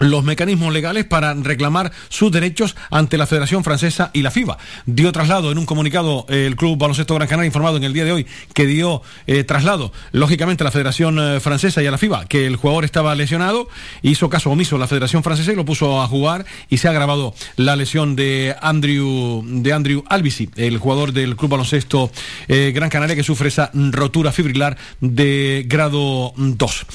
los 0.00 0.24
mecanismos 0.24 0.72
legales 0.72 1.04
para 1.04 1.34
reclamar 1.34 1.92
sus 2.08 2.32
derechos 2.32 2.74
ante 2.90 3.18
la 3.18 3.26
Federación 3.26 3.62
Francesa 3.62 4.10
y 4.12 4.22
la 4.22 4.30
FIBA. 4.30 4.58
Dio 4.86 5.12
traslado 5.12 5.52
en 5.52 5.58
un 5.58 5.66
comunicado 5.66 6.26
el 6.28 6.56
Club 6.56 6.78
Baloncesto 6.78 7.14
Gran 7.14 7.28
Canaria 7.28 7.46
informado 7.46 7.76
en 7.76 7.84
el 7.84 7.92
día 7.92 8.04
de 8.04 8.12
hoy 8.12 8.26
que 8.54 8.66
dio 8.66 9.02
eh, 9.26 9.44
traslado 9.44 9.92
lógicamente 10.12 10.64
a 10.64 10.66
la 10.66 10.70
Federación 10.70 11.18
eh, 11.18 11.40
Francesa 11.40 11.82
y 11.82 11.86
a 11.86 11.90
la 11.90 11.98
FIBA 11.98 12.26
que 12.26 12.46
el 12.46 12.56
jugador 12.56 12.84
estaba 12.84 13.14
lesionado, 13.14 13.68
hizo 14.02 14.28
caso 14.28 14.50
omiso 14.50 14.78
la 14.78 14.86
Federación 14.86 15.22
Francesa 15.22 15.52
y 15.52 15.56
lo 15.56 15.64
puso 15.64 16.00
a 16.00 16.08
jugar 16.08 16.46
y 16.68 16.78
se 16.78 16.88
ha 16.88 16.90
agravado 16.90 17.34
la 17.56 17.76
lesión 17.76 18.16
de 18.16 18.56
Andrew 18.60 19.44
de 19.46 20.02
Albisi, 20.08 20.48
el 20.56 20.78
jugador 20.78 21.12
del 21.12 21.36
Club 21.36 21.50
Baloncesto 21.50 22.10
eh, 22.48 22.72
Gran 22.74 22.88
Canaria 22.88 23.16
que 23.16 23.22
sufre 23.22 23.48
esa 23.48 23.70
rotura 23.74 24.32
fibrilar 24.32 24.76
de 25.00 25.64
grado 25.66 26.32
2. 26.36 26.86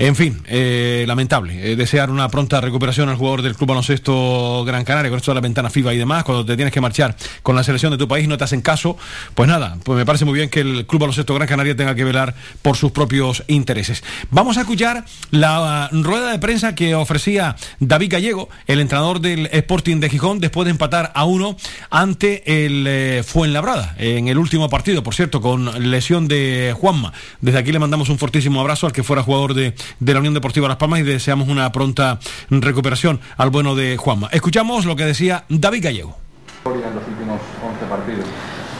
En 0.00 0.16
fin, 0.16 0.40
eh, 0.46 1.04
lamentable. 1.06 1.72
Eh, 1.72 1.76
desear 1.76 2.08
una 2.08 2.26
pronta 2.30 2.58
recuperación 2.62 3.10
al 3.10 3.16
jugador 3.16 3.42
del 3.42 3.54
Club 3.54 3.68
Baloncesto 3.68 4.64
Gran 4.64 4.82
Canaria 4.82 5.10
con 5.10 5.18
esto 5.18 5.30
de 5.30 5.34
la 5.34 5.42
ventana 5.42 5.68
FIBA 5.68 5.92
y 5.92 5.98
demás. 5.98 6.24
Cuando 6.24 6.42
te 6.42 6.56
tienes 6.56 6.72
que 6.72 6.80
marchar 6.80 7.14
con 7.42 7.54
la 7.54 7.62
selección 7.62 7.92
de 7.92 7.98
tu 7.98 8.08
país 8.08 8.26
no 8.26 8.38
te 8.38 8.44
hacen 8.44 8.62
caso. 8.62 8.96
Pues 9.34 9.46
nada, 9.46 9.76
pues 9.84 9.98
me 9.98 10.06
parece 10.06 10.24
muy 10.24 10.32
bien 10.32 10.48
que 10.48 10.60
el 10.60 10.86
Club 10.86 11.02
Baloncesto 11.02 11.34
Gran 11.34 11.46
Canaria 11.46 11.76
tenga 11.76 11.94
que 11.94 12.04
velar 12.04 12.34
por 12.62 12.78
sus 12.78 12.92
propios 12.92 13.44
intereses. 13.46 14.02
Vamos 14.30 14.56
a 14.56 14.62
escuchar 14.62 15.04
la 15.32 15.90
rueda 15.92 16.32
de 16.32 16.38
prensa 16.38 16.74
que 16.74 16.94
ofrecía 16.94 17.56
David 17.78 18.12
Gallego, 18.12 18.48
el 18.68 18.80
entrenador 18.80 19.20
del 19.20 19.50
Sporting 19.52 20.00
de 20.00 20.08
Gijón, 20.08 20.40
después 20.40 20.64
de 20.64 20.70
empatar 20.70 21.12
a 21.14 21.26
uno 21.26 21.58
ante 21.90 22.64
el 22.64 22.86
eh, 22.88 23.22
Fuenlabrada 23.22 23.96
en 23.98 24.28
el 24.28 24.38
último 24.38 24.70
partido, 24.70 25.02
por 25.02 25.14
cierto, 25.14 25.42
con 25.42 25.90
lesión 25.90 26.26
de 26.26 26.74
Juanma. 26.74 27.12
Desde 27.42 27.58
aquí 27.58 27.70
le 27.70 27.78
mandamos 27.78 28.08
un 28.08 28.16
fortísimo 28.16 28.62
abrazo 28.62 28.86
al 28.86 28.94
que 28.94 29.02
fuera 29.02 29.22
jugador 29.22 29.52
de 29.52 29.74
de 29.98 30.14
la 30.14 30.20
Unión 30.20 30.34
Deportiva 30.34 30.68
Las 30.68 30.76
Palmas 30.76 31.00
y 31.00 31.02
deseamos 31.02 31.48
una 31.48 31.70
pronta 31.72 32.18
recuperación 32.50 33.20
al 33.36 33.50
bueno 33.50 33.74
de 33.74 33.96
Juanma. 33.96 34.28
Escuchamos 34.32 34.84
lo 34.84 34.96
que 34.96 35.04
decía 35.04 35.44
David 35.48 35.84
Gallego. 35.84 36.16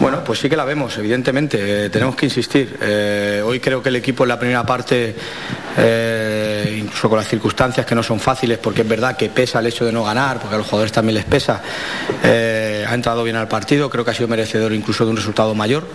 Bueno, 0.01 0.24
pues 0.24 0.39
sí 0.39 0.49
que 0.49 0.57
la 0.57 0.65
vemos, 0.65 0.97
evidentemente. 0.97 1.85
Eh, 1.85 1.91
tenemos 1.91 2.16
que 2.16 2.24
insistir. 2.24 2.78
Eh, 2.81 3.43
hoy 3.45 3.61
creo 3.61 3.82
que 3.82 3.91
el 3.91 3.97
equipo 3.97 4.24
en 4.24 4.31
la 4.31 4.39
primera 4.39 4.65
parte, 4.65 5.15
eh, 5.77 6.78
incluso 6.81 7.11
con 7.11 7.19
las 7.19 7.28
circunstancias 7.28 7.85
que 7.85 7.95
no 7.95 8.03
son 8.03 8.19
fáciles, 8.19 8.57
porque 8.57 8.81
es 8.81 8.89
verdad 8.89 9.15
que 9.15 9.28
pesa 9.28 9.59
el 9.59 9.66
hecho 9.66 9.85
de 9.85 9.93
no 9.93 10.03
ganar, 10.03 10.41
porque 10.41 10.55
a 10.55 10.59
los 10.59 10.66
jugadores 10.66 10.91
también 10.91 11.16
les 11.16 11.27
pesa, 11.27 11.61
ha 12.23 12.95
entrado 12.95 13.23
bien 13.24 13.37
al 13.37 13.47
partido. 13.47 13.91
Creo 13.91 14.03
que 14.03 14.12
ha 14.12 14.15
sido 14.15 14.28
merecedor 14.28 14.73
incluso 14.73 15.05
de 15.05 15.11
un 15.11 15.19
resultado 15.19 15.55
mayor. 15.55 15.87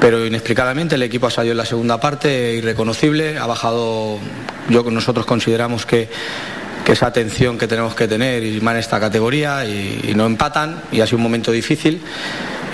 Pero 0.00 0.26
inexplicablemente 0.26 0.94
el 0.96 1.02
equipo 1.02 1.26
ha 1.26 1.30
salido 1.30 1.52
en 1.52 1.58
la 1.58 1.64
segunda 1.64 1.98
parte 1.98 2.54
irreconocible, 2.54 3.38
ha 3.38 3.46
bajado, 3.46 4.18
yo 4.68 4.82
nosotros 4.90 5.26
consideramos 5.26 5.86
que 5.86 6.08
esa 6.92 7.06
atención 7.06 7.58
que 7.58 7.66
tenemos 7.66 7.94
que 7.94 8.06
tener 8.06 8.44
y 8.44 8.60
más 8.60 8.74
en 8.74 8.80
esta 8.80 9.00
categoría 9.00 9.64
y, 9.64 10.12
no 10.14 10.26
empatan 10.26 10.82
y 10.92 11.00
ha 11.00 11.06
sido 11.06 11.16
un 11.18 11.24
momento 11.24 11.52
difícil. 11.52 12.00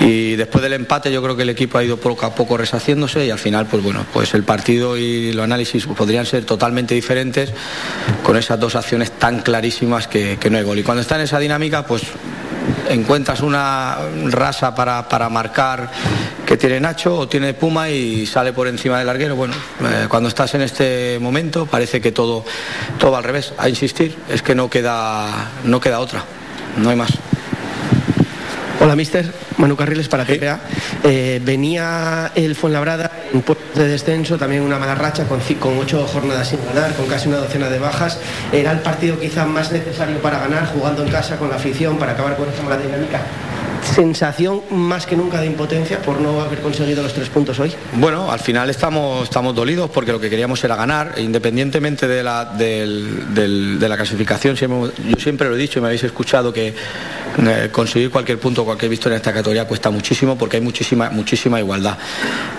Y 0.01 0.37
después 0.37 0.63
del 0.63 0.73
empate 0.73 1.13
yo 1.13 1.23
creo 1.23 1.37
que 1.37 1.43
el 1.43 1.51
equipo 1.51 1.79
ha 1.79 1.85
ido 1.85 1.97
poco 1.97 2.27
a 2.27 2.35
poco 2.35 2.57
reshaciéndose 2.57 3.27
y 3.27 3.31
al 3.31 3.39
final 3.39 3.67
pues 3.67 3.83
bueno 3.83 4.05
pues 4.13 4.35
el 4.35 4.43
partido 4.43 4.97
y 4.97 5.33
los 5.33 5.45
análisis 5.45 5.87
podrían 5.87 6.27
ser 6.27 6.45
totalmente 6.45 6.95
diferentes 6.95 7.53
con 8.23 8.37
esas 8.37 8.59
dos 8.59 8.75
acciones 8.75 9.13
tan 9.13 9.41
clarísimas 9.41 10.09
que 10.09 10.39
no 10.51 10.59
hay 10.59 10.65
gol. 10.65 10.79
Y 10.79 10.83
cuando 10.83 11.03
está 11.03 11.17
en 11.17 11.23
esa 11.23 11.39
dinámica 11.39 11.87
pues 11.87 12.03
encuentras 12.89 13.41
una 13.41 13.99
raza 14.27 14.75
para, 14.75 15.09
para, 15.09 15.29
marcar 15.29 15.91
que 16.47 16.57
tiene 16.57 16.81
Nacho 16.81 17.17
o 17.17 17.29
tiene 17.29 17.55
Puma 17.55 17.89
y 17.91 18.27
sale 18.27 18.53
por 18.53 18.69
encima 18.69 18.99
del 18.99 19.07
larguero. 19.07 19.37
Bueno, 19.37 19.55
eh, 19.81 20.07
cuando 20.09 20.29
estás 20.29 20.55
en 20.55 20.63
este 20.63 21.19
momento 21.21 21.67
parece 21.67 22.01
que 22.01 22.13
todo, 22.13 22.45
todo 22.99 23.13
va 23.13 23.19
al 23.19 23.25
revés. 23.25 23.53
A 23.59 23.69
insistir, 23.69 24.17
es 24.29 24.43
que 24.43 24.55
no 24.55 24.69
queda, 24.69 25.51
no 25.65 25.81
queda 25.81 26.01
otra, 26.01 26.25
no 26.77 26.91
hay 26.91 26.97
más. 26.97 27.11
Hola, 28.83 28.97
mister. 28.97 29.33
Manu 29.59 29.77
Carriles 29.77 30.09
para 30.09 30.25
TPA. 30.25 30.59
Eh, 31.05 31.41
venía 31.45 32.33
el 32.35 32.57
Fuenlabrada 32.57 33.13
en 33.33 33.41
puesto 33.43 33.79
de 33.79 33.87
descenso, 33.87 34.37
también 34.37 34.63
una 34.63 34.77
mala 34.77 34.97
racha, 34.97 35.25
con, 35.29 35.39
con 35.61 35.79
ocho 35.79 36.05
jornadas 36.05 36.49
sin 36.49 36.59
ganar, 36.67 36.93
con 36.97 37.07
casi 37.07 37.29
una 37.29 37.37
docena 37.37 37.69
de 37.69 37.79
bajas. 37.79 38.19
Era 38.51 38.73
el 38.73 38.81
partido 38.81 39.21
quizá 39.21 39.47
más 39.47 39.71
necesario 39.71 40.21
para 40.21 40.41
ganar, 40.41 40.67
jugando 40.67 41.05
en 41.05 41.13
casa 41.13 41.37
con 41.37 41.49
la 41.49 41.57
afición, 41.57 41.97
para 41.97 42.13
acabar 42.13 42.37
con 42.37 42.49
esta 42.49 42.63
mala 42.65 42.77
dinámica 42.77 43.21
sensación 43.83 44.63
más 44.71 45.07
que 45.07 45.17
nunca 45.17 45.41
de 45.41 45.47
impotencia 45.47 46.01
por 46.01 46.21
no 46.21 46.41
haber 46.41 46.61
conseguido 46.61 47.03
los 47.03 47.13
tres 47.13 47.29
puntos 47.29 47.59
hoy? 47.59 47.73
Bueno, 47.95 48.31
al 48.31 48.41
final 48.41 48.71
estamos, 48.71 49.25
estamos 49.25 49.55
dolidos 49.55 49.91
porque 49.91 50.13
lo 50.13 50.21
que 50.21 50.31
queríamos 50.31 50.63
era 50.65 50.77
ganar, 50.77 51.15
independientemente 51.19 52.07
de 52.07 52.23
la, 52.23 52.45
de 52.45 53.89
la 53.89 53.97
clasificación. 53.97 54.57
yo 54.57 55.17
siempre 55.19 55.49
lo 55.49 55.57
he 55.57 55.59
dicho 55.59 55.79
y 55.79 55.83
me 55.83 55.89
habéis 55.89 56.05
escuchado 56.05 56.53
que 56.53 56.69
eh, 56.69 57.69
conseguir 57.71 58.11
cualquier 58.11 58.39
punto, 58.39 58.65
cualquier 58.65 58.91
victoria 58.91 59.17
en 59.17 59.21
esta 59.21 59.33
categoría 59.33 59.67
cuesta 59.67 59.91
muchísimo 59.91 60.37
porque 60.37 60.57
hay 60.57 60.63
muchísima, 60.63 61.11
muchísima 61.11 61.59
igualdad. 61.59 61.99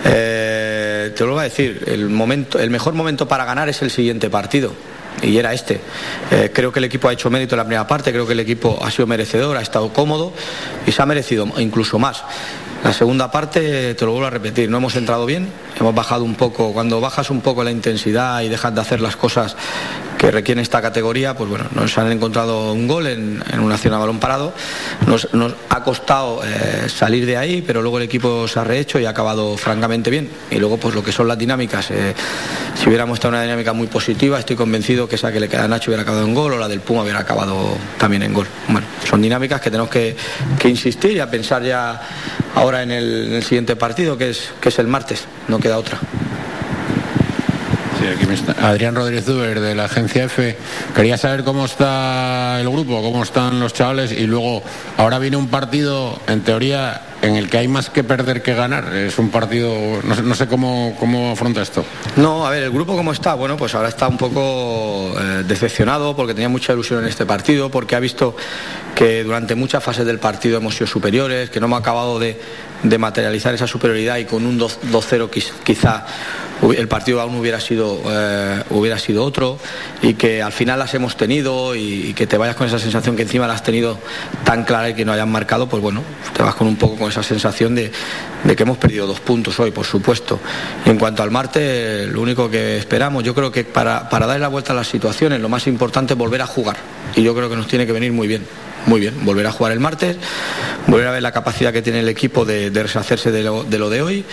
Eh, 0.05 1.13
te 1.15 1.23
lo 1.23 1.31
voy 1.31 1.41
a 1.41 1.43
decir, 1.43 1.83
el, 1.87 2.09
momento, 2.09 2.59
el 2.59 2.69
mejor 2.69 2.93
momento 2.93 3.27
para 3.27 3.45
ganar 3.45 3.69
es 3.69 3.81
el 3.81 3.91
siguiente 3.91 4.29
partido 4.29 4.73
y 5.21 5.37
era 5.37 5.53
este. 5.53 5.79
Eh, 6.31 6.51
creo 6.53 6.71
que 6.71 6.79
el 6.79 6.85
equipo 6.85 7.07
ha 7.07 7.13
hecho 7.13 7.29
mérito 7.29 7.55
en 7.55 7.57
la 7.57 7.63
primera 7.65 7.87
parte, 7.87 8.11
creo 8.11 8.25
que 8.25 8.33
el 8.33 8.39
equipo 8.39 8.79
ha 8.83 8.91
sido 8.91 9.07
merecedor, 9.07 9.57
ha 9.57 9.61
estado 9.61 9.91
cómodo 9.93 10.33
y 10.85 10.91
se 10.91 11.01
ha 11.01 11.05
merecido 11.05 11.47
incluso 11.57 11.99
más. 11.99 12.23
La 12.83 12.91
segunda 12.91 13.31
parte, 13.31 13.93
te 13.93 14.05
lo 14.05 14.11
vuelvo 14.11 14.27
a 14.27 14.29
repetir, 14.29 14.69
no 14.69 14.77
hemos 14.77 14.95
entrado 14.97 15.25
bien, 15.25 15.47
hemos 15.79 15.95
bajado 15.95 16.25
un 16.25 16.35
poco, 16.35 16.73
cuando 16.73 16.99
bajas 16.99 17.29
un 17.29 17.39
poco 17.39 17.63
la 17.63 17.71
intensidad 17.71 18.41
y 18.41 18.49
dejas 18.49 18.75
de 18.75 18.81
hacer 18.81 18.99
las 18.99 19.15
cosas 19.15 19.55
que 20.23 20.31
requieren 20.31 20.61
esta 20.61 20.81
categoría, 20.81 21.35
pues 21.35 21.49
bueno, 21.49 21.65
nos 21.75 21.97
han 21.97 22.09
encontrado 22.09 22.71
un 22.71 22.87
gol 22.87 23.07
en, 23.07 23.43
una 23.59 23.75
acción 23.75 23.93
a 23.93 23.97
balón 23.97 24.19
parado. 24.19 24.53
Nos, 25.05 25.27
ha 25.67 25.83
costado 25.83 26.39
eh, 26.45 26.87
salir 26.87 27.25
de 27.25 27.35
ahí, 27.35 27.61
pero 27.61 27.81
luego 27.81 27.97
el 27.97 28.05
equipo 28.05 28.47
se 28.47 28.57
ha 28.57 28.63
rehecho 28.63 29.01
y 29.01 29.05
ha 29.05 29.09
acabado 29.09 29.57
francamente 29.57 30.09
bien. 30.09 30.29
Y 30.49 30.59
luego, 30.59 30.77
pues 30.77 30.95
lo 30.95 31.03
que 31.03 31.11
son 31.11 31.27
las 31.27 31.37
dinámicas, 31.37 31.91
eh, 31.91 32.15
si 32.73 32.87
hubiéramos 32.87 33.17
estado 33.17 33.33
en 33.33 33.39
una 33.39 33.43
dinámica 33.43 33.73
muy 33.73 33.87
positiva, 33.87 34.39
estoy 34.39 34.55
convencido 34.55 35.09
que 35.09 35.15
esa 35.15 35.29
que 35.29 35.41
le 35.41 35.49
queda 35.49 35.65
a 35.65 35.67
Nacho 35.67 35.91
hubiera 35.91 36.03
acabado 36.03 36.25
en 36.25 36.33
gol 36.33 36.53
o 36.53 36.57
la 36.57 36.69
del 36.69 36.79
Puma 36.79 37.01
hubiera 37.01 37.19
acabado 37.19 37.75
también 37.97 38.23
en 38.23 38.33
gol. 38.33 38.47
Bueno, 38.69 38.87
son 39.03 39.21
dinámicas 39.21 39.59
que 39.59 39.71
tenemos 39.71 39.89
que, 39.89 40.15
insistir 40.63 41.17
y 41.17 41.19
a 41.19 41.29
pensar 41.29 41.63
ya 41.63 41.99
ahora 42.55 42.81
en 42.81 42.91
el, 42.91 43.43
siguiente 43.43 43.75
partido, 43.75 44.17
que 44.17 44.29
es, 44.29 44.53
que 44.61 44.69
es 44.69 44.79
el 44.79 44.87
martes. 44.87 45.25
No 45.49 45.59
queda 45.59 45.77
otra. 45.77 45.99
Adrián 48.61 48.95
Rodríguez 48.95 49.25
Duber 49.25 49.59
de 49.59 49.75
la 49.75 49.85
agencia 49.85 50.25
F. 50.25 50.57
Quería 50.95 51.17
saber 51.17 51.43
cómo 51.43 51.65
está 51.65 52.59
el 52.59 52.69
grupo, 52.69 53.01
cómo 53.01 53.23
están 53.23 53.59
los 53.59 53.73
chavales 53.73 54.11
y 54.11 54.25
luego 54.27 54.61
ahora 54.97 55.19
viene 55.19 55.37
un 55.37 55.47
partido 55.47 56.19
en 56.27 56.41
teoría 56.41 57.01
en 57.23 57.37
el 57.37 57.49
que 57.49 57.57
hay 57.57 57.69
más 57.69 57.89
que 57.89 58.03
perder 58.03 58.43
que 58.43 58.53
ganar. 58.53 58.93
Es 58.93 59.17
un 59.17 59.29
partido, 59.29 59.73
no 60.03 60.35
sé, 60.35 60.45
cómo, 60.45 60.93
cómo 60.99 61.31
afronta 61.31 61.61
esto. 61.61 61.85
No, 62.17 62.45
a 62.45 62.49
ver, 62.49 62.63
el 62.63 62.71
grupo 62.71 62.97
cómo 62.97 63.13
está. 63.13 63.33
Bueno, 63.33 63.55
pues 63.55 63.73
ahora 63.75 63.87
está 63.87 64.09
un 64.09 64.17
poco 64.17 65.13
eh, 65.17 65.43
decepcionado 65.47 66.17
porque 66.17 66.33
tenía 66.33 66.49
mucha 66.49 66.73
ilusión 66.73 67.01
en 67.01 67.07
este 67.07 67.25
partido, 67.25 67.71
porque 67.71 67.95
ha 67.95 68.01
visto 68.01 68.35
que 68.93 69.23
durante 69.23 69.55
muchas 69.55 69.81
fases 69.81 70.05
del 70.05 70.19
partido 70.19 70.57
hemos 70.57 70.75
sido 70.75 70.85
superiores, 70.85 71.49
que 71.49 71.61
no 71.61 71.67
hemos 71.67 71.79
acabado 71.79 72.19
de, 72.19 72.37
de 72.83 72.97
materializar 72.97 73.55
esa 73.55 73.67
superioridad 73.67 74.17
y 74.17 74.25
con 74.25 74.45
un 74.45 74.59
2-0 74.59 75.29
quizá 75.63 76.05
el 76.71 76.87
partido 76.87 77.19
aún 77.19 77.35
hubiera 77.35 77.59
sido, 77.59 78.01
eh, 78.05 78.63
hubiera 78.69 78.97
sido 78.97 79.23
otro 79.25 79.57
y 80.01 80.13
que 80.13 80.41
al 80.41 80.51
final 80.51 80.79
las 80.79 80.93
hemos 80.93 81.17
tenido 81.17 81.75
y, 81.75 82.13
que 82.13 82.27
te 82.27 82.37
vayas 82.37 82.55
con 82.55 82.67
esa 82.67 82.79
sensación 82.79 83.15
que 83.15 83.23
encima 83.23 83.47
la 83.47 83.53
has 83.53 83.63
tenido 83.63 83.97
tan 84.45 84.63
clara 84.63 84.89
y 84.89 84.93
que 84.93 85.03
no 85.03 85.11
hayan 85.11 85.31
marcado, 85.31 85.67
pues 85.67 85.81
bueno, 85.81 86.03
te 86.33 86.43
vas 86.43 86.55
con 86.55 86.67
un 86.67 86.75
poco 86.75 86.95
con 86.95 87.11
esa 87.13 87.23
sensación 87.23 87.75
de, 87.75 87.91
que 88.55 88.63
hemos 88.63 88.77
perdido 88.77 89.07
dos 89.07 89.19
puntos 89.19 89.59
hoy, 89.59 89.71
por 89.71 89.85
supuesto. 89.85 90.39
Y 90.85 90.89
en 90.89 90.97
cuanto 90.97 91.23
al 91.23 91.31
martes, 91.31 92.07
lo 92.09 92.21
único 92.21 92.49
que 92.49 92.77
esperamos, 92.77 93.23
yo 93.23 93.33
creo 93.33 93.51
que 93.51 93.63
para, 93.63 94.09
para 94.09 94.25
darle 94.25 94.41
la 94.41 94.47
vuelta 94.47 94.73
a 94.73 94.75
las 94.75 94.87
situaciones, 94.87 95.39
lo 95.39 95.49
más 95.49 95.67
importante 95.67 96.13
es 96.13 96.17
volver 96.17 96.41
a 96.41 96.47
jugar. 96.47 96.77
Y 97.15 97.23
yo 97.23 97.35
creo 97.35 97.49
que 97.49 97.55
nos 97.55 97.67
tiene 97.67 97.85
que 97.85 97.91
venir 97.91 98.11
muy 98.11 98.27
bien 98.27 98.45
muy 98.85 98.99
bien, 98.99 99.13
volver 99.23 99.47
a 99.47 99.51
jugar 99.53 99.71
el 99.71 99.79
martes, 99.79 100.17
volver 100.87 101.07
a 101.07 101.11
ver 101.11 101.21
la 101.21 101.31
capacidad 101.31 101.71
que 101.71 101.81
tiene 101.81 102.01
el 102.01 102.09
equipo 102.09 102.43
de, 102.43 102.69
de 102.69 102.83
deshacerse 102.83 103.31
de 103.31 103.43
de 103.43 103.77
lo, 103.79 103.89
de 103.89 104.01
hoy 104.01 104.25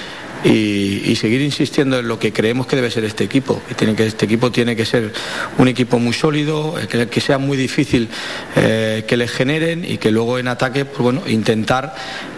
y, 0.45 1.15
seguir 1.17 1.43
insistiendo 1.43 1.99
en 1.99 2.09
lo 2.09 2.19
que 2.19 2.33
creemos 2.33 2.67
que 2.67 2.77
debe 2.77 2.91
ser 2.91 3.05
este 3.05 3.25
equipo. 3.25 3.61
Que 3.69 3.75
tiene 3.75 3.95
que, 3.95 4.07
este 4.07 4.25
equipo 4.25 4.51
tiene 4.51 4.75
que 4.75 4.87
ser 4.87 5.13
un 5.59 5.69
equipo 5.69 5.99
muy 5.99 6.15
sólido, 6.15 6.75
que, 6.89 7.21
sea 7.21 7.39
muy 7.39 7.57
difícil 7.57 8.09
eh, 8.57 9.05
que 9.07 9.17
le 9.17 9.29
generen 9.29 9.85
y 9.85 9.99
que 9.99 10.11
luego 10.11 10.39
en 10.39 10.49
ataque, 10.49 10.85
pues 10.85 11.01
bueno, 11.01 11.23
intentar 11.27 11.95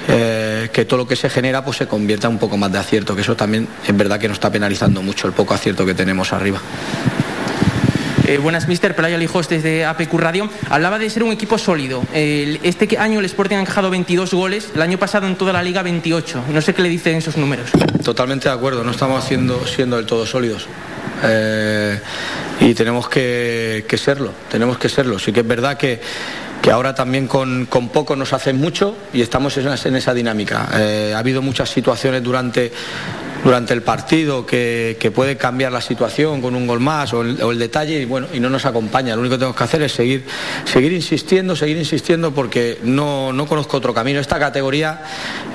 eh, 0.08 0.68
que 0.72 0.84
todo 0.84 0.98
lo 0.98 1.06
que 1.06 1.14
se 1.14 1.30
genera 1.30 1.64
pues 1.64 1.76
se 1.76 1.86
convierta 1.86 2.28
un 2.28 2.38
poco 2.38 2.56
más 2.56 2.72
de 2.72 2.78
acierto, 2.78 3.14
que 3.14 3.22
eso 3.22 3.36
también 3.36 3.68
es 3.86 3.96
verdad 3.96 4.18
que 4.18 4.28
nos 4.28 4.36
está 4.36 4.50
penalizando 4.50 5.02
mucho 5.02 5.28
el 5.28 5.32
poco 5.32 5.54
acierto 5.54 5.86
que 5.86 5.94
tenemos 5.94 6.32
arriba. 6.32 6.60
Eh, 8.26 8.38
buenas, 8.38 8.68
mister. 8.68 8.94
Pelaya 8.94 9.18
Lijos 9.18 9.48
desde 9.48 9.84
APQ 9.84 10.14
Radio. 10.14 10.48
Hablaba 10.70 10.98
de 10.98 11.10
ser 11.10 11.22
un 11.22 11.32
equipo 11.32 11.58
sólido. 11.58 12.02
este 12.12 12.96
año 12.98 13.18
el 13.20 13.26
Sporting 13.26 13.56
ha 13.56 13.60
encajado 13.60 13.90
22 13.90 14.32
goles, 14.34 14.68
el 14.74 14.82
año 14.82 14.98
pasado 14.98 15.26
en 15.26 15.36
toda 15.36 15.52
la 15.52 15.62
liga 15.62 15.82
28. 15.82 16.44
No 16.52 16.60
sé 16.60 16.74
qué 16.74 16.82
le 16.82 16.88
dicen 16.88 17.16
esos 17.16 17.36
números. 17.36 17.70
Totalmente 18.04 18.48
de 18.48 18.54
acuerdo, 18.54 18.84
no 18.84 18.92
estamos 18.92 19.24
siendo 19.24 19.96
del 19.96 20.06
todo 20.06 20.26
sólidos. 20.26 20.68
Eh, 21.24 22.00
y 22.60 22.74
tenemos 22.74 23.08
que, 23.08 23.84
serlo, 23.96 24.32
tenemos 24.50 24.78
que 24.78 24.88
serlo. 24.88 25.18
Sí 25.18 25.32
que 25.32 25.40
es 25.40 25.46
verdad 25.46 25.76
que, 25.76 26.00
ahora 26.70 26.94
también 26.94 27.26
con, 27.26 27.66
poco 27.66 28.16
nos 28.16 28.32
hacen 28.32 28.56
mucho 28.60 28.96
y 29.12 29.20
estamos 29.20 29.56
en, 29.56 29.96
esa 29.96 30.14
dinámica. 30.14 30.68
Eh, 30.74 31.12
ha 31.14 31.18
habido 31.18 31.42
muchas 31.42 31.70
situaciones 31.70 32.22
durante 32.22 32.72
durante 33.44 33.74
el 33.74 33.82
partido 33.82 34.46
que, 34.46 35.12
puede 35.14 35.36
cambiar 35.36 35.72
la 35.72 35.80
situación 35.80 36.40
con 36.40 36.54
un 36.54 36.66
gol 36.66 36.80
más 36.80 37.12
o 37.12 37.22
el, 37.22 37.58
detalle 37.58 38.00
y 38.00 38.04
bueno 38.04 38.28
y 38.32 38.40
no 38.40 38.48
nos 38.48 38.64
acompaña. 38.64 39.14
Lo 39.14 39.20
único 39.20 39.34
que 39.34 39.38
tenemos 39.38 39.56
que 39.56 39.64
hacer 39.64 39.82
es 39.82 39.92
seguir, 39.92 40.24
seguir 40.64 40.92
insistiendo, 40.92 41.54
seguir 41.54 41.76
insistiendo 41.76 42.32
porque 42.32 42.78
no, 42.82 43.32
conozco 43.48 43.76
otro 43.76 43.92
camino. 43.92 44.20
Esta 44.20 44.38
categoría 44.38 45.02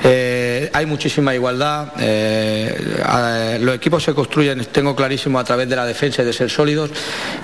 eh, 0.03 0.69
hay 0.73 0.85
muchísima 0.85 1.33
igualdad. 1.33 1.93
Eh, 1.99 3.57
los 3.61 3.75
equipos 3.75 4.03
se 4.03 4.13
construyen, 4.13 4.63
tengo 4.65 4.95
clarísimo, 4.95 5.39
a 5.39 5.43
través 5.43 5.67
de 5.69 5.75
la 5.75 5.85
defensa 5.85 6.21
y 6.21 6.25
de 6.25 6.33
ser 6.33 6.49
sólidos 6.49 6.91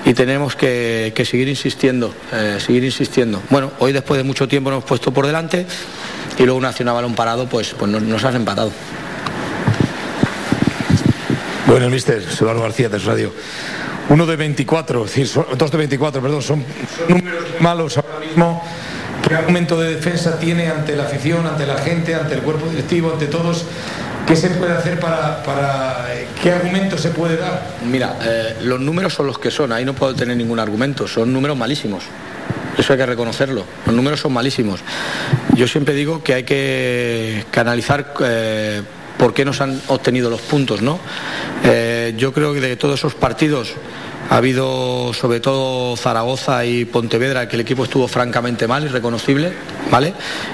y 0.06 0.14
tenemos 0.14 0.56
que, 0.56 1.14
seguir 1.26 1.48
insistiendo, 1.48 2.14
eh, 2.32 2.58
seguir 2.60 2.84
insistiendo. 2.84 3.42
Bueno, 3.50 3.72
hoy 3.80 3.94
después 3.94 4.18
de 4.18 4.24
mucho 4.24 4.48
tiempo 4.48 4.70
nos 4.70 4.78
hemos 4.78 4.90
puesto 4.90 5.12
por 5.12 5.26
delante 5.26 5.66
y 6.38 6.44
luego 6.44 6.58
una 6.58 6.70
acción 6.70 6.88
balón 6.88 7.16
parado 7.16 7.48
pues, 7.48 7.74
pues 7.78 7.90
nos, 7.90 8.02
nos 8.04 8.24
has 8.24 8.36
empatado. 8.36 8.72
Bueno, 11.66 11.90
mister, 11.90 12.22
Eduardo 12.22 12.62
García 12.62 12.90
de 12.90 13.00
Radio. 13.00 13.32
Uno 14.10 14.26
de 14.26 14.36
24, 14.36 15.04
decir, 15.04 15.30
dos 15.58 15.72
de 15.72 15.78
24, 15.78 16.22
perdón, 16.22 16.42
son, 16.42 16.66
números 17.08 17.44
malos 17.62 17.98
ahora 17.98 18.20
mismo. 18.20 18.62
¿Qué 19.26 19.34
argumento 19.34 19.80
de 19.80 19.96
defensa 19.96 20.38
tiene 20.38 20.68
ante 20.68 20.96
la 20.96 21.04
afición, 21.04 21.48
ante 21.48 21.66
la 21.66 21.78
gente, 21.78 22.14
ante 22.14 22.36
el 22.36 22.42
cuerpo 22.42 22.68
directivo, 22.68 23.14
ante 23.14 23.28
todos? 23.28 23.66
¿Qué 24.28 24.36
se 24.36 24.50
puede 24.50 24.74
hacer 24.74 25.00
para, 25.00 25.42
qué 26.42 26.52
argumento 26.52 26.98
se 26.98 27.10
puede 27.10 27.38
dar? 27.38 27.62
Mira, 27.90 28.18
eh, 28.24 28.58
los 28.64 28.80
números 28.82 29.14
son 29.14 29.28
los 29.28 29.40
que 29.40 29.50
son, 29.50 29.72
ahí 29.72 29.86
no 29.86 29.94
puedo 29.94 30.14
tener 30.14 30.36
ningún 30.36 30.60
argumento, 30.60 31.08
son 31.08 31.32
números 31.32 31.58
malísimos. 31.58 32.04
Eso 32.78 32.94
hay 32.94 33.00
que 33.00 33.06
reconocerlo. 33.06 33.64
Los 33.86 33.96
números 33.96 34.20
son 34.20 34.34
malísimos. 34.34 34.82
Yo 35.56 35.68
siempre 35.68 35.94
digo 35.94 36.24
que 36.24 36.34
hay 36.34 36.44
que 36.44 37.46
canalizar 37.52 38.14
eh, 38.22 38.82
por 39.18 39.34
qué 39.34 39.46
nos 39.46 39.62
han 39.62 39.82
obtenido 39.88 40.30
los 40.30 40.42
puntos, 40.42 40.82
¿no? 40.82 41.00
Eh, 41.64 42.14
yo 42.18 42.34
creo 42.34 42.54
que 42.54 42.62
de 42.62 42.76
todos 42.76 43.00
esos 43.00 43.14
partidos 43.14 43.74
ha 44.30 44.38
habido 44.38 45.14
sobre 45.14 45.40
todo 45.40 45.96
Zaragoza 45.98 46.66
y 46.66 46.86
Pontevedra 46.86 47.48
que 47.48 47.56
el 47.56 47.62
equipo 47.62 47.84
estuvo 47.84 48.08
francamente 48.08 48.68
mal, 48.68 48.84
irreconocible, 48.84 49.54
¿vale? 49.92 50.14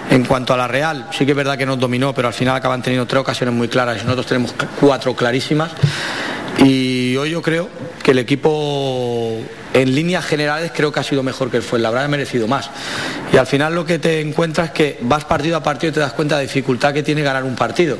En 0.10 0.26
cuanto 0.26 0.53
a 0.53 0.57
la 0.57 0.68
Real, 0.68 1.07
sí 1.11 1.26
que 1.26 1.31
es 1.31 1.38
verdad 1.38 1.57
que 1.57 1.65
nos 1.65 1.80
dominó, 1.80 2.14
pero 2.14 2.27
al 2.27 2.34
final 2.34 2.56
acaban 2.56 2.81
teniendo 2.81 3.07
tres 3.07 3.22
ocasiones 3.22 3.56
muy 3.56 3.68
claras 3.68 3.98
y 4.02 4.03
nosotros 4.03 4.27
tenemos 4.27 4.53
cuatro 4.80 5.15
clarísimas. 5.15 5.72
Y 6.64 7.15
hoy 7.15 7.31
yo 7.31 7.41
creo 7.41 7.69
que 8.03 8.11
el 8.11 8.19
equipo 8.19 9.40
en 9.74 9.94
líneas 9.94 10.26
generales 10.26 10.72
creo 10.76 10.91
que 10.91 11.00
ha 11.00 11.04
sido 11.04 11.24
mejor 11.24 11.52
que 11.52 11.58
el 11.58 11.64
Fuenlabrada, 11.64 12.06
ha 12.06 12.10
merecido 12.10 12.48
más. 12.48 12.70
Y 13.32 13.38
al 13.38 13.48
final 13.48 13.76
lo 13.76 13.86
que 13.86 14.00
te 14.00 14.22
encuentras 14.22 14.68
es 14.68 14.74
que 14.74 14.98
vas 15.02 15.26
partido 15.26 15.58
a 15.58 15.64
partido 15.64 15.91
y 15.91 15.94
te 15.94 16.00
das 16.00 16.14
cuenta 16.14 16.36
de 16.36 16.44
la 16.44 16.48
dificultad 16.48 16.94
que 16.94 17.04
tiene 17.04 17.22
ganar 17.22 17.44
un 17.44 17.56
partido. 17.56 17.98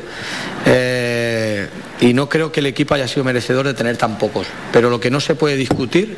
Eh, 0.66 1.68
y 2.02 2.14
no 2.14 2.30
creo 2.30 2.52
que 2.52 2.62
el 2.62 2.66
equipo 2.66 2.94
haya 2.94 3.08
sido 3.08 3.24
merecedor 3.24 3.66
de 3.68 3.74
tener 3.74 3.98
tan 3.98 4.18
pocos. 4.18 4.48
Pero 4.72 4.90
lo 4.90 5.00
que 5.00 5.12
no 5.12 5.20
se 5.20 5.36
puede 5.36 5.56
discutir 5.56 6.18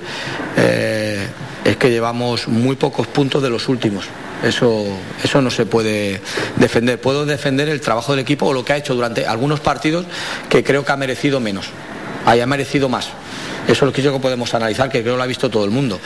eh, 0.57 1.27
es 1.65 1.77
que 1.77 1.89
llevamos 1.89 2.47
muy 2.47 2.75
pocos 2.75 3.07
puntos 3.07 3.41
de 3.41 3.49
los 3.49 3.67
últimos. 3.67 4.05
Eso, 4.43 4.85
eso 5.23 5.41
no 5.41 5.51
se 5.51 5.65
puede 5.65 6.21
defender. 6.55 6.99
Puedo 6.99 7.25
defender 7.25 7.69
el 7.69 7.81
trabajo 7.81 8.13
del 8.13 8.21
equipo 8.21 8.47
o 8.47 8.53
lo 8.53 8.65
que 8.65 8.73
ha 8.73 8.77
hecho 8.77 8.95
durante 8.95 9.25
algunos 9.25 9.59
partidos 9.59 10.05
que 10.49 10.63
creo 10.63 10.83
que 10.83 10.91
ha 10.91 10.97
merecido 10.97 11.39
menos, 11.39 11.67
haya 12.25 12.45
merecido 12.47 12.89
más. 12.89 13.09
Eso 13.71 13.85
es 13.85 13.89
lo 13.89 13.93
que 13.93 14.01
yo 14.01 14.11
que 14.11 14.19
podemos 14.19 14.53
analizar, 14.53 14.89
que 14.89 15.01
creo 15.01 15.13
que 15.13 15.17
lo 15.17 15.23
ha 15.23 15.27
visto 15.27 15.49
todo 15.49 15.63
el 15.63 15.71
mundo. 15.71 15.97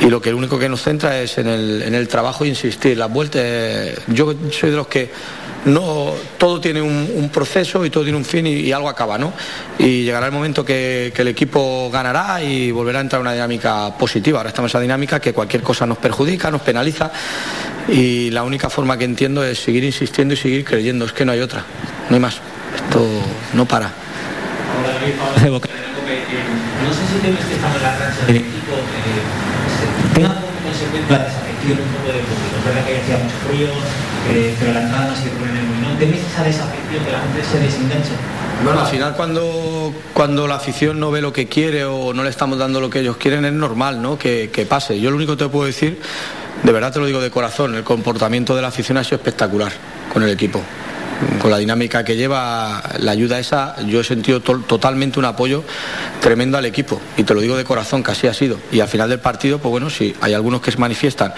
Y 0.00 0.06
lo 0.06 0.20
que 0.20 0.28
el 0.28 0.34
único 0.34 0.58
que 0.58 0.68
nos 0.68 0.82
centra 0.82 1.18
es 1.18 1.38
en 1.38 1.46
el, 1.46 1.82
en 1.82 1.94
el 1.94 2.08
trabajo 2.08 2.44
e 2.44 2.48
insistir. 2.48 2.98
Las 2.98 3.10
vueltas, 3.10 3.42
yo 4.08 4.34
soy 4.50 4.70
de 4.70 4.76
los 4.76 4.86
que 4.86 5.10
no 5.64 6.12
todo 6.36 6.60
tiene 6.60 6.82
un, 6.82 7.30
proceso 7.32 7.84
y 7.86 7.90
todo 7.90 8.04
tiene 8.04 8.18
un 8.18 8.24
fin 8.24 8.46
y, 8.46 8.70
algo 8.72 8.88
acaba, 8.88 9.16
¿no? 9.16 9.32
Y 9.78 10.02
llegará 10.02 10.26
el 10.26 10.32
momento 10.32 10.62
que, 10.62 11.12
el 11.16 11.28
equipo 11.28 11.90
ganará 11.90 12.42
y 12.42 12.70
volverá 12.70 12.98
a 12.98 13.02
entrar 13.02 13.20
una 13.20 13.32
dinámica 13.32 13.96
positiva. 13.96 14.38
Ahora 14.38 14.50
estamos 14.50 14.70
en 14.70 14.72
esa 14.72 14.80
dinámica 14.80 15.20
que 15.20 15.32
cualquier 15.32 15.62
cosa 15.62 15.86
nos 15.86 15.96
perjudica, 15.98 16.50
nos 16.50 16.62
penaliza 16.62 17.10
y 17.88 18.30
la 18.30 18.42
única 18.42 18.68
forma 18.68 18.98
que 18.98 19.04
entiendo 19.04 19.42
es 19.42 19.58
seguir 19.58 19.84
insistiendo 19.84 20.34
y 20.34 20.36
seguir 20.36 20.64
creyendo. 20.64 21.06
Es 21.06 21.12
que 21.12 21.24
no 21.24 21.32
hay 21.32 21.40
otra, 21.40 21.64
no 22.10 22.16
hay 22.16 22.20
más. 22.20 22.40
Esto 22.74 23.06
no 23.54 23.66
para 23.66 23.90
no 26.84 26.92
sé 26.92 27.02
si 27.06 27.18
temes 27.20 27.44
que 27.44 27.54
estamos 27.54 27.76
en 27.76 27.82
la 27.82 27.96
racha 27.98 28.26
del 28.26 28.36
equipo, 28.36 28.72
eh, 28.72 30.14
tenga 30.14 30.34
como 30.34 30.52
consecuencia 30.64 31.18
la 31.18 31.24
desafección 31.24 31.76
un 31.80 31.90
poco 31.92 32.08
del 32.12 32.24
público. 32.24 32.54
Es 32.56 32.64
verdad 32.64 32.84
que 32.86 32.96
hacía 32.96 33.16
mucho 33.18 33.38
frío, 33.48 33.68
eh, 34.32 34.54
pero 34.58 34.72
la 34.72 34.82
entrada 34.82 35.06
no 35.06 35.12
ha 35.12 35.16
sido 35.16 35.32
problema 35.36 35.60
muy. 35.60 35.78
¿No 35.86 35.98
tenéis 35.98 36.22
esa 36.24 36.42
desafección 36.44 37.04
que 37.04 37.12
la 37.12 37.20
gente 37.20 37.40
se 37.44 37.58
desenganche? 37.60 38.12
Bueno, 38.64 38.80
al 38.80 38.86
final 38.86 39.14
cuando, 39.16 39.92
cuando 40.12 40.46
la 40.46 40.56
afición 40.56 41.00
no 41.00 41.10
ve 41.10 41.22
lo 41.22 41.32
que 41.32 41.48
quiere 41.48 41.84
o 41.84 42.12
no 42.12 42.22
le 42.22 42.30
estamos 42.30 42.58
dando 42.58 42.80
lo 42.80 42.90
que 42.90 43.00
ellos 43.00 43.16
quieren 43.16 43.44
es 43.46 43.54
normal 43.54 44.02
¿no? 44.02 44.18
que, 44.18 44.50
que 44.52 44.66
pase. 44.66 45.00
Yo 45.00 45.10
lo 45.10 45.16
único 45.16 45.36
que 45.36 45.44
te 45.44 45.50
puedo 45.50 45.64
decir, 45.64 45.98
de 46.62 46.72
verdad 46.72 46.92
te 46.92 46.98
lo 46.98 47.06
digo 47.06 47.20
de 47.20 47.30
corazón, 47.30 47.74
el 47.74 47.84
comportamiento 47.84 48.54
de 48.54 48.62
la 48.62 48.68
afición 48.68 48.98
ha 48.98 49.04
sido 49.04 49.16
espectacular 49.16 49.72
con 50.12 50.22
el 50.22 50.30
equipo 50.30 50.62
con 51.40 51.50
la 51.50 51.58
dinámica 51.58 52.04
que 52.04 52.16
lleva, 52.16 52.82
la 52.98 53.12
ayuda 53.12 53.38
esa, 53.38 53.76
yo 53.86 54.00
he 54.00 54.04
sentido 54.04 54.40
totalmente 54.40 55.18
un 55.18 55.24
apoyo 55.24 55.64
tremendo 56.20 56.58
al 56.58 56.66
equipo. 56.66 57.00
Y 57.16 57.24
te 57.24 57.34
lo 57.34 57.40
digo 57.40 57.56
de 57.56 57.64
corazón, 57.64 58.02
que 58.02 58.10
así 58.10 58.26
ha 58.26 58.34
sido. 58.34 58.58
Y 58.72 58.80
al 58.80 58.88
final 58.88 59.08
del 59.08 59.20
partido, 59.20 59.58
pues 59.58 59.70
bueno, 59.70 59.90
sí, 59.90 60.14
hay 60.20 60.34
algunos 60.34 60.60
que 60.60 60.70
se 60.70 60.78
manifiestan 60.78 61.32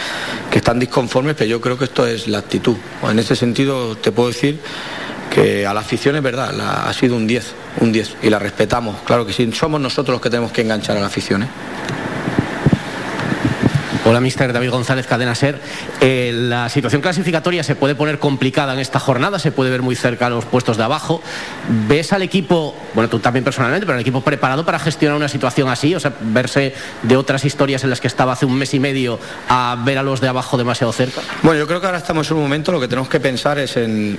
que 0.51 0.59
están 0.59 0.79
disconformes, 0.79 1.35
pero 1.37 1.49
yo 1.49 1.61
creo 1.61 1.79
que 1.79 1.85
esto 1.85 2.07
es 2.07 2.29
la 2.29 2.39
actitud. 2.39 2.77
En 3.09 3.19
ese 3.19 3.37
sentido, 3.37 3.97
te 3.97 4.13
puedo 4.13 4.29
decir 4.29 4.61
que 5.35 5.67
a 5.67 5.73
la 5.73 5.81
afición 5.81 6.17
es 6.17 6.23
verdad, 6.23 6.53
ha 6.61 6.93
sido 6.93 7.17
un 7.17 7.27
10, 7.27 7.53
un 7.81 7.93
10, 7.93 8.17
y 8.23 8.31
la 8.31 8.39
respetamos. 8.39 8.97
Claro 9.05 9.25
que 9.25 9.33
sí, 9.33 9.51
somos 9.53 9.81
nosotros 9.81 10.15
los 10.15 10.21
que 10.21 10.31
tenemos 10.31 10.53
que 10.53 10.61
enganchar 10.61 10.97
a 10.97 11.01
la 11.01 11.07
afición. 11.07 11.45
¿eh? 11.45 11.49
Hola, 14.05 14.21
mister 14.21 14.53
David 14.53 14.71
González, 14.71 15.07
Cadena 15.07 15.33
Ser. 15.37 15.61
Eh, 16.01 16.33
la 16.35 16.69
situación 16.69 17.01
clasificatoria 17.01 17.63
se 17.63 17.77
puede 17.77 17.95
poner 17.95 18.19
complicada 18.19 18.73
en 18.73 18.81
esta 18.81 18.99
jornada, 18.99 19.39
se 19.39 19.53
puede 19.53 19.71
ver 19.71 19.81
muy 19.81 19.95
cerca 19.95 20.29
los 20.29 20.45
puestos 20.45 20.77
de 20.77 20.83
abajo. 20.83 21.23
¿Ves 21.87 22.13
al 22.13 22.23
equipo, 22.23 22.75
bueno, 22.95 23.09
tú 23.09 23.21
también 23.21 23.45
personalmente, 23.45 23.87
pero 23.87 23.97
el 23.97 24.03
equipo 24.03 24.21
preparado 24.21 24.65
para 24.65 24.81
gestionar 24.81 25.17
una 25.17 25.29
situación 25.29 25.69
así? 25.69 25.95
O 25.95 26.01
sea, 26.01 26.13
verse 26.21 26.75
de 27.05 27.17
otras 27.17 27.45
historias 27.45 27.85
en 27.85 27.91
las 27.91 28.01
que 28.01 28.09
estaba 28.09 28.33
hace 28.33 28.45
un 28.45 28.57
mes 28.57 28.75
y 28.75 28.81
medio 28.81 29.21
a 29.49 29.81
ver 29.85 29.99
a 29.99 30.03
los 30.03 30.21
de 30.21 30.27
abajo 30.27 30.59
demasiado 30.59 30.93
cerca. 30.93 31.21
Bueno, 31.43 31.61
yo 31.61 31.69
creo 31.69 31.81
que 31.81 31.87
ahora 31.87 31.99
estamos 31.99 32.29
en 32.29 32.39
un 32.39 32.43
momento, 32.43 32.73
lo 32.73 32.81
que 32.81 32.89
tenemos 32.89 33.09
que 33.09 33.21
pensar 33.21 33.61
es 33.61 33.77
en, 33.77 34.19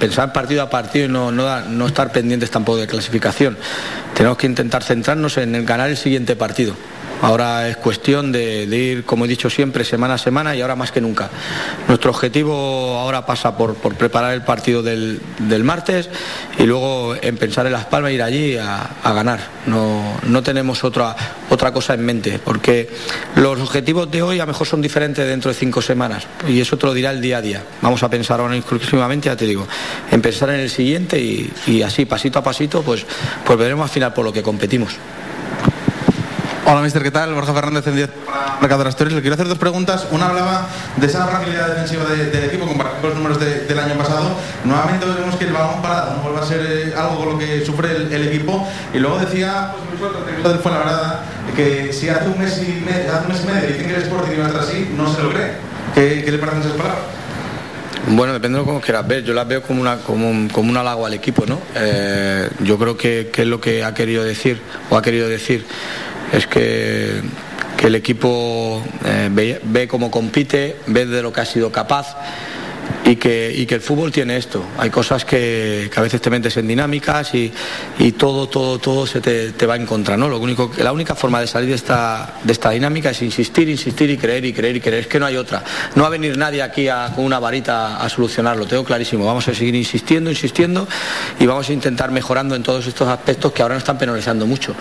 pensar 0.00 0.32
partido 0.32 0.62
a 0.62 0.70
partido 0.70 1.04
y 1.04 1.08
no 1.08 1.86
estar 1.86 2.10
pendientes 2.12 2.50
tampoco 2.50 2.78
de 2.78 2.86
clasificación. 2.86 3.58
Tenemos 4.18 4.36
que 4.36 4.48
intentar 4.48 4.82
centrarnos 4.82 5.36
en 5.36 5.64
ganar 5.64 5.88
el 5.88 5.96
siguiente 5.96 6.34
partido 6.34 6.74
Ahora 7.20 7.68
es 7.68 7.76
cuestión 7.76 8.30
de, 8.30 8.64
ir, 8.64 9.04
como 9.04 9.24
he 9.24 9.28
dicho 9.28 9.50
siempre, 9.50 9.84
semana 9.84 10.14
a 10.14 10.18
semana 10.18 10.54
y 10.54 10.60
ahora 10.60 10.76
más 10.76 10.92
que 10.92 11.00
nunca. 11.00 11.28
Nuestro 11.88 12.10
objetivo 12.10 12.96
ahora 12.96 13.26
pasa 13.26 13.56
por, 13.56 13.74
preparar 13.74 14.34
el 14.34 14.42
partido 14.42 14.82
del, 14.82 15.20
martes 15.64 16.08
y 16.58 16.62
luego 16.62 17.16
en 17.20 17.36
pensar 17.36 17.66
en 17.66 17.72
Las 17.72 17.86
Palmas, 17.86 18.12
ir 18.12 18.22
allí 18.22 18.56
a, 18.56 18.88
ganar. 19.02 19.40
No, 19.66 20.16
no 20.28 20.42
tenemos 20.42 20.84
otra, 20.84 21.16
otra 21.50 21.72
cosa 21.72 21.94
en 21.94 22.04
mente, 22.04 22.38
porque 22.38 22.88
los 23.34 23.58
objetivos 23.60 24.08
de 24.10 24.22
hoy 24.22 24.38
a 24.38 24.42
lo 24.42 24.52
mejor 24.52 24.66
son 24.66 24.80
diferentes 24.80 25.26
dentro 25.26 25.50
de 25.50 25.56
cinco 25.56 25.82
semanas 25.82 26.26
y 26.46 26.60
eso 26.60 26.78
te 26.78 26.86
lo 26.86 26.94
dirá 26.94 27.10
el 27.10 27.20
día 27.20 27.38
a 27.38 27.42
día. 27.42 27.64
Vamos 27.82 28.02
a 28.04 28.08
pensar 28.08 28.38
ahora 28.38 28.56
exclusivamente, 28.56 29.26
ya 29.26 29.36
te 29.36 29.46
digo, 29.46 29.66
en 30.10 30.22
pensar 30.22 30.50
en 30.50 30.60
el 30.60 30.70
siguiente 30.70 31.20
y, 31.20 31.82
así, 31.82 32.04
pasito 32.04 32.38
a 32.38 32.42
pasito, 32.44 32.82
pues, 32.82 33.04
pues 33.44 33.58
veremos 33.58 33.84
al 33.84 33.90
final 33.90 34.07
por 34.14 34.24
lo 34.24 34.32
que 34.32 34.42
competimos. 34.42 34.96
Hola, 36.66 36.82
mister, 36.82 37.02
¿qué 37.02 37.10
tal? 37.10 37.32
Borja 37.32 37.54
Fernández 37.54 37.86
en 37.86 37.96
10 37.96 38.10
Mercado 38.60 38.82
de 38.82 38.88
Asturias. 38.90 39.14
Le 39.14 39.20
quiero 39.22 39.34
hacer 39.34 39.48
dos 39.48 39.58
preguntas. 39.58 40.06
Una 40.10 40.26
hablaba 40.26 40.66
de 40.96 41.06
esa 41.06 41.26
fragilidad 41.26 41.68
defensiva 41.68 42.04
del 42.04 42.44
equipo 42.44 42.66
comparado 42.66 42.96
con 42.96 43.10
los 43.10 43.18
números 43.18 43.40
del 43.40 43.78
año 43.78 43.94
pasado. 43.94 44.36
Nuevamente 44.64 45.06
vemos 45.06 45.36
que 45.36 45.44
el 45.44 45.52
balón 45.52 45.80
parado 45.80 46.16
no 46.16 46.22
vuelve 46.22 46.40
a 46.40 46.44
ser 46.44 46.60
eh, 46.60 46.94
algo 46.94 47.18
con 47.18 47.28
lo 47.30 47.38
que 47.38 47.64
sufre 47.64 47.92
el, 47.96 48.28
equipo. 48.28 48.68
Y 48.92 48.98
luego 48.98 49.18
decía, 49.18 49.72
pues, 50.42 50.60
fue 50.60 50.72
la 50.72 50.78
verdad, 50.78 51.20
que 51.56 51.92
si 51.92 52.08
hace 52.08 52.28
un 52.28 52.38
mes 52.38 52.60
y 52.62 52.84
medio, 52.84 53.14
hace 53.14 53.26
un 53.26 53.32
mes 53.32 53.42
y 53.42 53.46
medio 53.46 53.68
dicen 53.68 53.86
que 53.86 53.94
el 53.94 54.02
Sporting 54.02 54.32
iba 54.32 54.44
a 54.44 54.48
estar 54.48 54.62
así, 54.62 54.92
no 54.96 55.12
se 55.12 55.22
lo 55.22 55.30
cree. 55.30 55.52
¿Qué, 55.94 56.30
le 56.30 56.38
parecen 56.38 56.60
esas 56.60 56.72
palabras? 56.72 57.02
Bueno, 58.06 58.32
depende 58.32 58.58
de 58.58 58.64
cómo 58.64 58.80
quieras 58.80 59.06
ver. 59.06 59.24
Yo 59.24 59.34
las 59.34 59.46
veo 59.46 59.62
como, 59.62 59.80
una, 59.80 59.98
como, 59.98 60.48
como 60.52 60.70
un 60.70 60.76
halago 60.76 61.04
al 61.04 61.14
equipo, 61.14 61.44
¿no? 61.46 61.60
Eh, 61.74 62.48
yo 62.60 62.78
creo 62.78 62.96
que, 62.96 63.30
que, 63.32 63.42
es 63.42 63.48
lo 63.48 63.60
que 63.60 63.84
ha 63.84 63.92
querido 63.92 64.24
decir, 64.24 64.60
o 64.88 64.96
ha 64.96 65.02
querido 65.02 65.28
decir 65.28 65.64
es 66.32 66.46
que, 66.46 67.22
el 67.82 67.94
equipo 67.94 68.82
eh, 69.04 69.60
ve, 69.62 69.88
cómo 69.88 70.10
compite, 70.10 70.76
ve 70.88 71.06
de 71.06 71.22
lo 71.22 71.32
que 71.32 71.40
ha 71.40 71.46
sido 71.46 71.70
capaz 71.70 72.16
y 73.08 73.16
que, 73.16 73.50
y 73.54 73.64
que 73.64 73.76
el 73.76 73.80
fútbol 73.80 74.12
tiene 74.12 74.36
esto. 74.36 74.62
Hay 74.76 74.90
cosas 74.90 75.24
que, 75.24 75.90
a 75.94 76.00
veces 76.02 76.20
te 76.20 76.28
metes 76.28 76.56
en 76.58 76.68
dinámicas 76.68 77.32
y, 77.34 77.52
todo, 78.12 78.48
todo, 78.48 78.78
todo 78.78 79.06
se 79.06 79.20
te, 79.20 79.66
va 79.66 79.76
en 79.76 79.86
contra. 79.86 80.16
¿no? 80.16 80.28
Lo 80.28 80.38
único, 80.38 80.70
la 80.78 80.92
única 80.92 81.14
forma 81.14 81.40
de 81.40 81.46
salir 81.46 81.70
de 81.70 81.76
esta, 81.76 82.34
de 82.42 82.52
esta 82.52 82.70
dinámica 82.70 83.10
es 83.10 83.22
insistir, 83.22 83.68
insistir 83.68 84.10
y 84.10 84.18
creer 84.18 84.44
y 84.44 84.52
creer 84.52 84.76
y 84.76 84.80
creer. 84.80 85.00
Es 85.02 85.06
que 85.06 85.18
no 85.18 85.26
hay 85.26 85.36
otra. 85.36 85.64
No 85.94 86.02
va 86.02 86.08
a 86.08 86.10
venir 86.10 86.36
nadie 86.36 86.62
aquí 86.62 86.86
con 87.14 87.24
una 87.24 87.38
varita 87.38 87.96
a 87.96 88.08
solucionarlo, 88.08 88.66
tengo 88.66 88.84
clarísimo. 88.84 89.24
Vamos 89.24 89.48
a 89.48 89.54
seguir 89.54 89.74
insistiendo, 89.74 90.28
insistiendo 90.30 90.86
y 91.40 91.46
vamos 91.46 91.68
a 91.70 91.72
intentar 91.72 92.10
mejorando 92.10 92.54
en 92.54 92.62
todos 92.62 92.86
estos 92.86 93.08
aspectos 93.08 93.52
que 93.52 93.62
ahora 93.62 93.74
nos 93.74 93.82
están 93.82 93.98
penalizando 93.98 94.46
mucho 94.46 94.74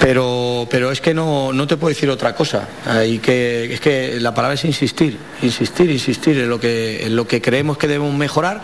pero, 0.00 0.66
pero 0.70 0.90
es 0.90 1.00
que 1.00 1.12
no, 1.12 1.52
no 1.52 1.66
te 1.66 1.76
puedo 1.76 1.90
decir 1.90 2.08
otra 2.08 2.34
cosa. 2.34 2.66
Y 3.06 3.18
que, 3.18 3.74
es 3.74 3.80
que 3.80 4.18
la 4.18 4.34
palabra 4.34 4.54
es 4.54 4.64
insistir, 4.64 5.18
insistir, 5.42 5.90
insistir 5.90 6.38
en 6.38 6.58
que, 6.58 7.06
en 7.06 7.14
lo 7.14 7.28
que 7.28 7.29
creemos 7.38 7.78
que 7.78 7.86
debemos 7.86 8.14
mejorar. 8.14 8.62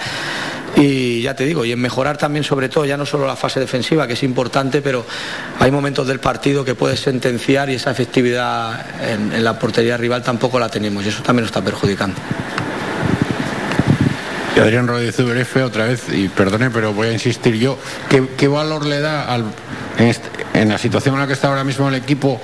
Y 0.76 1.22
ya 1.22 1.34
te 1.34 1.46
digo, 1.46 1.64
y 1.64 1.72
en 1.72 1.80
mejorar 1.80 2.18
también 2.18 2.44
sobre 2.44 2.68
todo, 2.68 2.84
ya 2.84 2.98
no 2.98 3.06
solo 3.06 3.26
la 3.26 3.36
fase 3.36 3.60
defensiva, 3.60 4.06
que 4.06 4.12
es 4.12 4.22
importante, 4.22 4.82
pero 4.82 5.06
hay 5.58 5.70
momentos 5.70 6.06
del 6.06 6.20
partido 6.20 6.64
que 6.64 6.74
puedes 6.74 7.00
sentenciar 7.00 7.70
y 7.70 7.74
esa 7.74 7.90
efectividad 7.90 8.84
en, 9.10 9.42
la 9.42 9.58
portería 9.58 9.96
rival 9.96 10.22
tampoco 10.22 10.58
la 10.58 10.68
tenemos 10.68 11.04
y 11.04 11.08
eso 11.08 11.22
también 11.22 11.44
nos 11.44 11.50
está 11.50 11.62
perjudicando. 11.62 12.16
Adrián 14.60 14.86
Rodríguez 14.86 15.18
F 15.18 15.62
otra 15.62 15.86
vez, 15.86 16.04
y 16.12 16.28
perdone, 16.28 16.70
pero 16.70 16.92
voy 16.92 17.08
a 17.08 17.12
insistir 17.12 17.56
yo, 17.56 17.78
¿qué, 18.08 18.26
qué 18.36 18.48
valor 18.48 18.86
le 18.86 19.00
da 19.00 19.36
en, 19.98 20.68
la 20.68 20.78
situación 20.78 21.14
en 21.14 21.20
la 21.20 21.26
que 21.26 21.34
está 21.34 21.48
ahora 21.48 21.64
mismo 21.64 21.88
el 21.88 21.94
equipo, 21.94 22.40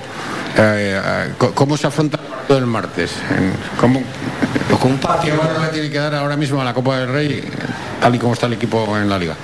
eh, 0.57 1.01
eh, 1.03 1.33
¿cómo 1.53 1.75
se 1.77 1.87
afronta 1.87 2.19
el 2.49 2.65
martes? 2.65 3.13
¿Cómo, 3.79 4.03
¿Con 4.79 4.91
un 4.91 4.97
partido 4.99 5.37
le 5.61 5.67
tiene 5.69 5.89
que 5.89 5.97
dar 5.97 6.15
ahora 6.15 6.37
mismo 6.37 6.61
a 6.61 6.65
la 6.65 6.73
Copa 6.73 6.99
del 6.99 7.09
Rey, 7.09 7.43
tal 7.99 8.15
y 8.15 8.19
como 8.19 8.33
está 8.33 8.45
el 8.45 8.53
equipo 8.53 8.97
en 8.97 9.09
la 9.09 9.17
liga? 9.17 9.35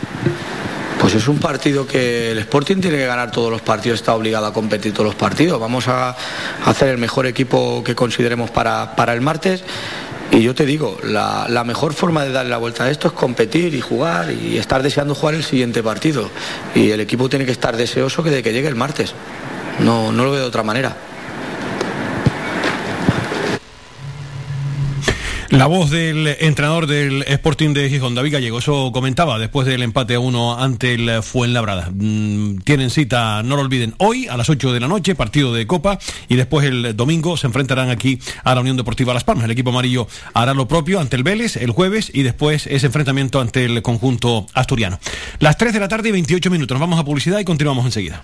Pues 0.99 1.15
es 1.15 1.27
un 1.27 1.39
partido 1.39 1.87
que 1.87 2.31
el 2.31 2.39
Sporting 2.39 2.81
tiene 2.81 2.97
que 2.97 3.05
ganar 3.05 3.31
todos 3.31 3.49
los 3.49 3.61
partidos, 3.61 3.99
está 3.99 4.13
obligado 4.13 4.45
a 4.45 4.53
competir 4.53 4.93
todos 4.93 5.05
los 5.05 5.15
partidos. 5.15 5.59
Vamos 5.59 5.87
a 5.87 6.15
hacer 6.65 6.89
el 6.89 6.97
mejor 6.97 7.25
equipo 7.25 7.83
que 7.85 7.95
consideremos 7.95 8.51
para 8.51 9.13
el 9.13 9.21
martes. 9.21 9.63
Y 10.31 10.41
yo 10.43 10.53
te 10.53 10.65
digo, 10.65 10.97
la, 11.03 11.47
la, 11.49 11.63
mejor 11.63 11.93
forma 11.93 12.23
de 12.23 12.31
darle 12.31 12.51
la 12.51 12.57
vuelta 12.57 12.83
a 12.83 12.91
esto 12.91 13.07
es 13.07 13.13
competir 13.13 13.73
y 13.73 13.81
jugar 13.81 14.31
y 14.31 14.57
estar 14.57 14.83
deseando 14.83 15.15
jugar 15.15 15.33
el 15.33 15.43
siguiente 15.43 15.81
partido. 15.81 16.29
Y 16.75 16.91
el 16.91 16.99
equipo 16.99 17.29
tiene 17.29 17.45
que 17.45 17.51
estar 17.51 17.75
deseoso 17.75 18.21
que 18.21 18.29
de 18.29 18.43
que 18.43 18.53
llegue 18.53 18.67
el 18.67 18.75
martes. 18.75 19.13
No, 19.79 20.11
no 20.11 20.23
lo 20.25 20.31
veo 20.31 20.41
de 20.41 20.47
otra 20.47 20.61
manera. 20.61 20.95
La 25.51 25.65
voz 25.65 25.89
del 25.89 26.27
entrenador 26.27 26.85
del 26.85 27.23
Sporting 27.23 27.73
de 27.73 27.89
Gijón, 27.89 28.13
David 28.13 28.33
Gallego, 28.33 28.59
eso 28.59 28.91
comentaba 28.91 29.39
después 29.39 29.65
del 29.65 29.81
empate 29.81 30.13
a 30.13 30.19
uno 30.19 30.59
ante 30.59 30.93
el 30.93 31.23
Fuenlabrada. 31.23 31.89
Mm, 31.91 32.59
tienen 32.59 32.91
cita, 32.91 33.41
no 33.41 33.55
lo 33.55 33.63
olviden, 33.63 33.95
hoy 33.97 34.27
a 34.27 34.37
las 34.37 34.47
8 34.51 34.71
de 34.71 34.79
la 34.79 34.87
noche, 34.87 35.15
partido 35.15 35.51
de 35.51 35.65
Copa, 35.65 35.97
y 36.27 36.35
después 36.35 36.67
el 36.67 36.95
domingo 36.95 37.35
se 37.35 37.47
enfrentarán 37.47 37.89
aquí 37.89 38.19
a 38.43 38.53
la 38.53 38.61
Unión 38.61 38.77
Deportiva 38.77 39.11
Las 39.11 39.23
Palmas. 39.23 39.45
El 39.45 39.51
equipo 39.51 39.71
amarillo 39.71 40.07
hará 40.35 40.53
lo 40.53 40.67
propio 40.67 40.99
ante 40.99 41.15
el 41.15 41.23
Vélez 41.23 41.57
el 41.57 41.71
jueves 41.71 42.11
y 42.13 42.21
después 42.21 42.67
ese 42.67 42.85
enfrentamiento 42.85 43.41
ante 43.41 43.65
el 43.65 43.81
conjunto 43.81 44.45
asturiano. 44.53 44.99
Las 45.39 45.57
3 45.57 45.73
de 45.73 45.79
la 45.79 45.87
tarde 45.87 46.09
y 46.09 46.11
28 46.11 46.51
minutos. 46.51 46.75
Nos 46.75 46.81
vamos 46.81 46.99
a 46.99 47.03
publicidad 47.03 47.39
y 47.39 47.45
continuamos 47.45 47.85
enseguida. 47.85 48.23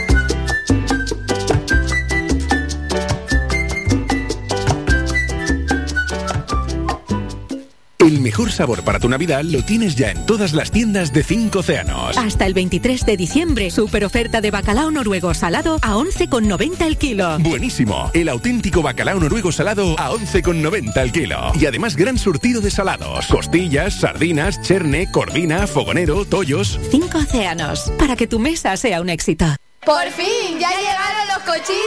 El 8.01 8.19
mejor 8.19 8.51
sabor 8.51 8.83
para 8.83 8.99
tu 8.99 9.07
Navidad 9.07 9.43
lo 9.43 9.63
tienes 9.63 9.95
ya 9.95 10.09
en 10.09 10.25
todas 10.25 10.53
las 10.53 10.71
tiendas 10.71 11.13
de 11.13 11.23
5 11.23 11.59
océanos. 11.59 12.17
Hasta 12.17 12.47
el 12.47 12.55
23 12.55 13.05
de 13.05 13.15
diciembre, 13.15 13.69
super 13.69 14.03
oferta 14.05 14.41
de 14.41 14.49
bacalao 14.49 14.89
noruego 14.89 15.35
salado 15.35 15.77
a 15.83 15.93
11,90 15.93 16.81
el 16.81 16.97
kilo. 16.97 17.37
Buenísimo. 17.37 18.09
El 18.15 18.29
auténtico 18.29 18.81
bacalao 18.81 19.19
noruego 19.19 19.51
salado 19.51 19.93
a 19.99 20.09
11,90 20.09 20.97
el 20.97 21.11
kilo. 21.11 21.51
Y 21.59 21.67
además 21.67 21.95
gran 21.95 22.17
surtido 22.17 22.59
de 22.59 22.71
salados. 22.71 23.27
Costillas, 23.27 23.93
sardinas, 23.99 24.59
cherne, 24.63 25.11
corvina, 25.11 25.67
fogonero, 25.67 26.25
tollos. 26.25 26.79
5 26.89 27.19
océanos. 27.19 27.91
Para 27.99 28.15
que 28.15 28.25
tu 28.25 28.39
mesa 28.39 28.75
sea 28.77 28.99
un 28.99 29.09
éxito. 29.09 29.45
¡Por 29.85 30.11
fin! 30.11 30.59
¡Ya 30.59 30.69
llegaron 30.69 31.27
los 31.27 31.39
cochitos! 31.39 31.81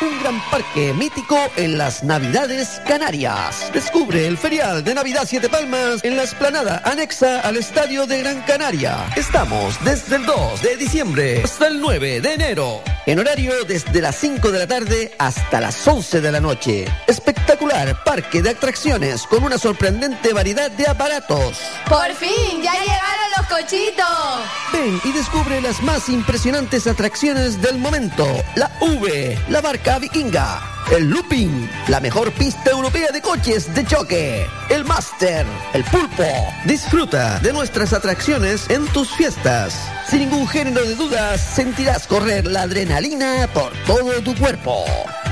Un 0.00 0.18
gran 0.22 0.40
parque 0.50 0.94
mítico 0.94 1.36
en 1.56 1.76
las 1.76 2.02
Navidades 2.02 2.80
Canarias. 2.88 3.70
Descubre 3.74 4.26
el 4.26 4.38
ferial 4.38 4.82
de 4.82 4.94
Navidad 4.94 5.24
Siete 5.26 5.50
Palmas 5.50 6.02
en 6.04 6.16
la 6.16 6.22
esplanada 6.22 6.80
anexa 6.86 7.40
al 7.40 7.58
Estadio 7.58 8.06
de 8.06 8.20
Gran 8.22 8.40
Canaria. 8.42 8.96
Estamos 9.14 9.76
desde 9.84 10.16
el 10.16 10.24
2 10.24 10.62
de 10.62 10.76
diciembre 10.78 11.42
hasta 11.44 11.66
el 11.66 11.82
9 11.82 12.22
de 12.22 12.32
enero. 12.32 12.80
En 13.04 13.18
horario 13.18 13.52
desde 13.64 14.00
las 14.00 14.16
5 14.16 14.50
de 14.50 14.58
la 14.58 14.66
tarde 14.66 15.12
hasta 15.18 15.60
las 15.60 15.86
11 15.86 16.20
de 16.20 16.32
la 16.32 16.40
noche. 16.40 16.86
Espectacular 17.06 18.02
parque 18.04 18.42
de 18.42 18.50
atracciones 18.50 19.26
con 19.26 19.44
una 19.44 19.58
sorprendente 19.58 20.32
variedad 20.32 20.70
de 20.70 20.86
aparatos. 20.86 21.60
¡Por 21.88 22.12
fin! 22.14 22.62
¡Ya 22.62 22.72
llegaron 22.72 23.30
los 23.36 23.46
cochitos! 23.48 24.40
Ven 24.72 25.00
y 25.04 25.12
descubre 25.12 25.60
las 25.60 25.82
más 25.82 26.08
impresionantes 26.08 26.86
atracciones 26.86 27.02
atracciones 27.02 27.60
del 27.60 27.78
momento. 27.78 28.24
La 28.54 28.70
V, 28.80 29.36
la 29.48 29.60
barca 29.60 29.98
vikinga, 29.98 30.81
el 30.90 31.08
looping, 31.08 31.68
la 31.88 32.00
mejor 32.00 32.32
pista 32.32 32.70
europea 32.70 33.10
de 33.12 33.22
coches 33.22 33.72
de 33.74 33.84
choque, 33.86 34.46
el 34.68 34.84
Master, 34.84 35.46
el 35.72 35.84
pulpo. 35.84 36.24
Disfruta 36.64 37.38
de 37.40 37.52
nuestras 37.52 37.92
atracciones 37.92 38.68
en 38.70 38.86
tus 38.88 39.10
fiestas. 39.10 39.74
Sin 40.08 40.20
ningún 40.20 40.46
género 40.48 40.84
de 40.84 40.94
dudas, 40.94 41.40
sentirás 41.40 42.06
correr 42.06 42.46
la 42.46 42.62
adrenalina 42.62 43.48
por 43.54 43.72
todo 43.86 44.20
tu 44.22 44.34
cuerpo. 44.36 44.84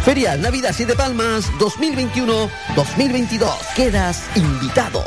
Feria 0.04 0.36
Navidad 0.36 0.72
Siete 0.74 0.94
Palmas 0.94 1.50
2021-2022. 1.58 3.50
Quedas 3.74 4.24
invitado. 4.34 5.04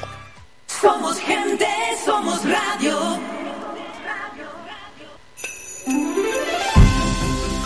Somos 0.67 1.17
gente, 1.19 1.67
somos 2.05 2.41
radio. 2.43 3.32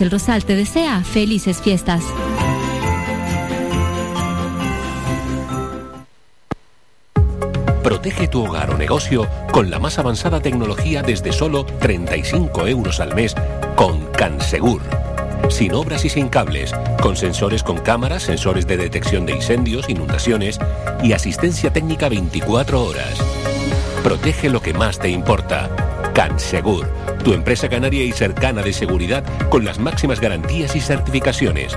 El 0.00 0.10
Rosal 0.10 0.44
te 0.44 0.56
desea 0.56 1.02
felices 1.04 1.60
fiestas. 1.60 2.02
Protege 7.82 8.28
tu 8.28 8.44
hogar 8.44 8.70
o 8.70 8.78
negocio 8.78 9.28
con 9.50 9.70
la 9.70 9.78
más 9.78 9.98
avanzada 9.98 10.40
tecnología 10.40 11.02
desde 11.02 11.32
solo 11.32 11.64
35 11.64 12.66
euros 12.68 13.00
al 13.00 13.14
mes 13.14 13.34
con 13.76 14.06
Cansegur. 14.12 14.82
Sin 15.50 15.74
obras 15.74 16.04
y 16.04 16.08
sin 16.08 16.28
cables, 16.28 16.72
con 17.00 17.16
sensores 17.16 17.62
con 17.62 17.78
cámaras, 17.78 18.22
sensores 18.22 18.66
de 18.66 18.76
detección 18.76 19.26
de 19.26 19.34
incendios, 19.34 19.88
inundaciones 19.88 20.58
y 21.02 21.12
asistencia 21.12 21.72
técnica 21.72 22.08
24 22.08 22.82
horas. 22.82 23.18
Protege 24.02 24.48
lo 24.48 24.62
que 24.62 24.72
más 24.72 24.98
te 24.98 25.10
importa. 25.10 25.91
Cansegur, 26.14 26.88
tu 27.24 27.32
empresa 27.32 27.68
canaria 27.68 28.04
y 28.04 28.12
cercana 28.12 28.62
de 28.62 28.72
seguridad 28.72 29.24
con 29.48 29.64
las 29.64 29.78
máximas 29.78 30.20
garantías 30.20 30.76
y 30.76 30.80
certificaciones. 30.80 31.76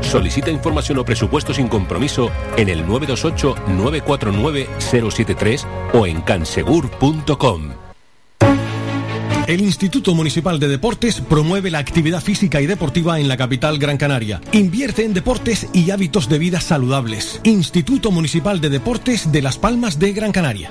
Solicita 0.00 0.50
información 0.50 0.98
o 0.98 1.04
presupuesto 1.04 1.52
sin 1.52 1.68
compromiso 1.68 2.30
en 2.56 2.68
el 2.68 2.86
928-949-073 2.86 5.64
o 5.92 6.06
en 6.06 6.20
cansegur.com. 6.22 7.72
El 9.48 9.62
Instituto 9.62 10.14
Municipal 10.14 10.60
de 10.60 10.68
Deportes 10.68 11.22
promueve 11.22 11.70
la 11.70 11.78
actividad 11.78 12.20
física 12.20 12.60
y 12.60 12.66
deportiva 12.66 13.18
en 13.18 13.28
la 13.28 13.38
capital 13.38 13.78
Gran 13.78 13.96
Canaria. 13.96 14.42
Invierte 14.52 15.06
en 15.06 15.14
deportes 15.14 15.68
y 15.72 15.90
hábitos 15.90 16.28
de 16.28 16.38
vida 16.38 16.60
saludables. 16.60 17.40
Instituto 17.44 18.10
Municipal 18.10 18.60
de 18.60 18.68
Deportes 18.68 19.32
de 19.32 19.40
Las 19.40 19.56
Palmas 19.56 19.98
de 19.98 20.12
Gran 20.12 20.32
Canaria. 20.32 20.70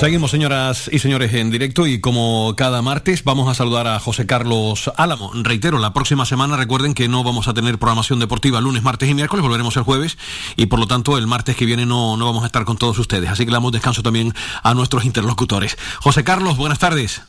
Seguimos, 0.00 0.30
señoras 0.30 0.88
y 0.90 0.98
señores, 0.98 1.34
en 1.34 1.50
directo 1.50 1.86
y 1.86 2.00
como 2.00 2.54
cada 2.56 2.80
martes 2.80 3.22
vamos 3.22 3.50
a 3.50 3.54
saludar 3.54 3.86
a 3.86 4.00
José 4.00 4.24
Carlos 4.24 4.90
Álamo. 4.96 5.30
Reitero, 5.34 5.78
la 5.78 5.92
próxima 5.92 6.24
semana 6.24 6.56
recuerden 6.56 6.94
que 6.94 7.06
no 7.06 7.22
vamos 7.22 7.48
a 7.48 7.52
tener 7.52 7.78
programación 7.78 8.18
deportiva 8.18 8.62
lunes, 8.62 8.82
martes 8.82 9.10
y 9.10 9.14
miércoles, 9.14 9.42
volveremos 9.42 9.76
el 9.76 9.82
jueves 9.82 10.16
y 10.56 10.66
por 10.66 10.78
lo 10.78 10.86
tanto 10.86 11.18
el 11.18 11.26
martes 11.26 11.54
que 11.54 11.66
viene 11.66 11.84
no, 11.84 12.16
no 12.16 12.24
vamos 12.24 12.44
a 12.44 12.46
estar 12.46 12.64
con 12.64 12.78
todos 12.78 12.98
ustedes. 12.98 13.28
Así 13.28 13.44
que 13.44 13.50
le 13.50 13.56
damos 13.56 13.72
descanso 13.72 14.02
también 14.02 14.32
a 14.62 14.72
nuestros 14.72 15.04
interlocutores. 15.04 15.76
José 16.00 16.24
Carlos, 16.24 16.56
buenas 16.56 16.78
tardes. 16.78 17.20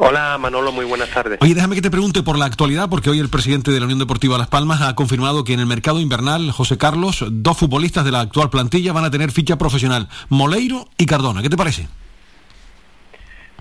Hola 0.00 0.38
Manolo, 0.38 0.70
muy 0.70 0.84
buenas 0.84 1.10
tardes. 1.10 1.38
Oye, 1.42 1.56
déjame 1.56 1.74
que 1.74 1.82
te 1.82 1.90
pregunte 1.90 2.22
por 2.22 2.38
la 2.38 2.44
actualidad, 2.44 2.88
porque 2.88 3.10
hoy 3.10 3.18
el 3.18 3.28
presidente 3.28 3.72
de 3.72 3.80
la 3.80 3.86
Unión 3.86 3.98
Deportiva 3.98 4.38
Las 4.38 4.46
Palmas 4.46 4.80
ha 4.80 4.94
confirmado 4.94 5.42
que 5.42 5.54
en 5.54 5.58
el 5.58 5.66
mercado 5.66 5.98
invernal, 5.98 6.52
José 6.52 6.78
Carlos, 6.78 7.24
dos 7.28 7.58
futbolistas 7.58 8.04
de 8.04 8.12
la 8.12 8.20
actual 8.20 8.48
plantilla 8.48 8.92
van 8.92 9.04
a 9.04 9.10
tener 9.10 9.32
ficha 9.32 9.58
profesional, 9.58 10.08
Moleiro 10.28 10.88
y 10.98 11.06
Cardona. 11.06 11.42
¿Qué 11.42 11.50
te 11.50 11.56
parece? 11.56 11.88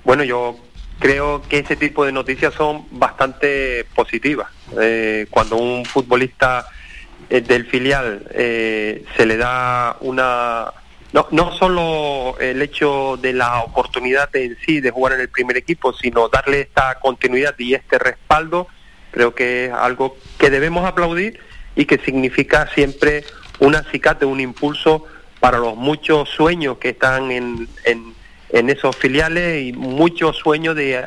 Bueno, 0.04 0.24
yo 0.24 0.58
creo 1.00 1.42
que 1.42 1.58
ese 1.58 1.76
tipo 1.76 2.06
de 2.06 2.12
noticias 2.12 2.54
son 2.54 2.86
bastante 2.92 3.88
positivas. 3.96 4.50
Eh, 4.80 5.26
cuando 5.32 5.56
un 5.58 5.86
futbolista 5.86 6.68
eh, 7.32 7.42
del 7.42 7.66
filial 7.66 8.28
eh, 8.30 9.04
se 9.18 9.26
le 9.26 9.38
da 9.38 9.98
una... 10.02 10.68
No, 11.18 11.28
no 11.32 11.52
solo 11.52 12.38
el 12.40 12.62
hecho 12.62 13.18
de 13.20 13.34
la 13.34 13.64
oportunidad 13.64 14.30
en 14.36 14.56
sí 14.64 14.82
de 14.82 14.92
jugar 14.92 15.14
en 15.14 15.22
el 15.22 15.30
primer 15.30 15.58
equipo, 15.58 15.92
sino 15.92 16.30
darle 16.30 16.62
esta 16.62 17.00
continuidad 17.00 17.56
y 17.58 17.74
este 17.74 17.98
respaldo, 17.98 18.68
creo 19.10 19.34
que 19.34 19.66
es 19.66 19.74
algo 19.74 20.16
que 20.38 20.52
debemos 20.52 20.86
aplaudir 20.86 21.40
y 21.76 21.86
que 21.86 21.98
significa 21.98 22.70
siempre 22.76 23.24
un 23.58 23.76
acicate, 23.76 24.26
un 24.26 24.40
impulso 24.40 25.06
para 25.40 25.58
los 25.58 25.76
muchos 25.76 26.30
sueños 26.30 26.78
que 26.78 26.90
están 26.90 27.32
en, 27.32 27.68
en 28.50 28.70
esos 28.70 28.96
filiales 28.96 29.64
y 29.64 29.74
muchos 29.74 30.38
sueños 30.38 30.76
de 30.76 31.00
eh, 31.00 31.04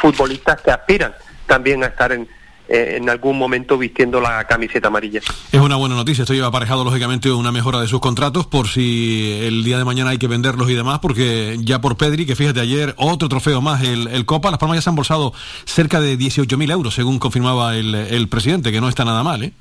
futbolistas 0.00 0.60
que 0.60 0.70
aspiran 0.70 1.16
también 1.46 1.82
a 1.82 1.88
estar 1.88 2.12
en, 2.12 2.28
eh, 2.68 2.96
en 2.98 3.08
algún 3.08 3.38
momento 3.38 3.78
vistiendo 3.78 4.20
la 4.20 4.44
camiseta 4.44 4.88
amarilla. 4.88 5.20
Es 5.52 5.60
una 5.60 5.76
buena 5.76 5.94
noticia, 5.94 6.22
esto 6.22 6.34
lleva 6.34 6.48
aparejado 6.48 6.84
lógicamente 6.84 7.30
una 7.30 7.50
mejora 7.50 7.80
de 7.80 7.88
sus 7.88 8.00
contratos 8.00 8.46
por 8.46 8.68
si 8.68 9.40
el 9.42 9.64
día 9.64 9.78
de 9.78 9.84
mañana 9.84 10.10
hay 10.10 10.18
que 10.18 10.28
venderlos 10.28 10.68
y 10.68 10.74
demás, 10.74 10.98
porque 10.98 11.56
ya 11.60 11.80
por 11.80 11.96
Pedri, 11.96 12.26
que 12.26 12.36
fíjate 12.36 12.60
ayer 12.60 12.94
otro 12.98 13.28
trofeo 13.28 13.62
más, 13.62 13.82
el, 13.82 14.08
el 14.08 14.26
Copa, 14.26 14.50
las 14.50 14.58
Palmas 14.58 14.76
ya 14.76 14.82
se 14.82 14.90
han 14.90 14.96
bolsado 14.96 15.32
cerca 15.64 16.00
de 16.00 16.18
18.000 16.18 16.70
euros, 16.70 16.94
según 16.94 17.18
confirmaba 17.18 17.74
el, 17.74 17.94
el 17.94 18.28
presidente, 18.28 18.70
que 18.70 18.80
no 18.80 18.88
está 18.88 19.04
nada 19.04 19.22
mal, 19.22 19.42
¿eh? 19.42 19.52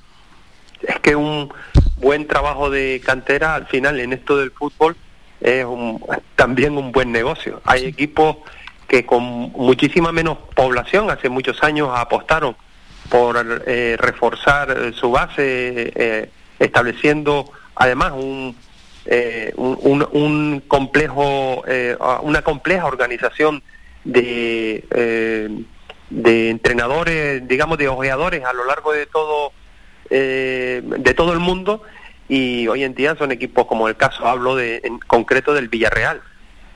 Es 0.81 0.99
que 0.99 1.15
un 1.15 1.51
buen 2.01 2.27
trabajo 2.27 2.69
de 2.69 3.01
cantera 3.03 3.55
al 3.55 3.67
final 3.67 3.99
en 3.99 4.13
esto 4.13 4.37
del 4.37 4.51
fútbol 4.51 4.95
es 5.41 5.65
también 6.35 6.77
un 6.77 6.91
buen 6.91 7.11
negocio. 7.11 7.61
Hay 7.63 7.85
equipos 7.85 8.37
que 8.87 9.05
con 9.05 9.23
muchísima 9.23 10.11
menos 10.11 10.37
población 10.55 11.09
hace 11.09 11.29
muchos 11.29 11.63
años 11.63 11.89
apostaron 11.93 12.55
por 13.09 13.63
eh, 13.65 13.95
reforzar 13.99 14.71
eh, 14.71 14.93
su 14.93 15.11
base, 15.11 15.91
eh, 15.95 16.29
estableciendo 16.59 17.49
además 17.75 18.13
un, 18.13 18.55
un, 19.55 20.07
un, 20.11 20.63
complejo, 20.67 21.63
una 22.23 22.41
compleja 22.41 22.85
organización 22.85 23.63
de, 24.03 24.83
de 26.09 26.49
entrenadores, 26.49 27.47
digamos, 27.47 27.77
de 27.77 27.87
ojeadores 27.87 28.43
a 28.43 28.51
lo 28.51 28.65
largo 28.65 28.91
de 28.91 29.05
todo, 29.05 29.53
de 30.09 31.13
todo 31.15 31.31
el 31.31 31.39
mundo. 31.39 31.83
Y 32.27 32.67
hoy 32.67 32.83
en 32.83 32.95
día 32.95 33.15
son 33.15 33.31
equipos 33.31 33.67
como 33.67 33.87
el 33.87 33.95
caso 33.95 34.27
hablo 34.27 34.55
de 34.55 34.81
en 34.83 34.99
concreto 34.99 35.53
del 35.53 35.69
Villarreal 35.69 36.21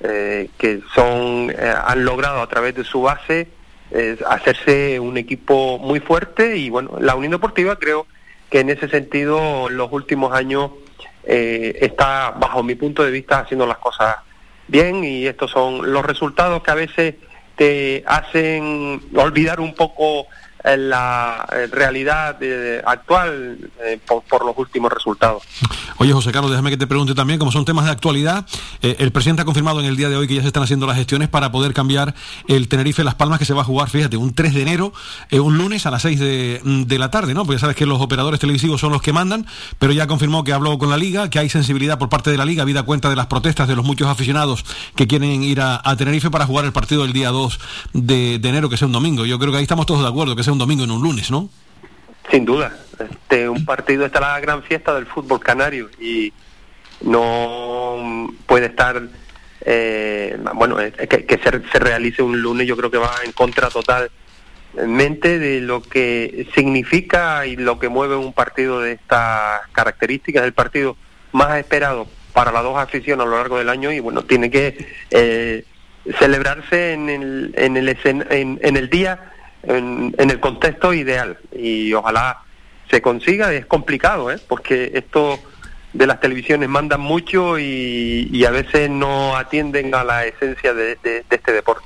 eh, 0.03 0.49
que 0.57 0.81
son 0.95 1.51
eh, 1.51 1.75
han 1.85 2.03
logrado 2.03 2.41
a 2.41 2.49
través 2.49 2.73
de 2.73 2.83
su 2.83 3.03
base 3.03 3.47
eh, 3.91 4.18
hacerse 4.30 4.99
un 4.99 5.18
equipo 5.18 5.77
muy 5.77 5.99
fuerte 5.99 6.57
y 6.57 6.69
bueno 6.69 6.97
la 6.99 7.15
Unión 7.15 7.31
Deportiva 7.31 7.77
creo 7.77 8.07
que 8.49 8.59
en 8.59 8.69
ese 8.69 8.89
sentido 8.89 9.69
en 9.69 9.77
los 9.77 9.91
últimos 9.91 10.34
años 10.34 10.72
está 11.23 12.31
bajo 12.31 12.63
mi 12.63 12.73
punto 12.73 13.03
de 13.03 13.11
vista 13.11 13.39
haciendo 13.39 13.68
las 13.68 13.77
cosas 13.77 14.15
bien 14.68 15.03
y 15.03 15.27
estos 15.27 15.51
son 15.51 15.93
los 15.93 16.03
resultados 16.03 16.63
que 16.63 16.72
a 16.72 16.76
veces 16.76 17.15
te 17.55 18.03
hacen 18.07 19.01
olvidar 19.15 19.59
un 19.59 19.76
poco 19.76 20.26
la 20.63 21.47
eh, 21.51 21.67
realidad 21.67 22.38
eh, 22.41 22.81
actual 22.85 23.71
eh, 23.83 23.99
por, 24.05 24.45
los 24.45 24.57
últimos 24.57 24.91
resultados. 24.91 25.43
Oye, 25.97 26.13
José 26.13 26.31
Carlos, 26.31 26.51
déjame 26.51 26.71
que 26.71 26.77
te 26.77 26.88
pregunte 26.88 27.13
también, 27.13 27.39
como 27.39 27.51
son 27.51 27.65
temas 27.65 27.85
de 27.85 27.91
actualidad, 27.91 28.45
el 28.81 29.11
presidente 29.11 29.43
ha 29.43 29.45
confirmado 29.45 29.79
en 29.79 29.85
el 29.85 29.95
día 29.95 30.09
de 30.09 30.15
hoy 30.15 30.27
que 30.27 30.35
ya 30.35 30.41
se 30.41 30.47
están 30.47 30.63
haciendo 30.63 30.88
las 30.88 30.97
gestiones 30.97 31.29
para 31.29 31.51
poder 31.51 31.73
cambiar 31.73 32.15
el 32.47 32.67
Tenerife 32.67 33.03
Las 33.03 33.15
Palmas 33.15 33.38
que 33.38 33.45
se 33.45 33.53
va 33.53 33.61
a 33.61 33.65
jugar, 33.65 33.89
fíjate, 33.89 34.17
un 34.17 34.33
3 34.33 34.53
de 34.53 34.61
enero, 34.61 34.93
un 35.31 35.57
lunes 35.57 35.85
a 35.85 35.91
las 35.91 36.01
6 36.01 36.19
de, 36.19 36.61
de, 36.63 36.99
la 36.99 37.11
tarde, 37.11 37.33
¿no? 37.33 37.45
Porque 37.45 37.57
ya 37.57 37.61
sabes 37.61 37.75
que 37.75 37.85
los 37.85 38.01
operadores 38.01 38.39
televisivos 38.39 38.81
son 38.81 38.91
los 38.91 39.01
que 39.01 39.13
mandan, 39.13 39.45
pero 39.77 39.93
ya 39.93 40.07
confirmó 40.07 40.43
que 40.43 40.53
habló 40.53 40.77
con 40.77 40.89
la 40.89 40.97
liga, 40.97 41.29
que 41.29 41.38
hay 41.38 41.49
sensibilidad 41.49 41.99
por 41.99 42.09
parte 42.09 42.31
de 42.31 42.38
la 42.38 42.45
liga, 42.45 42.63
habida 42.63 42.83
cuenta 42.83 43.09
de 43.09 43.15
las 43.15 43.27
protestas 43.27 43.67
de 43.67 43.75
los 43.75 43.85
muchos 43.85 44.07
aficionados 44.07 44.65
que 44.95 45.07
quieren 45.07 45.43
ir 45.43 45.61
a, 45.61 45.81
Tenerife 46.01 46.31
para 46.31 46.47
jugar 46.47 46.65
el 46.65 46.71
partido 46.71 47.03
del 47.03 47.13
día 47.13 47.29
2 47.29 47.59
de, 47.93 48.35
enero, 48.35 48.69
que 48.69 48.77
sea 48.77 48.88
un 48.88 48.93
domingo. 48.93 49.25
Yo 49.25 49.38
creo 49.38 49.51
que 49.51 49.57
ahí 49.57 49.63
estamos 49.63 49.85
todos 49.85 50.01
de 50.01 50.07
acuerdo, 50.07 50.35
que 50.35 50.43
un 50.52 50.60
domingo 50.60 50.84
en 50.84 50.91
un 50.91 51.02
lunes, 51.02 51.32
¿no? 51.32 51.49
Sin 52.30 52.45
duda. 52.45 52.78
Este, 52.99 53.49
un 53.49 53.65
partido 53.65 54.06
está 54.06 54.19
la 54.19 54.40
gran 54.40 54.64
fiesta 54.64 54.94
del 54.94 55.06
fútbol 55.06 55.40
canario 55.40 55.90
y 55.99 56.32
no 57.02 58.32
puede 58.45 58.68
estar, 58.68 59.02
eh, 59.61 60.38
bueno, 60.53 60.78
que, 60.78 61.40
se, 61.44 61.80
realice 61.80 62.22
un 62.22 62.41
lunes 62.41 62.68
yo 62.68 62.78
creo 62.78 62.91
que 62.91 62.98
va 62.98 63.11
en 63.26 63.32
contra 63.32 63.69
total 63.69 64.11
mente 64.86 65.40
de 65.40 65.60
lo 65.61 65.82
que 65.82 66.48
significa 66.56 67.45
y 67.45 67.57
lo 67.57 67.78
que 67.80 67.90
mueve 67.90 68.15
un 68.15 68.32
partido 68.32 68.80
de 68.80 68.94
estas 68.94 69.61
características, 69.72 70.45
el 70.45 70.53
partido 70.53 70.95
más 71.34 71.57
esperado 71.57 72.07
para 72.34 72.52
las 72.52 72.64
dos 72.64 72.78
aficiones 72.78 73.26
a 73.26 73.30
lo 73.30 73.36
largo 73.36 73.57
del 73.57 73.68
año 73.68 73.91
y 73.91 73.99
bueno, 73.99 74.23
tiene 74.23 74.49
que 74.49 74.88
eh, 75.10 75.65
celebrarse 76.19 76.94
en 76.94 77.10
el, 77.10 77.53
en 77.57 77.76
el, 77.76 77.98
en 78.30 78.78
el 78.78 78.90
día, 78.90 79.30
en, 79.63 80.13
el 80.17 80.39
contexto 80.39 80.93
ideal 80.93 81.38
y 81.51 81.93
ojalá 81.93 82.39
se 82.89 83.01
consiga, 83.01 83.53
es 83.53 83.65
complicado, 83.65 84.31
¿eh? 84.31 84.39
porque 84.47 84.91
esto 84.93 85.39
de 85.93 86.07
las 86.07 86.19
televisiones 86.19 86.69
mandan 86.69 87.01
mucho 87.01 87.59
y, 87.59 88.29
y 88.31 88.45
a 88.45 88.51
veces 88.51 88.89
no 88.89 89.35
atienden 89.35 89.93
a 89.93 90.03
la 90.03 90.25
esencia 90.25 90.73
de, 90.73 90.97
este 91.29 91.51
deporte. 91.51 91.85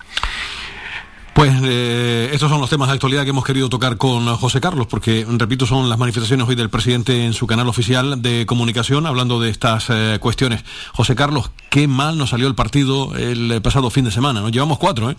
Pues 1.33 1.51
eh, 1.65 2.29
estos 2.31 2.49
son 2.49 2.61
los 2.61 2.69
temas 2.69 2.87
de 2.87 2.93
actualidad 2.93 3.23
que 3.23 3.31
hemos 3.31 3.43
querido 3.43 3.67
tocar 3.67 3.97
con 3.97 4.25
José 4.37 4.61
Carlos, 4.61 4.87
porque, 4.87 5.25
repito, 5.27 5.65
son 5.65 5.89
las 5.89 5.99
manifestaciones 5.99 6.47
hoy 6.47 6.55
del 6.55 6.69
presidente 6.69 7.25
en 7.25 7.33
su 7.33 7.45
canal 7.45 7.67
oficial 7.67 8.21
de 8.21 8.45
comunicación 8.45 9.05
hablando 9.05 9.41
de 9.41 9.49
estas 9.49 9.87
eh, 9.89 10.17
cuestiones. 10.21 10.63
José 10.93 11.13
Carlos, 11.13 11.51
qué 11.69 11.89
mal 11.89 12.17
nos 12.17 12.29
salió 12.29 12.47
el 12.47 12.55
partido 12.55 13.13
el 13.17 13.61
pasado 13.61 13.89
fin 13.89 14.05
de 14.05 14.11
semana, 14.11 14.39
Nos 14.39 14.53
llevamos 14.53 14.77
cuatro, 14.77 15.11
¿eh? 15.11 15.17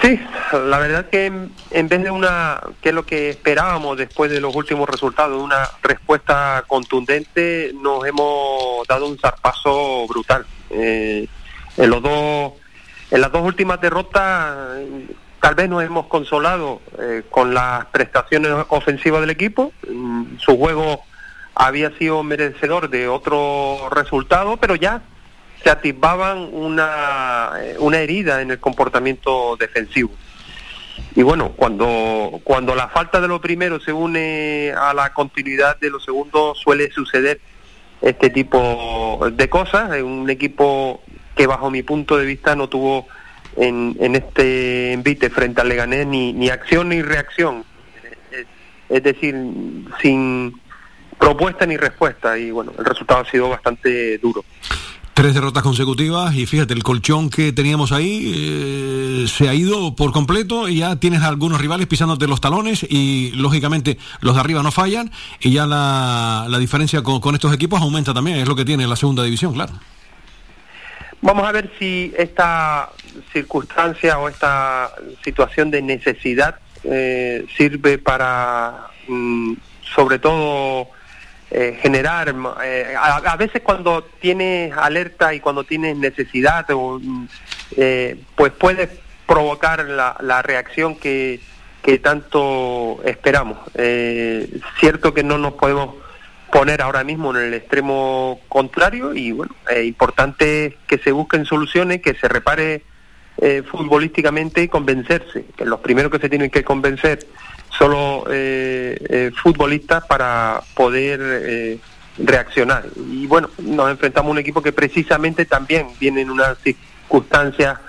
Sí, 0.00 0.20
la 0.52 0.78
verdad 0.78 1.08
que 1.08 1.26
en, 1.26 1.88
vez 1.88 2.02
de 2.02 2.10
una, 2.10 2.60
que 2.82 2.88
es 2.88 2.94
lo 2.94 3.06
que 3.06 3.30
esperábamos 3.30 3.96
después 3.96 4.30
de 4.30 4.40
los 4.40 4.54
últimos 4.54 4.88
resultados, 4.88 5.40
una 5.40 5.68
respuesta 5.82 6.64
contundente, 6.66 7.72
nos 7.80 8.04
hemos 8.04 8.86
dado 8.88 9.06
un 9.06 9.18
zarpazo 9.18 10.06
brutal. 10.08 10.44
Eh, 10.70 11.28
en 11.76 11.90
los 11.90 12.02
dos 12.02 12.52
en 13.10 13.20
las 13.20 13.30
dos 13.30 13.42
últimas 13.42 13.80
derrotas 13.80 14.56
tal 15.40 15.54
vez 15.54 15.68
nos 15.68 15.84
hemos 15.84 16.06
consolado 16.06 16.80
eh, 16.98 17.22
con 17.30 17.52
las 17.54 17.84
prestaciones 17.86 18.50
ofensivas 18.68 19.20
del 19.20 19.30
equipo. 19.30 19.72
Mm, 19.88 20.38
su 20.38 20.56
juego 20.56 21.02
había 21.54 21.96
sido 21.98 22.22
merecedor 22.22 22.88
de 22.88 23.08
otro 23.08 23.88
resultado, 23.90 24.56
pero 24.56 24.74
ya 24.74 25.02
se 25.64 25.70
atisbaban 25.70 26.50
una, 26.52 27.52
eh, 27.58 27.76
una 27.78 27.98
herida 27.98 28.42
en 28.42 28.50
el 28.50 28.60
comportamiento 28.60 29.56
defensivo. 29.58 30.10
Y 31.16 31.22
bueno, 31.22 31.52
cuando, 31.56 32.40
cuando 32.44 32.74
la 32.74 32.88
falta 32.88 33.20
de 33.20 33.28
lo 33.28 33.40
primero 33.40 33.80
se 33.80 33.92
une 33.92 34.74
a 34.76 34.92
la 34.92 35.14
continuidad 35.14 35.80
de 35.80 35.88
lo 35.88 35.98
segundo, 35.98 36.54
suele 36.54 36.90
suceder 36.90 37.40
este 38.02 38.28
tipo 38.28 39.26
de 39.32 39.48
cosas. 39.48 40.00
Un 40.02 40.28
equipo 40.28 41.02
que 41.34 41.46
bajo 41.46 41.70
mi 41.70 41.82
punto 41.82 42.18
de 42.18 42.26
vista 42.26 42.54
no 42.54 42.68
tuvo 42.68 43.06
en, 43.56 43.96
en 44.00 44.16
este 44.16 44.92
envite 44.92 45.30
frente 45.30 45.62
al 45.62 45.68
Leganés 45.70 46.06
ni, 46.06 46.32
ni 46.34 46.50
acción 46.50 46.90
ni 46.90 47.00
reacción. 47.00 47.64
Es, 48.30 48.46
es 48.90 49.02
decir, 49.02 49.34
sin 50.02 50.60
propuesta 51.18 51.64
ni 51.64 51.76
respuesta 51.76 52.36
y 52.36 52.50
bueno, 52.50 52.72
el 52.78 52.84
resultado 52.84 53.22
ha 53.22 53.30
sido 53.30 53.48
bastante 53.48 54.18
duro. 54.18 54.44
Tres 55.14 55.32
derrotas 55.32 55.62
consecutivas 55.62 56.34
y 56.34 56.44
fíjate, 56.44 56.74
el 56.74 56.82
colchón 56.82 57.30
que 57.30 57.52
teníamos 57.52 57.92
ahí 57.92 58.32
eh, 58.34 59.26
se 59.28 59.48
ha 59.48 59.54
ido 59.54 59.94
por 59.94 60.10
completo 60.10 60.68
y 60.68 60.78
ya 60.78 60.96
tienes 60.96 61.22
algunos 61.22 61.60
rivales 61.60 61.86
pisándote 61.86 62.26
los 62.26 62.40
talones 62.40 62.82
y 62.82 63.30
lógicamente 63.36 63.96
los 64.20 64.34
de 64.34 64.40
arriba 64.40 64.64
no 64.64 64.72
fallan 64.72 65.12
y 65.38 65.52
ya 65.52 65.66
la, 65.66 66.46
la 66.48 66.58
diferencia 66.58 67.02
con, 67.02 67.20
con 67.20 67.36
estos 67.36 67.54
equipos 67.54 67.80
aumenta 67.80 68.12
también, 68.12 68.38
es 68.38 68.48
lo 68.48 68.56
que 68.56 68.64
tiene 68.64 68.88
la 68.88 68.96
segunda 68.96 69.22
división, 69.22 69.54
claro. 69.54 69.72
Vamos 71.22 71.46
a 71.46 71.52
ver 71.52 71.70
si 71.78 72.12
esta 72.18 72.90
circunstancia 73.32 74.18
o 74.18 74.28
esta 74.28 74.90
situación 75.24 75.70
de 75.70 75.80
necesidad 75.80 76.56
eh, 76.84 77.46
sirve 77.56 77.96
para, 77.96 78.88
mm, 79.08 79.54
sobre 79.94 80.18
todo, 80.18 80.88
eh, 81.56 81.78
generar, 81.80 82.34
eh, 82.64 82.96
a, 82.98 83.36
veces 83.36 83.62
cuando 83.62 84.02
tienes 84.02 84.76
alerta 84.76 85.32
y 85.34 85.38
cuando 85.38 85.62
tienes 85.62 85.96
necesidad, 85.96 86.68
o, 86.72 87.00
eh, 87.76 88.16
pues 88.34 88.50
puedes 88.50 88.90
provocar 89.24 89.84
la, 89.84 90.16
la 90.18 90.42
reacción 90.42 90.96
que, 90.96 91.38
que, 91.80 92.00
tanto 92.00 93.00
esperamos. 93.04 93.58
Eh, 93.76 94.50
cierto 94.80 95.14
que 95.14 95.22
no 95.22 95.38
nos 95.38 95.52
podemos 95.52 95.94
poner 96.50 96.82
ahora 96.82 97.04
mismo 97.04 97.30
en 97.30 97.44
el 97.44 97.54
extremo 97.54 98.40
contrario 98.48 99.14
y 99.14 99.30
bueno, 99.30 99.54
es 99.70 99.84
importante 99.84 100.76
que 100.88 100.98
se 100.98 101.12
busquen 101.12 101.44
soluciones, 101.44 102.02
que 102.02 102.14
se 102.14 102.26
repare 102.26 102.82
futbolísticamente 103.70 104.62
y 104.62 104.68
convencerse, 104.68 105.44
que 105.56 105.64
los 105.64 105.80
primeros 105.80 106.10
que 106.10 106.18
se 106.18 106.28
tienen 106.28 106.50
que 106.50 106.64
convencer 106.64 107.26
son 107.78 107.90
los 107.90 108.24
eh, 108.30 108.96
eh, 109.08 109.30
futbolistas 109.34 110.04
para 110.06 110.62
poder 110.74 111.20
eh, 111.22 111.78
reaccionar. 112.18 112.84
Y 113.10 113.26
bueno, 113.26 113.50
nos 113.58 113.90
enfrentamos 113.90 114.30
a 114.30 114.32
un 114.32 114.38
equipo 114.38 114.62
que 114.62 114.72
precisamente 114.72 115.44
también 115.44 115.88
viene 115.98 116.22
en 116.22 116.30
una 116.30 116.54
circunstancia 116.56 117.80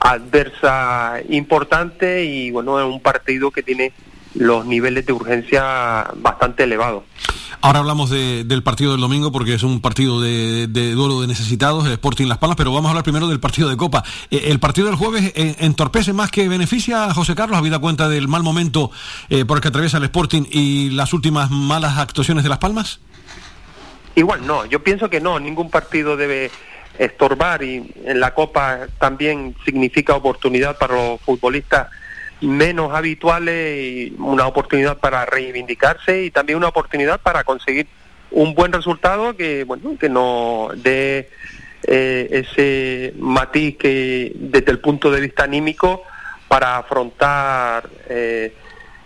adversa 0.00 1.20
importante 1.28 2.24
y 2.24 2.50
bueno, 2.50 2.78
es 2.78 2.86
un 2.86 3.00
partido 3.00 3.50
que 3.50 3.62
tiene 3.62 3.92
los 4.34 4.66
niveles 4.66 5.06
de 5.06 5.12
urgencia 5.12 6.08
bastante 6.16 6.64
elevados. 6.64 7.04
Ahora 7.60 7.80
hablamos 7.80 8.10
de, 8.10 8.44
del 8.44 8.62
partido 8.62 8.92
del 8.92 9.00
domingo 9.00 9.32
porque 9.32 9.54
es 9.54 9.62
un 9.62 9.80
partido 9.80 10.20
de, 10.20 10.66
de, 10.68 10.92
duelo 10.92 11.20
de 11.20 11.26
necesitados, 11.26 11.86
el 11.86 11.92
Sporting 11.92 12.26
Las 12.26 12.38
Palmas, 12.38 12.56
pero 12.56 12.72
vamos 12.72 12.88
a 12.88 12.90
hablar 12.90 13.04
primero 13.04 13.28
del 13.28 13.40
partido 13.40 13.68
de 13.68 13.76
Copa. 13.76 14.04
Eh, 14.30 14.44
¿El 14.46 14.60
partido 14.60 14.86
del 14.86 14.96
jueves 14.96 15.32
eh, 15.34 15.56
entorpece 15.60 16.12
más 16.12 16.30
que 16.30 16.48
beneficia 16.48 17.04
a 17.06 17.14
José 17.14 17.34
Carlos, 17.34 17.58
habida 17.58 17.78
cuenta 17.78 18.08
del 18.08 18.28
mal 18.28 18.42
momento 18.42 18.90
eh, 19.28 19.44
por 19.44 19.58
el 19.58 19.62
que 19.62 19.68
atraviesa 19.68 19.98
el 19.98 20.04
Sporting 20.04 20.42
y 20.50 20.90
las 20.90 21.12
últimas 21.12 21.50
malas 21.50 21.98
actuaciones 21.98 22.42
de 22.42 22.50
Las 22.50 22.58
Palmas? 22.58 23.00
Igual 24.14 24.46
no, 24.46 24.64
yo 24.66 24.82
pienso 24.82 25.10
que 25.10 25.20
no, 25.20 25.40
ningún 25.40 25.70
partido 25.70 26.16
debe 26.16 26.50
estorbar 26.98 27.62
y 27.64 27.92
en 28.04 28.20
la 28.20 28.34
Copa 28.34 28.86
también 28.98 29.56
significa 29.64 30.14
oportunidad 30.14 30.78
para 30.78 30.94
los 30.94 31.20
futbolistas 31.20 31.88
menos 32.40 32.94
habituales 32.94 33.78
y 33.78 34.14
una 34.18 34.46
oportunidad 34.46 34.98
para 34.98 35.24
reivindicarse 35.24 36.24
y 36.24 36.30
también 36.30 36.58
una 36.58 36.68
oportunidad 36.68 37.20
para 37.20 37.44
conseguir 37.44 37.86
un 38.30 38.54
buen 38.54 38.72
resultado 38.72 39.36
que 39.36 39.64
bueno 39.64 39.96
que 39.98 40.08
no 40.08 40.68
dé 40.76 41.30
eh, 41.86 42.28
ese 42.30 43.14
matiz 43.18 43.76
que 43.76 44.32
desde 44.34 44.72
el 44.72 44.80
punto 44.80 45.10
de 45.10 45.20
vista 45.20 45.44
anímico 45.44 46.02
para 46.48 46.78
afrontar 46.78 47.88
eh, 48.08 48.54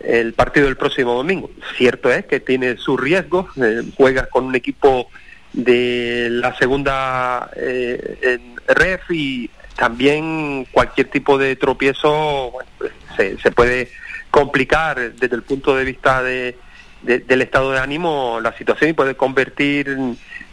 el 0.01 0.33
partido 0.35 0.67
del 0.67 0.77
próximo 0.77 1.15
domingo. 1.15 1.51
Cierto 1.77 2.11
es 2.11 2.27
que 2.27 2.41
tiene 2.41 2.77
sus 2.77 3.01
riesgos, 3.01 3.47
eh, 3.57 3.83
juegas 3.97 4.29
con 4.29 4.45
un 4.45 4.55
equipo 4.55 5.09
de 5.53 6.29
la 6.31 6.57
segunda 6.57 7.51
eh, 7.57 8.39
ref 8.67 9.11
y 9.11 9.51
también 9.77 10.67
cualquier 10.71 11.09
tipo 11.09 11.39
de 11.39 11.57
tropiezo 11.57 12.51
bueno, 12.51 12.71
pues, 12.79 12.93
se, 13.19 13.39
se, 13.39 13.51
puede 13.51 13.91
complicar 14.31 15.13
desde 15.15 15.37
el 15.37 15.43
punto 15.43 15.77
de 15.77 15.85
vista 15.85 16.23
de, 16.23 16.57
de, 17.03 17.19
del 17.19 17.43
estado 17.43 17.73
de 17.73 17.81
ánimo 17.81 18.39
la 18.41 18.57
situación 18.57 18.91
y 18.91 18.93
puede 18.93 19.17
convertir 19.17 19.89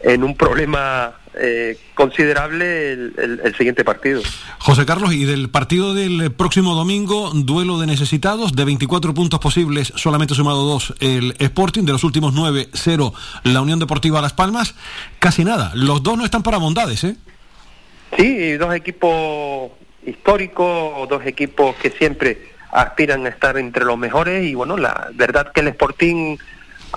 en, 0.01 0.23
un 0.23 0.35
problema 0.35 1.15
eh, 1.35 1.77
considerable 1.93 2.93
el, 2.93 3.13
el, 3.17 3.41
el, 3.43 3.55
siguiente 3.55 3.83
partido. 3.83 4.21
José 4.59 4.85
Carlos, 4.85 5.13
y 5.13 5.25
del 5.25 5.49
partido 5.49 5.93
del 5.93 6.31
próximo 6.31 6.75
domingo, 6.75 7.31
duelo 7.33 7.79
de 7.79 7.87
necesitados, 7.87 8.53
de 8.53 8.65
24 8.65 9.13
puntos 9.13 9.39
posibles, 9.39 9.93
solamente 9.95 10.35
sumado 10.35 10.65
dos 10.65 10.93
el 10.99 11.35
Sporting, 11.39 11.83
de 11.83 11.91
los 11.93 12.03
últimos 12.03 12.33
9, 12.33 12.69
0 12.73 13.13
la 13.43 13.61
Unión 13.61 13.79
Deportiva 13.79 14.21
Las 14.21 14.33
Palmas, 14.33 14.75
casi 15.19 15.43
nada. 15.43 15.71
Los 15.75 16.03
dos 16.03 16.17
no 16.17 16.25
están 16.25 16.43
para 16.43 16.57
bondades, 16.57 17.03
¿eh? 17.03 17.15
Sí, 18.17 18.53
dos 18.53 18.73
equipos 18.73 19.71
históricos, 20.05 21.09
dos 21.09 21.25
equipos 21.25 21.75
que 21.75 21.89
siempre 21.91 22.55
aspiran 22.71 23.25
a 23.25 23.29
estar 23.29 23.57
entre 23.57 23.85
los 23.85 23.97
mejores 23.97 24.45
y 24.45 24.55
bueno, 24.55 24.77
la 24.77 25.09
verdad 25.13 25.51
que 25.51 25.61
el 25.61 25.69
Sporting 25.69 26.37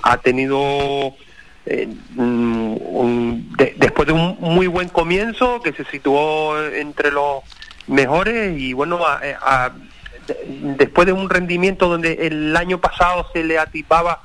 ha 0.03 0.17
tenido 0.17 1.15
eh, 1.65 1.87
un, 2.15 3.53
de, 3.57 3.75
después 3.77 4.07
de 4.07 4.13
un 4.13 4.37
muy 4.39 4.67
buen 4.67 4.89
comienzo 4.89 5.61
que 5.61 5.73
se 5.73 5.85
situó 5.85 6.61
entre 6.67 7.11
los 7.11 7.43
mejores 7.87 8.59
y 8.59 8.73
bueno, 8.73 9.05
a, 9.05 9.19
a, 9.41 9.71
después 10.77 11.05
de 11.05 11.13
un 11.13 11.29
rendimiento 11.29 11.87
donde 11.87 12.27
el 12.27 12.55
año 12.55 12.79
pasado 12.79 13.27
se 13.33 13.43
le 13.43 13.57
atipaba 13.57 14.21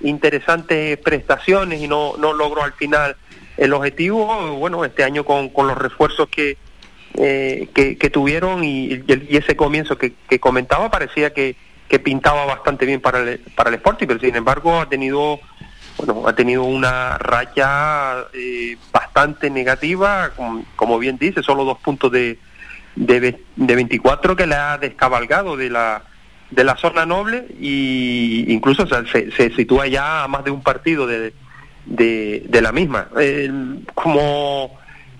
interesantes 0.00 0.98
prestaciones 0.98 1.80
y 1.80 1.88
no, 1.88 2.16
no 2.16 2.32
logró 2.32 2.62
al 2.62 2.72
final 2.72 3.16
el 3.56 3.72
objetivo, 3.72 4.56
bueno, 4.56 4.84
este 4.84 5.02
año 5.02 5.24
con, 5.24 5.48
con 5.48 5.66
los 5.66 5.76
refuerzos 5.76 6.28
que, 6.28 6.56
eh, 7.20 7.68
que, 7.74 7.98
que, 7.98 8.10
tuvieron 8.10 8.62
y, 8.62 9.02
y, 9.06 9.36
ese 9.36 9.56
comienzo 9.56 9.98
que, 9.98 10.12
que 10.28 10.38
comentaba 10.38 10.90
parecía 10.90 11.32
que, 11.32 11.56
que, 11.88 11.98
pintaba 11.98 12.44
bastante 12.44 12.86
bien 12.86 13.00
para 13.00 13.18
el, 13.20 13.40
para 13.56 13.70
el 13.70 13.76
Sporting, 13.76 14.06
pero 14.06 14.20
sin 14.20 14.36
embargo 14.36 14.80
ha 14.80 14.88
tenido 14.88 15.40
bueno 15.96 16.28
ha 16.28 16.34
tenido 16.34 16.62
una 16.62 17.18
raya 17.18 18.26
eh, 18.32 18.76
bastante 18.92 19.50
negativa, 19.50 20.30
como, 20.76 20.98
bien 21.00 21.18
dice, 21.18 21.42
solo 21.42 21.64
dos 21.64 21.78
puntos 21.78 22.12
de, 22.12 22.38
de, 22.94 23.40
de 23.56 23.74
24 23.74 24.36
que 24.36 24.46
le 24.46 24.54
ha 24.54 24.78
descabalgado 24.78 25.56
de 25.56 25.70
la 25.70 26.02
de 26.50 26.64
la 26.64 26.76
zona 26.76 27.04
noble 27.04 27.46
y 27.60 28.44
incluso 28.52 28.86
se, 28.86 29.30
se, 29.32 29.50
sitúa 29.56 29.86
ya 29.86 30.24
a 30.24 30.28
más 30.28 30.44
de 30.44 30.50
un 30.50 30.62
partido 30.62 31.06
de, 31.06 31.32
de, 31.84 32.60
la 32.62 32.72
misma. 32.72 33.08
Eh, 33.18 33.50
como 33.94 34.78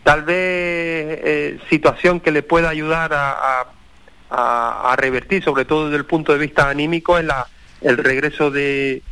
tal 0.09 0.23
vez 0.23 0.37
eh, 0.37 1.59
situación 1.69 2.21
que 2.21 2.31
le 2.31 2.43
pueda 2.43 2.71
ayudar 2.71 3.11
a, 3.13 3.67
revertir, 4.97 5.45
sobre 5.45 5.67
todo 5.67 5.85
desde 5.85 5.99
el 5.99 6.07
punto 6.07 6.33
de 6.33 6.39
vista 6.39 6.71
anímico, 6.71 7.19
es 7.19 7.27
la, 7.27 7.47
el 7.83 7.99
regreso 7.99 8.51
de, 8.51 9.03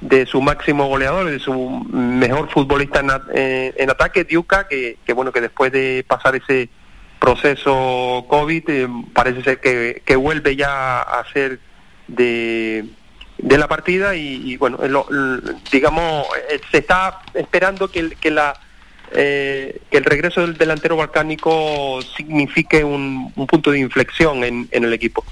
de 0.00 0.24
su 0.24 0.40
máximo 0.40 0.88
goleador, 0.88 1.28
de 1.28 1.40
su 1.40 1.52
mejor 1.92 2.48
futbolista 2.48 3.00
en, 3.00 3.10
eh, 3.34 3.74
en 3.76 3.90
ataque, 3.90 4.24
Diuca, 4.24 4.66
que, 4.66 4.96
bueno, 5.14 5.30
que 5.30 5.42
después 5.42 5.72
de 5.72 6.06
pasar 6.08 6.36
ese 6.36 6.70
proceso 7.20 8.24
COVID, 8.26 8.70
eh, 8.70 8.88
parece 9.12 9.42
ser 9.42 9.60
que, 9.60 10.00
que, 10.06 10.16
vuelve 10.16 10.56
ya 10.56 11.02
a 11.02 11.22
ser 11.34 11.60
de, 12.08 12.86
de 13.36 13.58
la 13.58 13.68
partida 13.68 14.14
y, 14.16 14.56
bueno, 14.56 14.78
digamos, 15.70 16.26
eh, 16.48 16.60
se 16.70 16.78
está 16.78 17.20
esperando 17.34 17.88
que, 17.88 18.08
que 18.18 18.30
la 18.30 18.58
eh, 19.12 19.80
que 19.90 19.98
el 19.98 20.04
regreso 20.04 20.40
del 20.40 20.56
delantero 20.56 20.96
balcánico 20.96 22.00
signifique 22.16 22.82
un, 22.82 23.32
punto 23.48 23.70
de 23.70 23.78
inflexión 23.78 24.42
en, 24.42 24.68
el 24.70 24.92
equipo. 24.92 25.24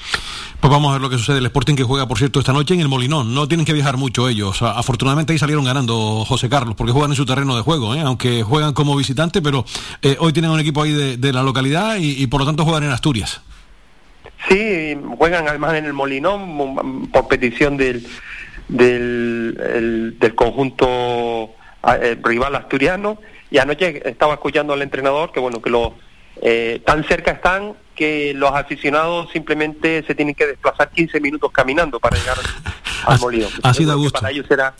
Pues 0.60 0.70
vamos 0.70 0.90
a 0.90 0.92
ver 0.94 1.02
lo 1.02 1.10
que 1.10 1.18
sucede. 1.18 1.38
El 1.38 1.46
Sporting 1.46 1.74
que 1.74 1.82
juega, 1.82 2.06
por 2.06 2.18
cierto, 2.18 2.38
esta 2.38 2.52
noche 2.52 2.74
en 2.74 2.80
el 2.80 2.88
Molinón. 2.88 3.34
No 3.34 3.48
tienen 3.48 3.66
que 3.66 3.72
viajar 3.72 3.96
mucho 3.96 4.28
ellos. 4.28 4.62
Afortunadamente 4.62 5.32
ahí 5.32 5.38
salieron 5.38 5.64
ganando 5.64 6.24
José 6.24 6.48
Carlos, 6.48 6.76
porque 6.76 6.92
juegan 6.92 7.10
en 7.10 7.16
su 7.16 7.26
terreno 7.26 7.56
de 7.56 7.62
juego, 7.62 7.94
¿eh? 7.94 8.00
aunque 8.00 8.42
juegan 8.42 8.72
como 8.72 8.96
visitante, 8.96 9.42
pero 9.42 9.64
eh, 10.02 10.16
hoy 10.20 10.32
tienen 10.32 10.52
un 10.52 10.60
equipo 10.60 10.82
ahí 10.82 11.16
de, 11.16 11.32
la 11.32 11.42
localidad 11.42 11.96
y, 11.98 12.26
por 12.28 12.40
lo 12.40 12.46
tanto 12.46 12.64
juegan 12.64 12.84
en 12.84 12.90
Asturias. 12.90 13.40
Sí, 14.48 14.96
juegan 15.18 15.48
además 15.48 15.74
en 15.74 15.86
el 15.86 15.92
Molinón 15.92 17.08
por 17.10 17.26
petición 17.28 17.76
del, 17.76 18.06
del, 18.68 20.16
del 20.20 20.34
conjunto 20.34 21.50
rival 22.22 22.54
asturiano 22.54 23.18
y 23.54 23.58
anoche 23.58 24.02
estaba 24.04 24.34
escuchando 24.34 24.72
al 24.72 24.82
entrenador 24.82 25.30
que 25.30 25.38
bueno 25.38 25.62
que 25.62 25.70
lo 25.70 25.94
eh, 26.42 26.82
tan 26.84 27.04
cerca 27.04 27.30
están 27.30 27.74
que 27.94 28.34
los 28.34 28.50
aficionados 28.50 29.30
simplemente 29.30 30.02
se 30.04 30.16
tienen 30.16 30.34
que 30.34 30.44
desplazar 30.44 30.90
15 30.90 31.20
minutos 31.20 31.52
caminando 31.52 32.00
para 32.00 32.18
llegar 32.18 32.36
al 33.06 33.20
molino. 33.20 33.46
Así 33.62 33.84
da 33.84 33.94
gusto. 33.94 34.18
Para 34.18 34.32
ellos 34.32 34.46
será 34.48 34.74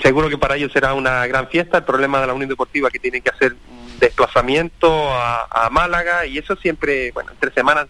seguro 0.00 0.30
que 0.30 0.38
para 0.38 0.56
ellos 0.56 0.72
será 0.72 0.94
una 0.94 1.26
gran 1.26 1.48
fiesta. 1.48 1.76
El 1.76 1.84
problema 1.84 2.18
de 2.18 2.28
la 2.28 2.32
Unión 2.32 2.48
Deportiva 2.48 2.88
que 2.88 2.98
tienen 2.98 3.20
que 3.20 3.28
hacer 3.28 3.54
desplazamiento 4.00 5.10
a, 5.12 5.68
Málaga 5.70 6.24
y 6.24 6.38
eso 6.38 6.56
siempre, 6.56 7.12
bueno, 7.12 7.32
entre 7.32 7.52
semanas 7.52 7.88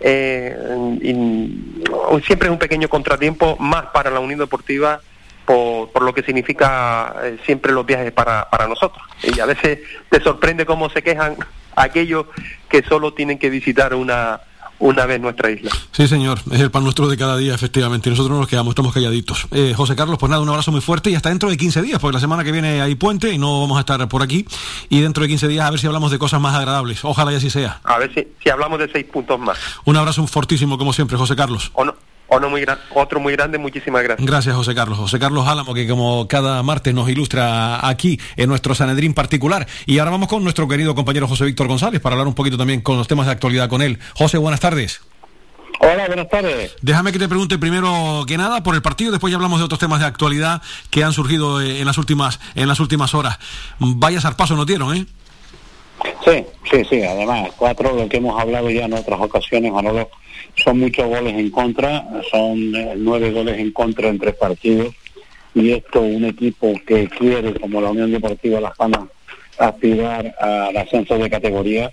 eh, 0.00 0.56
siempre 2.24 2.46
es 2.46 2.52
un 2.52 2.60
pequeño 2.60 2.88
contratiempo 2.88 3.56
más 3.58 3.86
para 3.86 4.08
la 4.08 4.20
Unión 4.20 4.38
Deportiva 4.38 5.00
por, 5.46 6.02
lo 6.02 6.12
que 6.12 6.22
significa 6.22 7.14
eh, 7.22 7.38
siempre 7.46 7.72
los 7.72 7.86
viajes 7.86 8.12
para, 8.12 8.48
para 8.50 8.66
nosotros. 8.66 9.02
Y 9.22 9.38
a 9.40 9.46
veces 9.46 9.78
te 10.10 10.20
sorprende 10.20 10.66
cómo 10.66 10.90
se 10.90 11.02
quejan 11.02 11.36
aquellos 11.76 12.26
que 12.68 12.82
solo 12.82 13.14
tienen 13.14 13.38
que 13.38 13.48
visitar 13.48 13.94
una, 13.94 14.40
una 14.78 15.06
vez 15.06 15.20
nuestra 15.20 15.50
isla. 15.50 15.70
Sí, 15.92 16.06
señor, 16.06 16.40
es 16.50 16.60
el 16.60 16.70
pan 16.70 16.84
nuestro 16.84 17.08
de 17.08 17.16
cada 17.16 17.36
día, 17.36 17.54
efectivamente. 17.54 18.08
Y 18.08 18.10
nosotros 18.10 18.38
nos 18.38 18.48
quedamos, 18.48 18.72
estamos 18.72 18.92
calladitos. 18.92 19.46
Eh, 19.52 19.72
José 19.76 19.96
Carlos, 19.96 20.18
pues 20.18 20.30
nada, 20.30 20.42
un 20.42 20.48
abrazo 20.48 20.72
muy 20.72 20.80
fuerte 20.80 21.10
y 21.10 21.14
hasta 21.14 21.28
dentro 21.28 21.48
de 21.48 21.56
15 21.56 21.82
días, 21.82 21.98
porque 21.98 22.14
la 22.14 22.20
semana 22.20 22.44
que 22.44 22.52
viene 22.52 22.80
hay 22.82 22.94
puente 22.94 23.32
y 23.32 23.38
no 23.38 23.60
vamos 23.60 23.76
a 23.78 23.80
estar 23.80 24.06
por 24.08 24.22
aquí. 24.22 24.46
Y 24.88 25.00
dentro 25.00 25.22
de 25.22 25.28
15 25.28 25.48
días 25.48 25.66
a 25.66 25.70
ver 25.70 25.80
si 25.80 25.86
hablamos 25.86 26.10
de 26.10 26.18
cosas 26.18 26.40
más 26.40 26.54
agradables. 26.54 27.04
Ojalá 27.04 27.32
y 27.32 27.36
así 27.36 27.50
sea. 27.50 27.80
A 27.84 27.98
ver 27.98 28.12
si, 28.12 28.26
si 28.42 28.50
hablamos 28.50 28.78
de 28.78 28.90
seis 28.90 29.06
puntos 29.06 29.38
más. 29.38 29.58
Un 29.84 29.96
abrazo 29.96 30.26
fortísimo, 30.26 30.78
como 30.78 30.92
siempre, 30.92 31.16
José 31.16 31.36
Carlos. 31.36 31.70
O 31.74 31.84
no, 31.84 31.94
muy 32.50 32.64
otro 32.94 33.20
muy 33.20 33.32
grande, 33.32 33.58
muchísimas 33.58 34.02
gracias. 34.02 34.26
Gracias, 34.26 34.54
José 34.54 34.74
Carlos. 34.74 34.98
José 34.98 35.18
Carlos 35.18 35.46
Álamo, 35.46 35.74
que 35.74 35.86
como 35.88 36.26
cada 36.28 36.62
martes 36.62 36.92
nos 36.94 37.08
ilustra 37.08 37.86
aquí 37.86 38.20
en 38.36 38.48
nuestro 38.48 38.74
Sanedrín 38.74 39.14
particular. 39.14 39.66
Y 39.86 39.98
ahora 39.98 40.10
vamos 40.10 40.28
con 40.28 40.42
nuestro 40.42 40.68
querido 40.68 40.94
compañero 40.94 41.28
José 41.28 41.44
Víctor 41.44 41.68
González 41.68 42.00
para 42.00 42.14
hablar 42.14 42.28
un 42.28 42.34
poquito 42.34 42.56
también 42.56 42.80
con 42.80 42.96
los 42.96 43.08
temas 43.08 43.26
de 43.26 43.32
actualidad 43.32 43.68
con 43.68 43.82
él. 43.82 43.98
José, 44.14 44.38
buenas 44.38 44.60
tardes. 44.60 45.00
Hola, 45.80 46.06
buenas 46.06 46.28
tardes. 46.28 46.74
Déjame 46.80 47.12
que 47.12 47.18
te 47.18 47.28
pregunte 47.28 47.58
primero 47.58 48.24
que 48.26 48.38
nada 48.38 48.62
por 48.62 48.74
el 48.74 48.82
partido, 48.82 49.10
después 49.10 49.30
ya 49.30 49.36
hablamos 49.36 49.58
de 49.58 49.66
otros 49.66 49.78
temas 49.78 50.00
de 50.00 50.06
actualidad 50.06 50.62
que 50.90 51.04
han 51.04 51.12
surgido 51.12 51.60
eh, 51.60 51.80
en 51.80 51.86
las 51.86 51.98
últimas 51.98 52.40
en 52.54 52.66
las 52.66 52.80
últimas 52.80 53.14
horas. 53.14 53.38
Vaya 53.78 54.20
zarpazo 54.20 54.56
no 54.56 54.64
dieron, 54.64 54.96
¿eh? 54.96 55.06
Sí, 56.24 56.44
sí, 56.70 56.84
sí. 56.88 57.02
Además, 57.02 57.50
cuatro, 57.56 57.94
lo 57.94 58.08
que 58.08 58.18
hemos 58.18 58.40
hablado 58.40 58.70
ya 58.70 58.84
en 58.84 58.94
otras 58.94 59.20
ocasiones, 59.20 59.72
Manolo, 59.72 60.08
son 60.56 60.78
muchos 60.80 61.06
goles 61.06 61.34
en 61.34 61.50
contra, 61.50 62.06
son 62.30 62.74
eh, 62.74 62.94
nueve 62.96 63.30
goles 63.30 63.58
en 63.58 63.72
contra 63.72 64.08
en 64.08 64.18
tres 64.18 64.34
partidos. 64.34 64.94
Y 65.54 65.72
esto, 65.72 66.00
un 66.00 66.24
equipo 66.24 66.74
que 66.86 67.08
quiere, 67.08 67.54
como 67.54 67.80
la 67.80 67.90
Unión 67.90 68.10
Deportiva 68.10 68.60
Las 68.60 68.76
Palmas, 68.76 69.08
aspirar 69.58 70.34
al 70.38 70.76
ascenso 70.76 71.16
de 71.16 71.30
categoría, 71.30 71.90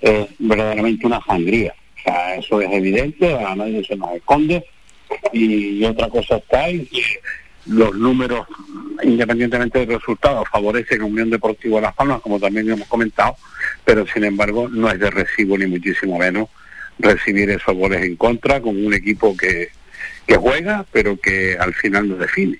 es 0.00 0.28
verdaderamente 0.38 1.06
una 1.06 1.20
sangría. 1.24 1.74
O 1.96 2.02
sea, 2.02 2.36
eso 2.36 2.60
es 2.60 2.70
evidente, 2.70 3.34
a 3.34 3.54
nadie 3.56 3.84
se 3.84 3.96
nos 3.96 4.12
esconde. 4.12 4.64
Y, 5.32 5.84
otra 5.84 6.08
cosa 6.08 6.36
está 6.36 6.70
y 6.70 6.88
los 7.66 7.94
números, 7.96 8.46
independientemente 9.02 9.80
del 9.80 9.98
resultado, 9.98 10.44
favorecen 10.44 11.02
a 11.02 11.06
Unión 11.06 11.30
Deportiva 11.30 11.80
Las 11.80 11.94
Palmas, 11.94 12.20
como 12.20 12.38
también 12.38 12.70
hemos 12.70 12.86
comentado, 12.86 13.36
pero 13.84 14.06
sin 14.06 14.24
embargo 14.24 14.68
no 14.68 14.88
es 14.88 15.00
de 15.00 15.10
recibo 15.10 15.58
ni 15.58 15.66
muchísimo 15.66 16.16
menos 16.16 16.48
recibir 17.00 17.50
esos 17.50 17.74
goles 17.74 18.04
en 18.04 18.16
contra 18.16 18.60
con 18.60 18.84
un 18.84 18.94
equipo 18.94 19.36
que, 19.36 19.70
que 20.26 20.36
juega, 20.36 20.84
pero 20.92 21.18
que 21.18 21.56
al 21.58 21.74
final 21.74 22.08
lo 22.08 22.16
define. 22.16 22.58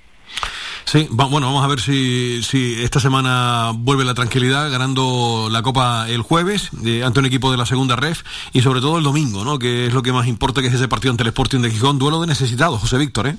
Sí, 0.85 1.07
bueno, 1.11 1.47
vamos 1.47 1.65
a 1.65 1.69
ver 1.69 1.79
si, 1.79 2.43
si 2.43 2.83
esta 2.83 2.99
semana 2.99 3.71
vuelve 3.73 4.05
la 4.05 4.15
tranquilidad 4.15 4.73
ganando 4.73 5.49
la 5.49 5.63
Copa 5.63 6.07
el 6.09 6.23
jueves 6.23 6.71
eh, 6.85 7.05
ante 7.05 7.21
un 7.21 7.27
equipo 7.27 7.53
de 7.53 7.57
la 7.57 7.65
segunda 7.65 7.95
ref 7.95 8.23
y 8.53 8.61
sobre 8.61 8.81
todo 8.81 8.99
el 8.99 9.05
domingo, 9.05 9.45
¿no? 9.45 9.59
que 9.59 9.87
es 9.87 9.95
lo 9.95 10.03
que 10.03 10.11
más 10.11 10.27
importa, 10.27 10.61
que 10.61 10.67
es 10.67 10.75
ese 10.75 10.89
partido 10.89 11.13
ante 11.13 11.23
el 11.23 11.29
Sporting 11.29 11.61
de 11.61 11.71
Gijón, 11.71 12.01
duelo 12.01 12.21
de 12.21 12.27
necesitados, 12.27 12.81
José 12.81 12.99
Víctor. 12.99 13.29
¿eh? 13.29 13.37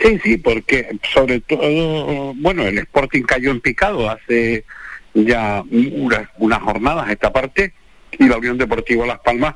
Sí, 0.00 0.18
sí, 0.22 0.36
porque 0.38 0.96
sobre 1.12 1.40
todo, 1.40 2.32
bueno, 2.36 2.62
el 2.62 2.78
Sporting 2.78 3.22
cayó 3.24 3.50
en 3.50 3.60
picado 3.60 4.08
hace 4.08 4.64
ya 5.12 5.62
unas, 5.70 6.28
unas 6.38 6.62
jornadas 6.62 7.10
esta 7.10 7.32
parte 7.32 7.74
y 8.18 8.28
la 8.28 8.38
Unión 8.38 8.58
Deportiva 8.58 9.06
Las 9.06 9.20
Palmas, 9.20 9.54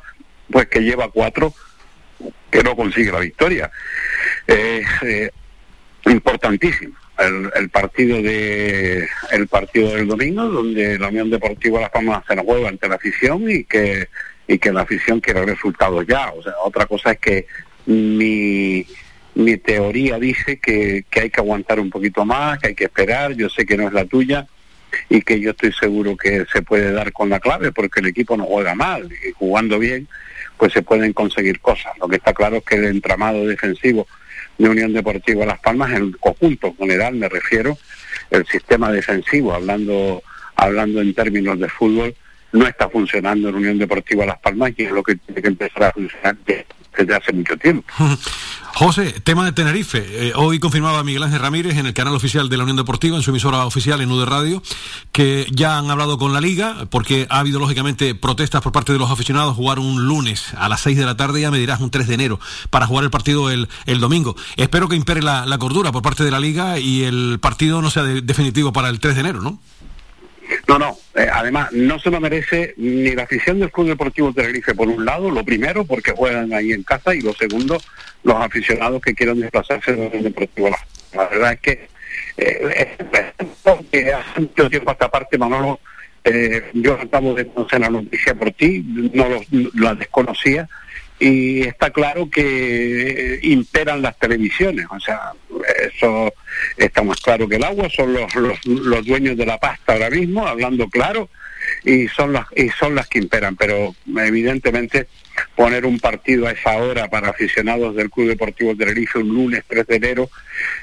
pues 0.50 0.66
que 0.66 0.80
lleva 0.80 1.10
cuatro 1.10 1.54
que 2.50 2.62
no 2.62 2.74
consigue 2.76 3.12
la 3.12 3.20
victoria. 3.20 3.70
Eh, 4.46 4.82
eh, 5.02 5.30
importantísimo. 6.06 6.96
El, 7.18 7.50
el, 7.56 7.68
partido 7.68 8.22
de 8.22 9.08
el 9.32 9.48
partido 9.48 9.96
del 9.96 10.06
domingo 10.06 10.44
donde 10.44 10.96
la 11.00 11.08
Unión 11.08 11.30
Deportiva 11.30 11.80
Las 11.80 11.90
Palmas 11.90 12.22
se 12.28 12.36
la 12.36 12.44
juega 12.44 12.68
ante 12.68 12.88
la 12.88 12.94
afición 12.94 13.50
y 13.50 13.64
que 13.64 14.08
y 14.46 14.58
que 14.58 14.72
la 14.72 14.82
afición 14.82 15.20
quiere 15.20 15.44
resultados 15.44 16.06
ya. 16.06 16.30
O 16.30 16.42
sea 16.42 16.52
otra 16.62 16.86
cosa 16.86 17.12
es 17.12 17.18
que 17.18 17.46
mi 17.86 18.86
mi 19.34 19.56
teoría 19.56 20.18
dice 20.18 20.58
que, 20.58 21.04
que 21.10 21.20
hay 21.20 21.30
que 21.30 21.40
aguantar 21.40 21.80
un 21.80 21.90
poquito 21.90 22.24
más 22.24 22.58
que 22.60 22.68
hay 22.68 22.74
que 22.74 22.84
esperar. 22.84 23.34
Yo 23.34 23.48
sé 23.48 23.66
que 23.66 23.76
no 23.76 23.88
es 23.88 23.92
la 23.92 24.04
tuya 24.04 24.46
y 25.08 25.22
que 25.22 25.40
yo 25.40 25.50
estoy 25.50 25.72
seguro 25.72 26.16
que 26.16 26.44
se 26.52 26.62
puede 26.62 26.92
dar 26.92 27.12
con 27.12 27.28
la 27.28 27.40
clave 27.40 27.72
porque 27.72 28.00
el 28.00 28.06
equipo 28.06 28.36
no 28.36 28.44
juega 28.44 28.74
mal 28.74 29.08
y 29.12 29.32
jugando 29.32 29.78
bien 29.78 30.08
pues 30.56 30.72
se 30.72 30.82
pueden 30.82 31.12
conseguir 31.12 31.60
cosas. 31.60 31.96
Lo 31.98 32.08
que 32.08 32.16
está 32.16 32.34
claro 32.34 32.56
es 32.56 32.64
que 32.64 32.74
el 32.74 32.84
entramado 32.86 33.46
defensivo 33.46 34.06
de 34.58 34.68
Unión 34.68 34.92
Deportiva 34.92 35.46
Las 35.46 35.60
Palmas, 35.60 35.92
en 35.92 36.12
conjunto 36.12 36.74
general 36.76 37.14
me 37.14 37.28
refiero, 37.28 37.78
el 38.30 38.44
sistema 38.46 38.90
defensivo, 38.90 39.54
hablando, 39.54 40.22
hablando 40.56 41.00
en 41.00 41.14
términos 41.14 41.58
de 41.58 41.68
fútbol, 41.68 42.14
no 42.52 42.66
está 42.66 42.88
funcionando 42.88 43.48
en 43.48 43.54
Unión 43.54 43.78
Deportiva 43.78 44.26
Las 44.26 44.40
Palmas 44.40 44.72
y 44.76 44.84
es 44.84 44.90
lo 44.90 45.02
que 45.02 45.14
tiene 45.16 45.40
que 45.40 45.48
empezar 45.48 45.84
a 45.84 45.92
funcionar 45.92 46.36
desde 46.98 47.14
hace 47.14 47.32
mucho 47.32 47.56
tiempo. 47.56 47.86
José, 48.74 49.12
tema 49.24 49.44
de 49.44 49.50
Tenerife. 49.50 50.28
Eh, 50.28 50.32
hoy 50.36 50.60
confirmaba 50.60 51.02
Miguel 51.02 51.24
Ángel 51.24 51.40
Ramírez 51.40 51.76
en 51.78 51.86
el 51.86 51.94
canal 51.94 52.14
oficial 52.14 52.48
de 52.48 52.56
la 52.56 52.62
Unión 52.62 52.76
Deportiva, 52.76 53.16
en 53.16 53.24
su 53.24 53.30
emisora 53.30 53.66
oficial 53.66 54.00
en 54.00 54.12
UD 54.12 54.24
Radio, 54.24 54.62
que 55.10 55.48
ya 55.50 55.78
han 55.78 55.90
hablado 55.90 56.16
con 56.16 56.32
la 56.32 56.40
liga, 56.40 56.86
porque 56.88 57.26
ha 57.28 57.40
habido 57.40 57.58
lógicamente 57.58 58.14
protestas 58.14 58.62
por 58.62 58.70
parte 58.70 58.92
de 58.92 59.00
los 59.00 59.10
aficionados. 59.10 59.56
Jugar 59.56 59.80
un 59.80 60.06
lunes 60.06 60.54
a 60.56 60.68
las 60.68 60.82
6 60.82 60.96
de 60.96 61.04
la 61.06 61.16
tarde, 61.16 61.40
ya 61.40 61.50
me 61.50 61.58
dirás 61.58 61.80
un 61.80 61.90
3 61.90 62.06
de 62.06 62.14
enero, 62.14 62.38
para 62.70 62.86
jugar 62.86 63.02
el 63.02 63.10
partido 63.10 63.50
el, 63.50 63.68
el 63.86 63.98
domingo. 63.98 64.36
Espero 64.56 64.88
que 64.88 64.94
impere 64.94 65.22
la, 65.22 65.58
cordura 65.58 65.90
por 65.90 66.02
parte 66.02 66.22
de 66.22 66.30
la 66.30 66.38
liga 66.38 66.78
y 66.78 67.02
el 67.02 67.40
partido 67.40 67.82
no 67.82 67.90
sea 67.90 68.04
definitivo 68.04 68.72
para 68.72 68.90
el 68.90 69.00
3 69.00 69.16
de 69.16 69.20
enero, 69.22 69.40
¿no? 69.40 69.60
No, 70.66 70.78
no. 70.78 70.98
Eh, 71.14 71.26
además, 71.32 71.72
no 71.72 71.98
se 71.98 72.10
lo 72.10 72.20
merece 72.20 72.74
ni 72.76 73.10
la 73.12 73.24
afición 73.24 73.58
del 73.60 73.70
Club 73.70 73.88
Deportivo 73.88 74.32
Tenerife, 74.32 74.74
por 74.74 74.88
un 74.88 75.04
lado, 75.04 75.30
lo 75.30 75.44
primero, 75.44 75.84
porque 75.84 76.12
juegan 76.12 76.52
ahí 76.52 76.72
en 76.72 76.82
casa, 76.82 77.14
y 77.14 77.20
lo 77.20 77.32
segundo, 77.34 77.78
los 78.22 78.36
aficionados 78.36 79.02
que 79.02 79.14
quieran 79.14 79.40
desplazarse 79.40 79.94
del 79.94 80.22
Deportivo. 80.24 80.70
La 81.14 81.28
verdad 81.28 81.52
es 81.54 81.60
que, 81.60 81.88
eh, 82.36 82.96
hace 84.12 84.40
mucho 84.40 84.70
tiempo 84.70 84.92
esta 84.92 85.10
parte, 85.10 85.38
Manolo, 85.38 85.80
eh, 86.24 86.70
yo 86.74 86.94
acabo 86.94 87.34
de 87.34 87.46
conocer 87.46 87.80
la 87.80 87.90
noticia 87.90 88.34
por 88.34 88.50
ti, 88.52 88.84
no 89.14 89.28
lo, 89.28 89.40
la 89.74 89.94
desconocía, 89.94 90.68
y 91.18 91.62
está 91.62 91.90
claro 91.90 92.30
que 92.30 93.34
eh, 93.34 93.40
imperan 93.42 94.02
las 94.02 94.18
televisiones, 94.18 94.86
o 94.90 95.00
sea, 95.00 95.32
eso 95.92 96.32
está 96.76 97.02
más 97.02 97.20
claro 97.20 97.48
que 97.48 97.56
el 97.56 97.64
agua, 97.64 97.88
son 97.90 98.12
los, 98.12 98.34
los, 98.34 98.64
los 98.66 99.04
dueños 99.04 99.36
de 99.36 99.46
la 99.46 99.58
pasta 99.58 99.94
ahora 99.94 100.10
mismo, 100.10 100.46
hablando 100.46 100.88
claro, 100.88 101.28
y 101.84 102.08
son 102.08 102.32
las 102.32 102.46
y 102.54 102.68
son 102.70 102.94
las 102.94 103.08
que 103.08 103.18
imperan 103.18 103.56
pero 103.56 103.94
evidentemente 104.06 105.06
poner 105.54 105.86
un 105.86 105.98
partido 106.00 106.46
a 106.46 106.52
esa 106.52 106.76
hora 106.76 107.08
para 107.08 107.28
aficionados 107.30 107.94
del 107.94 108.10
Club 108.10 108.28
Deportivo 108.28 108.76
Tenerife 108.76 109.18
un 109.18 109.28
lunes 109.28 109.64
3 109.68 109.86
de 109.86 109.96
enero 109.96 110.30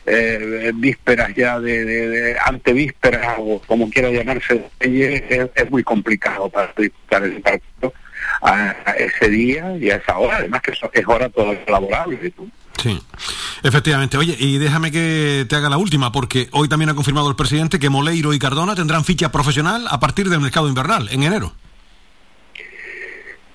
eh, 0.06 0.72
vísperas 0.76 1.34
ya 1.36 1.60
de, 1.60 1.86
de, 1.86 2.10
de, 2.10 2.38
antevísperas 2.40 3.36
o 3.40 3.62
como 3.66 3.90
quiera 3.90 4.10
llamarse 4.12 4.66
es, 4.80 5.50
es 5.56 5.72
muy 5.72 5.84
complicado 5.84 6.50
para 6.50 6.74
disputar 6.78 7.26
ese 7.26 7.40
partido 7.40 7.94
a, 8.42 8.76
a, 8.86 8.92
ese 8.92 9.30
día 9.30 9.78
y 9.78 9.90
a 9.90 9.98
esa 9.98 10.18
hora 10.18 10.38
además 10.38 10.62
que 10.62 10.72
eso 10.72 10.90
es 10.94 11.08
hora 11.08 11.30
todavía 11.30 11.64
laborable 11.68 12.34
¿no? 12.38 12.50
Sí, 12.82 13.02
efectivamente. 13.64 14.18
Oye, 14.18 14.36
y 14.38 14.58
déjame 14.58 14.92
que 14.92 15.46
te 15.50 15.56
haga 15.56 15.70
la 15.70 15.78
última, 15.78 16.12
porque 16.12 16.50
hoy 16.52 16.68
también 16.68 16.90
ha 16.90 16.94
confirmado 16.94 17.30
el 17.30 17.36
presidente 17.36 17.80
que 17.80 17.90
Moleiro 17.90 18.34
y 18.34 18.40
Cardona 18.40 18.76
tendrán 18.76 19.04
ficha 19.06 19.32
profesional 19.32 19.86
a 19.90 20.00
partir 20.00 20.30
del 20.30 20.42
mercado 20.42 20.68
invernal, 20.68 21.10
en 21.12 21.24
enero. 21.24 21.54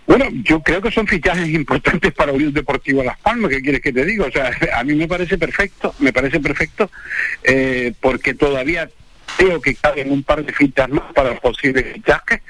Bueno, 0.07 0.27
yo 0.43 0.61
creo 0.61 0.83
que 0.83 0.91
son 0.91 1.07
fichajes 1.07 1.49
importantes 1.49 2.13
para 2.13 2.33
Unión 2.33 2.53
Deportivo 2.53 3.05
Las 3.05 3.19
Palmas, 3.21 3.51
¿qué 3.51 3.61
quieres 3.61 3.81
que 3.81 3.93
te 3.93 4.05
diga? 4.05 4.27
O 4.27 4.33
sea, 4.33 4.51
a 4.75 4.83
mí 4.83 4.95
me 4.95 5.07
parece 5.07 5.39
perfecto, 5.39 5.95
me 6.01 6.13
parece 6.13 6.41
perfecto, 6.41 6.91
eh, 7.45 7.93
porque 8.01 8.35
todavía 8.35 8.91
creo 9.37 9.61
que 9.61 9.77
caben 9.77 10.11
un 10.11 10.25
par 10.25 10.45
de 10.45 10.53
fichas 10.53 10.89
más 10.89 11.13
para 11.13 11.39
posibles 11.39 11.93
fichajes, 11.93 12.41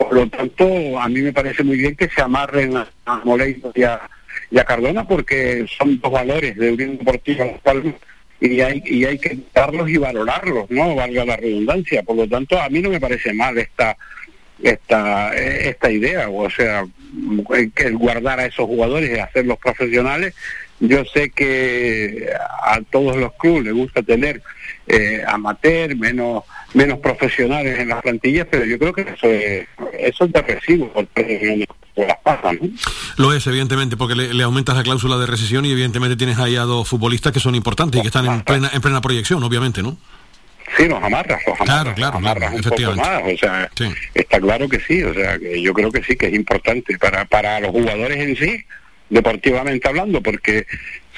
por 0.00 0.14
lo 0.14 0.26
tanto, 0.28 0.98
a 0.98 1.08
mí 1.10 1.20
me 1.20 1.32
parece 1.32 1.62
muy 1.62 1.76
bien 1.76 1.94
que 1.94 2.08
se 2.08 2.22
amarren 2.22 2.74
a, 2.74 2.88
a 3.04 3.22
y 4.50 4.58
a 4.58 4.64
Cardona 4.64 5.06
porque 5.06 5.66
son 5.78 6.00
dos 6.00 6.10
valores 6.10 6.56
de 6.56 6.72
Unión 6.72 6.96
Deportiva 6.96 7.44
y 8.40 8.60
hay, 8.62 8.82
y 8.86 9.04
hay 9.04 9.18
que 9.18 9.38
darlos 9.54 9.90
y 9.90 9.98
valorarlos, 9.98 10.70
¿no? 10.70 10.94
Valga 10.94 11.26
la 11.26 11.36
redundancia. 11.36 12.02
Por 12.02 12.16
lo 12.16 12.26
tanto, 12.26 12.58
a 12.58 12.70
mí 12.70 12.80
no 12.80 12.88
me 12.88 12.98
parece 12.98 13.34
mal 13.34 13.58
esta 13.58 13.94
esta 14.62 15.36
esta 15.36 15.90
idea, 15.90 16.30
o 16.30 16.48
sea, 16.48 16.86
el 17.76 17.96
guardar 17.98 18.40
a 18.40 18.46
esos 18.46 18.66
jugadores 18.66 19.10
y 19.10 19.20
hacerlos 19.20 19.58
profesionales. 19.58 20.34
Yo 20.80 21.04
sé 21.04 21.28
que 21.28 22.26
a 22.64 22.80
todos 22.90 23.18
los 23.18 23.34
clubes 23.34 23.64
les 23.64 23.74
gusta 23.74 24.02
tener 24.02 24.42
eh, 24.86 25.22
amateur, 25.26 25.96
menos 25.96 26.44
menos 26.74 26.98
profesionales 26.98 27.78
en 27.78 27.88
las 27.88 28.02
plantillas, 28.02 28.46
pero 28.50 28.64
yo 28.64 28.78
creo 28.78 28.92
que 28.92 29.02
eso 29.02 29.26
es, 29.26 29.66
eso 29.98 30.24
es 30.24 30.32
de 30.32 30.42
recibo 30.42 30.88
por 30.92 31.04
las 32.06 32.18
pasas, 32.22 32.54
¿no? 32.60 32.68
Lo 33.16 33.32
es, 33.32 33.46
evidentemente, 33.46 33.96
porque 33.96 34.14
le, 34.14 34.32
le, 34.32 34.42
aumentas 34.42 34.76
la 34.76 34.82
cláusula 34.82 35.16
de 35.16 35.26
recesión 35.26 35.64
y 35.64 35.72
evidentemente 35.72 36.16
tienes 36.16 36.38
ahí 36.38 36.56
a 36.56 36.62
dos 36.62 36.88
futbolistas 36.88 37.32
que 37.32 37.40
son 37.40 37.54
importantes 37.54 37.98
y 37.98 38.02
que 38.02 38.08
están 38.08 38.26
en 38.26 38.42
plena, 38.42 38.70
en 38.72 38.80
plena 38.80 39.00
proyección, 39.00 39.42
obviamente, 39.42 39.82
¿no? 39.82 39.96
Sí, 40.76 40.86
los 40.86 41.02
amarras, 41.02 41.42
los 41.46 41.60
amarras, 41.60 41.94
claro, 41.94 41.94
claro, 41.94 42.20
los 42.20 42.30
amarras 42.30 42.54
un 42.54 42.62
poco 42.62 42.94
más, 42.94 43.22
o 43.24 43.36
sea, 43.36 43.68
sí. 43.76 43.86
está 44.14 44.40
claro 44.40 44.68
que 44.68 44.78
sí, 44.78 45.02
o 45.02 45.12
sea, 45.12 45.36
que 45.36 45.60
yo 45.60 45.74
creo 45.74 45.90
que 45.90 46.02
sí, 46.04 46.14
que 46.14 46.26
es 46.26 46.34
importante 46.34 46.96
para, 46.96 47.24
para 47.24 47.58
los 47.58 47.72
jugadores 47.72 48.18
en 48.18 48.36
sí, 48.36 48.64
deportivamente 49.08 49.88
hablando, 49.88 50.22
porque 50.22 50.66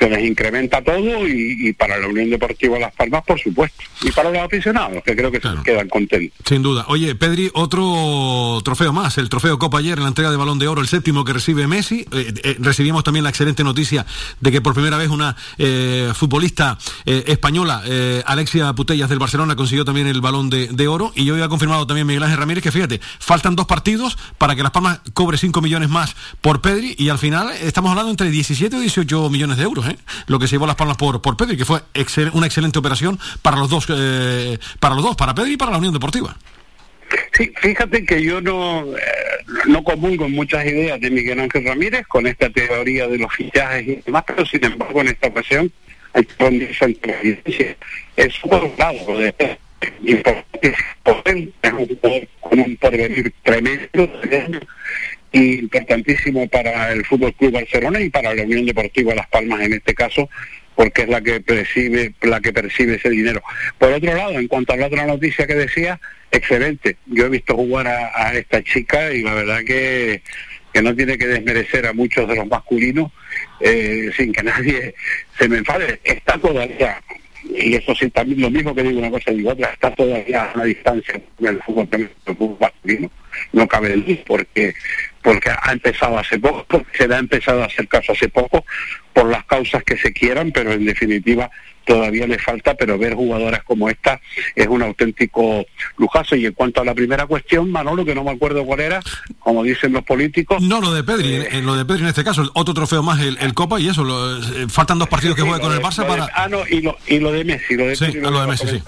se 0.02 0.10
les 0.10 0.24
incrementa 0.24 0.82
todo 0.82 1.28
y, 1.28 1.68
y, 1.68 1.72
para 1.72 1.96
la 1.96 2.08
Unión 2.08 2.30
Deportiva 2.30 2.78
Las 2.78 2.92
Palmas, 2.94 3.22
por 3.24 3.38
supuesto. 3.38 3.82
Y 4.02 4.10
para 4.10 4.30
los 4.30 4.40
aficionados, 4.40 5.02
que 5.04 5.14
creo 5.14 5.30
que 5.30 5.40
claro. 5.40 5.58
se 5.58 5.64
quedan 5.64 5.88
contentos. 5.88 6.38
Sin 6.44 6.62
duda. 6.62 6.84
Oye, 6.88 7.14
Pedri, 7.14 7.50
otro 7.54 8.60
trofeo 8.64 8.92
más, 8.92 9.18
el 9.18 9.28
trofeo 9.28 9.58
Copa 9.58 9.78
ayer 9.78 9.98
en 9.98 10.02
la 10.02 10.08
entrega 10.08 10.30
de 10.30 10.36
Balón 10.36 10.58
de 10.58 10.66
Oro, 10.66 10.80
el 10.80 10.88
séptimo 10.88 11.24
que 11.24 11.32
recibe 11.32 11.68
Messi. 11.68 12.04
Eh, 12.12 12.32
eh, 12.42 12.56
recibimos 12.58 13.04
también 13.04 13.22
la 13.22 13.30
excelente 13.30 13.62
noticia 13.62 14.04
de 14.40 14.50
que 14.50 14.60
por 14.60 14.74
primera 14.74 14.96
vez 14.96 15.08
una 15.08 15.36
eh, 15.58 16.10
futbolista 16.14 16.78
española, 17.04 17.82
Alexia 18.26 18.72
Putellas 18.72 19.08
del 19.08 19.18
Barcelona, 19.18 19.54
consiguió 19.54 19.84
también 19.84 20.06
el 20.06 20.20
Balón 20.20 20.50
de, 20.50 20.68
de, 20.68 20.88
Oro. 20.88 21.12
Y 21.14 21.30
hoy 21.30 21.42
ha 21.42 21.48
confirmado 21.48 21.86
también 21.86 22.06
Miguel 22.06 22.22
Ángel 22.22 22.38
Ramírez 22.38 22.62
que, 22.62 22.72
fíjate, 22.72 23.00
faltan 23.18 23.54
dos 23.54 23.66
partidos 23.66 24.18
para 24.38 24.56
que 24.56 24.62
Las 24.62 24.72
Palmas 24.72 25.00
cobre 25.12 25.38
5 25.38 25.60
millones 25.60 25.88
más 25.88 26.16
por 26.40 26.60
Pedri 26.60 26.94
y 26.98 27.08
al 27.08 27.18
final 27.18 27.50
estamos 27.50 27.90
hablando 27.90 28.10
entre 28.10 28.30
17 28.30 28.76
o 28.76 28.80
18 28.80 29.30
millones 29.30 29.56
de 29.58 29.62
euros. 29.62 29.86
¿eh? 29.86 29.91
Lo 30.26 30.38
que 30.38 30.46
se 30.46 30.56
llevó 30.56 30.66
las 30.66 30.76
palmas 30.76 30.96
por, 30.96 31.20
por 31.22 31.36
Pedri, 31.36 31.56
que 31.56 31.64
fue 31.64 31.80
excel, 31.94 32.30
una 32.34 32.46
excelente 32.46 32.78
operación 32.78 33.18
para 33.42 33.56
los 33.56 33.70
dos, 33.70 33.86
eh, 33.88 34.58
para 34.80 34.94
los 34.94 35.04
dos, 35.04 35.16
para 35.16 35.34
Pedri 35.34 35.52
y 35.52 35.56
para 35.56 35.70
la 35.70 35.78
Unión 35.78 35.92
Deportiva. 35.92 36.36
Sí, 37.36 37.52
fíjate 37.60 38.04
que 38.04 38.22
yo 38.22 38.40
no, 38.40 38.84
eh, 38.96 39.00
no 39.66 39.82
comulgo 39.82 40.26
en 40.26 40.32
muchas 40.32 40.64
ideas 40.64 41.00
de 41.00 41.10
Miguel 41.10 41.40
Ángel 41.40 41.64
Ramírez 41.64 42.06
con 42.06 42.26
esta 42.26 42.48
teoría 42.50 43.06
de 43.06 43.18
los 43.18 43.32
fichajes 43.32 43.86
y 43.86 43.96
demás, 43.96 44.24
pero 44.26 44.46
sin 44.46 44.64
embargo 44.64 45.00
en 45.00 45.08
esta 45.08 45.28
ocasión 45.28 45.72
hay 46.14 46.24
que 46.24 46.34
ponerse 46.34 46.84
en 46.84 47.10
evidencia. 47.10 47.76
Es 48.16 48.34
un 48.44 48.72
lado, 48.78 49.18
de 49.18 49.58
importante, 50.04 51.52
es 51.62 51.72
un 51.72 52.28
con 52.40 52.60
un 52.60 52.76
porvenir 52.76 53.32
tremendo, 53.42 54.10
importantísimo 55.32 56.46
para 56.48 56.92
el 56.92 57.04
Fútbol 57.04 57.34
Club 57.34 57.52
Barcelona 57.52 58.00
y 58.00 58.10
para 58.10 58.34
la 58.34 58.42
Unión 58.42 58.66
Deportiva 58.66 59.14
Las 59.14 59.28
Palmas 59.28 59.60
en 59.62 59.74
este 59.74 59.94
caso 59.94 60.28
porque 60.74 61.02
es 61.02 61.08
la 61.08 61.20
que 61.20 61.40
percibe 61.40 62.14
la 62.22 62.40
que 62.40 62.52
percibe 62.52 62.94
ese 62.94 63.10
dinero. 63.10 63.42
Por 63.78 63.92
otro 63.92 64.14
lado, 64.14 64.32
en 64.32 64.48
cuanto 64.48 64.72
a 64.72 64.76
la 64.76 64.86
otra 64.86 65.06
noticia 65.06 65.46
que 65.46 65.54
decía, 65.54 66.00
excelente. 66.30 66.96
Yo 67.06 67.26
he 67.26 67.28
visto 67.28 67.54
jugar 67.54 67.86
a, 67.86 68.34
esta 68.34 68.62
chica 68.62 69.12
y 69.12 69.22
la 69.22 69.34
verdad 69.34 69.60
que 69.64 70.22
que 70.72 70.80
no 70.80 70.96
tiene 70.96 71.18
que 71.18 71.26
desmerecer 71.26 71.86
a 71.86 71.92
muchos 71.92 72.26
de 72.26 72.34
los 72.34 72.46
masculinos 72.46 73.12
eh, 73.60 74.10
sin 74.16 74.32
que 74.32 74.42
nadie 74.42 74.94
se 75.38 75.48
me 75.48 75.58
enfade. 75.58 76.00
Está 76.04 76.38
todavía 76.38 77.02
y 77.54 77.74
eso 77.74 77.94
sí 77.94 78.08
también 78.08 78.40
lo 78.40 78.50
mismo 78.50 78.74
que 78.74 78.82
digo 78.82 79.00
una 79.00 79.10
cosa 79.10 79.32
digo 79.32 79.50
otra 79.50 79.68
está 79.70 79.92
todavía 79.94 80.44
a 80.44 80.54
una 80.54 80.64
distancia 80.64 81.20
del 81.38 81.60
fútbol, 81.62 81.90
del 81.90 82.08
fútbol 82.24 82.56
masculino 82.60 83.10
no 83.52 83.68
cabe 83.68 83.96
duda 83.96 84.18
porque 84.26 84.74
porque 85.22 85.50
ha 85.50 85.72
empezado 85.72 86.18
hace 86.18 86.38
poco 86.38 86.64
porque 86.68 86.96
se 86.96 87.08
le 87.08 87.14
ha 87.14 87.18
empezado 87.18 87.62
a 87.62 87.66
hacer 87.66 87.88
caso 87.88 88.12
hace 88.12 88.28
poco 88.28 88.64
por 89.12 89.26
las 89.30 89.44
causas 89.44 89.82
que 89.84 89.96
se 89.96 90.12
quieran 90.12 90.52
pero 90.52 90.72
en 90.72 90.84
definitiva 90.84 91.50
todavía 91.84 92.26
le 92.26 92.38
falta, 92.38 92.74
pero 92.74 92.98
ver 92.98 93.14
jugadoras 93.14 93.62
como 93.64 93.88
esta 93.88 94.20
es 94.54 94.66
un 94.66 94.82
auténtico 94.82 95.64
lujazo. 95.98 96.36
Y 96.36 96.46
en 96.46 96.52
cuanto 96.52 96.80
a 96.80 96.84
la 96.84 96.94
primera 96.94 97.26
cuestión, 97.26 97.70
Manolo, 97.70 98.04
que 98.04 98.14
no 98.14 98.24
me 98.24 98.30
acuerdo 98.30 98.64
cuál 98.64 98.80
era, 98.80 99.00
como 99.38 99.62
dicen 99.62 99.92
los 99.92 100.02
políticos. 100.04 100.62
No, 100.62 100.80
lo 100.80 100.92
de 100.92 101.02
Pedri, 101.02 101.34
eh, 101.34 101.62
lo 101.62 101.76
de 101.76 101.84
Pedri 101.84 102.02
en 102.02 102.08
este 102.08 102.24
caso, 102.24 102.50
otro 102.54 102.74
trofeo 102.74 103.02
más, 103.02 103.20
el, 103.20 103.38
el 103.40 103.54
Copa 103.54 103.80
y 103.80 103.88
eso. 103.88 104.04
Lo, 104.04 104.38
eh, 104.38 104.66
faltan 104.68 104.98
dos 104.98 105.08
partidos 105.08 105.36
sí, 105.36 105.42
que 105.42 105.48
juegue 105.48 105.62
con 105.62 105.72
el 105.72 105.80
Barça 105.80 106.06
para. 106.06 106.28
ah, 106.34 106.48
no, 106.48 106.66
y 106.68 106.80
lo, 106.80 106.96
y 107.06 107.18
lo 107.18 107.32
de 107.32 107.44
Messi, 107.44 107.74
lo 107.76 107.86
de, 107.86 107.96
sí, 107.96 108.12
lo, 108.12 108.30
lo 108.30 108.40
de 108.42 108.46
Messi, 108.48 108.68
sí. 108.68 108.82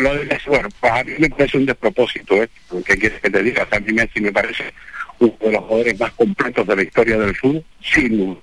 Lo, 0.00 0.14
de 0.14 0.24
Messi, 0.24 0.48
bueno, 0.48 0.68
pues 0.80 0.92
a 0.92 1.04
mí 1.04 1.12
me 1.18 1.30
parece 1.30 1.58
un 1.58 1.66
despropósito, 1.66 2.42
¿eh? 2.42 2.48
¿Qué 2.84 2.96
quieres 2.96 3.20
que 3.20 3.30
te 3.30 3.42
diga? 3.42 3.66
A 3.70 3.80
mí 3.80 3.92
Messi 3.92 4.20
me 4.20 4.32
parece 4.32 4.72
uno 5.18 5.34
de 5.40 5.52
los 5.52 5.64
jugadores 5.64 6.00
más 6.00 6.12
completos 6.12 6.66
de 6.66 6.76
la 6.76 6.82
historia 6.82 7.18
del 7.18 7.36
fútbol, 7.36 7.64
sin 7.82 8.18
duda 8.18 8.40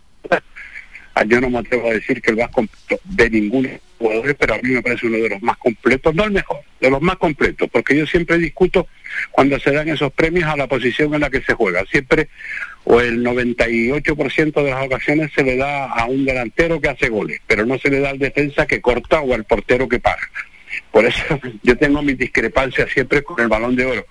yo 1.25 1.41
no 1.41 1.49
me 1.49 1.59
atrevo 1.59 1.89
a 1.89 1.93
decir 1.93 2.21
que 2.21 2.31
el 2.31 2.37
más 2.37 2.49
completo 2.49 3.01
de 3.05 3.29
ningún 3.29 3.69
jugador, 3.97 4.35
pero 4.35 4.55
a 4.55 4.57
mí 4.59 4.69
me 4.69 4.81
parece 4.81 5.07
uno 5.07 5.17
de 5.17 5.29
los 5.29 5.41
más 5.41 5.57
completos, 5.57 6.13
no 6.13 6.23
el 6.25 6.31
mejor, 6.31 6.59
de 6.79 6.89
los 6.89 7.01
más 7.01 7.17
completos, 7.17 7.69
porque 7.71 7.97
yo 7.97 8.05
siempre 8.05 8.37
discuto 8.37 8.87
cuando 9.31 9.59
se 9.59 9.71
dan 9.71 9.89
esos 9.89 10.11
premios 10.13 10.49
a 10.49 10.57
la 10.57 10.67
posición 10.67 11.13
en 11.13 11.21
la 11.21 11.29
que 11.29 11.41
se 11.41 11.53
juega. 11.53 11.83
Siempre, 11.85 12.29
o 12.83 13.01
el 13.01 13.23
98% 13.23 14.63
de 14.63 14.69
las 14.69 14.85
ocasiones 14.85 15.31
se 15.33 15.43
le 15.43 15.57
da 15.57 15.85
a 15.85 16.05
un 16.05 16.25
delantero 16.25 16.79
que 16.79 16.89
hace 16.89 17.09
goles, 17.09 17.39
pero 17.47 17.65
no 17.65 17.77
se 17.77 17.89
le 17.89 17.99
da 17.99 18.09
al 18.09 18.19
defensa 18.19 18.65
que 18.65 18.81
corta 18.81 19.21
o 19.21 19.33
al 19.33 19.45
portero 19.45 19.87
que 19.87 19.99
para. 19.99 20.21
Por 20.91 21.05
eso 21.05 21.39
yo 21.63 21.77
tengo 21.77 22.01
mis 22.01 22.17
discrepancias 22.17 22.89
siempre 22.91 23.23
con 23.23 23.39
el 23.39 23.47
balón 23.47 23.75
de 23.75 23.85
oro. 23.85 24.05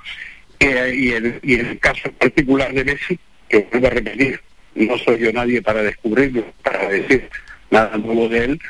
Eh, 0.58 0.94
y, 0.96 1.12
el, 1.12 1.40
el 1.42 1.78
caso 1.78 2.10
particular 2.12 2.72
de 2.72 2.84
Messi, 2.84 3.18
que 3.48 3.68
vuelvo 3.70 3.86
a 3.88 3.90
repetir, 3.90 4.40
no 4.76 4.98
soy 4.98 5.18
yo 5.18 5.32
nadie 5.32 5.62
para 5.62 5.82
descubrirlo, 5.82 6.44
para 6.62 6.88
decir 6.88 7.28
nada 7.70 7.96
nuevo 7.96 8.28
de 8.28 8.44
él, 8.44 8.60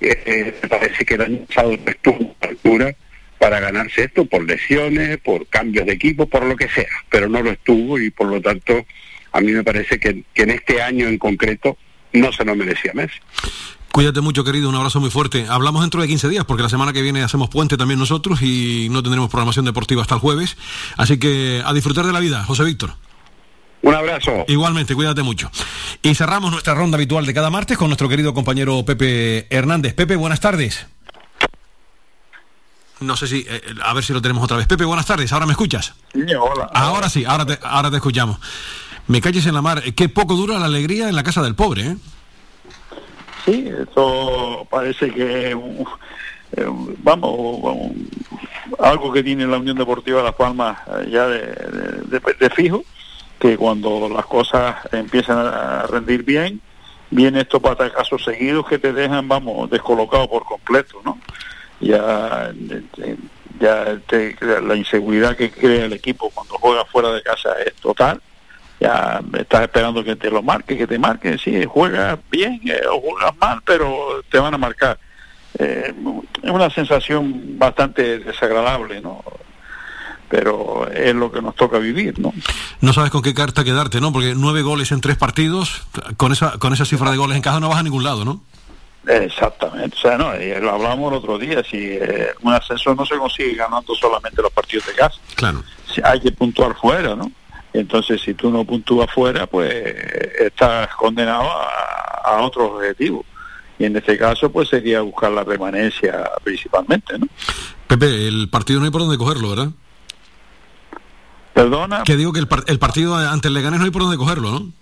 eh, 0.00 0.54
me 0.62 0.68
parece 0.68 1.04
que 1.04 1.14
el 1.14 1.22
año 1.22 1.38
pasado 1.46 1.78
estuvo 1.86 2.34
altura 2.40 2.94
para 3.38 3.60
ganarse 3.60 4.04
esto 4.04 4.24
por 4.24 4.44
lesiones, 4.44 5.18
por 5.18 5.46
cambios 5.46 5.86
de 5.86 5.92
equipo, 5.92 6.26
por 6.26 6.44
lo 6.44 6.56
que 6.56 6.68
sea, 6.68 6.90
pero 7.10 7.28
no 7.28 7.42
lo 7.42 7.50
estuvo 7.50 7.98
y 7.98 8.10
por 8.10 8.28
lo 8.28 8.40
tanto 8.40 8.84
a 9.32 9.40
mí 9.40 9.52
me 9.52 9.64
parece 9.64 9.98
que, 9.98 10.24
que 10.34 10.42
en 10.42 10.50
este 10.50 10.82
año 10.82 11.08
en 11.08 11.18
concreto 11.18 11.76
no 12.12 12.32
se 12.32 12.44
lo 12.44 12.54
merecía 12.54 12.92
Messi. 12.94 13.18
Cuídate 13.92 14.22
mucho, 14.22 14.42
querido, 14.42 14.70
un 14.70 14.74
abrazo 14.74 15.00
muy 15.00 15.10
fuerte. 15.10 15.44
Hablamos 15.48 15.82
dentro 15.82 16.00
de 16.00 16.08
15 16.08 16.30
días, 16.30 16.44
porque 16.46 16.62
la 16.62 16.70
semana 16.70 16.94
que 16.94 17.02
viene 17.02 17.22
hacemos 17.22 17.50
puente 17.50 17.76
también 17.76 18.00
nosotros 18.00 18.40
y 18.40 18.88
no 18.90 19.02
tendremos 19.02 19.28
programación 19.28 19.66
deportiva 19.66 20.00
hasta 20.00 20.14
el 20.14 20.20
jueves. 20.20 20.56
Así 20.96 21.18
que 21.18 21.62
a 21.62 21.74
disfrutar 21.74 22.06
de 22.06 22.12
la 22.12 22.20
vida, 22.20 22.42
José 22.44 22.64
Víctor. 22.64 22.94
Un 23.82 23.94
abrazo. 23.94 24.44
Igualmente, 24.48 24.94
cuídate 24.94 25.22
mucho. 25.22 25.50
Y 26.02 26.14
cerramos 26.14 26.50
nuestra 26.52 26.74
ronda 26.74 26.96
habitual 26.96 27.26
de 27.26 27.34
cada 27.34 27.50
martes 27.50 27.76
con 27.76 27.88
nuestro 27.88 28.08
querido 28.08 28.32
compañero 28.32 28.84
Pepe 28.84 29.46
Hernández. 29.50 29.94
Pepe, 29.94 30.14
buenas 30.16 30.40
tardes. 30.40 30.86
No 33.00 33.16
sé 33.16 33.26
si, 33.26 33.44
eh, 33.48 33.60
a 33.84 33.92
ver 33.94 34.04
si 34.04 34.12
lo 34.12 34.22
tenemos 34.22 34.44
otra 34.44 34.56
vez. 34.56 34.66
Pepe, 34.68 34.84
buenas 34.84 35.06
tardes. 35.06 35.32
¿Ahora 35.32 35.46
me 35.46 35.52
escuchas? 35.52 35.94
Sí, 36.12 36.20
hola. 36.40 36.70
Ahora 36.72 37.08
sí, 37.08 37.24
ahora 37.24 37.44
te, 37.44 37.58
ahora 37.62 37.90
te 37.90 37.96
escuchamos. 37.96 38.38
Me 39.08 39.20
calles 39.20 39.44
en 39.46 39.54
la 39.54 39.62
mar. 39.62 39.82
Qué 39.94 40.08
poco 40.08 40.36
dura 40.36 40.58
la 40.60 40.66
alegría 40.66 41.08
en 41.08 41.16
la 41.16 41.24
casa 41.24 41.42
del 41.42 41.56
pobre, 41.56 41.82
¿eh? 41.88 41.96
Sí, 43.44 43.68
eso 43.68 44.64
parece 44.70 45.10
que 45.10 45.50
eh, 45.50 46.66
vamos, 47.02 47.90
algo 48.78 49.12
que 49.12 49.24
tiene 49.24 49.44
la 49.48 49.56
Unión 49.58 49.76
Deportiva 49.76 50.22
Las 50.22 50.34
Palmas 50.36 50.78
eh, 50.86 51.08
ya 51.10 51.26
de, 51.26 51.38
de- 51.40 52.20
de- 52.20 52.34
de 52.38 52.50
fijo, 52.50 52.84
que 53.42 53.56
cuando 53.56 54.08
las 54.08 54.24
cosas 54.26 54.76
empiezan 54.92 55.38
a 55.38 55.82
rendir 55.88 56.22
bien, 56.22 56.60
viene 57.10 57.40
estos 57.40 57.60
patacazos 57.60 58.22
seguidos 58.22 58.68
que 58.68 58.78
te 58.78 58.92
dejan, 58.92 59.26
vamos, 59.26 59.68
descolocado 59.68 60.30
por 60.30 60.44
completo, 60.44 61.02
¿no? 61.04 61.18
Ya, 61.80 62.52
ya 63.58 63.98
te- 64.06 64.36
la 64.62 64.76
inseguridad 64.76 65.36
que 65.36 65.50
crea 65.50 65.86
el 65.86 65.92
equipo 65.92 66.30
cuando 66.30 66.54
juega 66.54 66.84
fuera 66.84 67.10
de 67.12 67.20
casa 67.22 67.50
es 67.66 67.74
total 67.74 68.20
ya 68.78 69.20
estás 69.38 69.62
esperando 69.62 70.02
que 70.02 70.16
te 70.16 70.28
lo 70.30 70.42
marque, 70.42 70.76
que 70.76 70.86
te 70.88 70.98
marque, 70.98 71.38
sí, 71.38 71.64
juegas 71.64 72.18
bien 72.30 72.60
eh, 72.64 72.80
o 72.90 73.00
juegas 73.00 73.32
mal, 73.40 73.60
pero 73.64 74.22
te 74.28 74.38
van 74.40 74.54
a 74.54 74.58
marcar. 74.58 74.98
Eh, 75.58 75.94
es 76.42 76.50
una 76.50 76.68
sensación 76.68 77.56
bastante 77.58 78.18
desagradable, 78.18 79.00
¿no? 79.00 79.22
Pero 80.32 80.90
es 80.90 81.14
lo 81.14 81.30
que 81.30 81.42
nos 81.42 81.54
toca 81.54 81.76
vivir, 81.76 82.18
¿no? 82.18 82.32
No 82.80 82.94
sabes 82.94 83.10
con 83.10 83.20
qué 83.20 83.34
carta 83.34 83.64
quedarte, 83.64 84.00
¿no? 84.00 84.14
Porque 84.14 84.32
nueve 84.34 84.62
goles 84.62 84.90
en 84.90 85.02
tres 85.02 85.18
partidos, 85.18 85.82
con 86.16 86.32
esa, 86.32 86.58
con 86.58 86.72
esa 86.72 86.86
cifra 86.86 87.10
de 87.10 87.18
goles 87.18 87.36
en 87.36 87.42
casa 87.42 87.60
no 87.60 87.68
vas 87.68 87.80
a 87.80 87.82
ningún 87.82 88.02
lado, 88.02 88.24
¿no? 88.24 88.40
Exactamente, 89.06 89.94
o 89.94 90.00
sea, 90.00 90.16
no, 90.16 90.34
y 90.40 90.58
lo 90.58 90.70
hablamos 90.70 91.12
el 91.12 91.18
otro 91.18 91.36
día, 91.36 91.62
si 91.62 91.76
eh, 91.76 92.28
un 92.40 92.54
ascenso 92.54 92.94
no 92.94 93.04
se 93.04 93.18
consigue 93.18 93.56
ganando 93.56 93.94
solamente 93.94 94.40
los 94.40 94.52
partidos 94.52 94.86
de 94.86 94.94
casa, 94.94 95.18
Claro. 95.34 95.62
Si 95.92 96.00
hay 96.02 96.18
que 96.18 96.32
puntuar 96.32 96.74
fuera, 96.76 97.14
¿no? 97.14 97.30
Entonces, 97.74 98.22
si 98.22 98.32
tú 98.32 98.50
no 98.50 98.64
puntúas 98.64 99.10
fuera, 99.12 99.46
pues 99.46 99.70
estás 100.40 100.88
condenado 100.94 101.42
a, 101.42 102.22
a 102.24 102.40
otro 102.40 102.76
objetivo. 102.76 103.22
Y 103.78 103.84
en 103.84 103.96
este 103.96 104.16
caso, 104.16 104.50
pues 104.50 104.70
sería 104.70 105.02
buscar 105.02 105.30
la 105.30 105.44
permanencia 105.44 106.30
principalmente, 106.42 107.18
¿no? 107.18 107.26
Pepe, 107.86 108.28
el 108.28 108.48
partido 108.48 108.78
no 108.80 108.86
hay 108.86 108.92
por 108.92 109.02
dónde 109.02 109.18
cogerlo, 109.18 109.50
¿verdad? 109.50 109.68
Perdona, 111.54 112.02
Que 112.04 112.16
digo 112.16 112.32
que 112.32 112.40
el, 112.40 112.48
par- 112.48 112.64
el 112.66 112.78
partido 112.78 113.14
ante 113.16 113.48
el 113.48 113.54
Leganés 113.54 113.78
no 113.80 113.84
hay 113.84 113.90
por 113.90 114.02
dónde 114.02 114.16
cogerlo, 114.16 114.50
¿no? 114.50 114.72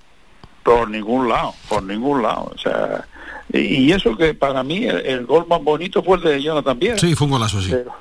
por 0.63 0.89
ningún 0.91 1.29
lado, 1.29 1.55
por 1.69 1.83
ningún 1.83 2.23
lado. 2.23 2.53
O 2.55 2.59
sea, 2.59 3.05
y, 3.53 3.59
y 3.59 3.93
eso 3.93 4.17
que 4.17 4.35
para 4.35 4.63
mí 4.63 4.85
el, 4.85 4.99
el 5.07 5.27
gol 5.27 5.47
más 5.49 5.61
bonito 5.63 6.03
fue 6.03 6.19
el 6.19 6.23
de 6.23 6.43
Jonathan 6.43 6.79
Viera. 6.79 6.99
Sí, 6.99 7.15
fue 7.15 7.25
un 7.27 7.33
golazo, 7.33 7.61
sí. 7.63 7.71
Pero, 7.71 7.95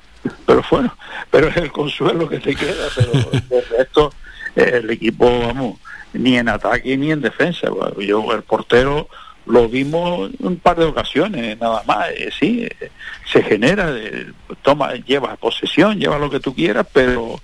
pero 0.46 0.64
bueno, 0.70 0.98
pero 1.32 1.48
es 1.48 1.58
el 1.58 1.72
consuelo 1.72 2.28
que 2.28 2.40
te 2.40 2.54
queda, 2.56 2.88
pero 2.96 3.12
de 3.50 3.62
resto 3.78 4.14
el 4.56 4.90
equipo, 4.92 5.40
vamos, 5.48 5.80
ni 6.14 6.38
en 6.38 6.50
ataque 6.50 6.98
ni 6.98 7.12
en 7.12 7.22
defensa. 7.22 7.70
Yo, 7.98 8.32
el 8.34 8.44
portero 8.44 9.08
lo 9.46 9.68
vimos 9.70 10.30
un 10.40 10.58
par 10.58 10.78
de 10.78 10.86
ocasiones, 10.86 11.58
nada 11.60 11.82
más, 11.88 12.10
eh, 12.10 12.30
sí, 12.38 12.68
eh, 12.70 12.92
se 13.32 13.42
genera, 13.42 13.90
eh, 13.96 14.28
toma, 14.62 14.94
lleva 14.96 15.36
posesión, 15.38 15.98
lleva 15.98 16.20
lo 16.20 16.30
que 16.30 16.42
tú 16.42 16.54
quieras, 16.54 16.86
pero 16.92 17.40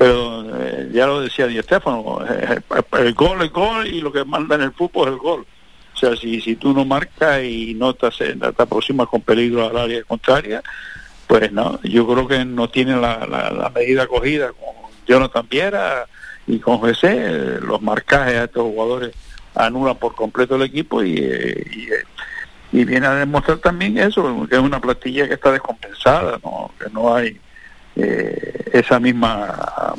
pero 0.00 0.46
eh, 0.58 0.88
ya 0.94 1.06
lo 1.06 1.20
decía 1.20 1.46
Di 1.46 1.60
Stéfano, 1.60 2.20
eh, 2.26 2.58
el 3.00 3.12
gol 3.12 3.42
es 3.42 3.52
gol 3.52 3.86
y 3.86 4.00
lo 4.00 4.10
que 4.10 4.24
manda 4.24 4.54
en 4.54 4.62
el 4.62 4.72
fútbol 4.72 5.08
es 5.08 5.12
el 5.12 5.18
gol. 5.20 5.46
O 5.92 5.96
sea, 5.98 6.16
si, 6.16 6.40
si 6.40 6.56
tú 6.56 6.72
no 6.72 6.86
marcas 6.86 7.42
y 7.44 7.74
no 7.74 7.92
te, 7.92 8.08
te 8.08 8.62
aproximas 8.62 9.08
con 9.08 9.20
peligro 9.20 9.68
al 9.68 9.76
área 9.76 10.02
contraria, 10.04 10.62
pues 11.26 11.52
no, 11.52 11.78
yo 11.82 12.06
creo 12.06 12.26
que 12.26 12.46
no 12.46 12.70
tienen 12.70 13.02
la, 13.02 13.26
la- 13.26 13.70
medida 13.74 14.06
cogida 14.06 14.48
con 14.52 14.90
Jonathan 15.06 15.46
Viera 15.50 16.06
y 16.46 16.58
con 16.60 16.78
José, 16.78 17.58
los 17.60 17.82
marcajes 17.82 18.36
a 18.36 18.44
estos 18.44 18.62
jugadores 18.62 19.14
anulan 19.54 19.96
por 19.96 20.14
completo 20.14 20.56
el 20.56 20.62
equipo 20.62 21.02
y, 21.04 21.18
eh, 21.18 21.62
y, 21.76 21.92
eh, 21.92 22.04
y 22.72 22.84
viene 22.86 23.06
a 23.06 23.16
demostrar 23.16 23.58
también 23.58 23.98
eso, 23.98 24.46
que 24.48 24.54
es 24.56 24.62
una 24.62 24.80
plantilla 24.80 25.28
que 25.28 25.34
está 25.34 25.52
descompensada, 25.52 26.40
¿no? 26.42 26.70
que 26.82 26.88
no 26.90 27.14
hay 27.14 27.38
eh, 28.02 28.64
esa 28.72 28.98
misma 29.00 29.94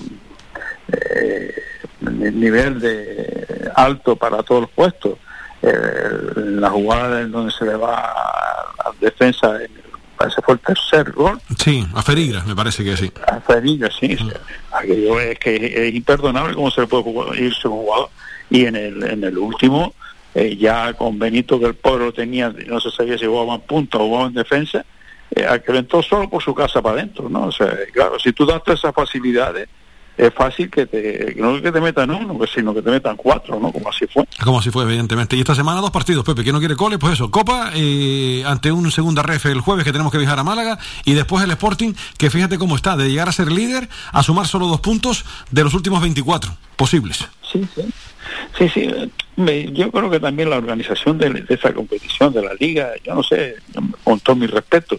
eh, 0.92 1.54
ni- 2.02 2.32
nivel 2.32 2.80
de 2.80 3.72
alto 3.76 4.16
para 4.16 4.44
todos 4.44 4.62
los 4.62 4.72
puestos. 4.72 5.18
Eh, 5.62 5.74
la 6.36 6.70
jugada 6.70 7.22
en 7.22 7.32
donde 7.32 7.52
se 7.52 7.66
le 7.66 7.76
va 7.76 7.96
a 7.98 8.74
la 8.86 8.92
defensa, 9.00 9.56
en 9.58 9.62
el- 9.64 9.82
parece 10.18 10.42
fue 10.42 10.56
el 10.56 10.60
tercer 10.60 11.12
gol, 11.12 11.40
Sí, 11.58 11.86
a 11.94 12.02
Ferigra, 12.02 12.44
me 12.46 12.56
parece 12.56 12.84
que 12.84 12.96
sí. 12.98 13.12
a 13.28 13.40
Feringa, 13.42 13.90
sí. 14.00 14.18
Aquello 14.72 15.20
es 15.20 15.38
que 15.40 15.88
es 15.88 15.94
imperdonable 15.96 16.56
cómo 16.56 16.72
se 16.72 16.82
le 16.82 16.88
puede 16.88 17.04
jugar- 17.04 17.36
irse 17.40 17.68
un 17.68 17.78
jugador. 17.84 18.10
Y 18.50 18.66
en 18.66 18.76
el, 18.76 19.04
en 19.04 19.24
el 19.24 19.38
último, 19.38 19.94
eh, 20.36 20.56
ya 20.58 20.94
con 20.94 21.18
Benito, 21.18 21.60
que 21.60 21.68
el 21.68 21.76
pobre 21.76 22.06
lo 22.06 22.14
tenía, 22.14 22.54
no 22.68 22.80
se 22.80 22.92
sabía 22.92 23.18
si 23.18 23.26
jugaba 23.26 23.56
en 23.56 23.62
punta 23.62 23.98
o 23.98 24.08
jugaba 24.08 24.28
en 24.28 24.34
defensa, 24.34 24.84
eh, 25.36 25.62
que 25.66 25.78
entró 25.78 26.02
solo 26.02 26.30
por 26.30 26.44
su 26.44 26.54
casa 26.54 26.82
para 26.82 26.96
adentro, 26.96 27.30
¿no? 27.30 27.46
O 27.46 27.52
sea, 27.52 27.72
claro, 27.94 28.20
si 28.20 28.34
tú 28.34 28.46
das 28.46 28.64
todas 28.64 28.80
esas 28.80 28.94
facilidades, 28.94 29.68
es 30.18 30.34
fácil 30.34 30.70
que 30.70 30.86
te, 30.86 31.36
no 31.38 31.62
que 31.62 31.72
te 31.72 31.80
metan 31.82 32.12
uno, 32.12 32.38
sino 32.54 32.74
que 32.74 32.82
te 32.82 32.92
metan 32.92 33.16
cuatro, 33.16 33.60
¿no? 33.60 33.72
Como 33.72 33.90
así 33.90 34.06
fue. 34.08 34.26
Como 34.44 34.60
así 34.60 34.70
fue, 34.70 34.84
evidentemente. 34.84 35.36
Y 35.36 35.40
esta 35.40 35.56
semana 35.56 35.82
dos 35.82 35.92
partidos, 35.92 36.26
Pepe. 36.26 36.44
que 36.44 36.52
no 36.52 36.60
quiere 36.60 36.76
cole? 36.76 36.98
Pues 36.98 37.14
eso, 37.14 37.32
Copa 37.32 37.72
eh, 37.74 38.44
ante 38.46 38.72
un 38.72 38.92
segunda 38.92 39.24
ref 39.24 39.46
el 39.46 39.62
jueves 39.62 39.86
que 39.86 39.92
tenemos 39.92 40.12
que 40.12 40.18
viajar 40.18 40.38
a 40.38 40.44
Málaga 40.44 40.78
y 41.06 41.14
después 41.14 41.44
el 41.44 41.52
Sporting, 41.52 41.94
que 42.18 42.30
fíjate 42.30 42.58
cómo 42.58 42.76
está, 42.76 42.98
de 42.98 43.10
llegar 43.10 43.30
a 43.30 43.32
ser 43.32 43.52
líder 43.52 43.88
a 44.12 44.22
sumar 44.22 44.48
solo 44.48 44.68
dos 44.68 44.82
puntos 44.82 45.26
de 45.50 45.64
los 45.64 45.74
últimos 45.74 46.02
24 46.02 46.52
posibles. 46.82 47.28
Sí, 47.52 47.62
sí. 47.76 47.82
Sí, 48.58 48.70
sí. 48.70 48.90
me- 49.36 49.72
yo 49.74 49.92
creo 49.92 50.10
que 50.10 50.20
también 50.20 50.50
la 50.50 50.58
organización 50.58 51.18
de, 51.18 51.30
de 51.32 51.54
esa 51.54 51.74
competición, 51.74 52.32
de 52.34 52.42
la 52.42 52.54
liga, 52.60 52.92
yo 53.04 53.14
no 53.14 53.24
sé, 53.24 53.56
con 54.04 54.20
todo 54.20 54.36
mi 54.36 54.48
respeto, 54.48 54.98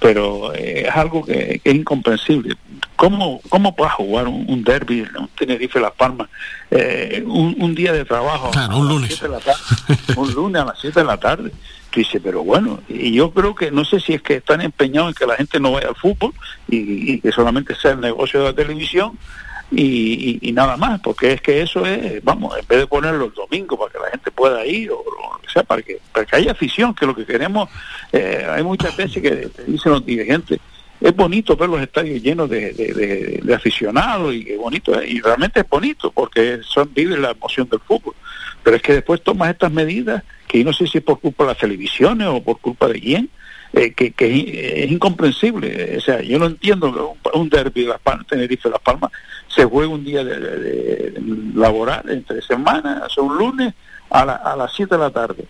pero 0.00 0.52
eh, 0.54 0.84
es 0.88 0.94
algo 0.96 1.24
que, 1.24 1.60
que 1.62 1.70
es 1.70 1.74
incomprensible. 1.76 2.56
¿Cómo, 2.96 3.40
cómo 3.48 3.74
puedes 3.76 3.92
jugar 3.94 4.26
un, 4.28 4.44
un 4.48 4.64
derby, 4.64 5.02
un 5.18 5.28
Tenerife 5.38 5.78
Las 5.80 5.92
Palmas, 5.92 6.28
eh, 6.70 7.22
un, 7.26 7.54
un 7.60 7.74
día 7.74 7.92
de 7.92 8.04
trabajo? 8.04 8.50
Claro, 8.50 8.76
un 8.78 8.88
lunes. 8.88 9.20
de 9.20 9.28
la 9.28 9.38
tarde, 9.38 9.60
un 10.16 10.32
lunes 10.34 10.62
a 10.62 10.64
las 10.66 10.80
7 10.80 11.00
de 11.00 11.06
la 11.06 11.16
tarde. 11.18 11.50
Tú 11.90 12.00
dices, 12.00 12.20
pero 12.24 12.42
bueno, 12.42 12.80
y 12.88 13.12
yo 13.12 13.32
creo 13.32 13.54
que 13.54 13.70
no 13.70 13.84
sé 13.84 14.00
si 14.00 14.14
es 14.14 14.22
que 14.22 14.36
están 14.36 14.60
empeñados 14.62 15.10
en 15.10 15.14
que 15.14 15.26
la 15.26 15.36
gente 15.36 15.60
no 15.60 15.72
vaya 15.72 15.88
al 15.88 15.94
fútbol 15.96 16.32
y, 16.68 17.12
y 17.12 17.20
que 17.20 17.30
solamente 17.32 17.74
sea 17.74 17.92
el 17.92 18.00
negocio 18.00 18.40
de 18.40 18.46
la 18.46 18.54
televisión 18.54 19.18
y, 19.72 20.38
y- 20.48 20.52
nada 20.52 20.76
más, 20.76 21.00
porque 21.00 21.32
es 21.32 21.40
que 21.40 21.62
eso 21.62 21.86
es, 21.86 22.22
vamos, 22.22 22.56
en 22.58 22.66
vez 22.66 22.80
de 22.80 22.86
ponerlo 22.86 23.26
el 23.26 23.32
domingo 23.32 23.78
para 23.78 23.92
que 23.92 23.98
la 23.98 24.10
gente 24.10 24.30
pueda 24.30 24.66
ir 24.66 24.90
o, 24.90 24.98
o 24.98 25.50
sea, 25.52 25.62
para 25.62 25.82
que, 25.82 25.98
para 26.12 26.26
que 26.26 26.36
haya 26.36 26.52
afición, 26.52 26.94
que 26.94 27.06
lo 27.06 27.14
que 27.14 27.26
queremos, 27.26 27.68
eh, 28.12 28.46
hay 28.48 28.62
muchas 28.62 28.96
veces 28.96 29.22
que 29.22 29.30
te 29.30 29.64
dicen 29.64 29.92
los 29.92 30.04
dirigentes, 30.04 30.60
es 31.00 31.16
bonito 31.16 31.56
ver 31.56 31.68
los 31.68 31.80
estadios 31.80 32.22
llenos 32.22 32.48
de, 32.48 33.42
aficionados 33.54 34.34
y 34.34 34.44
que 34.44 34.56
bonito 34.56 34.98
es, 35.00 35.10
y 35.10 35.20
realmente 35.20 35.60
es 35.60 35.68
bonito 35.68 36.12
porque 36.12 36.60
son 36.62 36.90
vive 36.94 37.18
la 37.18 37.32
emoción 37.32 37.68
del 37.68 37.80
fútbol, 37.80 38.14
pero 38.62 38.76
es 38.76 38.82
que 38.82 38.94
después 38.94 39.22
tomas 39.22 39.50
estas 39.50 39.72
medidas 39.72 40.22
que 40.46 40.58
yo 40.58 40.64
no 40.64 40.72
sé 40.72 40.86
si 40.86 40.98
es 40.98 41.04
por 41.04 41.18
culpa 41.18 41.44
de 41.44 41.48
las 41.48 41.58
televisiones 41.58 42.28
o 42.28 42.42
por 42.42 42.58
culpa 42.60 42.86
de 42.86 43.00
quién, 43.00 43.30
eh, 43.72 43.92
que, 43.94 44.12
que 44.12 44.84
es, 44.84 44.90
incomprensible. 44.90 45.96
O 45.96 46.00
sea, 46.00 46.20
yo 46.20 46.38
no 46.38 46.46
entiendo 46.46 46.88
un, 46.88 47.40
un 47.40 47.48
derby 47.48 47.82
de 47.82 47.88
Las 47.88 48.00
Palmas, 48.00 48.26
Tenerife 48.26 48.68
Las 48.68 48.80
Palmas, 48.80 49.10
se 49.54 49.64
juegue 49.64 49.88
un 49.92 50.04
día 50.04 50.24
de 50.24 51.20
laboral, 51.54 52.08
entre 52.08 52.40
semanas, 52.42 53.16
o 53.18 53.24
un 53.24 53.36
lunes, 53.38 53.74
a, 54.10 54.24
la- 54.24 54.36
a 54.36 54.56
las 54.56 54.72
7 54.74 54.94
de 54.94 55.00
la 55.00 55.10
tarde. 55.10 55.46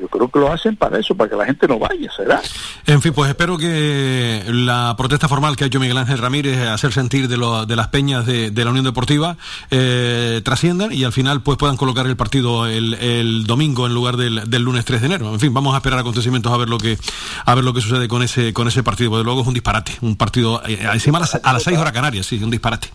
Yo 0.00 0.08
creo 0.08 0.28
que 0.28 0.38
lo 0.38 0.52
hacen 0.52 0.76
para 0.76 0.98
eso, 0.98 1.14
para 1.14 1.28
que 1.30 1.36
la 1.36 1.44
gente 1.46 1.66
no 1.66 1.78
vaya, 1.78 2.10
¿será? 2.16 2.40
En 2.86 3.02
fin, 3.02 3.12
pues 3.12 3.28
espero 3.28 3.58
que 3.58 4.42
la 4.48 4.94
protesta 4.96 5.28
formal 5.28 5.56
que 5.56 5.64
ha 5.64 5.66
hecho 5.66 5.80
Miguel 5.80 5.98
Ángel 5.98 6.18
Ramírez 6.18 6.58
hacer 6.68 6.92
sentir 6.92 7.28
de, 7.28 7.36
lo- 7.36 7.66
de 7.66 7.76
las 7.76 7.88
peñas 7.88 8.24
de, 8.26 8.50
de 8.50 8.64
la 8.64 8.70
Unión 8.70 8.84
Deportiva 8.84 9.36
eh, 9.70 10.40
trasciendan 10.44 10.92
y 10.92 11.04
al 11.04 11.12
final 11.12 11.42
pues 11.42 11.58
puedan 11.58 11.76
colocar 11.76 12.06
el 12.06 12.16
partido 12.16 12.66
el, 12.66 12.94
el 12.94 13.44
domingo 13.46 13.86
en 13.86 13.94
lugar 13.94 14.16
del, 14.16 14.48
del 14.48 14.62
lunes 14.62 14.84
3 14.84 15.00
de 15.00 15.06
enero. 15.06 15.32
En 15.32 15.40
fin, 15.40 15.52
vamos 15.52 15.74
a 15.74 15.78
esperar 15.78 15.98
acontecimientos 15.98 16.52
a 16.52 16.56
ver 16.56 16.68
lo 16.68 16.78
que 16.78 16.98
a 17.44 17.54
ver 17.54 17.64
lo 17.64 17.72
que 17.74 17.80
sucede 17.80 18.08
con 18.08 18.22
ese 18.22 18.52
con 18.52 18.68
ese 18.68 18.82
partido, 18.82 19.10
porque 19.10 19.24
luego 19.24 19.40
es 19.42 19.46
un 19.48 19.54
disparate, 19.54 19.92
un 20.00 20.16
partido 20.16 20.62
eh, 20.66 20.78
encima 20.92 21.18
a 21.18 21.22
las, 21.22 21.40
a 21.42 21.52
las 21.52 21.62
6 21.62 21.76
horas 21.78 21.92
canarias, 21.92 22.26
sí, 22.26 22.42
un 22.42 22.50
disparate. 22.50 22.88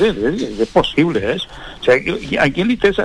Es, 0.00 0.68
posible 0.68 1.34
eso. 1.34 1.46
O 1.80 1.84
sea, 1.84 1.94
aquí 2.42 2.60
en 2.60 2.68
Litesa, 2.68 3.04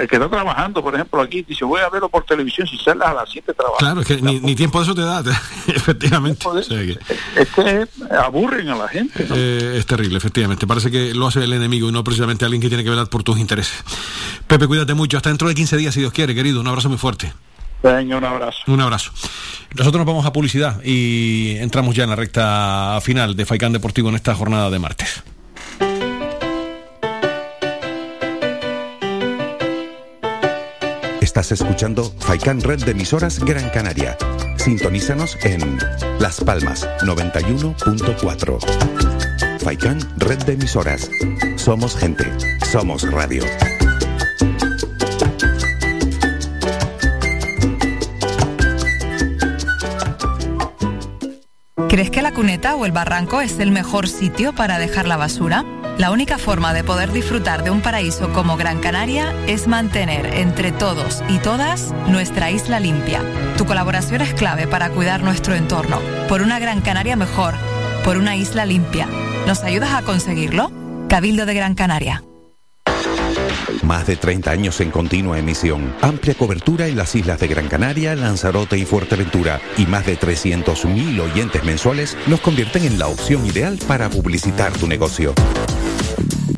el 0.00 0.08
que 0.08 0.16
está 0.16 0.28
trabajando, 0.28 0.82
por 0.82 0.94
ejemplo, 0.94 1.20
aquí, 1.20 1.42
dice, 1.42 1.64
voy 1.64 1.80
a 1.80 1.88
verlo 1.88 2.08
por 2.08 2.24
televisión, 2.24 2.66
si 2.66 2.78
sale 2.78 3.04
a 3.04 3.12
las 3.12 3.28
7 3.30 3.52
trabaja. 3.54 3.78
Claro, 3.78 4.00
es 4.02 4.06
que 4.06 4.22
ni, 4.22 4.40
ni 4.40 4.54
tiempo 4.54 4.78
de 4.78 4.84
eso 4.84 4.94
te 4.94 5.02
da, 5.02 5.22
efectivamente. 5.68 6.46
O 6.46 6.62
sea 6.62 6.78
que- 6.78 6.98
Es 7.36 7.48
que 7.50 7.86
aburren 8.16 8.68
a 8.68 8.76
la 8.76 8.88
gente. 8.88 9.26
¿no? 9.28 9.34
Eh, 9.36 9.76
es 9.78 9.86
terrible, 9.86 10.18
efectivamente. 10.18 10.66
Parece 10.66 10.90
que 10.90 11.14
lo 11.14 11.26
hace 11.26 11.42
el 11.44 11.52
enemigo 11.52 11.88
y 11.88 11.92
no 11.92 12.04
precisamente 12.04 12.44
alguien 12.44 12.60
que 12.62 12.68
tiene 12.68 12.84
que 12.84 12.90
velar 12.90 13.08
por 13.08 13.22
tus 13.22 13.38
intereses. 13.38 13.82
Pepe, 14.46 14.66
cuídate 14.66 14.94
mucho. 14.94 15.16
Hasta 15.16 15.28
dentro 15.30 15.48
de 15.48 15.54
15 15.54 15.76
días, 15.76 15.94
si 15.94 16.00
Dios 16.00 16.12
quiere, 16.12 16.34
querido. 16.34 16.60
Un 16.60 16.68
abrazo 16.68 16.88
muy 16.88 16.98
fuerte. 16.98 17.32
Venga, 17.82 18.16
un 18.16 18.24
abrazo. 18.24 18.58
Un 18.68 18.80
abrazo. 18.80 19.10
Nosotros 19.74 19.98
nos 19.98 20.06
vamos 20.06 20.24
a 20.26 20.32
publicidad 20.32 20.80
y 20.84 21.56
entramos 21.58 21.94
ya 21.96 22.04
en 22.04 22.10
la 22.10 22.16
recta 22.16 22.98
final 23.02 23.34
de 23.34 23.44
Faicán 23.46 23.72
Deportivo 23.72 24.08
en 24.10 24.14
esta 24.14 24.34
jornada 24.34 24.70
de 24.70 24.78
martes. 24.78 25.24
Estás 31.32 31.50
escuchando 31.50 32.04
Faikan 32.18 32.60
Red 32.60 32.84
de 32.84 32.90
emisoras 32.90 33.42
Gran 33.42 33.70
Canaria. 33.70 34.18
Sintonízanos 34.58 35.38
en 35.44 35.78
Las 36.18 36.42
Palmas 36.42 36.86
91.4. 37.00 39.58
Faikan 39.60 39.98
Red 40.18 40.44
de 40.44 40.52
emisoras. 40.52 41.10
Somos 41.56 41.96
gente. 41.96 42.30
Somos 42.70 43.10
radio. 43.10 43.44
¿Crees 51.88 52.10
que 52.10 52.20
la 52.20 52.34
cuneta 52.34 52.76
o 52.76 52.84
el 52.84 52.92
barranco 52.92 53.40
es 53.40 53.58
el 53.58 53.70
mejor 53.70 54.06
sitio 54.06 54.54
para 54.54 54.78
dejar 54.78 55.08
la 55.08 55.16
basura? 55.16 55.64
La 55.98 56.10
única 56.10 56.38
forma 56.38 56.72
de 56.72 56.84
poder 56.84 57.12
disfrutar 57.12 57.62
de 57.62 57.70
un 57.70 57.82
paraíso 57.82 58.32
como 58.32 58.56
Gran 58.56 58.80
Canaria 58.80 59.34
es 59.46 59.68
mantener 59.68 60.34
entre 60.34 60.72
todos 60.72 61.22
y 61.28 61.38
todas 61.38 61.92
nuestra 62.08 62.50
isla 62.50 62.80
limpia. 62.80 63.22
Tu 63.58 63.66
colaboración 63.66 64.22
es 64.22 64.32
clave 64.32 64.66
para 64.66 64.90
cuidar 64.90 65.22
nuestro 65.22 65.54
entorno, 65.54 66.00
por 66.28 66.40
una 66.40 66.58
Gran 66.58 66.80
Canaria 66.80 67.14
mejor, 67.14 67.54
por 68.04 68.16
una 68.16 68.36
isla 68.36 68.64
limpia. 68.64 69.06
¿Nos 69.46 69.62
ayudas 69.62 69.92
a 69.92 70.02
conseguirlo? 70.02 70.72
Cabildo 71.08 71.44
de 71.44 71.54
Gran 71.54 71.74
Canaria. 71.74 72.24
Más 73.82 74.06
de 74.06 74.16
30 74.16 74.50
años 74.50 74.80
en 74.80 74.90
continua 74.90 75.38
emisión, 75.38 75.94
amplia 76.00 76.34
cobertura 76.34 76.86
en 76.86 76.96
las 76.96 77.14
islas 77.14 77.38
de 77.38 77.48
Gran 77.48 77.68
Canaria, 77.68 78.14
Lanzarote 78.14 78.78
y 78.78 78.86
Fuerteventura 78.86 79.60
y 79.76 79.86
más 79.86 80.06
de 80.06 80.18
300.000 80.18 81.20
oyentes 81.20 81.64
mensuales 81.64 82.16
nos 82.26 82.40
convierten 82.40 82.84
en 82.84 82.98
la 82.98 83.08
opción 83.08 83.44
ideal 83.44 83.78
para 83.86 84.08
publicitar 84.08 84.72
tu 84.72 84.86
negocio. 84.86 85.34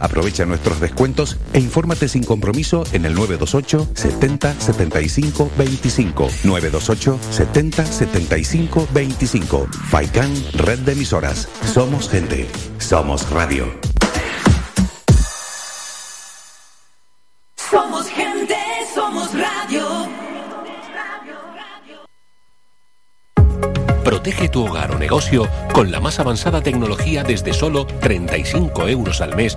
Aprovecha 0.05 0.45
nuestros 0.45 0.81
descuentos 0.81 1.39
e 1.55 1.61
infórmate 1.61 2.09
sin 2.09 2.25
compromiso 2.25 2.85
en 2.93 3.07
el 3.07 3.15
928 3.15 3.89
70 3.95 4.61
75 4.61 5.51
25. 5.57 6.29
928 6.45 7.19
70 7.31 7.87
75 7.87 8.89
25. 8.93 9.67
Faikan, 9.89 10.31
red 10.53 10.81
de 10.81 10.93
emisoras. 10.93 11.49
Somos 11.73 12.11
gente. 12.11 12.47
Somos 12.77 13.31
radio. 13.31 13.73
Somos 17.57 18.07
gente, 18.09 18.57
somos 18.95 19.33
radio. 19.33 19.85
Protege 24.05 24.51
tu 24.51 24.67
hogar 24.67 24.91
o 24.91 24.99
negocio 24.99 25.49
con 25.73 25.91
la 25.91 25.99
más 25.99 26.21
avanzada 26.21 26.63
tecnología 26.63 27.25
desde 27.25 27.55
solo 27.55 27.87
35 27.87 28.89
euros 28.89 29.23
al 29.23 29.35
mes 29.35 29.57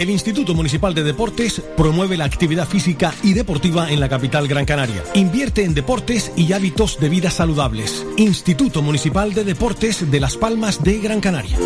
El 0.00 0.08
Instituto 0.08 0.54
Municipal 0.54 0.94
de 0.94 1.02
Deportes 1.02 1.60
promueve 1.76 2.16
la 2.16 2.24
actividad 2.24 2.66
física 2.66 3.12
y 3.22 3.34
deportiva 3.34 3.90
en 3.90 4.00
la 4.00 4.08
capital 4.08 4.48
Gran 4.48 4.64
Canaria. 4.64 5.04
Invierte 5.12 5.62
en 5.62 5.74
deportes 5.74 6.32
y 6.36 6.54
hábitos 6.54 6.98
de 6.98 7.10
vida 7.10 7.30
saludables. 7.30 8.06
Instituto 8.16 8.80
Municipal 8.80 9.34
de 9.34 9.44
Deportes 9.44 10.10
de 10.10 10.18
Las 10.18 10.38
Palmas 10.38 10.82
de 10.82 11.00
Gran 11.00 11.20
Canaria. 11.20 11.58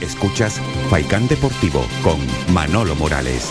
Escuchas 0.00 0.60
Faikán 0.88 1.26
Deportivo 1.26 1.84
con 2.04 2.20
Manolo 2.54 2.94
Morales. 2.94 3.50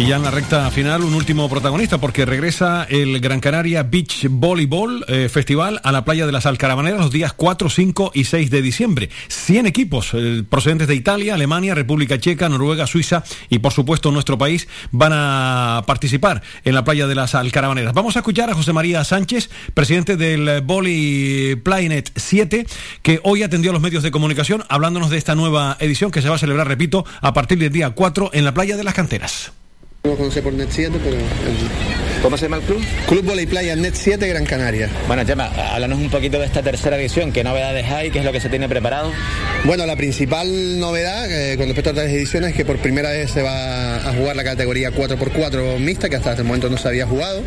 Y 0.00 0.06
ya 0.06 0.16
en 0.16 0.22
la 0.22 0.30
recta 0.30 0.70
final, 0.70 1.04
un 1.04 1.12
último 1.12 1.46
protagonista, 1.50 1.98
porque 1.98 2.24
regresa 2.24 2.84
el 2.88 3.20
Gran 3.20 3.38
Canaria 3.38 3.82
Beach 3.82 4.28
Volleyball 4.30 5.04
eh, 5.06 5.28
Festival 5.28 5.78
a 5.84 5.92
la 5.92 6.06
playa 6.06 6.24
de 6.24 6.32
las 6.32 6.46
Alcarabaneras 6.46 7.00
los 7.00 7.10
días 7.10 7.34
4, 7.34 7.68
5 7.68 8.12
y 8.14 8.24
6 8.24 8.50
de 8.50 8.62
diciembre. 8.62 9.10
100 9.28 9.66
equipos 9.66 10.12
eh, 10.14 10.42
procedentes 10.48 10.88
de 10.88 10.94
Italia, 10.94 11.34
Alemania, 11.34 11.74
República 11.74 12.18
Checa, 12.18 12.48
Noruega, 12.48 12.86
Suiza 12.86 13.24
y, 13.50 13.58
por 13.58 13.74
supuesto, 13.74 14.10
nuestro 14.10 14.38
país 14.38 14.68
van 14.90 15.12
a 15.14 15.84
participar 15.86 16.40
en 16.64 16.74
la 16.74 16.82
playa 16.82 17.06
de 17.06 17.14
las 17.14 17.34
Alcarabaneras. 17.34 17.92
Vamos 17.92 18.16
a 18.16 18.20
escuchar 18.20 18.48
a 18.48 18.54
José 18.54 18.72
María 18.72 19.04
Sánchez, 19.04 19.50
presidente 19.74 20.16
del 20.16 20.62
Volley 20.62 21.56
Playnet 21.56 22.10
7, 22.16 22.66
que 23.02 23.20
hoy 23.22 23.42
atendió 23.42 23.70
a 23.70 23.74
los 23.74 23.82
medios 23.82 24.02
de 24.02 24.10
comunicación 24.10 24.64
hablándonos 24.70 25.10
de 25.10 25.18
esta 25.18 25.34
nueva 25.34 25.76
edición 25.78 26.10
que 26.10 26.22
se 26.22 26.30
va 26.30 26.36
a 26.36 26.38
celebrar, 26.38 26.66
repito, 26.68 27.04
a 27.20 27.34
partir 27.34 27.58
del 27.58 27.70
día 27.70 27.90
4 27.90 28.30
en 28.32 28.46
la 28.46 28.54
playa 28.54 28.78
de 28.78 28.84
las 28.84 28.94
Canteras. 28.94 29.52
No 30.02 30.16
conoce 30.16 30.40
por 30.40 30.52
Net 30.54 30.70
7, 30.70 30.98
pero... 31.04 31.16
¿Cómo 32.22 32.36
se 32.36 32.44
llama 32.44 32.58
el 32.58 32.62
club? 32.62 32.84
Club 33.08 33.24
Volley 33.24 33.46
Playa 33.46 33.74
Net 33.76 33.94
7 33.94 34.28
Gran 34.28 34.44
Canaria. 34.44 34.90
Bueno, 35.06 35.24
Chema, 35.24 35.46
háblanos 35.46 35.98
un 35.98 36.10
poquito 36.10 36.38
de 36.38 36.44
esta 36.44 36.62
tercera 36.62 36.98
edición. 36.98 37.32
¿Qué 37.32 37.42
novedades 37.42 37.86
hay? 37.90 38.10
¿Qué 38.10 38.18
es 38.18 38.26
lo 38.26 38.32
que 38.32 38.40
se 38.40 38.50
tiene 38.50 38.68
preparado? 38.68 39.10
Bueno, 39.64 39.86
la 39.86 39.96
principal 39.96 40.78
novedad 40.78 41.30
eh, 41.30 41.56
con 41.56 41.66
respecto 41.66 41.90
a 41.90 41.92
otras 41.92 42.08
ediciones 42.10 42.50
es 42.50 42.56
que 42.56 42.66
por 42.66 42.76
primera 42.76 43.10
vez 43.10 43.30
se 43.30 43.42
va 43.42 43.96
a 43.96 44.12
jugar 44.12 44.36
la 44.36 44.44
categoría 44.44 44.90
4x4 44.90 45.78
mixta, 45.78 46.10
que 46.10 46.16
hasta 46.16 46.32
este 46.32 46.42
momento 46.42 46.68
no 46.68 46.76
se 46.76 46.88
había 46.88 47.06
jugado, 47.06 47.42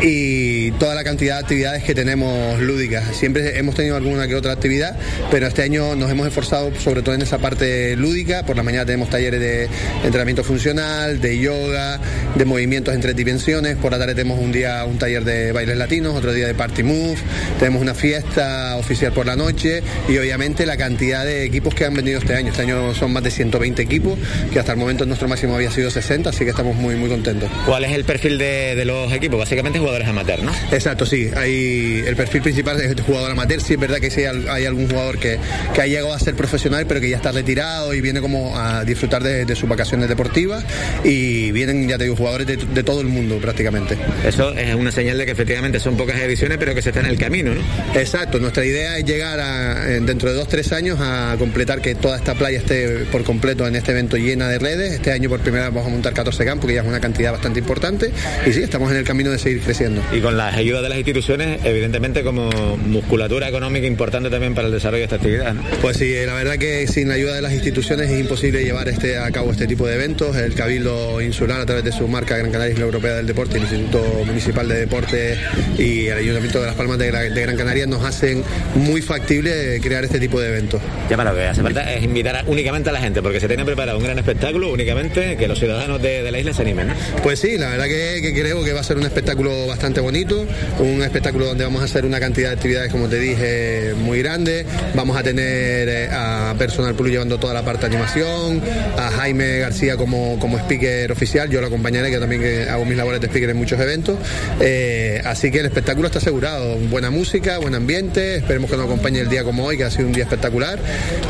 y 0.00 0.70
toda 0.72 0.94
la 0.94 1.04
cantidad 1.04 1.34
de 1.34 1.40
actividades 1.40 1.84
que 1.84 1.94
tenemos 1.94 2.58
lúdicas. 2.60 3.14
Siempre 3.14 3.58
hemos 3.58 3.74
tenido 3.74 3.96
alguna 3.96 4.26
que 4.26 4.36
otra 4.36 4.52
actividad, 4.52 4.96
pero 5.30 5.46
este 5.46 5.62
año 5.62 5.96
nos 5.96 6.10
hemos 6.10 6.26
esforzado 6.26 6.72
sobre 6.80 7.02
todo 7.02 7.14
en 7.14 7.20
esa 7.20 7.38
parte 7.38 7.94
lúdica. 7.96 8.46
Por 8.46 8.56
la 8.56 8.62
mañana 8.62 8.86
tenemos 8.86 9.10
talleres 9.10 9.40
de 9.40 9.68
entrenamiento 10.02 10.44
funcional, 10.44 11.20
de 11.20 11.38
yoga, 11.38 12.00
de 12.34 12.44
movimientos 12.46 12.94
en 12.94 13.02
tres 13.02 13.14
dimensiones. 13.14 13.76
Por 13.76 13.92
la 13.92 13.98
tarde 13.98 14.13
tenemos 14.14 14.38
un 14.38 14.52
día 14.52 14.84
un 14.84 14.98
taller 14.98 15.24
de 15.24 15.52
bailes 15.52 15.76
latinos, 15.76 16.14
otro 16.14 16.32
día 16.32 16.46
de 16.46 16.54
party 16.54 16.82
move. 16.82 17.18
Tenemos 17.58 17.82
una 17.82 17.94
fiesta 17.94 18.76
oficial 18.76 19.12
por 19.12 19.26
la 19.26 19.36
noche 19.36 19.82
y 20.08 20.16
obviamente 20.18 20.66
la 20.66 20.76
cantidad 20.76 21.24
de 21.24 21.44
equipos 21.44 21.74
que 21.74 21.84
han 21.84 21.94
venido 21.94 22.18
este 22.18 22.34
año. 22.34 22.50
Este 22.50 22.62
año 22.62 22.94
son 22.94 23.12
más 23.12 23.22
de 23.22 23.30
120 23.30 23.82
equipos, 23.82 24.18
que 24.52 24.58
hasta 24.58 24.72
el 24.72 24.78
momento 24.78 25.04
nuestro 25.06 25.28
máximo 25.28 25.54
había 25.54 25.70
sido 25.70 25.90
60, 25.90 26.30
así 26.30 26.44
que 26.44 26.50
estamos 26.50 26.76
muy, 26.76 26.94
muy 26.96 27.08
contentos. 27.08 27.50
¿Cuál 27.66 27.84
es 27.84 27.92
el 27.92 28.04
perfil 28.04 28.38
de, 28.38 28.74
de 28.74 28.84
los 28.84 29.12
equipos? 29.12 29.38
Básicamente 29.38 29.78
jugadores 29.78 30.08
amateur, 30.08 30.42
¿no? 30.42 30.52
Exacto, 30.72 31.06
sí. 31.06 31.30
Hay, 31.36 32.04
el 32.06 32.16
perfil 32.16 32.42
principal 32.42 32.80
es 32.80 32.90
el 32.90 33.00
jugador 33.00 33.30
amateur. 33.30 33.60
Sí, 33.60 33.74
es 33.74 33.80
verdad 33.80 33.98
que 33.98 34.10
sí 34.10 34.24
hay, 34.24 34.46
hay 34.48 34.66
algún 34.66 34.88
jugador 34.88 35.18
que, 35.18 35.38
que, 35.74 35.82
ha 35.82 35.86
llegado 35.86 36.12
a 36.12 36.18
ser 36.18 36.34
profesional, 36.34 36.86
pero 36.86 37.00
que 37.00 37.08
ya 37.08 37.16
está 37.16 37.32
retirado 37.32 37.94
y 37.94 38.00
viene 38.00 38.20
como 38.20 38.58
a 38.58 38.84
disfrutar 38.84 39.22
de, 39.22 39.44
de 39.44 39.56
sus 39.56 39.68
vacaciones 39.68 40.08
deportivas. 40.08 40.64
Y 41.04 41.52
vienen, 41.52 41.88
ya 41.88 41.98
te 41.98 42.04
digo, 42.04 42.16
jugadores 42.16 42.46
de, 42.46 42.56
de, 42.56 42.82
todo 42.82 43.00
el 43.00 43.08
mundo 43.08 43.38
prácticamente. 43.38 43.96
Eso 44.26 44.52
es 44.54 44.74
una 44.74 44.90
señal 44.90 45.18
de 45.18 45.26
que 45.26 45.32
efectivamente 45.32 45.80
son 45.80 45.96
pocas 45.96 46.18
ediciones, 46.20 46.58
pero 46.58 46.74
que 46.74 46.82
se 46.82 46.90
está 46.90 47.00
en 47.00 47.06
el 47.06 47.18
camino, 47.18 47.54
¿no? 47.54 47.60
Exacto. 47.98 48.38
Nuestra 48.38 48.64
idea 48.64 48.98
es 48.98 49.04
llegar 49.04 49.40
a, 49.40 49.84
dentro 49.84 50.30
de 50.30 50.36
dos, 50.36 50.48
tres 50.48 50.72
años 50.72 50.98
a 51.00 51.36
completar 51.38 51.80
que 51.80 51.94
toda 51.94 52.16
esta 52.16 52.34
playa 52.34 52.58
esté 52.58 53.06
por 53.10 53.24
completo 53.24 53.66
en 53.66 53.76
este 53.76 53.92
evento 53.92 54.16
llena 54.16 54.48
de 54.48 54.58
redes. 54.58 54.92
Este 54.92 55.12
año 55.12 55.28
por 55.28 55.40
primera 55.40 55.64
vez 55.64 55.74
vamos 55.74 55.88
a 55.88 55.92
montar 55.92 56.14
14 56.14 56.44
campos, 56.44 56.68
que 56.68 56.74
ya 56.74 56.82
es 56.82 56.86
una 56.86 57.00
cantidad 57.00 57.32
bastante 57.32 57.60
importante. 57.60 58.10
Y 58.46 58.52
sí, 58.52 58.62
estamos 58.62 58.90
en 58.90 58.98
el 58.98 59.04
camino 59.04 59.30
de 59.30 59.38
seguir 59.38 59.60
creciendo. 59.60 60.02
Y 60.12 60.20
con 60.20 60.36
las 60.36 60.54
ayudas 60.56 60.82
de 60.82 60.88
las 60.88 60.98
instituciones, 60.98 61.60
evidentemente 61.64 62.22
como 62.22 62.50
musculatura 62.76 63.48
económica 63.48 63.86
importante 63.86 64.30
también 64.30 64.54
para 64.54 64.68
el 64.68 64.72
desarrollo 64.72 65.00
de 65.00 65.04
esta 65.04 65.16
actividad. 65.16 65.54
¿no? 65.54 65.62
Pues 65.80 65.96
sí, 65.96 66.14
la 66.24 66.34
verdad 66.34 66.56
que 66.56 66.86
sin 66.86 67.08
la 67.08 67.14
ayuda 67.14 67.34
de 67.34 67.42
las 67.42 67.52
instituciones 67.52 68.10
es 68.10 68.20
imposible 68.20 68.64
llevar 68.64 68.88
este, 68.88 69.18
a 69.18 69.30
cabo 69.30 69.52
este 69.52 69.66
tipo 69.66 69.86
de 69.86 69.94
eventos. 69.94 70.36
El 70.36 70.54
Cabildo 70.54 71.20
Insular, 71.20 71.60
a 71.60 71.66
través 71.66 71.84
de 71.84 71.92
su 71.92 72.08
marca 72.08 72.36
Gran 72.36 72.50
Canaria 72.50 72.72
Isla 72.72 72.84
Europea 72.84 73.14
del 73.14 73.26
Deporte, 73.26 73.56
el 73.56 73.62
Instituto 73.62 73.93
Municipal 74.24 74.68
de 74.68 74.80
Deporte 74.80 75.38
y 75.78 76.06
el 76.06 76.18
Ayuntamiento 76.18 76.60
de 76.60 76.66
Las 76.66 76.74
Palmas 76.74 76.98
de, 76.98 77.10
de 77.10 77.42
Gran 77.42 77.56
Canaria 77.56 77.86
nos 77.86 78.04
hacen 78.04 78.42
muy 78.74 79.02
factible 79.02 79.80
crear 79.80 80.04
este 80.04 80.18
tipo 80.20 80.40
de 80.40 80.48
eventos. 80.48 80.80
Ya 81.08 81.16
para 81.16 81.32
lo 81.32 81.38
que 81.38 81.46
hace 81.46 81.62
falta 81.62 81.92
es 81.92 82.02
invitar 82.02 82.36
a, 82.36 82.44
únicamente 82.46 82.90
a 82.90 82.92
la 82.92 83.00
gente, 83.00 83.22
porque 83.22 83.40
se 83.40 83.48
tiene 83.48 83.64
preparado 83.64 83.98
un 83.98 84.04
gran 84.04 84.18
espectáculo, 84.18 84.72
únicamente 84.72 85.36
que 85.36 85.48
los 85.48 85.58
ciudadanos 85.58 86.00
de, 86.00 86.22
de 86.22 86.30
la 86.30 86.38
isla 86.38 86.52
se 86.52 86.62
animen. 86.62 86.88
¿no? 86.88 86.94
Pues 87.22 87.40
sí, 87.40 87.56
la 87.58 87.70
verdad 87.70 87.84
que, 87.84 88.20
que 88.22 88.34
creo 88.34 88.64
que 88.64 88.72
va 88.72 88.80
a 88.80 88.84
ser 88.84 88.96
un 88.96 89.04
espectáculo 89.04 89.66
bastante 89.66 90.00
bonito, 90.00 90.46
un 90.78 91.02
espectáculo 91.02 91.46
donde 91.46 91.64
vamos 91.64 91.82
a 91.82 91.84
hacer 91.84 92.04
una 92.04 92.20
cantidad 92.20 92.48
de 92.48 92.54
actividades, 92.54 92.90
como 92.90 93.08
te 93.08 93.18
dije, 93.18 93.94
muy 93.96 94.20
grande. 94.20 94.66
Vamos 94.94 95.16
a 95.16 95.22
tener 95.22 95.88
eh, 95.88 96.08
a 96.10 96.54
Personal 96.58 96.94
Plus 96.94 97.10
llevando 97.10 97.38
toda 97.38 97.54
la 97.54 97.64
parte 97.64 97.82
de 97.82 97.94
animación, 97.94 98.62
a 98.96 99.10
Jaime 99.10 99.58
García 99.58 99.96
como, 99.96 100.38
como 100.38 100.58
speaker 100.58 101.10
oficial, 101.12 101.48
yo 101.50 101.60
lo 101.60 101.66
acompañaré, 101.66 102.10
que 102.10 102.18
también 102.18 102.42
que 102.42 102.68
hago 102.68 102.84
mis 102.84 102.96
labores 102.96 103.20
de 103.20 103.26
speaker 103.26 103.50
en 103.50 103.56
muchos 103.56 103.78
eventos. 103.84 104.18
Eh, 104.60 105.22
así 105.24 105.50
que 105.50 105.60
el 105.60 105.66
espectáculo 105.66 106.06
está 106.06 106.18
asegurado, 106.18 106.76
buena 106.76 107.10
música, 107.10 107.58
buen 107.58 107.74
ambiente, 107.74 108.36
esperemos 108.36 108.70
que 108.70 108.76
nos 108.76 108.86
acompañe 108.86 109.20
el 109.20 109.28
día 109.28 109.44
como 109.44 109.64
hoy, 109.64 109.76
que 109.76 109.84
ha 109.84 109.90
sido 109.90 110.06
un 110.06 110.12
día 110.12 110.24
espectacular, 110.24 110.78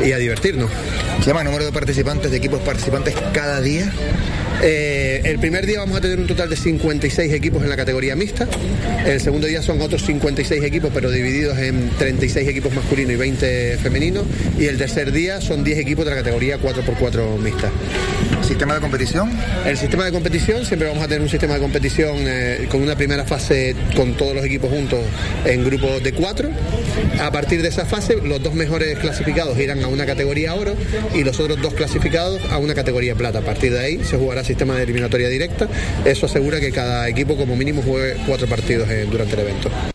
y 0.05 0.12
a 0.12 0.18
divertirnos. 0.18 0.70
¿Se 1.20 1.26
llama 1.26 1.44
número 1.44 1.64
de 1.64 1.72
participantes, 1.72 2.31
de 2.31 2.36
equipos 2.36 2.60
participantes 2.60 3.14
cada 3.32 3.60
día? 3.60 3.93
Eh, 4.62 5.20
el 5.24 5.39
primer 5.39 5.66
día 5.66 5.81
vamos 5.81 5.98
a 5.98 6.01
tener 6.01 6.18
un 6.18 6.26
total 6.26 6.48
de 6.48 6.56
56 6.56 7.32
equipos 7.32 7.62
en 7.62 7.68
la 7.68 7.76
categoría 7.76 8.16
mixta. 8.16 8.47
El 9.06 9.20
segundo 9.20 9.47
día 9.47 9.62
son 9.62 9.81
otros 9.81 10.05
56 10.05 10.62
equipos, 10.62 10.90
pero 10.94 11.10
divididos 11.10 11.59
en 11.59 11.90
36 11.98 12.48
equipos 12.48 12.74
masculinos 12.74 13.12
y 13.12 13.16
20 13.16 13.78
femeninos. 13.78 14.24
Y 14.59 14.66
el 14.66 14.78
tercer 14.78 15.12
día 15.12 15.40
son 15.40 15.64
10 15.64 15.78
equipos 15.78 16.05
de 16.05 16.12
la 16.12 16.18
categoría 16.18 16.59
4x4 16.59 17.39
mixta. 17.39 17.70
¿Sistema 18.47 18.74
de 18.74 18.81
competición? 18.81 19.31
El 19.66 19.76
sistema 19.76 20.05
de 20.05 20.12
competición, 20.12 20.64
siempre 20.64 20.89
vamos 20.89 21.02
a 21.02 21.09
tener 21.09 21.22
un 21.22 21.28
sistema 21.28 21.55
de 21.55 21.60
competición 21.60 22.16
eh, 22.20 22.68
con 22.70 22.82
una 22.82 22.94
primera 22.94 23.24
fase 23.24 23.74
con 23.97 24.14
todos 24.14 24.35
los 24.35 24.44
equipos 24.44 24.70
juntos 24.70 25.01
en 25.44 25.64
grupos 25.64 26.02
de 26.02 26.12
cuatro. 26.12 26.51
A 27.20 27.31
partir 27.31 27.62
de 27.62 27.68
esa 27.68 27.86
fase, 27.86 28.16
los 28.22 28.43
dos 28.43 28.55
mejores 28.55 28.98
clasificados 28.98 29.59
irán 29.59 29.82
a 29.82 29.89
una 29.89 30.06
categoría 30.06 30.55
oro 30.55 30.74
y 31.14 31.24
los 31.24 31.40
otros 31.40 31.60
dos 31.60 31.74
clasificados 31.74 32.43
a 32.51 32.59
una 32.59 32.74
categoría 32.74 33.14
plata. 33.14 33.39
A 33.39 33.43
partir 33.43 33.72
de 33.72 33.81
ahí 33.81 34.05
se 34.05 34.16
jugará 34.16 34.44
sistema 34.45 34.77
de 34.77 34.83
eliminatoria 34.85 35.29
directa. 35.29 35.69
Eso 36.05 36.27
asegura 36.27 36.61
que 36.61 36.71
cada 36.71 37.09
equipo 37.09 37.37
como 37.37 37.57
mínimo 37.57 37.83
juegue 37.83 38.16
cuatro 38.27 38.47
partidos 38.47 38.89
eh, 38.91 39.07
durante 39.11 39.35
el 39.35 39.41
evento. 39.41 39.94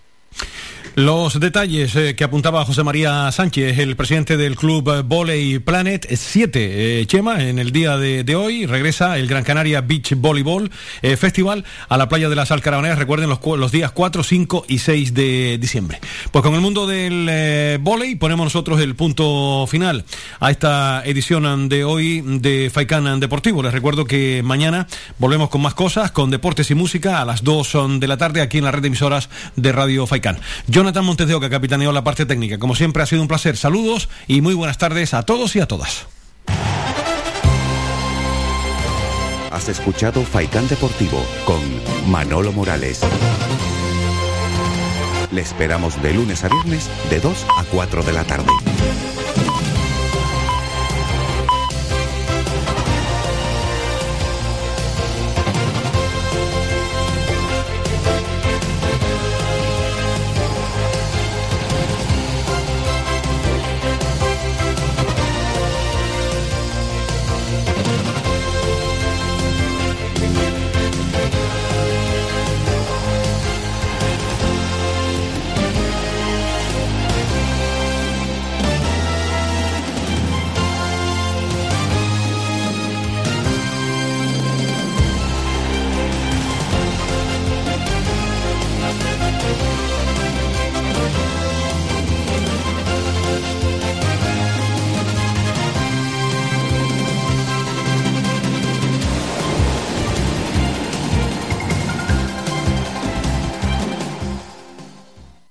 Los 1.00 1.40
detalles 1.40 1.96
eh, 1.96 2.14
que 2.14 2.26
apuntaba 2.26 2.66
José 2.66 2.84
María 2.84 3.32
Sánchez, 3.32 3.80
el 3.80 3.96
presidente 3.96 4.36
del 4.36 4.58
club 4.58 5.02
Volley 5.06 5.60
Planet 5.60 6.06
7, 6.14 7.00
eh, 7.00 7.06
Chema, 7.06 7.42
en 7.42 7.58
el 7.58 7.72
día 7.72 7.96
de, 7.96 8.36
hoy 8.36 8.66
regresa 8.66 9.18
el 9.18 9.28
Gran 9.28 9.46
Canaria 9.46 9.80
Beach 9.80 10.16
Volleyball 10.18 10.70
eh, 11.02 11.16
Festival 11.16 11.64
a 11.88 11.96
la 11.96 12.10
playa 12.10 12.28
de 12.28 12.36
las 12.36 12.52
Alcarabaneras, 12.52 13.00
recuerden 13.00 13.30
los, 13.30 13.40
los, 13.58 13.72
días 13.72 13.94
4, 13.94 14.24
5 14.24 14.66
y 14.68 14.80
6 14.80 15.14
de 15.14 15.58
diciembre. 15.58 16.02
Pues 16.34 16.44
con 16.44 16.54
el 16.54 16.60
mundo 16.60 16.86
del 16.86 17.80
volei 17.80 18.18
ponemos 18.18 18.48
nosotros 18.48 18.82
el 18.82 18.94
punto 18.98 19.68
final 19.68 20.04
a 20.42 20.52
esta 20.52 21.02
edición 21.06 21.70
de 21.70 21.86
hoy 21.86 22.22
de 22.26 22.70
Faikan 22.74 23.22
Deportivo. 23.22 23.64
Les 23.64 23.72
recuerdo 23.72 24.04
que 24.04 24.42
mañana 24.44 24.86
volvemos 25.18 25.48
con 25.48 25.62
más 25.62 25.76
cosas, 25.76 26.12
con 26.12 26.30
deportes 26.30 26.70
y 26.72 26.76
música 26.76 27.22
a 27.22 27.26
las 27.26 27.46
2 27.46 28.00
de 28.02 28.08
la 28.10 28.18
tarde 28.18 28.42
aquí 28.42 28.58
en 28.58 28.66
la 28.66 28.72
red 28.72 28.82
de 28.82 28.88
emisoras 28.88 29.30
de 29.56 29.72
Radio 29.72 30.06
Faikan. 30.06 30.38
Jonathan 30.68 30.89
Montes 30.98 31.28
de 31.28 31.36
Oca 31.36 31.50
capitaneó 31.50 31.92
la 31.92 32.04
parte 32.04 32.26
técnica. 32.26 32.58
Como 32.58 32.76
siempre 32.76 33.04
ha 33.04 33.06
sido 33.06 33.22
un 33.22 33.28
placer. 33.28 33.56
Saludos 33.56 34.10
y 34.28 34.42
muy 34.42 34.56
buenas 34.56 34.78
tardes 34.78 35.14
a 35.14 35.24
todos 35.24 35.56
y 35.56 35.60
a 35.60 35.68
todas. 35.68 36.08
Has 39.52 39.70
escuchado 39.70 40.24
Faikán 40.24 40.68
Deportivo 40.68 41.24
con 41.46 41.60
Manolo 42.12 42.52
Morales. 42.52 43.02
Le 45.32 45.42
esperamos 45.42 46.02
de 46.02 46.14
lunes 46.14 46.44
a 46.44 46.50
viernes 46.50 46.90
de 47.10 47.20
2 47.20 47.46
a 47.58 47.64
4 47.66 48.04
de 48.04 48.14
la 48.14 48.24
tarde. 48.24 48.52